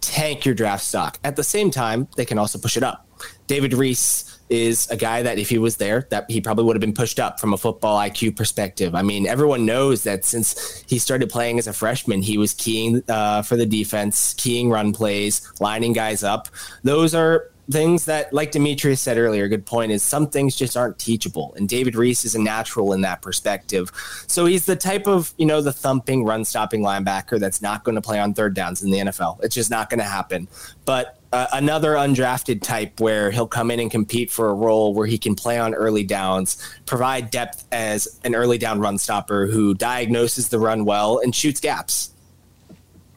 tank 0.00 0.46
your 0.46 0.54
draft 0.54 0.84
stock. 0.84 1.18
At 1.24 1.34
the 1.34 1.44
same 1.44 1.70
time, 1.72 2.06
they 2.16 2.24
can 2.24 2.38
also 2.38 2.58
push 2.58 2.76
it 2.76 2.84
up. 2.84 3.07
David 3.48 3.72
Reese 3.72 4.38
is 4.50 4.88
a 4.90 4.96
guy 4.96 5.22
that 5.22 5.38
if 5.38 5.48
he 5.48 5.58
was 5.58 5.76
there, 5.78 6.06
that 6.10 6.30
he 6.30 6.40
probably 6.40 6.64
would 6.64 6.76
have 6.76 6.80
been 6.80 6.94
pushed 6.94 7.18
up 7.18 7.40
from 7.40 7.52
a 7.52 7.56
football 7.56 7.98
IQ 7.98 8.36
perspective. 8.36 8.94
I 8.94 9.02
mean, 9.02 9.26
everyone 9.26 9.66
knows 9.66 10.04
that 10.04 10.24
since 10.24 10.84
he 10.86 10.98
started 10.98 11.28
playing 11.30 11.58
as 11.58 11.66
a 11.66 11.72
freshman, 11.72 12.22
he 12.22 12.38
was 12.38 12.54
keying 12.54 13.02
uh, 13.08 13.42
for 13.42 13.56
the 13.56 13.66
defense, 13.66 14.34
keying 14.34 14.70
run 14.70 14.92
plays, 14.92 15.50
lining 15.60 15.92
guys 15.92 16.22
up. 16.22 16.48
Those 16.82 17.14
are 17.14 17.50
things 17.70 18.06
that, 18.06 18.32
like 18.32 18.50
Demetrius 18.50 19.00
said 19.00 19.18
earlier, 19.18 19.48
good 19.48 19.66
point 19.66 19.92
is 19.92 20.02
some 20.02 20.28
things 20.28 20.56
just 20.56 20.76
aren't 20.76 20.98
teachable. 20.98 21.54
And 21.56 21.68
David 21.68 21.94
Reese 21.94 22.24
is 22.24 22.34
a 22.34 22.40
natural 22.40 22.92
in 22.92 23.02
that 23.02 23.22
perspective. 23.22 23.90
So 24.26 24.46
he's 24.46 24.64
the 24.64 24.76
type 24.76 25.06
of, 25.06 25.34
you 25.36 25.46
know, 25.46 25.60
the 25.60 25.72
thumping, 25.72 26.24
run 26.24 26.44
stopping 26.44 26.82
linebacker 26.82 27.38
that's 27.38 27.60
not 27.60 27.84
going 27.84 27.94
to 27.94 28.00
play 28.00 28.18
on 28.18 28.34
third 28.34 28.54
downs 28.54 28.82
in 28.82 28.90
the 28.90 28.98
NFL. 28.98 29.42
It's 29.44 29.54
just 29.54 29.70
not 29.70 29.90
going 29.90 29.98
to 29.98 30.04
happen. 30.04 30.48
But 30.84 31.17
uh, 31.32 31.46
another 31.52 31.92
undrafted 31.92 32.62
type 32.62 33.00
where 33.00 33.30
he'll 33.30 33.46
come 33.46 33.70
in 33.70 33.80
and 33.80 33.90
compete 33.90 34.30
for 34.30 34.48
a 34.48 34.54
role 34.54 34.94
where 34.94 35.06
he 35.06 35.18
can 35.18 35.34
play 35.34 35.58
on 35.58 35.74
early 35.74 36.04
downs, 36.04 36.56
provide 36.86 37.30
depth 37.30 37.64
as 37.70 38.18
an 38.24 38.34
early 38.34 38.58
down 38.58 38.80
run 38.80 38.98
stopper 38.98 39.46
who 39.46 39.74
diagnoses 39.74 40.48
the 40.48 40.58
run 40.58 40.84
well 40.84 41.18
and 41.18 41.34
shoots 41.34 41.60
gaps. 41.60 42.10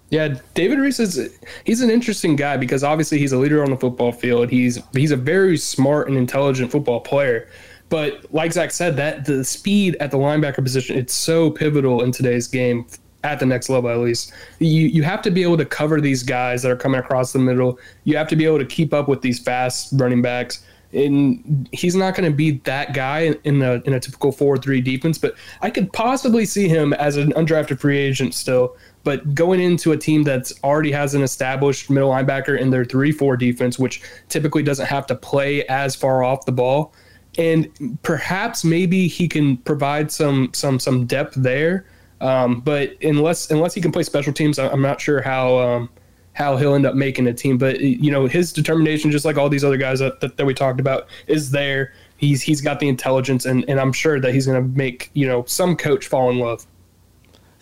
Yeah, 0.10 0.40
David 0.56 0.80
Reese 0.80 1.00
is 1.00 1.40
he's 1.64 1.82
an 1.82 1.90
interesting 1.90 2.36
guy 2.36 2.58
because 2.58 2.84
obviously 2.84 3.18
he's 3.18 3.32
a 3.32 3.38
leader 3.38 3.64
on 3.64 3.70
the 3.70 3.78
football 3.78 4.12
field. 4.12 4.50
He's 4.50 4.78
he's 4.94 5.12
a 5.12 5.18
very 5.18 5.58
smart 5.58 6.10
and 6.10 6.18
intelligent 6.18 6.70
football 6.70 7.00
player. 7.00 7.48
But 7.88 8.26
like 8.34 8.52
Zach 8.54 8.72
said, 8.72 8.98
that 8.98 9.26
the 9.26 9.44
speed 9.44 9.96
at 10.00 10.12
the 10.12 10.18
linebacker 10.18 10.64
position, 10.64 10.98
it's 10.98 11.14
so 11.14 11.50
pivotal 11.50 12.04
in 12.04 12.12
today's 12.12 12.48
game 12.48 12.86
at 13.24 13.40
the 13.40 13.46
next 13.46 13.70
level 13.70 13.90
at 13.90 13.98
least. 14.00 14.34
You 14.60 14.88
you 14.88 15.04
have 15.04 15.22
to 15.24 15.32
be 15.32 15.44
able 15.44 15.58
to 15.58 15.66
cover 15.66 16.02
these 16.02 16.24
guys 16.24 16.62
that 16.64 16.72
are 16.72 16.76
coming 16.76 17.00
across 17.00 17.34
the 17.34 17.40
middle. 17.40 17.80
You 18.04 18.18
have 18.18 18.28
to 18.30 18.36
be 18.36 18.46
able 18.46 18.60
to 18.60 18.66
keep 18.66 18.94
up 18.94 19.08
with 19.08 19.22
these 19.22 19.40
fast 19.40 19.94
running 19.94 20.22
backs. 20.22 20.64
And 20.94 21.70
he's 21.72 21.96
not 21.96 22.16
going 22.16 22.30
to 22.30 22.36
be 22.36 22.60
that 22.66 22.94
guy 22.94 23.34
in 23.46 23.62
a 23.62 23.82
in 23.86 23.94
a 23.94 24.00
typical 24.00 24.34
four 24.34 24.58
three 24.58 24.82
defense, 24.82 25.18
but 25.18 25.36
I 25.62 25.70
could 25.70 25.94
possibly 25.94 26.46
see 26.46 26.68
him 26.68 26.92
as 26.94 27.16
an 27.16 27.32
undrafted 27.34 27.80
free 27.80 27.98
agent 27.98 28.34
still. 28.34 28.76
But 29.04 29.34
going 29.34 29.62
into 29.62 29.94
a 29.94 29.98
team 29.98 30.24
that's 30.24 30.54
already 30.64 30.92
has 30.92 31.16
an 31.16 31.24
established 31.24 31.90
middle 31.90 32.10
linebacker 32.10 32.60
in 32.60 32.72
their 32.72 32.84
three 32.84 33.14
four 33.14 33.38
defense, 33.38 33.80
which 33.80 34.02
typically 34.28 34.64
doesn't 34.64 34.88
have 34.88 35.08
to 35.08 35.16
play 35.16 35.66
as 35.68 35.96
far 35.96 36.24
off 36.26 36.46
the 36.46 36.52
ball, 36.52 36.94
and 37.38 37.98
perhaps 38.04 38.66
maybe 38.66 39.08
he 39.08 39.30
can 39.30 39.58
provide 39.58 40.12
some 40.12 40.50
some 40.54 40.78
some 40.78 41.06
depth 41.06 41.36
there 41.36 41.86
um, 42.22 42.62
but 42.62 42.96
unless 43.02 43.50
unless 43.50 43.74
he 43.74 43.82
can 43.82 43.92
play 43.92 44.04
special 44.04 44.32
teams, 44.32 44.60
I'm 44.60 44.82
not 44.82 45.02
sure 45.02 45.22
how 45.22 45.58
um, 45.58 45.90
how 46.34 46.56
he'll 46.56 46.76
end 46.76 46.86
up 46.86 46.96
making 46.96 47.28
a 47.28 47.34
team. 47.34 47.58
But 47.58 47.82
you 47.82 48.12
know, 48.12 48.28
his 48.28 48.54
determination, 48.54 49.12
just 49.12 49.26
like 49.26 49.38
all 49.38 49.50
these 49.50 49.64
other 49.64 49.78
guys 49.78 50.00
that, 50.00 50.20
that, 50.22 50.38
that 50.38 50.46
we 50.46 50.54
talked 50.54 50.80
about, 50.80 51.08
is 51.28 51.52
there. 51.52 51.94
He's 52.18 52.44
he's 52.44 52.62
got 52.62 52.80
the 52.80 52.88
intelligence, 52.88 53.46
and, 53.46 53.66
and 53.68 53.80
I'm 53.80 53.92
sure 53.92 54.20
that 54.20 54.32
he's 54.34 54.46
going 54.46 54.62
to 54.62 54.78
make 54.78 55.10
you 55.14 55.28
know 55.28 55.44
some 55.46 55.76
coach 55.76 56.06
fall 56.08 56.30
in 56.30 56.38
love. 56.38 56.66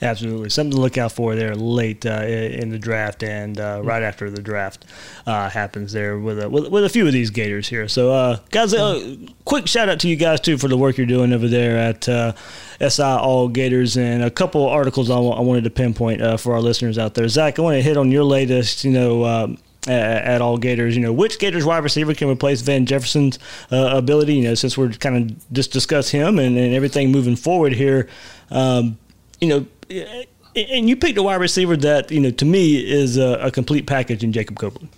Absolutely, 0.01 0.49
something 0.49 0.71
to 0.71 0.81
look 0.81 0.97
out 0.97 1.11
for 1.11 1.35
there 1.35 1.53
late 1.55 2.05
uh, 2.05 2.21
in 2.21 2.69
the 2.69 2.79
draft 2.79 3.21
and 3.21 3.59
uh, 3.59 3.81
right 3.83 4.01
after 4.01 4.29
the 4.29 4.41
draft 4.41 4.85
uh, 5.27 5.49
happens 5.49 5.91
there 5.91 6.17
with 6.17 6.41
a, 6.41 6.49
with, 6.49 6.69
with, 6.69 6.85
a 6.85 6.89
few 6.89 7.05
of 7.05 7.11
these 7.11 7.29
Gators 7.29 7.67
here. 7.67 7.89
So, 7.89 8.13
uh, 8.13 8.39
guys, 8.49 8.73
uh, 8.73 9.17
quick 9.43 9.67
shout 9.67 9.89
out 9.89 9.99
to 9.99 10.07
you 10.07 10.15
guys 10.15 10.39
too 10.39 10.57
for 10.57 10.69
the 10.69 10.77
work 10.77 10.97
you're 10.97 11.05
doing 11.05 11.33
over 11.33 11.49
there 11.49 11.77
at 11.77 12.07
uh, 12.07 12.31
SI 12.79 13.03
All 13.03 13.49
Gators 13.49 13.97
and 13.97 14.23
a 14.23 14.31
couple 14.31 14.65
articles 14.65 15.09
I, 15.09 15.15
w- 15.15 15.33
I 15.33 15.41
wanted 15.41 15.65
to 15.65 15.69
pinpoint 15.69 16.21
for 16.39 16.53
our 16.53 16.61
listeners 16.61 16.97
out 16.97 17.15
there. 17.15 17.27
Zach, 17.27 17.59
I 17.59 17.61
want 17.61 17.75
to 17.75 17.81
hit 17.81 17.97
on 17.97 18.09
your 18.09 18.23
latest, 18.23 18.85
you 18.85 18.91
know. 18.91 19.25
Um, 19.25 19.57
at, 19.87 20.23
at, 20.25 20.41
all 20.41 20.57
Gators. 20.57 20.95
You 20.95 21.01
know, 21.01 21.13
which 21.13 21.39
Gators 21.39 21.65
wide 21.65 21.83
receiver 21.83 22.13
can 22.13 22.29
replace 22.29 22.61
Van 22.61 22.85
Jefferson's 22.85 23.39
uh, 23.71 23.91
ability? 23.93 24.35
You 24.35 24.43
know, 24.43 24.53
since 24.53 24.77
we're 24.77 24.91
kind 24.91 25.31
of 25.31 25.53
just 25.53 25.71
discuss 25.71 26.09
him 26.09 26.37
and, 26.37 26.57
and 26.57 26.73
everything 26.73 27.11
moving 27.11 27.37
forward 27.37 27.73
here. 27.73 28.07
Um, 28.51 28.97
you 29.39 29.47
know, 29.47 29.65
and 29.89 30.89
you 30.89 30.95
picked 30.95 31.17
a 31.17 31.23
wide 31.23 31.41
receiver 31.41 31.77
that 31.77 32.11
you 32.11 32.19
know 32.19 32.31
to 32.31 32.45
me 32.45 32.77
is 32.77 33.17
a, 33.17 33.33
a 33.41 33.51
complete 33.51 33.87
package 33.87 34.23
in 34.23 34.31
Jacob 34.31 34.57
Copeland. 34.57 34.89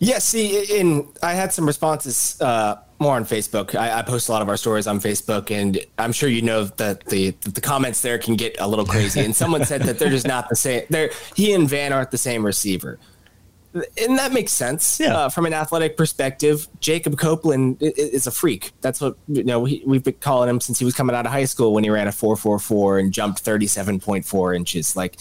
Yeah, 0.00 0.18
see, 0.18 0.78
in 0.78 1.08
I 1.22 1.32
had 1.32 1.52
some 1.52 1.66
responses 1.66 2.40
uh, 2.40 2.78
more 2.98 3.16
on 3.16 3.24
Facebook. 3.24 3.74
I, 3.74 4.00
I, 4.00 4.02
post 4.02 4.28
a 4.28 4.32
lot 4.32 4.42
of 4.42 4.48
our 4.48 4.56
stories 4.58 4.86
on 4.86 5.00
Facebook, 5.00 5.50
and 5.50 5.78
I'm 5.98 6.12
sure 6.12 6.28
you 6.28 6.42
know 6.42 6.64
that 6.64 7.06
the 7.06 7.30
the 7.40 7.60
comments 7.60 8.02
there 8.02 8.18
can 8.18 8.36
get 8.36 8.56
a 8.58 8.68
little 8.68 8.84
crazy. 8.84 9.20
And 9.20 9.34
someone 9.34 9.64
said 9.64 9.82
that 9.82 9.98
they're 9.98 10.10
just 10.10 10.26
not 10.26 10.48
the 10.48 10.56
same. 10.56 10.82
They're 10.90 11.10
he 11.34 11.54
and 11.54 11.68
Van 11.68 11.92
aren't 11.92 12.10
the 12.10 12.18
same 12.18 12.44
receiver 12.44 12.98
and 13.74 14.18
that 14.18 14.32
makes 14.32 14.52
sense 14.52 14.98
yeah. 14.98 15.14
uh, 15.14 15.28
from 15.28 15.44
an 15.44 15.52
athletic 15.52 15.96
perspective. 15.96 16.66
Jacob 16.80 17.18
Copeland 17.18 17.76
is 17.80 18.26
a 18.26 18.30
freak. 18.30 18.72
That's 18.80 19.00
what 19.00 19.16
you 19.28 19.44
know. 19.44 19.60
We, 19.60 19.82
we've 19.86 20.02
been 20.02 20.14
calling 20.14 20.48
him 20.48 20.60
since 20.60 20.78
he 20.78 20.84
was 20.84 20.94
coming 20.94 21.14
out 21.14 21.26
of 21.26 21.32
high 21.32 21.44
school 21.44 21.74
when 21.74 21.84
he 21.84 21.90
ran 21.90 22.08
a 22.08 22.12
four 22.12 22.36
four 22.36 22.58
four 22.58 22.98
and 22.98 23.12
jumped 23.12 23.40
thirty 23.40 23.66
seven 23.66 24.00
point 24.00 24.24
four 24.24 24.54
inches. 24.54 24.96
Like, 24.96 25.16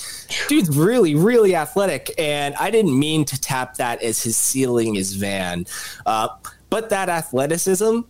dude's 0.48 0.76
really 0.76 1.14
really 1.16 1.56
athletic, 1.56 2.14
and 2.18 2.56
I 2.56 2.72
didn't 2.72 2.98
mean 2.98 3.26
to 3.26 3.40
tap 3.40 3.76
that 3.76 4.02
as 4.02 4.24
his 4.24 4.38
ceiling 4.38 4.96
is 4.96 5.14
Van, 5.16 5.66
uh, 6.06 6.30
but 6.70 6.90
that 6.90 7.10
athleticism. 7.10 8.02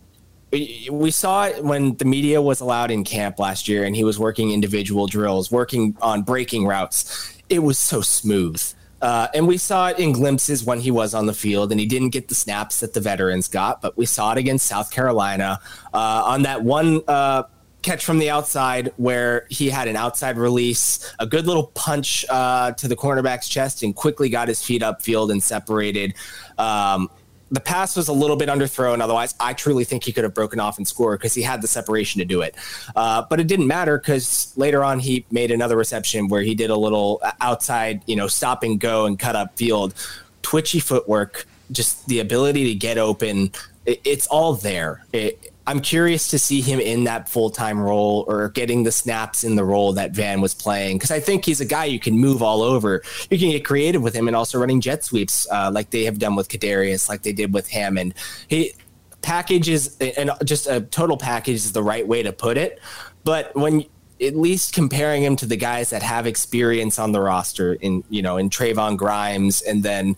We 0.50 1.10
saw 1.10 1.44
it 1.48 1.62
when 1.62 1.96
the 1.96 2.06
media 2.06 2.40
was 2.40 2.60
allowed 2.60 2.90
in 2.90 3.04
camp 3.04 3.38
last 3.38 3.68
year, 3.68 3.84
and 3.84 3.94
he 3.94 4.02
was 4.02 4.18
working 4.18 4.50
individual 4.50 5.06
drills, 5.06 5.52
working 5.52 5.94
on 6.00 6.22
breaking 6.22 6.66
routes. 6.66 7.34
It 7.50 7.58
was 7.58 7.78
so 7.78 8.00
smooth 8.00 8.62
uh, 9.00 9.28
and 9.34 9.46
we 9.46 9.56
saw 9.56 9.88
it 9.88 9.98
in 9.98 10.12
glimpses 10.12 10.64
when 10.64 10.80
he 10.80 10.90
was 10.90 11.14
on 11.14 11.26
the 11.26 11.34
field, 11.34 11.70
and 11.70 11.80
he 11.80 11.86
didn't 11.86 12.10
get 12.10 12.28
the 12.28 12.34
snaps 12.34 12.80
that 12.80 12.94
the 12.94 13.00
veterans 13.00 13.48
got, 13.48 13.80
but 13.80 13.96
we 13.96 14.06
saw 14.06 14.32
it 14.32 14.38
against 14.38 14.66
South 14.66 14.90
Carolina 14.90 15.60
uh, 15.94 16.22
on 16.24 16.42
that 16.42 16.62
one 16.62 17.02
uh, 17.06 17.44
catch 17.82 18.04
from 18.04 18.18
the 18.18 18.28
outside 18.28 18.92
where 18.96 19.46
he 19.50 19.70
had 19.70 19.88
an 19.88 19.96
outside 19.96 20.36
release, 20.36 21.14
a 21.18 21.26
good 21.26 21.46
little 21.46 21.68
punch 21.74 22.24
uh, 22.28 22.72
to 22.72 22.88
the 22.88 22.96
cornerback's 22.96 23.48
chest, 23.48 23.82
and 23.82 23.94
quickly 23.94 24.28
got 24.28 24.48
his 24.48 24.62
feet 24.62 24.82
upfield 24.82 25.30
and 25.30 25.42
separated. 25.42 26.14
Um, 26.58 27.08
the 27.50 27.60
pass 27.60 27.96
was 27.96 28.08
a 28.08 28.12
little 28.12 28.36
bit 28.36 28.48
underthrown. 28.48 29.00
Otherwise, 29.00 29.34
I 29.40 29.52
truly 29.52 29.84
think 29.84 30.04
he 30.04 30.12
could 30.12 30.24
have 30.24 30.34
broken 30.34 30.60
off 30.60 30.76
and 30.78 30.86
scored 30.86 31.18
because 31.18 31.34
he 31.34 31.42
had 31.42 31.62
the 31.62 31.68
separation 31.68 32.18
to 32.18 32.24
do 32.24 32.42
it. 32.42 32.54
Uh, 32.94 33.22
but 33.28 33.40
it 33.40 33.46
didn't 33.46 33.66
matter 33.66 33.98
because 33.98 34.52
later 34.56 34.84
on 34.84 35.00
he 35.00 35.24
made 35.30 35.50
another 35.50 35.76
reception 35.76 36.28
where 36.28 36.42
he 36.42 36.54
did 36.54 36.70
a 36.70 36.76
little 36.76 37.22
outside, 37.40 38.02
you 38.06 38.16
know, 38.16 38.26
stop 38.26 38.62
and 38.62 38.80
go 38.80 39.06
and 39.06 39.18
cut 39.18 39.36
up 39.36 39.56
field, 39.56 39.94
twitchy 40.42 40.80
footwork, 40.80 41.46
just 41.72 42.06
the 42.08 42.20
ability 42.20 42.64
to 42.64 42.74
get 42.74 42.98
open. 42.98 43.50
It, 43.86 44.00
it's 44.04 44.26
all 44.26 44.54
there. 44.54 45.04
It, 45.12 45.52
I'm 45.68 45.80
curious 45.80 46.28
to 46.28 46.38
see 46.38 46.62
him 46.62 46.80
in 46.80 47.04
that 47.04 47.28
full 47.28 47.50
time 47.50 47.78
role 47.78 48.24
or 48.26 48.48
getting 48.48 48.84
the 48.84 48.90
snaps 48.90 49.44
in 49.44 49.54
the 49.54 49.64
role 49.64 49.92
that 49.92 50.12
Van 50.12 50.40
was 50.40 50.54
playing 50.54 50.96
because 50.96 51.10
I 51.10 51.20
think 51.20 51.44
he's 51.44 51.60
a 51.60 51.66
guy 51.66 51.84
you 51.84 52.00
can 52.00 52.18
move 52.18 52.42
all 52.42 52.62
over. 52.62 53.02
You 53.30 53.38
can 53.38 53.50
get 53.50 53.66
creative 53.66 54.00
with 54.00 54.14
him 54.14 54.28
and 54.28 54.34
also 54.34 54.58
running 54.58 54.80
jet 54.80 55.04
sweeps 55.04 55.46
uh, 55.50 55.70
like 55.70 55.90
they 55.90 56.04
have 56.04 56.18
done 56.18 56.36
with 56.36 56.48
Kadarius, 56.48 57.10
like 57.10 57.20
they 57.20 57.34
did 57.34 57.52
with 57.52 57.68
Hammond. 57.68 58.14
He 58.48 58.72
packages 59.20 59.94
and 59.98 60.30
just 60.42 60.68
a 60.68 60.80
total 60.80 61.18
package 61.18 61.56
is 61.56 61.72
the 61.72 61.82
right 61.82 62.08
way 62.08 62.22
to 62.22 62.32
put 62.32 62.56
it. 62.56 62.80
But 63.24 63.54
when 63.54 63.84
at 64.22 64.34
least 64.34 64.72
comparing 64.72 65.22
him 65.22 65.36
to 65.36 65.46
the 65.46 65.56
guys 65.56 65.90
that 65.90 66.02
have 66.02 66.26
experience 66.26 66.98
on 66.98 67.12
the 67.12 67.20
roster 67.20 67.74
in 67.74 68.02
you 68.08 68.22
know 68.22 68.38
in 68.38 68.48
Trevon 68.48 68.96
Grimes 68.96 69.60
and 69.62 69.82
then 69.82 70.16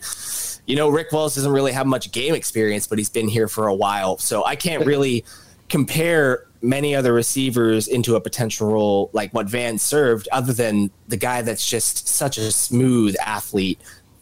you 0.65 0.75
know 0.75 0.89
Rick 0.89 1.11
Wells 1.11 1.35
doesn't 1.35 1.51
really 1.51 1.71
have 1.71 1.87
much 1.87 2.11
game 2.11 2.33
experience 2.33 2.87
but 2.87 2.97
he's 2.97 3.09
been 3.09 3.27
here 3.27 3.47
for 3.47 3.67
a 3.67 3.75
while 3.75 4.17
so 4.17 4.45
I 4.45 4.55
can't 4.55 4.85
really 4.85 5.25
compare 5.69 6.47
many 6.61 6.95
other 6.95 7.13
receivers 7.13 7.87
into 7.87 8.15
a 8.15 8.21
potential 8.21 8.71
role 8.71 9.09
like 9.13 9.33
what 9.33 9.49
Van 9.49 9.77
served 9.77 10.27
other 10.31 10.53
than 10.53 10.91
the 11.07 11.17
guy 11.17 11.41
that's 11.41 11.67
just 11.67 12.07
such 12.07 12.37
a 12.37 12.51
smooth 12.51 13.15
athlete 13.25 13.79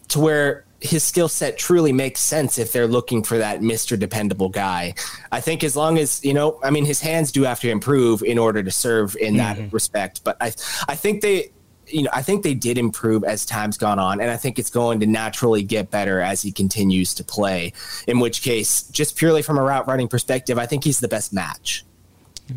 to 0.10 0.20
where 0.20 0.66
his 0.82 1.04
skill 1.04 1.28
set 1.28 1.58
truly 1.58 1.92
makes 1.92 2.22
sense 2.22 2.58
if 2.58 2.72
they're 2.72 2.88
looking 2.88 3.24
for 3.24 3.38
that 3.38 3.60
Mr. 3.60 4.00
Dependable 4.00 4.50
guy. 4.50 4.94
I 5.32 5.42
think 5.42 5.64
as 5.64 5.76
long 5.76 5.98
as, 5.98 6.24
you 6.24 6.34
know, 6.34 6.60
I 6.64 6.70
mean, 6.70 6.86
his 6.86 7.02
hands 7.02 7.32
do 7.32 7.44
have 7.44 7.60
to 7.62 7.70
improve 7.70 8.24
in 8.24 8.38
order 8.38 8.64
to 8.64 8.72
serve 8.72 9.16
in 9.18 9.38
that 9.38 9.58
mm-hmm. 9.58 9.70
respect. 9.72 10.24
But 10.24 10.38
I, 10.40 10.54
I 10.88 10.96
think 10.96 11.22
they, 11.22 11.52
you 11.92 12.04
know, 12.04 12.10
I 12.14 12.22
think 12.22 12.44
they 12.44 12.54
did 12.54 12.78
improve 12.78 13.24
as 13.24 13.46
time's 13.46 13.78
gone 13.78 14.00
on. 14.00 14.22
And 14.22 14.30
I 14.30 14.38
think 14.38 14.60
it's 14.60 14.70
going 14.70 15.00
to 15.02 15.06
naturally 15.06 15.64
get 15.64 15.92
better 15.92 16.22
as 16.22 16.42
he 16.42 16.52
continues 16.52 17.14
to 17.16 17.24
play. 17.24 17.74
In 18.08 18.20
which 18.20 18.42
case, 18.42 18.84
just 18.84 19.16
purely 19.16 19.42
from 19.42 19.58
a 19.58 19.64
route 19.64 19.88
running 19.88 20.08
perspective, 20.08 20.58
I 20.58 20.66
think 20.66 20.84
he's 20.84 21.00
the 21.00 21.08
best 21.08 21.34
match. 21.34 21.84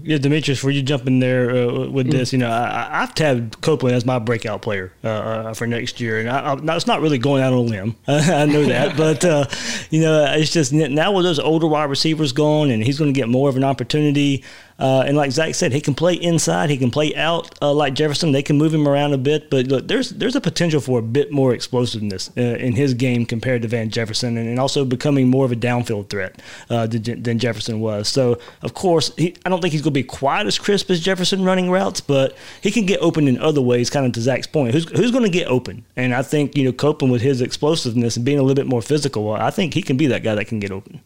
Yeah, 0.02 0.16
Demetrius, 0.16 0.58
before 0.58 0.70
you 0.70 0.82
jump 0.82 1.06
in 1.06 1.18
there 1.18 1.50
uh, 1.50 1.88
with 1.88 2.10
this, 2.10 2.32
you 2.32 2.38
know, 2.38 2.50
I, 2.50 3.00
have 3.00 3.14
tabbed 3.14 3.60
Copeland 3.60 3.94
as 3.94 4.06
my 4.06 4.18
breakout 4.18 4.62
player 4.62 4.90
uh, 5.04 5.08
uh, 5.08 5.54
for 5.54 5.66
next 5.66 6.00
year, 6.00 6.18
and 6.18 6.30
I, 6.30 6.54
I, 6.54 6.76
it's 6.76 6.86
not 6.86 7.02
really 7.02 7.18
going 7.18 7.42
out 7.42 7.52
on 7.52 7.58
a 7.58 7.60
limb. 7.60 7.96
I 8.08 8.46
know 8.46 8.64
that, 8.64 8.96
but 8.96 9.22
uh, 9.22 9.44
you 9.90 10.00
know, 10.00 10.32
it's 10.34 10.50
just 10.50 10.72
now 10.72 11.12
with 11.12 11.26
those 11.26 11.38
older 11.38 11.66
wide 11.66 11.90
receivers 11.90 12.32
gone, 12.32 12.70
and 12.70 12.82
he's 12.82 12.98
going 12.98 13.12
to 13.12 13.18
get 13.18 13.28
more 13.28 13.50
of 13.50 13.56
an 13.56 13.64
opportunity. 13.64 14.44
Uh, 14.82 15.04
and 15.06 15.16
like 15.16 15.30
Zach 15.30 15.54
said, 15.54 15.72
he 15.72 15.80
can 15.80 15.94
play 15.94 16.14
inside, 16.14 16.68
he 16.68 16.76
can 16.76 16.90
play 16.90 17.14
out 17.14 17.56
uh, 17.62 17.72
like 17.72 17.94
Jefferson. 17.94 18.32
They 18.32 18.42
can 18.42 18.58
move 18.58 18.74
him 18.74 18.88
around 18.88 19.12
a 19.12 19.18
bit, 19.18 19.48
but 19.48 19.68
look, 19.68 19.86
there's 19.86 20.10
there's 20.10 20.34
a 20.34 20.40
potential 20.40 20.80
for 20.80 20.98
a 20.98 21.02
bit 21.02 21.30
more 21.30 21.54
explosiveness 21.54 22.30
uh, 22.36 22.40
in 22.40 22.72
his 22.72 22.92
game 22.92 23.24
compared 23.24 23.62
to 23.62 23.68
Van 23.68 23.90
Jefferson, 23.90 24.36
and, 24.36 24.48
and 24.48 24.58
also 24.58 24.84
becoming 24.84 25.28
more 25.28 25.44
of 25.44 25.52
a 25.52 25.56
downfield 25.56 26.08
threat 26.10 26.42
uh, 26.68 26.88
than, 26.88 27.22
than, 27.22 27.38
Jefferson 27.38 27.78
was. 27.78 28.08
So 28.08 28.40
of 28.62 28.74
course, 28.74 29.14
he, 29.14 29.36
I 29.46 29.50
don't 29.50 29.60
think 29.60 29.70
he's 29.70 29.82
going 29.82 29.94
to 29.94 30.00
be 30.00 30.02
quite 30.02 30.46
as 30.46 30.58
crisp 30.58 30.90
as 30.90 30.98
Jefferson 30.98 31.44
running 31.44 31.70
routes, 31.70 32.00
but 32.00 32.36
he 32.60 32.72
can 32.72 32.84
get 32.84 32.98
open 33.00 33.28
in 33.28 33.38
other 33.38 33.62
ways. 33.62 33.88
Kind 33.88 34.04
of 34.04 34.10
to 34.14 34.20
Zach's 34.20 34.48
point, 34.48 34.74
who's 34.74 34.90
who's 34.90 35.12
going 35.12 35.22
to 35.22 35.30
get 35.30 35.46
open? 35.46 35.84
And 35.94 36.12
I 36.12 36.22
think 36.22 36.56
you 36.56 36.64
know 36.64 36.72
Copeland 36.72 37.12
with 37.12 37.22
his 37.22 37.40
explosiveness 37.40 38.16
and 38.16 38.26
being 38.26 38.40
a 38.40 38.42
little 38.42 38.56
bit 38.56 38.66
more 38.66 38.82
physical, 38.82 39.30
I 39.30 39.50
think 39.50 39.74
he 39.74 39.82
can 39.82 39.96
be 39.96 40.08
that 40.08 40.24
guy 40.24 40.34
that 40.34 40.46
can 40.46 40.58
get 40.58 40.72
open. 40.72 41.02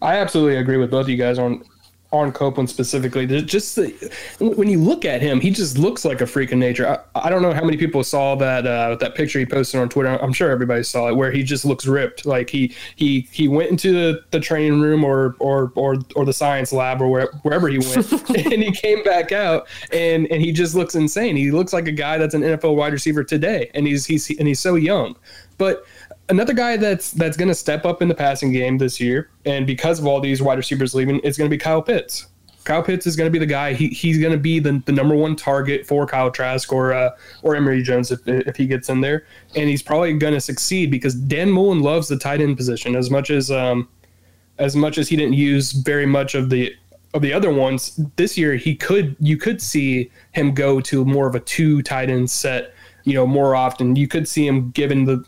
I 0.00 0.16
absolutely 0.16 0.56
agree 0.56 0.78
with 0.78 0.90
both 0.90 1.02
of 1.02 1.10
you 1.10 1.16
guys 1.16 1.38
on 1.38 1.62
on 2.12 2.30
Copeland 2.30 2.68
specifically. 2.68 3.26
Just 3.26 3.74
the, 3.74 4.12
when 4.38 4.68
you 4.68 4.78
look 4.78 5.04
at 5.04 5.22
him, 5.22 5.40
he 5.40 5.50
just 5.50 5.78
looks 5.78 6.04
like 6.04 6.20
a 6.20 6.26
freak 6.26 6.52
of 6.52 6.58
nature. 6.58 6.86
I, 7.14 7.26
I 7.26 7.30
don't 7.30 7.42
know 7.42 7.52
how 7.52 7.64
many 7.64 7.78
people 7.78 8.04
saw 8.04 8.34
that 8.36 8.66
uh, 8.66 8.96
that 8.96 9.14
picture 9.14 9.38
he 9.38 9.46
posted 9.46 9.80
on 9.80 9.88
Twitter. 9.88 10.10
I'm 10.22 10.32
sure 10.32 10.50
everybody 10.50 10.82
saw 10.82 11.08
it, 11.08 11.16
where 11.16 11.32
he 11.32 11.42
just 11.42 11.64
looks 11.64 11.86
ripped. 11.86 12.26
Like 12.26 12.50
he 12.50 12.74
he 12.96 13.28
he 13.32 13.48
went 13.48 13.70
into 13.70 13.92
the, 13.92 14.24
the 14.30 14.40
training 14.40 14.80
room 14.80 15.04
or 15.04 15.34
or 15.38 15.72
or 15.74 15.96
or 16.14 16.24
the 16.24 16.32
science 16.32 16.72
lab 16.72 17.00
or 17.00 17.08
where, 17.08 17.26
wherever 17.42 17.68
he 17.68 17.78
went, 17.78 18.12
and 18.30 18.62
he 18.62 18.70
came 18.72 19.02
back 19.02 19.32
out 19.32 19.66
and 19.92 20.26
and 20.26 20.42
he 20.42 20.52
just 20.52 20.74
looks 20.74 20.94
insane. 20.94 21.36
He 21.36 21.50
looks 21.50 21.72
like 21.72 21.88
a 21.88 21.92
guy 21.92 22.18
that's 22.18 22.34
an 22.34 22.42
NFL 22.42 22.76
wide 22.76 22.92
receiver 22.92 23.24
today, 23.24 23.70
and 23.74 23.86
he's 23.86 24.04
he's 24.04 24.28
and 24.38 24.46
he's 24.46 24.60
so 24.60 24.74
young, 24.74 25.16
but 25.56 25.84
another 26.32 26.54
guy 26.54 26.76
that's 26.76 27.12
that's 27.12 27.36
going 27.36 27.48
to 27.48 27.54
step 27.54 27.84
up 27.84 28.02
in 28.02 28.08
the 28.08 28.14
passing 28.14 28.52
game 28.52 28.78
this 28.78 28.98
year, 28.98 29.30
and 29.44 29.66
because 29.66 30.00
of 30.00 30.06
all 30.06 30.20
these 30.20 30.42
wide 30.42 30.58
receivers 30.58 30.94
leaving, 30.94 31.20
is 31.20 31.36
going 31.36 31.48
to 31.48 31.54
be 31.54 31.58
Kyle 31.58 31.82
Pitts. 31.82 32.26
Kyle 32.64 32.82
Pitts 32.82 33.06
is 33.06 33.16
going 33.16 33.26
to 33.26 33.30
be 33.30 33.38
the 33.38 33.46
guy. 33.46 33.74
He, 33.74 33.88
he's 33.88 34.18
going 34.18 34.32
to 34.32 34.38
be 34.38 34.60
the, 34.60 34.80
the 34.86 34.92
number 34.92 35.16
one 35.16 35.34
target 35.34 35.84
for 35.84 36.06
Kyle 36.06 36.30
Trask 36.30 36.72
or 36.72 36.92
uh, 36.92 37.10
or 37.42 37.54
Emory 37.54 37.82
Jones 37.82 38.10
if, 38.10 38.20
if 38.26 38.56
he 38.56 38.66
gets 38.66 38.88
in 38.88 39.00
there, 39.00 39.26
and 39.54 39.68
he's 39.68 39.82
probably 39.82 40.12
going 40.14 40.34
to 40.34 40.40
succeed 40.40 40.90
because 40.90 41.14
Dan 41.14 41.50
Mullen 41.50 41.80
loves 41.80 42.08
the 42.08 42.16
tight 42.16 42.40
end 42.40 42.56
position 42.56 42.96
as 42.96 43.10
much 43.10 43.30
as 43.30 43.50
um 43.50 43.88
as 44.58 44.74
much 44.74 44.98
as 44.98 45.08
he 45.08 45.16
didn't 45.16 45.34
use 45.34 45.72
very 45.72 46.06
much 46.06 46.34
of 46.34 46.50
the 46.50 46.74
of 47.14 47.20
the 47.20 47.32
other 47.32 47.52
ones 47.52 48.00
this 48.16 48.38
year. 48.38 48.54
He 48.56 48.74
could 48.74 49.16
you 49.20 49.36
could 49.36 49.60
see 49.60 50.10
him 50.32 50.54
go 50.54 50.80
to 50.80 51.04
more 51.04 51.26
of 51.26 51.34
a 51.34 51.40
two 51.40 51.82
tight 51.82 52.08
end 52.10 52.30
set, 52.30 52.74
you 53.04 53.14
know, 53.14 53.26
more 53.26 53.54
often. 53.54 53.96
You 53.96 54.08
could 54.08 54.26
see 54.26 54.46
him 54.46 54.70
given 54.70 55.04
the 55.04 55.24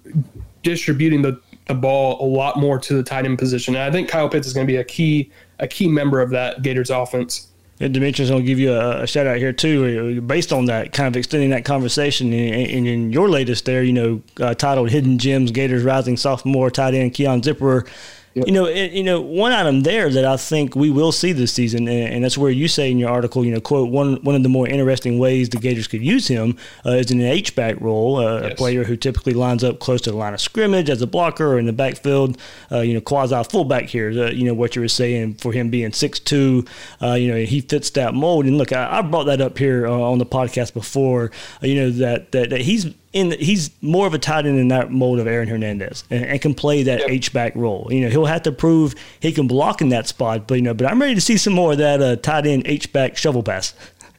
distributing 0.65 1.23
the, 1.23 1.41
the 1.67 1.75
ball 1.75 2.21
a 2.21 2.29
lot 2.29 2.59
more 2.59 2.79
to 2.81 2.95
the 2.95 3.03
tight 3.03 3.25
end 3.25 3.39
position. 3.39 3.77
And 3.77 3.85
I 3.85 3.93
think 3.93 4.09
Kyle 4.09 4.29
Pitts 4.29 4.47
is 4.47 4.53
going 4.53 4.67
to 4.67 4.73
be 4.73 4.79
a 4.79 4.85
key 4.85 5.31
a 5.61 5.69
key 5.69 5.87
member 5.87 6.21
of 6.21 6.31
that 6.31 6.63
Gators 6.63 6.91
offense. 6.91 7.49
And 7.81 7.93
Demetrius, 7.93 8.31
I'll 8.31 8.41
give 8.41 8.59
you 8.59 8.73
a, 8.73 9.03
a, 9.03 9.07
shout 9.07 9.27
out 9.27 9.39
here 9.39 9.53
too, 9.53 10.21
based 10.21 10.53
on 10.53 10.67
that, 10.67 10.93
kind 10.93 11.09
of 11.09 11.17
extending 11.17 11.51
that 11.51 11.65
conversation. 11.65 12.33
And, 12.33 12.87
in 12.87 13.13
your 13.13 13.29
latest 13.29 13.65
there, 13.65 13.83
you 13.83 13.93
know, 13.93 14.23
uh, 14.41 14.55
titled 14.55 14.91
"Hidden 14.91 15.19
Gems: 15.19 15.51
Gators 15.51 15.83
Rising 15.83 16.17
Sophomore 16.17 16.71
Tight 16.71 16.95
End 16.95 17.15
Keon 17.15 17.43
Zipperer." 17.43 17.87
Yep. 18.35 18.49
You 18.49 18.53
know, 18.53 18.65
it, 18.65 18.91
you 18.91 19.05
know, 19.05 19.21
one 19.21 19.53
item 19.53 19.83
there 19.83 20.11
that 20.11 20.25
I 20.25 20.37
think 20.37 20.75
we 20.75 20.91
will 20.91 21.13
see 21.13 21.31
this 21.31 21.53
season, 21.53 21.87
and, 21.87 22.15
and, 22.15 22.25
that's 22.25 22.37
where 22.37 22.51
you 22.51 22.67
say 22.67 22.91
in 22.91 22.99
your 22.99 23.11
article, 23.11 23.45
you 23.45 23.53
know, 23.53 23.61
quote 23.61 23.91
one 23.91 24.17
one 24.25 24.35
of 24.35 24.43
the 24.43 24.49
more 24.49 24.67
interesting 24.67 25.21
ways 25.21 25.49
the 25.49 25.59
Gators 25.59 25.87
could 25.87 26.03
use 26.03 26.27
him 26.27 26.57
uh, 26.85 26.91
is 26.91 27.13
in 27.13 27.21
an 27.21 27.27
H 27.27 27.55
back 27.55 27.81
role, 27.81 28.17
uh, 28.17 28.43
yes. 28.43 28.53
a 28.53 28.55
player 28.57 28.83
who 28.83 28.97
typically 28.97 29.35
lines 29.35 29.63
up 29.63 29.79
close 29.79 30.01
to 30.03 30.11
the 30.11 30.17
line 30.17 30.35
of 30.35 30.41
scrimmage 30.41 30.91
as 30.91 31.01
a 31.01 31.07
blocker 31.07 31.53
or 31.55 31.61
in 31.61 31.67
the 31.67 31.73
backfield, 31.73 32.37
uh, 32.73 32.81
you 32.81 32.93
know, 32.93 33.01
quasi 33.01 33.41
fullback 33.45 33.85
here. 33.85 34.11
you 34.11 34.45
know 34.45 34.55
what 34.55 34.75
you 34.75 34.83
were 34.83 34.89
saying 34.89 35.35
for 35.35 35.53
him 35.53 35.71
being 35.71 35.93
six 35.93 36.19
two, 36.19 36.65
uh, 37.01 37.13
you 37.15 37.29
know, 37.29 37.39
he 37.39 37.61
fits 37.61 37.91
that 37.91 38.15
mold. 38.15 38.47
And 38.47 38.59
look, 38.59 38.73
I, 38.73 38.99
I 38.99 39.03
brought 39.03 39.25
that 39.25 39.41
up 39.41 39.57
here 39.59 39.87
uh, 39.87 39.93
on 39.93 40.19
the 40.19 40.27
podcast 40.27 40.75
before, 40.75 41.31
uh, 41.63 41.67
you 41.69 41.77
know, 41.77 41.91
that, 41.91 42.33
that 42.33 42.51
that 42.51 42.63
he's 42.63 42.93
in 43.15 43.31
he's 43.31 43.71
more 43.81 44.07
of 44.07 44.13
a 44.13 44.19
tight 44.19 44.45
end 44.45 44.59
in 44.59 44.69
that 44.69 44.91
mold 44.91 45.21
of 45.21 45.27
Aaron 45.27 45.49
Hernandez 45.49 46.05
and, 46.11 46.25
and 46.25 46.43
can 46.43 46.53
play 46.53 46.83
that 46.83 47.09
H 47.09 47.33
back 47.33 47.55
role. 47.55 47.87
You 47.91 48.03
know, 48.03 48.11
he'll 48.11 48.27
have 48.27 48.43
to 48.43 48.53
prove 48.53 48.95
he 49.21 49.33
can 49.33 49.47
block 49.47 49.81
in 49.81 49.89
that 49.91 50.09
spot, 50.09 50.49
but 50.49 50.57
you 50.57 50.63
know, 50.63 50.75
but 50.75 50.89
I'm 50.89 51.01
ready 51.01 51.15
to 51.15 51.21
see 51.21 51.37
some 51.37 51.53
more 51.53 51.73
of 51.73 51.79
that 51.79 52.03
uh, 52.03 52.17
tight 52.17 52.45
end 52.45 52.67
H 52.67 52.93
back 52.93 53.17
shovel 53.17 53.45
pass. 53.45 53.73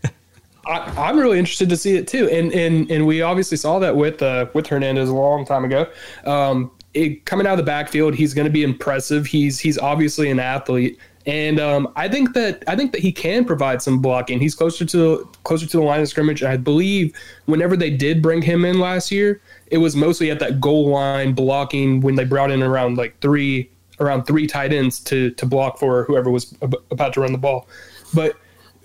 I, 0.66 1.10
am 1.10 1.20
really 1.20 1.38
interested 1.38 1.68
to 1.70 1.78
see 1.78 1.98
it 1.98 2.08
too, 2.08 2.30
and 2.30 2.54
and 2.54 2.90
and 2.90 3.06
we 3.06 3.22
obviously 3.22 3.58
saw 3.58 3.80
that 3.80 3.96
with 3.96 4.22
uh, 4.24 4.48
with 4.54 4.66
Hernandez 4.66 5.10
a 5.10 5.14
long 5.14 5.46
time 5.46 5.66
ago. 5.66 5.88
Um, 6.24 6.72
it, 6.94 7.26
coming 7.26 7.46
out 7.46 7.52
of 7.52 7.58
the 7.58 7.64
backfield, 7.64 8.16
he's 8.16 8.34
going 8.34 8.46
to 8.48 8.52
be 8.52 8.64
impressive. 8.64 9.26
He's 9.26 9.60
he's 9.60 9.78
obviously 9.78 10.32
an 10.32 10.40
athlete. 10.40 10.98
And 11.28 11.60
um, 11.60 11.92
I 11.96 12.08
think 12.08 12.34
that 12.34 12.64
I 12.68 12.76
think 12.76 12.92
that 12.92 13.02
he 13.02 13.12
can 13.12 13.46
provide 13.46 13.82
some 13.82 14.00
blocking. 14.00 14.40
He's 14.40 14.54
closer 14.54 14.86
to 14.86 15.28
closer 15.44 15.66
to 15.66 15.78
the 15.78 15.84
line 15.84 16.02
of 16.02 16.08
scrimmage. 16.08 16.44
I 16.44 16.56
believe 16.56 17.16
whenever 17.46 17.76
they 17.76 17.90
did 17.90 18.22
bring 18.22 18.44
him 18.44 18.64
in 18.64 18.80
last 18.80 19.12
year, 19.12 19.42
it 19.68 19.80
was 19.80 19.96
mostly 19.96 20.30
at 20.30 20.40
that 20.40 20.62
goal 20.62 20.90
line 20.90 21.34
blocking 21.34 22.02
when 22.02 22.16
they 22.16 22.26
brought 22.26 22.52
in 22.52 22.62
around 22.62 22.98
like 22.98 23.20
three 23.22 23.70
around 24.00 24.26
three 24.26 24.46
tight 24.46 24.72
ends 24.72 25.00
to 25.00 25.32
to 25.32 25.46
block 25.48 25.80
for 25.80 26.04
whoever 26.04 26.30
was 26.30 26.56
about 26.62 27.14
to 27.14 27.22
run 27.22 27.32
the 27.32 27.40
ball. 27.40 27.68
But 28.14 28.36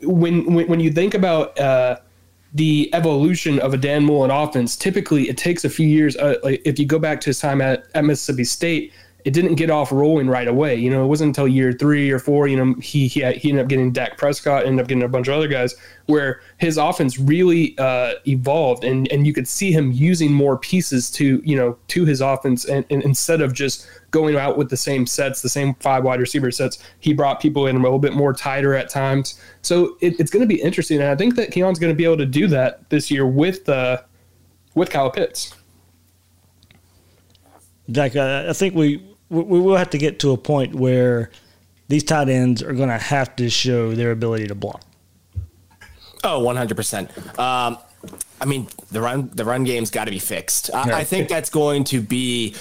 when 0.03 0.55
when, 0.55 0.67
when 0.67 0.81
you 0.81 0.91
think 0.91 1.13
about 1.13 1.59
uh, 1.59 1.99
the 2.55 2.89
evolution 2.95 3.59
of 3.61 3.75
a 3.75 3.77
Dan 3.77 4.05
Mullen 4.05 4.31
offense, 4.31 4.77
typically 4.77 5.29
it 5.29 5.37
takes 5.37 5.65
a 5.65 5.71
few 5.71 5.87
years. 5.87 6.17
Uh, 6.17 6.37
like 6.43 6.63
if 6.65 6.79
you 6.79 6.87
go 6.87 6.99
back 6.99 7.21
to 7.21 7.31
his 7.31 7.39
time 7.39 7.61
at, 7.61 7.85
at 7.95 8.05
Mississippi 8.05 8.45
State, 8.45 8.93
it 9.25 9.33
didn't 9.33 9.57
get 9.57 9.71
off 9.71 9.93
rolling 9.93 10.29
right 10.29 10.49
away. 10.49 10.77
You 10.77 10.91
know, 10.91 11.05
it 11.05 11.09
wasn't 11.09 11.29
until 11.29 11.49
year 11.49 11.73
three 11.73 12.11
or 12.11 12.19
four. 12.19 12.49
You 12.49 12.57
know, 12.57 12.75
he 12.81 13.07
he, 13.07 13.21
had, 13.21 13.37
he 13.37 13.51
ended 13.51 13.65
up 13.65 13.69
getting 13.69 13.93
Dak 13.93 14.17
Prescott, 14.17 14.67
ended 14.67 14.83
up 14.83 14.89
getting 14.89 15.03
a 15.03 15.09
bunch 15.09 15.29
of 15.29 15.35
other 15.35 15.49
guys, 15.49 15.75
where 16.07 16.41
his 16.59 16.77
offense 16.77 17.19
really 17.19 17.77
uh, 17.79 18.15
evolved, 18.27 18.85
and 18.85 19.11
and 19.13 19.27
you 19.27 19.33
could 19.33 19.49
see 19.49 19.73
him 19.73 19.93
using 19.93 20.33
more 20.33 20.57
pieces 20.59 21.11
to 21.13 21.43
you 21.45 21.57
know 21.57 21.77
to 21.89 22.05
his 22.05 22.21
offense, 22.21 22.65
and, 22.65 22.85
and 22.91 23.03
instead 23.03 23.41
of 23.41 23.53
just 23.53 23.87
going 24.11 24.37
out 24.37 24.57
with 24.57 24.71
the 24.71 24.77
same 24.77 25.07
sets, 25.07 25.43
the 25.43 25.49
same 25.49 25.75
five 25.75 26.05
wide 26.05 26.21
receiver 26.21 26.51
sets, 26.51 26.83
he 27.01 27.13
brought 27.13 27.41
people 27.41 27.67
in 27.67 27.77
a 27.77 27.83
little 27.83 27.99
bit 27.99 28.13
more 28.13 28.33
tighter 28.33 28.75
at 28.75 28.89
times. 28.89 29.41
So 29.63 29.97
it, 30.01 30.19
it's 30.19 30.31
going 30.31 30.43
to 30.43 30.49
be 30.49 30.61
interesting, 30.61 31.01
and 31.01 31.09
I 31.09 31.17
think 31.17 31.37
that 31.37 31.51
Keon's 31.51 31.79
going 31.79 31.93
to 31.93 31.97
be 31.97 32.05
able 32.05 32.19
to 32.19 32.27
do 32.27 32.47
that 32.49 32.89
this 32.91 33.11
year 33.11 33.27
with 33.27 33.69
uh, 33.69 34.03
with 34.75 34.91
Kyle 34.91 35.11
Pitts. 35.11 35.55
Jack, 37.91 38.15
I 38.15 38.53
think 38.53 38.75
we 38.75 39.10
we 39.31 39.61
will 39.61 39.77
have 39.77 39.91
to 39.91 39.99
get 39.99 40.19
to 40.21 40.33
a 40.33 40.37
point 40.37 40.75
where 40.75 41.31
these 41.89 42.05
tight 42.05 42.29
ends 42.29 42.63
are 42.63 42.73
going 42.73 42.89
to 42.89 42.99
have 42.99 43.35
to 43.37 43.49
show 43.49 43.95
their 43.95 44.11
ability 44.11 44.49
to 44.49 44.55
block. 44.55 44.83
Oh, 46.23 46.41
100%. 46.43 47.39
Um, 47.39 47.79
I 48.41 48.45
mean, 48.45 48.69
the 48.91 49.01
run 49.01 49.31
the 49.35 49.45
run 49.45 49.65
game's 49.65 49.91
got 49.91 50.05
to 50.05 50.11
be 50.11 50.19
fixed. 50.19 50.71
I, 50.73 51.01
I 51.01 51.05
think 51.05 51.29
that's 51.29 51.51
going 51.51 51.85
to 51.85 52.01
be 52.01 52.55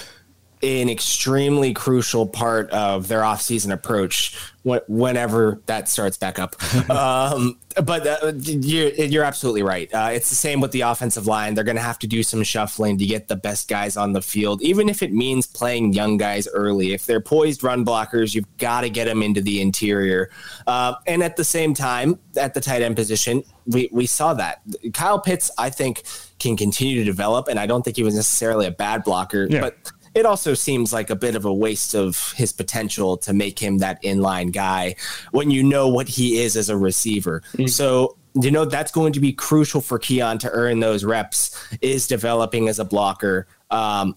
an 0.62 0.90
extremely 0.90 1.72
crucial 1.72 2.26
part 2.26 2.70
of 2.70 3.08
their 3.08 3.22
offseason 3.22 3.72
approach 3.72 4.36
whenever 4.62 5.58
that 5.64 5.88
starts 5.88 6.18
back 6.18 6.38
up. 6.38 6.54
um, 6.90 7.58
but 7.82 8.06
uh, 8.06 8.32
you're, 8.36 8.90
you're 8.90 9.24
absolutely 9.24 9.62
right. 9.62 9.92
Uh, 9.94 10.10
it's 10.12 10.28
the 10.28 10.34
same 10.34 10.60
with 10.60 10.72
the 10.72 10.82
offensive 10.82 11.26
line. 11.26 11.54
They're 11.54 11.64
going 11.64 11.76
to 11.76 11.82
have 11.82 11.98
to 12.00 12.06
do 12.06 12.22
some 12.22 12.42
shuffling 12.42 12.98
to 12.98 13.06
get 13.06 13.28
the 13.28 13.36
best 13.36 13.68
guys 13.68 13.96
on 13.96 14.12
the 14.12 14.20
field, 14.20 14.60
even 14.60 14.90
if 14.90 15.02
it 15.02 15.12
means 15.12 15.46
playing 15.46 15.94
young 15.94 16.18
guys 16.18 16.46
early. 16.52 16.92
If 16.92 17.06
they're 17.06 17.22
poised 17.22 17.64
run 17.64 17.84
blockers, 17.84 18.34
you've 18.34 18.56
got 18.58 18.82
to 18.82 18.90
get 18.90 19.06
them 19.06 19.22
into 19.22 19.40
the 19.40 19.62
interior. 19.62 20.30
Uh, 20.66 20.94
and 21.06 21.22
at 21.22 21.36
the 21.36 21.44
same 21.44 21.72
time, 21.72 22.18
at 22.36 22.52
the 22.52 22.60
tight 22.60 22.82
end 22.82 22.96
position, 22.96 23.42
we, 23.66 23.88
we 23.92 24.04
saw 24.04 24.34
that. 24.34 24.60
Kyle 24.92 25.20
Pitts, 25.20 25.50
I 25.56 25.70
think, 25.70 26.02
can 26.38 26.56
continue 26.56 26.96
to 26.98 27.04
develop, 27.04 27.48
and 27.48 27.58
I 27.58 27.66
don't 27.66 27.82
think 27.82 27.96
he 27.96 28.02
was 28.02 28.14
necessarily 28.14 28.66
a 28.66 28.70
bad 28.70 29.04
blocker, 29.04 29.46
yeah. 29.48 29.60
but 29.60 29.92
it 30.14 30.26
also 30.26 30.54
seems 30.54 30.92
like 30.92 31.10
a 31.10 31.16
bit 31.16 31.36
of 31.36 31.44
a 31.44 31.52
waste 31.52 31.94
of 31.94 32.32
his 32.36 32.52
potential 32.52 33.16
to 33.18 33.32
make 33.32 33.58
him 33.58 33.78
that 33.78 34.02
inline 34.02 34.52
guy 34.52 34.96
when 35.30 35.50
you 35.50 35.62
know 35.62 35.88
what 35.88 36.08
he 36.08 36.40
is 36.40 36.56
as 36.56 36.68
a 36.68 36.76
receiver. 36.76 37.42
Mm-hmm. 37.52 37.66
So 37.66 38.16
you 38.34 38.50
know 38.50 38.64
that's 38.64 38.92
going 38.92 39.12
to 39.12 39.20
be 39.20 39.32
crucial 39.32 39.80
for 39.80 39.98
Keon 39.98 40.38
to 40.38 40.50
earn 40.50 40.80
those 40.80 41.04
reps 41.04 41.56
is 41.80 42.06
developing 42.06 42.68
as 42.68 42.78
a 42.78 42.84
blocker. 42.84 43.46
Um, 43.70 44.16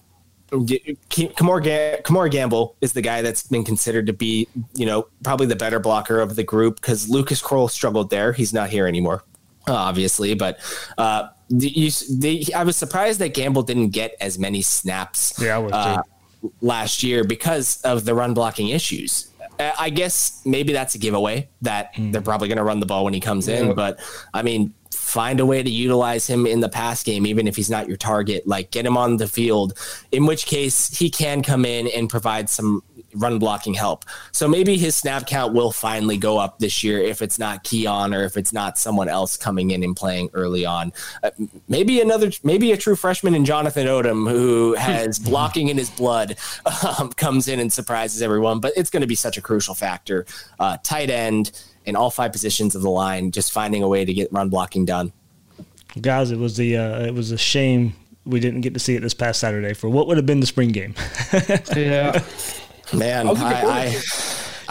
Kemore 0.52 2.30
Gamble 2.32 2.76
is 2.80 2.94
the 2.94 3.02
guy 3.02 3.24
that's 3.24 3.48
been 3.48 3.64
considered 3.64 4.06
to 4.06 4.14
be, 4.14 4.48
you 4.76 4.86
know, 4.86 5.08
probably 5.24 5.48
the 5.48 5.56
better 5.56 5.80
blocker 5.80 6.20
of 6.20 6.36
the 6.36 6.44
group 6.44 6.76
because 6.76 7.10
Lucas 7.10 7.42
Krull 7.42 7.70
struggled 7.70 8.12
there. 8.12 8.34
He's 8.34 8.54
not 8.54 8.70
here 8.70 8.88
anymore, 8.88 9.24
obviously, 9.68 10.36
but 10.36 10.60
uh, 10.98 11.30
you, 11.50 11.92
they, 12.10 12.46
I 12.56 12.64
was 12.64 12.76
surprised 12.76 13.20
that 13.20 13.34
Gamble 13.34 13.64
didn't 13.64 13.90
get 13.90 14.16
as 14.22 14.40
many 14.40 14.62
snaps. 14.62 15.34
Yeah, 15.42 15.60
uh, 15.60 16.02
last 16.62 17.04
year 17.04 17.24
because 17.24 17.82
of 17.84 18.06
the 18.06 18.14
run 18.14 18.34
blocking 18.34 18.70
issues. 18.70 19.30
Uh, 19.60 19.72
I 19.80 19.90
guess 19.92 20.42
maybe 20.46 20.74
that's 20.74 20.96
a 20.96 20.98
giveaway 20.98 21.48
that 21.62 21.96
Hmm. 21.96 22.12
they're 22.12 22.22
probably 22.22 22.48
going 22.48 22.58
to 22.58 22.64
run 22.64 22.80
the 22.80 22.86
ball 22.88 23.04
when 23.04 23.14
he 23.14 23.20
comes 23.20 23.48
in. 23.48 23.76
But 23.76 24.00
I 24.34 24.42
mean, 24.42 24.74
find 24.92 25.40
a 25.40 25.46
way 25.46 25.62
to 25.62 25.70
utilize 25.70 26.26
him 26.26 26.48
in 26.48 26.60
the 26.60 26.70
pass 26.70 27.04
game, 27.04 27.28
even 27.28 27.48
if 27.48 27.56
he's 27.56 27.70
not 27.70 27.88
your 27.88 27.98
target. 27.98 28.48
Like 28.48 28.72
get 28.72 28.86
him 28.86 28.98
on 28.98 29.18
the 29.18 29.28
field, 29.28 29.78
in 30.12 30.26
which 30.26 30.46
case 30.48 30.98
he 30.98 31.10
can 31.10 31.44
come 31.44 31.66
in 31.66 31.88
and 31.88 32.10
provide 32.10 32.50
some 32.50 32.82
run 33.16 33.40
blocking 33.40 33.74
help. 33.74 34.06
So 34.32 34.48
maybe 34.48 34.78
his 34.78 34.96
snap 34.96 35.28
count 35.28 35.54
will 35.54 35.72
finally 35.72 36.18
go 36.18 36.38
up 36.38 36.60
this 36.60 36.84
year 36.84 37.00
if 37.00 37.22
it's 37.22 37.40
not 37.40 37.64
Keon 37.64 38.14
or 38.14 38.24
if 38.24 38.38
it's 38.38 38.54
not 38.54 38.78
someone 38.78 39.10
else 39.10 39.38
coming 39.38 39.72
in 39.72 39.84
and 39.84 39.96
playing 39.96 40.30
early 40.34 40.66
on. 40.66 40.94
Uh, 41.22 41.32
maybe 41.68 42.02
another, 42.02 42.32
maybe 42.44 42.72
a 42.72 42.78
true 42.78 42.96
freshman 42.96 43.36
in 43.36 43.46
Jonathan 43.46 43.88
Odom 43.88 44.30
who 44.30 44.74
has 44.76 45.20
blocking 45.34 45.70
in 45.70 45.78
his 45.78 45.90
blood 45.90 46.38
um, 47.00 47.10
comes 47.14 47.48
in 47.48 47.60
and 47.60 47.72
surprises 47.72 48.22
everyone. 48.22 48.60
But 48.60 48.74
it's 48.76 48.90
going 48.90 49.02
to 49.02 49.08
be 49.08 49.16
such 49.16 49.38
a 49.38 49.42
crucial 49.42 49.76
factor. 49.76 50.26
Uh, 50.60 50.78
tight 50.84 51.10
end 51.10 51.52
in 51.86 51.96
all 51.96 52.10
five 52.10 52.32
positions 52.32 52.76
of 52.76 52.82
the 52.82 52.90
line, 52.90 53.32
just 53.32 53.52
finding 53.52 53.84
a 53.84 53.88
way 53.88 54.06
to 54.06 54.14
get 54.14 54.32
run 54.32 54.50
blocking 54.50 54.86
done. 54.86 55.12
Guys, 56.00 56.32
it 56.32 56.40
was 56.40 56.58
the 56.58 56.78
uh, 56.78 57.06
it 57.06 57.14
was 57.14 57.32
a 57.32 57.38
shame 57.38 57.94
we 58.26 58.40
didn't 58.40 58.62
get 58.62 58.74
to 58.74 58.80
see 58.80 58.96
it 58.96 59.02
this 59.02 59.14
past 59.14 59.40
Saturday 59.40 59.74
for 59.74 59.90
what 59.90 60.08
would 60.08 60.18
have 60.18 60.26
been 60.26 60.40
the 60.40 60.46
spring 60.46 60.70
game. 60.70 60.96
Yeah. 61.76 62.24
Man, 62.94 63.28
was 63.28 63.42
I, 63.42 63.52
I, 63.52 63.86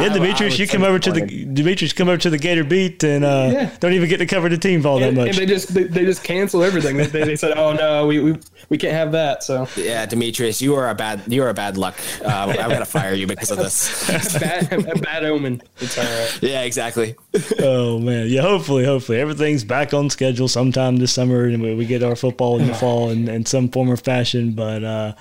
Yeah, 0.00 0.06
I- 0.06 0.06
I 0.06 0.08
Demetrius, 0.08 0.58
you 0.58 0.66
come 0.66 0.84
over 0.84 0.98
to 0.98 1.12
the. 1.12 1.20
Demetrius, 1.44 1.92
come 1.92 2.08
over 2.08 2.16
to 2.16 2.30
the 2.30 2.38
Gator 2.38 2.64
beat 2.64 3.04
and 3.04 3.24
uh, 3.26 3.50
Yeah. 3.52 3.70
don't 3.78 3.92
even 3.92 4.08
get 4.08 4.16
to 4.18 4.26
cover 4.26 4.48
the 4.48 4.56
team 4.56 4.84
all 4.86 4.98
that 4.98 5.12
much. 5.12 5.28
and 5.28 5.36
they 5.36 5.44
just 5.46 5.74
they, 5.74 5.82
they 5.84 6.04
just 6.06 6.24
cancel 6.24 6.62
everything. 6.64 6.96
They, 6.96 7.06
they, 7.06 7.24
they 7.24 7.36
said, 7.36 7.58
"Oh 7.58 7.74
no, 7.74 8.06
we, 8.06 8.18
we 8.20 8.38
we 8.70 8.78
can't 8.78 8.94
have 8.94 9.12
that." 9.12 9.44
So 9.44 9.68
yeah, 9.76 10.06
Demetrius, 10.06 10.62
you 10.62 10.74
are 10.76 10.88
a 10.88 10.94
bad, 10.94 11.20
you 11.30 11.42
are 11.42 11.50
a 11.50 11.54
bad 11.54 11.76
luck. 11.76 11.94
Uh, 12.24 12.54
I'm 12.58 12.70
gonna 12.70 12.86
fire 12.86 13.12
you 13.12 13.26
because 13.26 13.50
of 13.50 13.58
this. 13.58 14.08
bad 14.40 14.72
a 14.72 14.98
bad 14.98 15.24
omen. 15.24 15.62
It's 15.78 15.98
all 15.98 16.04
right. 16.04 16.38
Yeah, 16.42 16.62
exactly. 16.62 17.14
oh 17.60 17.98
man, 17.98 18.28
yeah. 18.28 18.40
Hopefully, 18.40 18.86
hopefully 18.86 19.20
everything's 19.20 19.62
back 19.62 19.92
on 19.92 20.08
schedule 20.08 20.48
sometime 20.48 20.96
this 20.96 21.12
summer, 21.12 21.44
and 21.44 21.62
we, 21.62 21.74
we 21.74 21.84
get 21.84 22.02
our 22.02 22.16
football 22.16 22.58
in 22.58 22.66
the 22.66 22.74
fall 22.74 23.10
in, 23.10 23.28
in 23.28 23.44
some 23.44 23.68
form 23.68 23.90
or 23.90 23.98
fashion. 23.98 24.52
But 24.52 24.82
uh, 24.82 25.12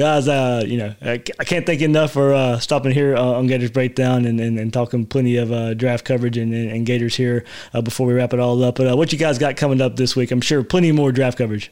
guys, 0.00 0.28
uh, 0.28 0.62
you 0.66 0.78
know, 0.78 0.94
I, 1.02 1.18
can't 1.18 1.66
thank 1.66 1.80
you 1.80 1.84
enough 1.84 2.12
for 2.12 2.32
uh, 2.32 2.58
stopping 2.58 2.90
here 2.90 3.14
uh, 3.14 3.22
on 3.22 3.46
Gators 3.46 3.70
Breakdown 3.70 4.24
and, 4.24 4.40
and, 4.40 4.58
and 4.58 4.72
talking 4.72 5.04
plenty 5.04 5.36
of 5.36 5.52
uh, 5.52 5.74
draft 5.74 6.06
coverage 6.06 6.38
and, 6.38 6.54
and, 6.54 6.70
and 6.70 6.86
Gators 6.86 7.14
here 7.14 7.44
uh, 7.74 7.82
before 7.82 8.06
we 8.06 8.14
wrap 8.14 8.32
it 8.32 8.40
all 8.40 8.64
up. 8.64 8.76
But 8.76 8.90
uh, 8.90 8.96
what 8.96 9.12
you 9.12 9.18
guys 9.18 9.38
got 9.38 9.58
coming 9.58 9.82
up 9.82 9.96
this 9.96 10.16
week? 10.16 10.30
I'm 10.30 10.40
sure 10.40 10.64
plenty 10.64 10.90
more 10.90 11.12
draft 11.12 11.36
coverage. 11.36 11.70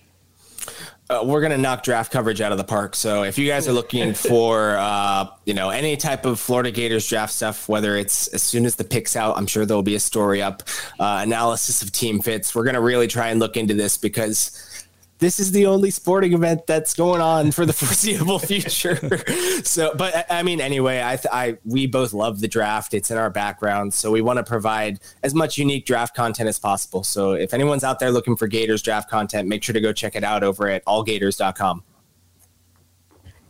uh, 1.09 1.23
we're 1.25 1.41
gonna 1.41 1.57
knock 1.57 1.83
draft 1.83 2.13
coverage 2.13 2.43
out 2.43 2.53
of 2.53 2.59
the 2.59 2.65
park. 2.65 2.95
So 2.95 3.23
if 3.23 3.39
you 3.39 3.49
guys 3.49 3.67
are 3.67 3.73
looking 3.73 4.13
for 4.29 4.77
uh, 4.77 5.29
you 5.47 5.55
know 5.55 5.71
any 5.71 5.97
type 5.97 6.27
of 6.27 6.39
Florida 6.39 6.71
Gators 6.71 7.09
draft 7.09 7.33
stuff, 7.33 7.67
whether 7.67 7.97
it's 7.97 8.29
as 8.29 8.43
soon 8.43 8.67
as 8.67 8.77
the 8.77 8.85
picks 8.85 9.17
out, 9.17 9.39
I'm 9.39 9.47
sure 9.47 9.65
there'll 9.65 9.83
be 9.83 9.95
a 9.95 10.01
story 10.01 10.43
up, 10.43 10.65
uh, 11.01 11.21
analysis 11.23 11.81
of 11.81 11.93
team 11.93 12.21
fits. 12.21 12.55
We're 12.55 12.65
gonna 12.65 12.83
really 12.83 13.07
try 13.07 13.29
and 13.29 13.41
look 13.41 13.57
into 13.57 13.73
this 13.73 13.97
because 13.97 14.78
this 15.19 15.41
is 15.41 15.53
the 15.53 15.67
only 15.67 15.91
sporting 15.91 16.33
event 16.33 16.67
that's 16.67 16.95
going 16.95 17.21
on 17.21 17.51
for 17.51 17.67
the 17.67 17.73
foreseeable 17.75 18.39
future. 18.39 18.97
so, 19.65 19.95
but 19.95 20.27
I- 20.31 20.43
mean, 20.43 20.61
anyway, 20.61 21.01
I, 21.01 21.19
I, 21.31 21.59
we 21.65 21.87
both 21.87 22.13
love 22.13 22.41
the 22.41 22.49
draft. 22.49 22.95
It's 22.95 23.11
in 23.11 23.19
our 23.19 23.29
background. 23.29 23.93
So 23.93 24.11
we 24.11 24.23
want 24.23 24.39
to 24.39 24.45
provide 24.45 25.01
as 25.23 25.35
much 25.35 25.59
unique 25.59 25.85
draft 25.85 26.15
content 26.15 26.49
as 26.49 26.59
possible. 26.59 27.05
So 27.05 27.33
if 27.33 27.53
anyone's 27.53 27.85
out 27.85 27.99
there 27.99 28.11
looking 28.11 28.37
for 28.37 28.47
Gators 28.47 28.81
draft 28.83 29.11
content, 29.11 29.49
make 29.49 29.63
sure 29.63 29.73
to 29.73 29.81
go 29.81 29.93
check 29.93 30.15
it 30.17 30.25
out 30.25 30.43
over 30.43 30.69
at 30.69 30.85
allgators.com. 30.87 31.83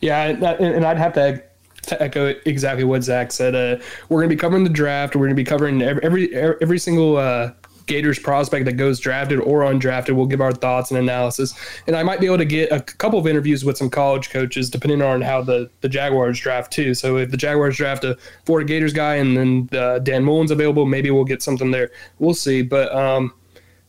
Yeah, 0.00 0.24
and, 0.24 0.42
and 0.44 0.84
I'd 0.84 0.96
have 0.96 1.12
to, 1.14 1.42
to 1.82 2.02
echo 2.02 2.34
exactly 2.46 2.84
what 2.84 3.02
Zach 3.02 3.32
said. 3.32 3.54
Uh, 3.54 3.82
we're 4.08 4.20
going 4.20 4.30
to 4.30 4.34
be 4.34 4.40
covering 4.40 4.64
the 4.64 4.70
draft. 4.70 5.14
We're 5.14 5.26
going 5.26 5.30
to 5.30 5.34
be 5.34 5.44
covering 5.44 5.82
every 5.82 6.02
every, 6.02 6.34
every 6.34 6.78
single 6.78 7.16
uh, 7.16 7.52
Gators 7.88 8.18
prospect 8.18 8.66
that 8.66 8.74
goes 8.74 9.00
drafted 9.00 9.40
or 9.40 9.62
undrafted. 9.62 10.14
We'll 10.14 10.26
give 10.26 10.40
our 10.40 10.52
thoughts 10.52 10.90
and 10.92 10.98
analysis, 11.00 11.54
and 11.86 11.96
I 11.96 12.04
might 12.04 12.20
be 12.20 12.26
able 12.26 12.38
to 12.38 12.44
get 12.44 12.70
a 12.70 12.80
couple 12.80 13.18
of 13.18 13.26
interviews 13.26 13.64
with 13.64 13.76
some 13.76 13.90
college 13.90 14.30
coaches, 14.30 14.70
depending 14.70 15.02
on 15.02 15.20
how 15.20 15.42
the 15.42 15.68
the 15.80 15.88
Jaguars 15.88 16.38
draft 16.38 16.72
too. 16.72 16.94
So 16.94 17.16
if 17.16 17.30
the 17.30 17.36
Jaguars 17.36 17.76
draft 17.76 18.04
a 18.04 18.16
Florida 18.44 18.68
Gators 18.68 18.92
guy 18.92 19.16
and 19.16 19.36
then 19.36 19.80
uh, 19.80 19.98
Dan 19.98 20.22
Mullen's 20.22 20.52
available, 20.52 20.86
maybe 20.86 21.10
we'll 21.10 21.24
get 21.24 21.42
something 21.42 21.72
there. 21.72 21.90
We'll 22.20 22.34
see, 22.34 22.62
but 22.62 22.94
um, 22.94 23.32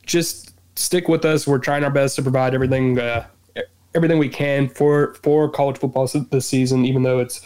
just 0.06 0.56
stick 0.76 1.08
with 1.08 1.26
us. 1.26 1.46
We're 1.46 1.60
trying 1.60 1.84
our 1.84 1.92
best 1.92 2.16
to 2.16 2.24
provide 2.24 2.56
everything. 2.56 2.98
Uh, 2.98 3.28
everything 3.96 4.20
we 4.20 4.30
can 4.30 4.70
for 4.70 5.16
for 5.24 5.50
college 5.50 5.78
football 5.78 6.08
this 6.08 6.48
season, 6.48 6.86
even 6.86 7.04
though 7.04 7.20
it's 7.20 7.42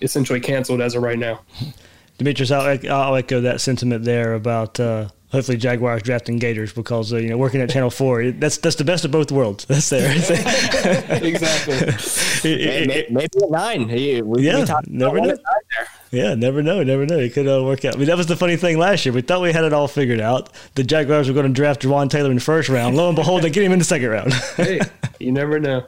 essentially 0.00 0.40
canceled 0.40 0.80
as 0.80 0.94
of 0.94 1.02
right 1.02 1.18
now. 1.18 1.40
Demetrius, 2.18 2.50
I'll, 2.50 2.78
I'll 2.90 3.14
echo 3.14 3.40
that 3.40 3.60
sentiment 3.60 4.04
there 4.04 4.34
about 4.34 4.80
uh, 4.80 5.08
hopefully 5.30 5.56
Jaguars 5.56 6.02
drafting 6.02 6.38
Gators 6.38 6.72
because 6.72 7.12
uh, 7.12 7.16
you 7.16 7.28
know 7.30 7.36
working 7.38 7.60
at 7.60 7.70
Channel 7.70 7.90
Four, 7.90 8.30
that's 8.32 8.58
that's 8.58 8.76
the 8.76 8.84
best 8.84 9.04
of 9.04 9.10
both 9.10 9.30
worlds. 9.32 9.64
That's 9.66 9.88
there. 9.90 10.10
exactly. 11.22 11.74
It- 11.74 12.44
it- 12.44 12.88
Maybe, 12.88 12.92
it- 13.00 13.10
maybe 13.10 13.28
a 13.42 13.50
nine. 13.50 13.88
Hey, 13.88 14.22
We, 14.22 14.42
Yeah, 14.46 14.60
we 14.64 14.64
never 14.96 15.20
know. 15.20 15.24
at 15.30 15.34
a 15.34 15.36
time 15.36 15.62
there. 15.76 15.88
Yeah, 16.10 16.34
never 16.34 16.62
know, 16.62 16.82
never 16.82 17.04
know. 17.04 17.18
It 17.18 17.34
could 17.34 17.46
uh, 17.46 17.62
work 17.64 17.84
out. 17.84 17.94
I 17.96 17.98
mean, 17.98 18.06
that 18.06 18.16
was 18.16 18.26
the 18.26 18.36
funny 18.36 18.56
thing 18.56 18.78
last 18.78 19.04
year. 19.04 19.12
We 19.12 19.20
thought 19.20 19.42
we 19.42 19.52
had 19.52 19.64
it 19.64 19.74
all 19.74 19.88
figured 19.88 20.20
out. 20.20 20.48
The 20.74 20.82
Jaguars 20.82 21.28
were 21.28 21.34
going 21.34 21.46
to 21.46 21.52
draft 21.52 21.82
Jawaan 21.82 22.08
Taylor 22.08 22.30
in 22.30 22.36
the 22.36 22.40
first 22.42 22.68
round. 22.70 22.96
Lo 22.96 23.08
and 23.08 23.16
behold, 23.16 23.42
they 23.42 23.50
get 23.50 23.62
him 23.62 23.72
in 23.72 23.78
the 23.78 23.84
second 23.84 24.08
round. 24.08 24.32
hey, 24.56 24.80
you 25.20 25.32
never 25.32 25.58
know. 25.60 25.84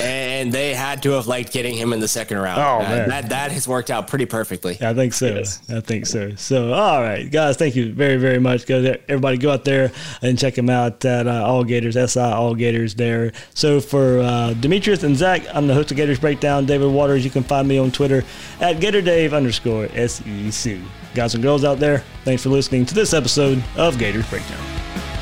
And 0.00 0.52
they 0.52 0.74
had 0.74 1.02
to 1.02 1.10
have 1.10 1.26
liked 1.26 1.52
getting 1.52 1.74
him 1.74 1.92
in 1.92 2.00
the 2.00 2.08
second 2.08 2.38
round. 2.38 2.60
Oh, 2.60 2.84
Uh, 2.84 2.88
man. 2.88 3.08
that 3.10 3.28
that 3.30 3.52
has 3.52 3.68
worked 3.68 3.90
out 3.90 4.08
pretty 4.08 4.26
perfectly. 4.26 4.78
I 4.80 4.94
think 4.94 5.12
so. 5.12 5.42
I 5.68 5.80
think 5.80 6.06
so. 6.06 6.34
So, 6.36 6.72
all 6.72 7.02
right, 7.02 7.30
guys, 7.30 7.56
thank 7.56 7.76
you 7.76 7.92
very, 7.92 8.16
very 8.16 8.38
much. 8.38 8.66
Go 8.66 8.80
there, 8.82 8.98
everybody, 9.08 9.36
go 9.36 9.50
out 9.50 9.64
there 9.64 9.92
and 10.22 10.38
check 10.38 10.54
them 10.54 10.70
out 10.70 11.04
at 11.04 11.26
uh, 11.26 11.44
All 11.44 11.64
Gators, 11.64 11.94
SI 12.12 12.20
All 12.20 12.54
Gators 12.54 12.94
there. 12.94 13.32
So, 13.54 13.80
for 13.80 14.20
uh, 14.20 14.54
Demetrius 14.54 15.02
and 15.02 15.16
Zach, 15.16 15.42
I'm 15.54 15.66
the 15.66 15.74
host 15.74 15.90
of 15.90 15.96
Gators 15.96 16.18
Breakdown, 16.18 16.66
David 16.66 16.90
Waters. 16.90 17.24
You 17.24 17.30
can 17.30 17.42
find 17.42 17.68
me 17.68 17.78
on 17.78 17.90
Twitter 17.90 18.24
at 18.60 18.76
GatorDave 18.76 19.32
underscore 19.34 19.88
SEC. 20.08 20.78
Guys 21.14 21.34
and 21.34 21.42
girls 21.42 21.64
out 21.64 21.78
there, 21.80 22.04
thanks 22.24 22.42
for 22.42 22.48
listening 22.50 22.86
to 22.86 22.94
this 22.94 23.12
episode 23.12 23.62
of 23.76 23.98
Gators 23.98 24.28
Breakdown. 24.30 25.19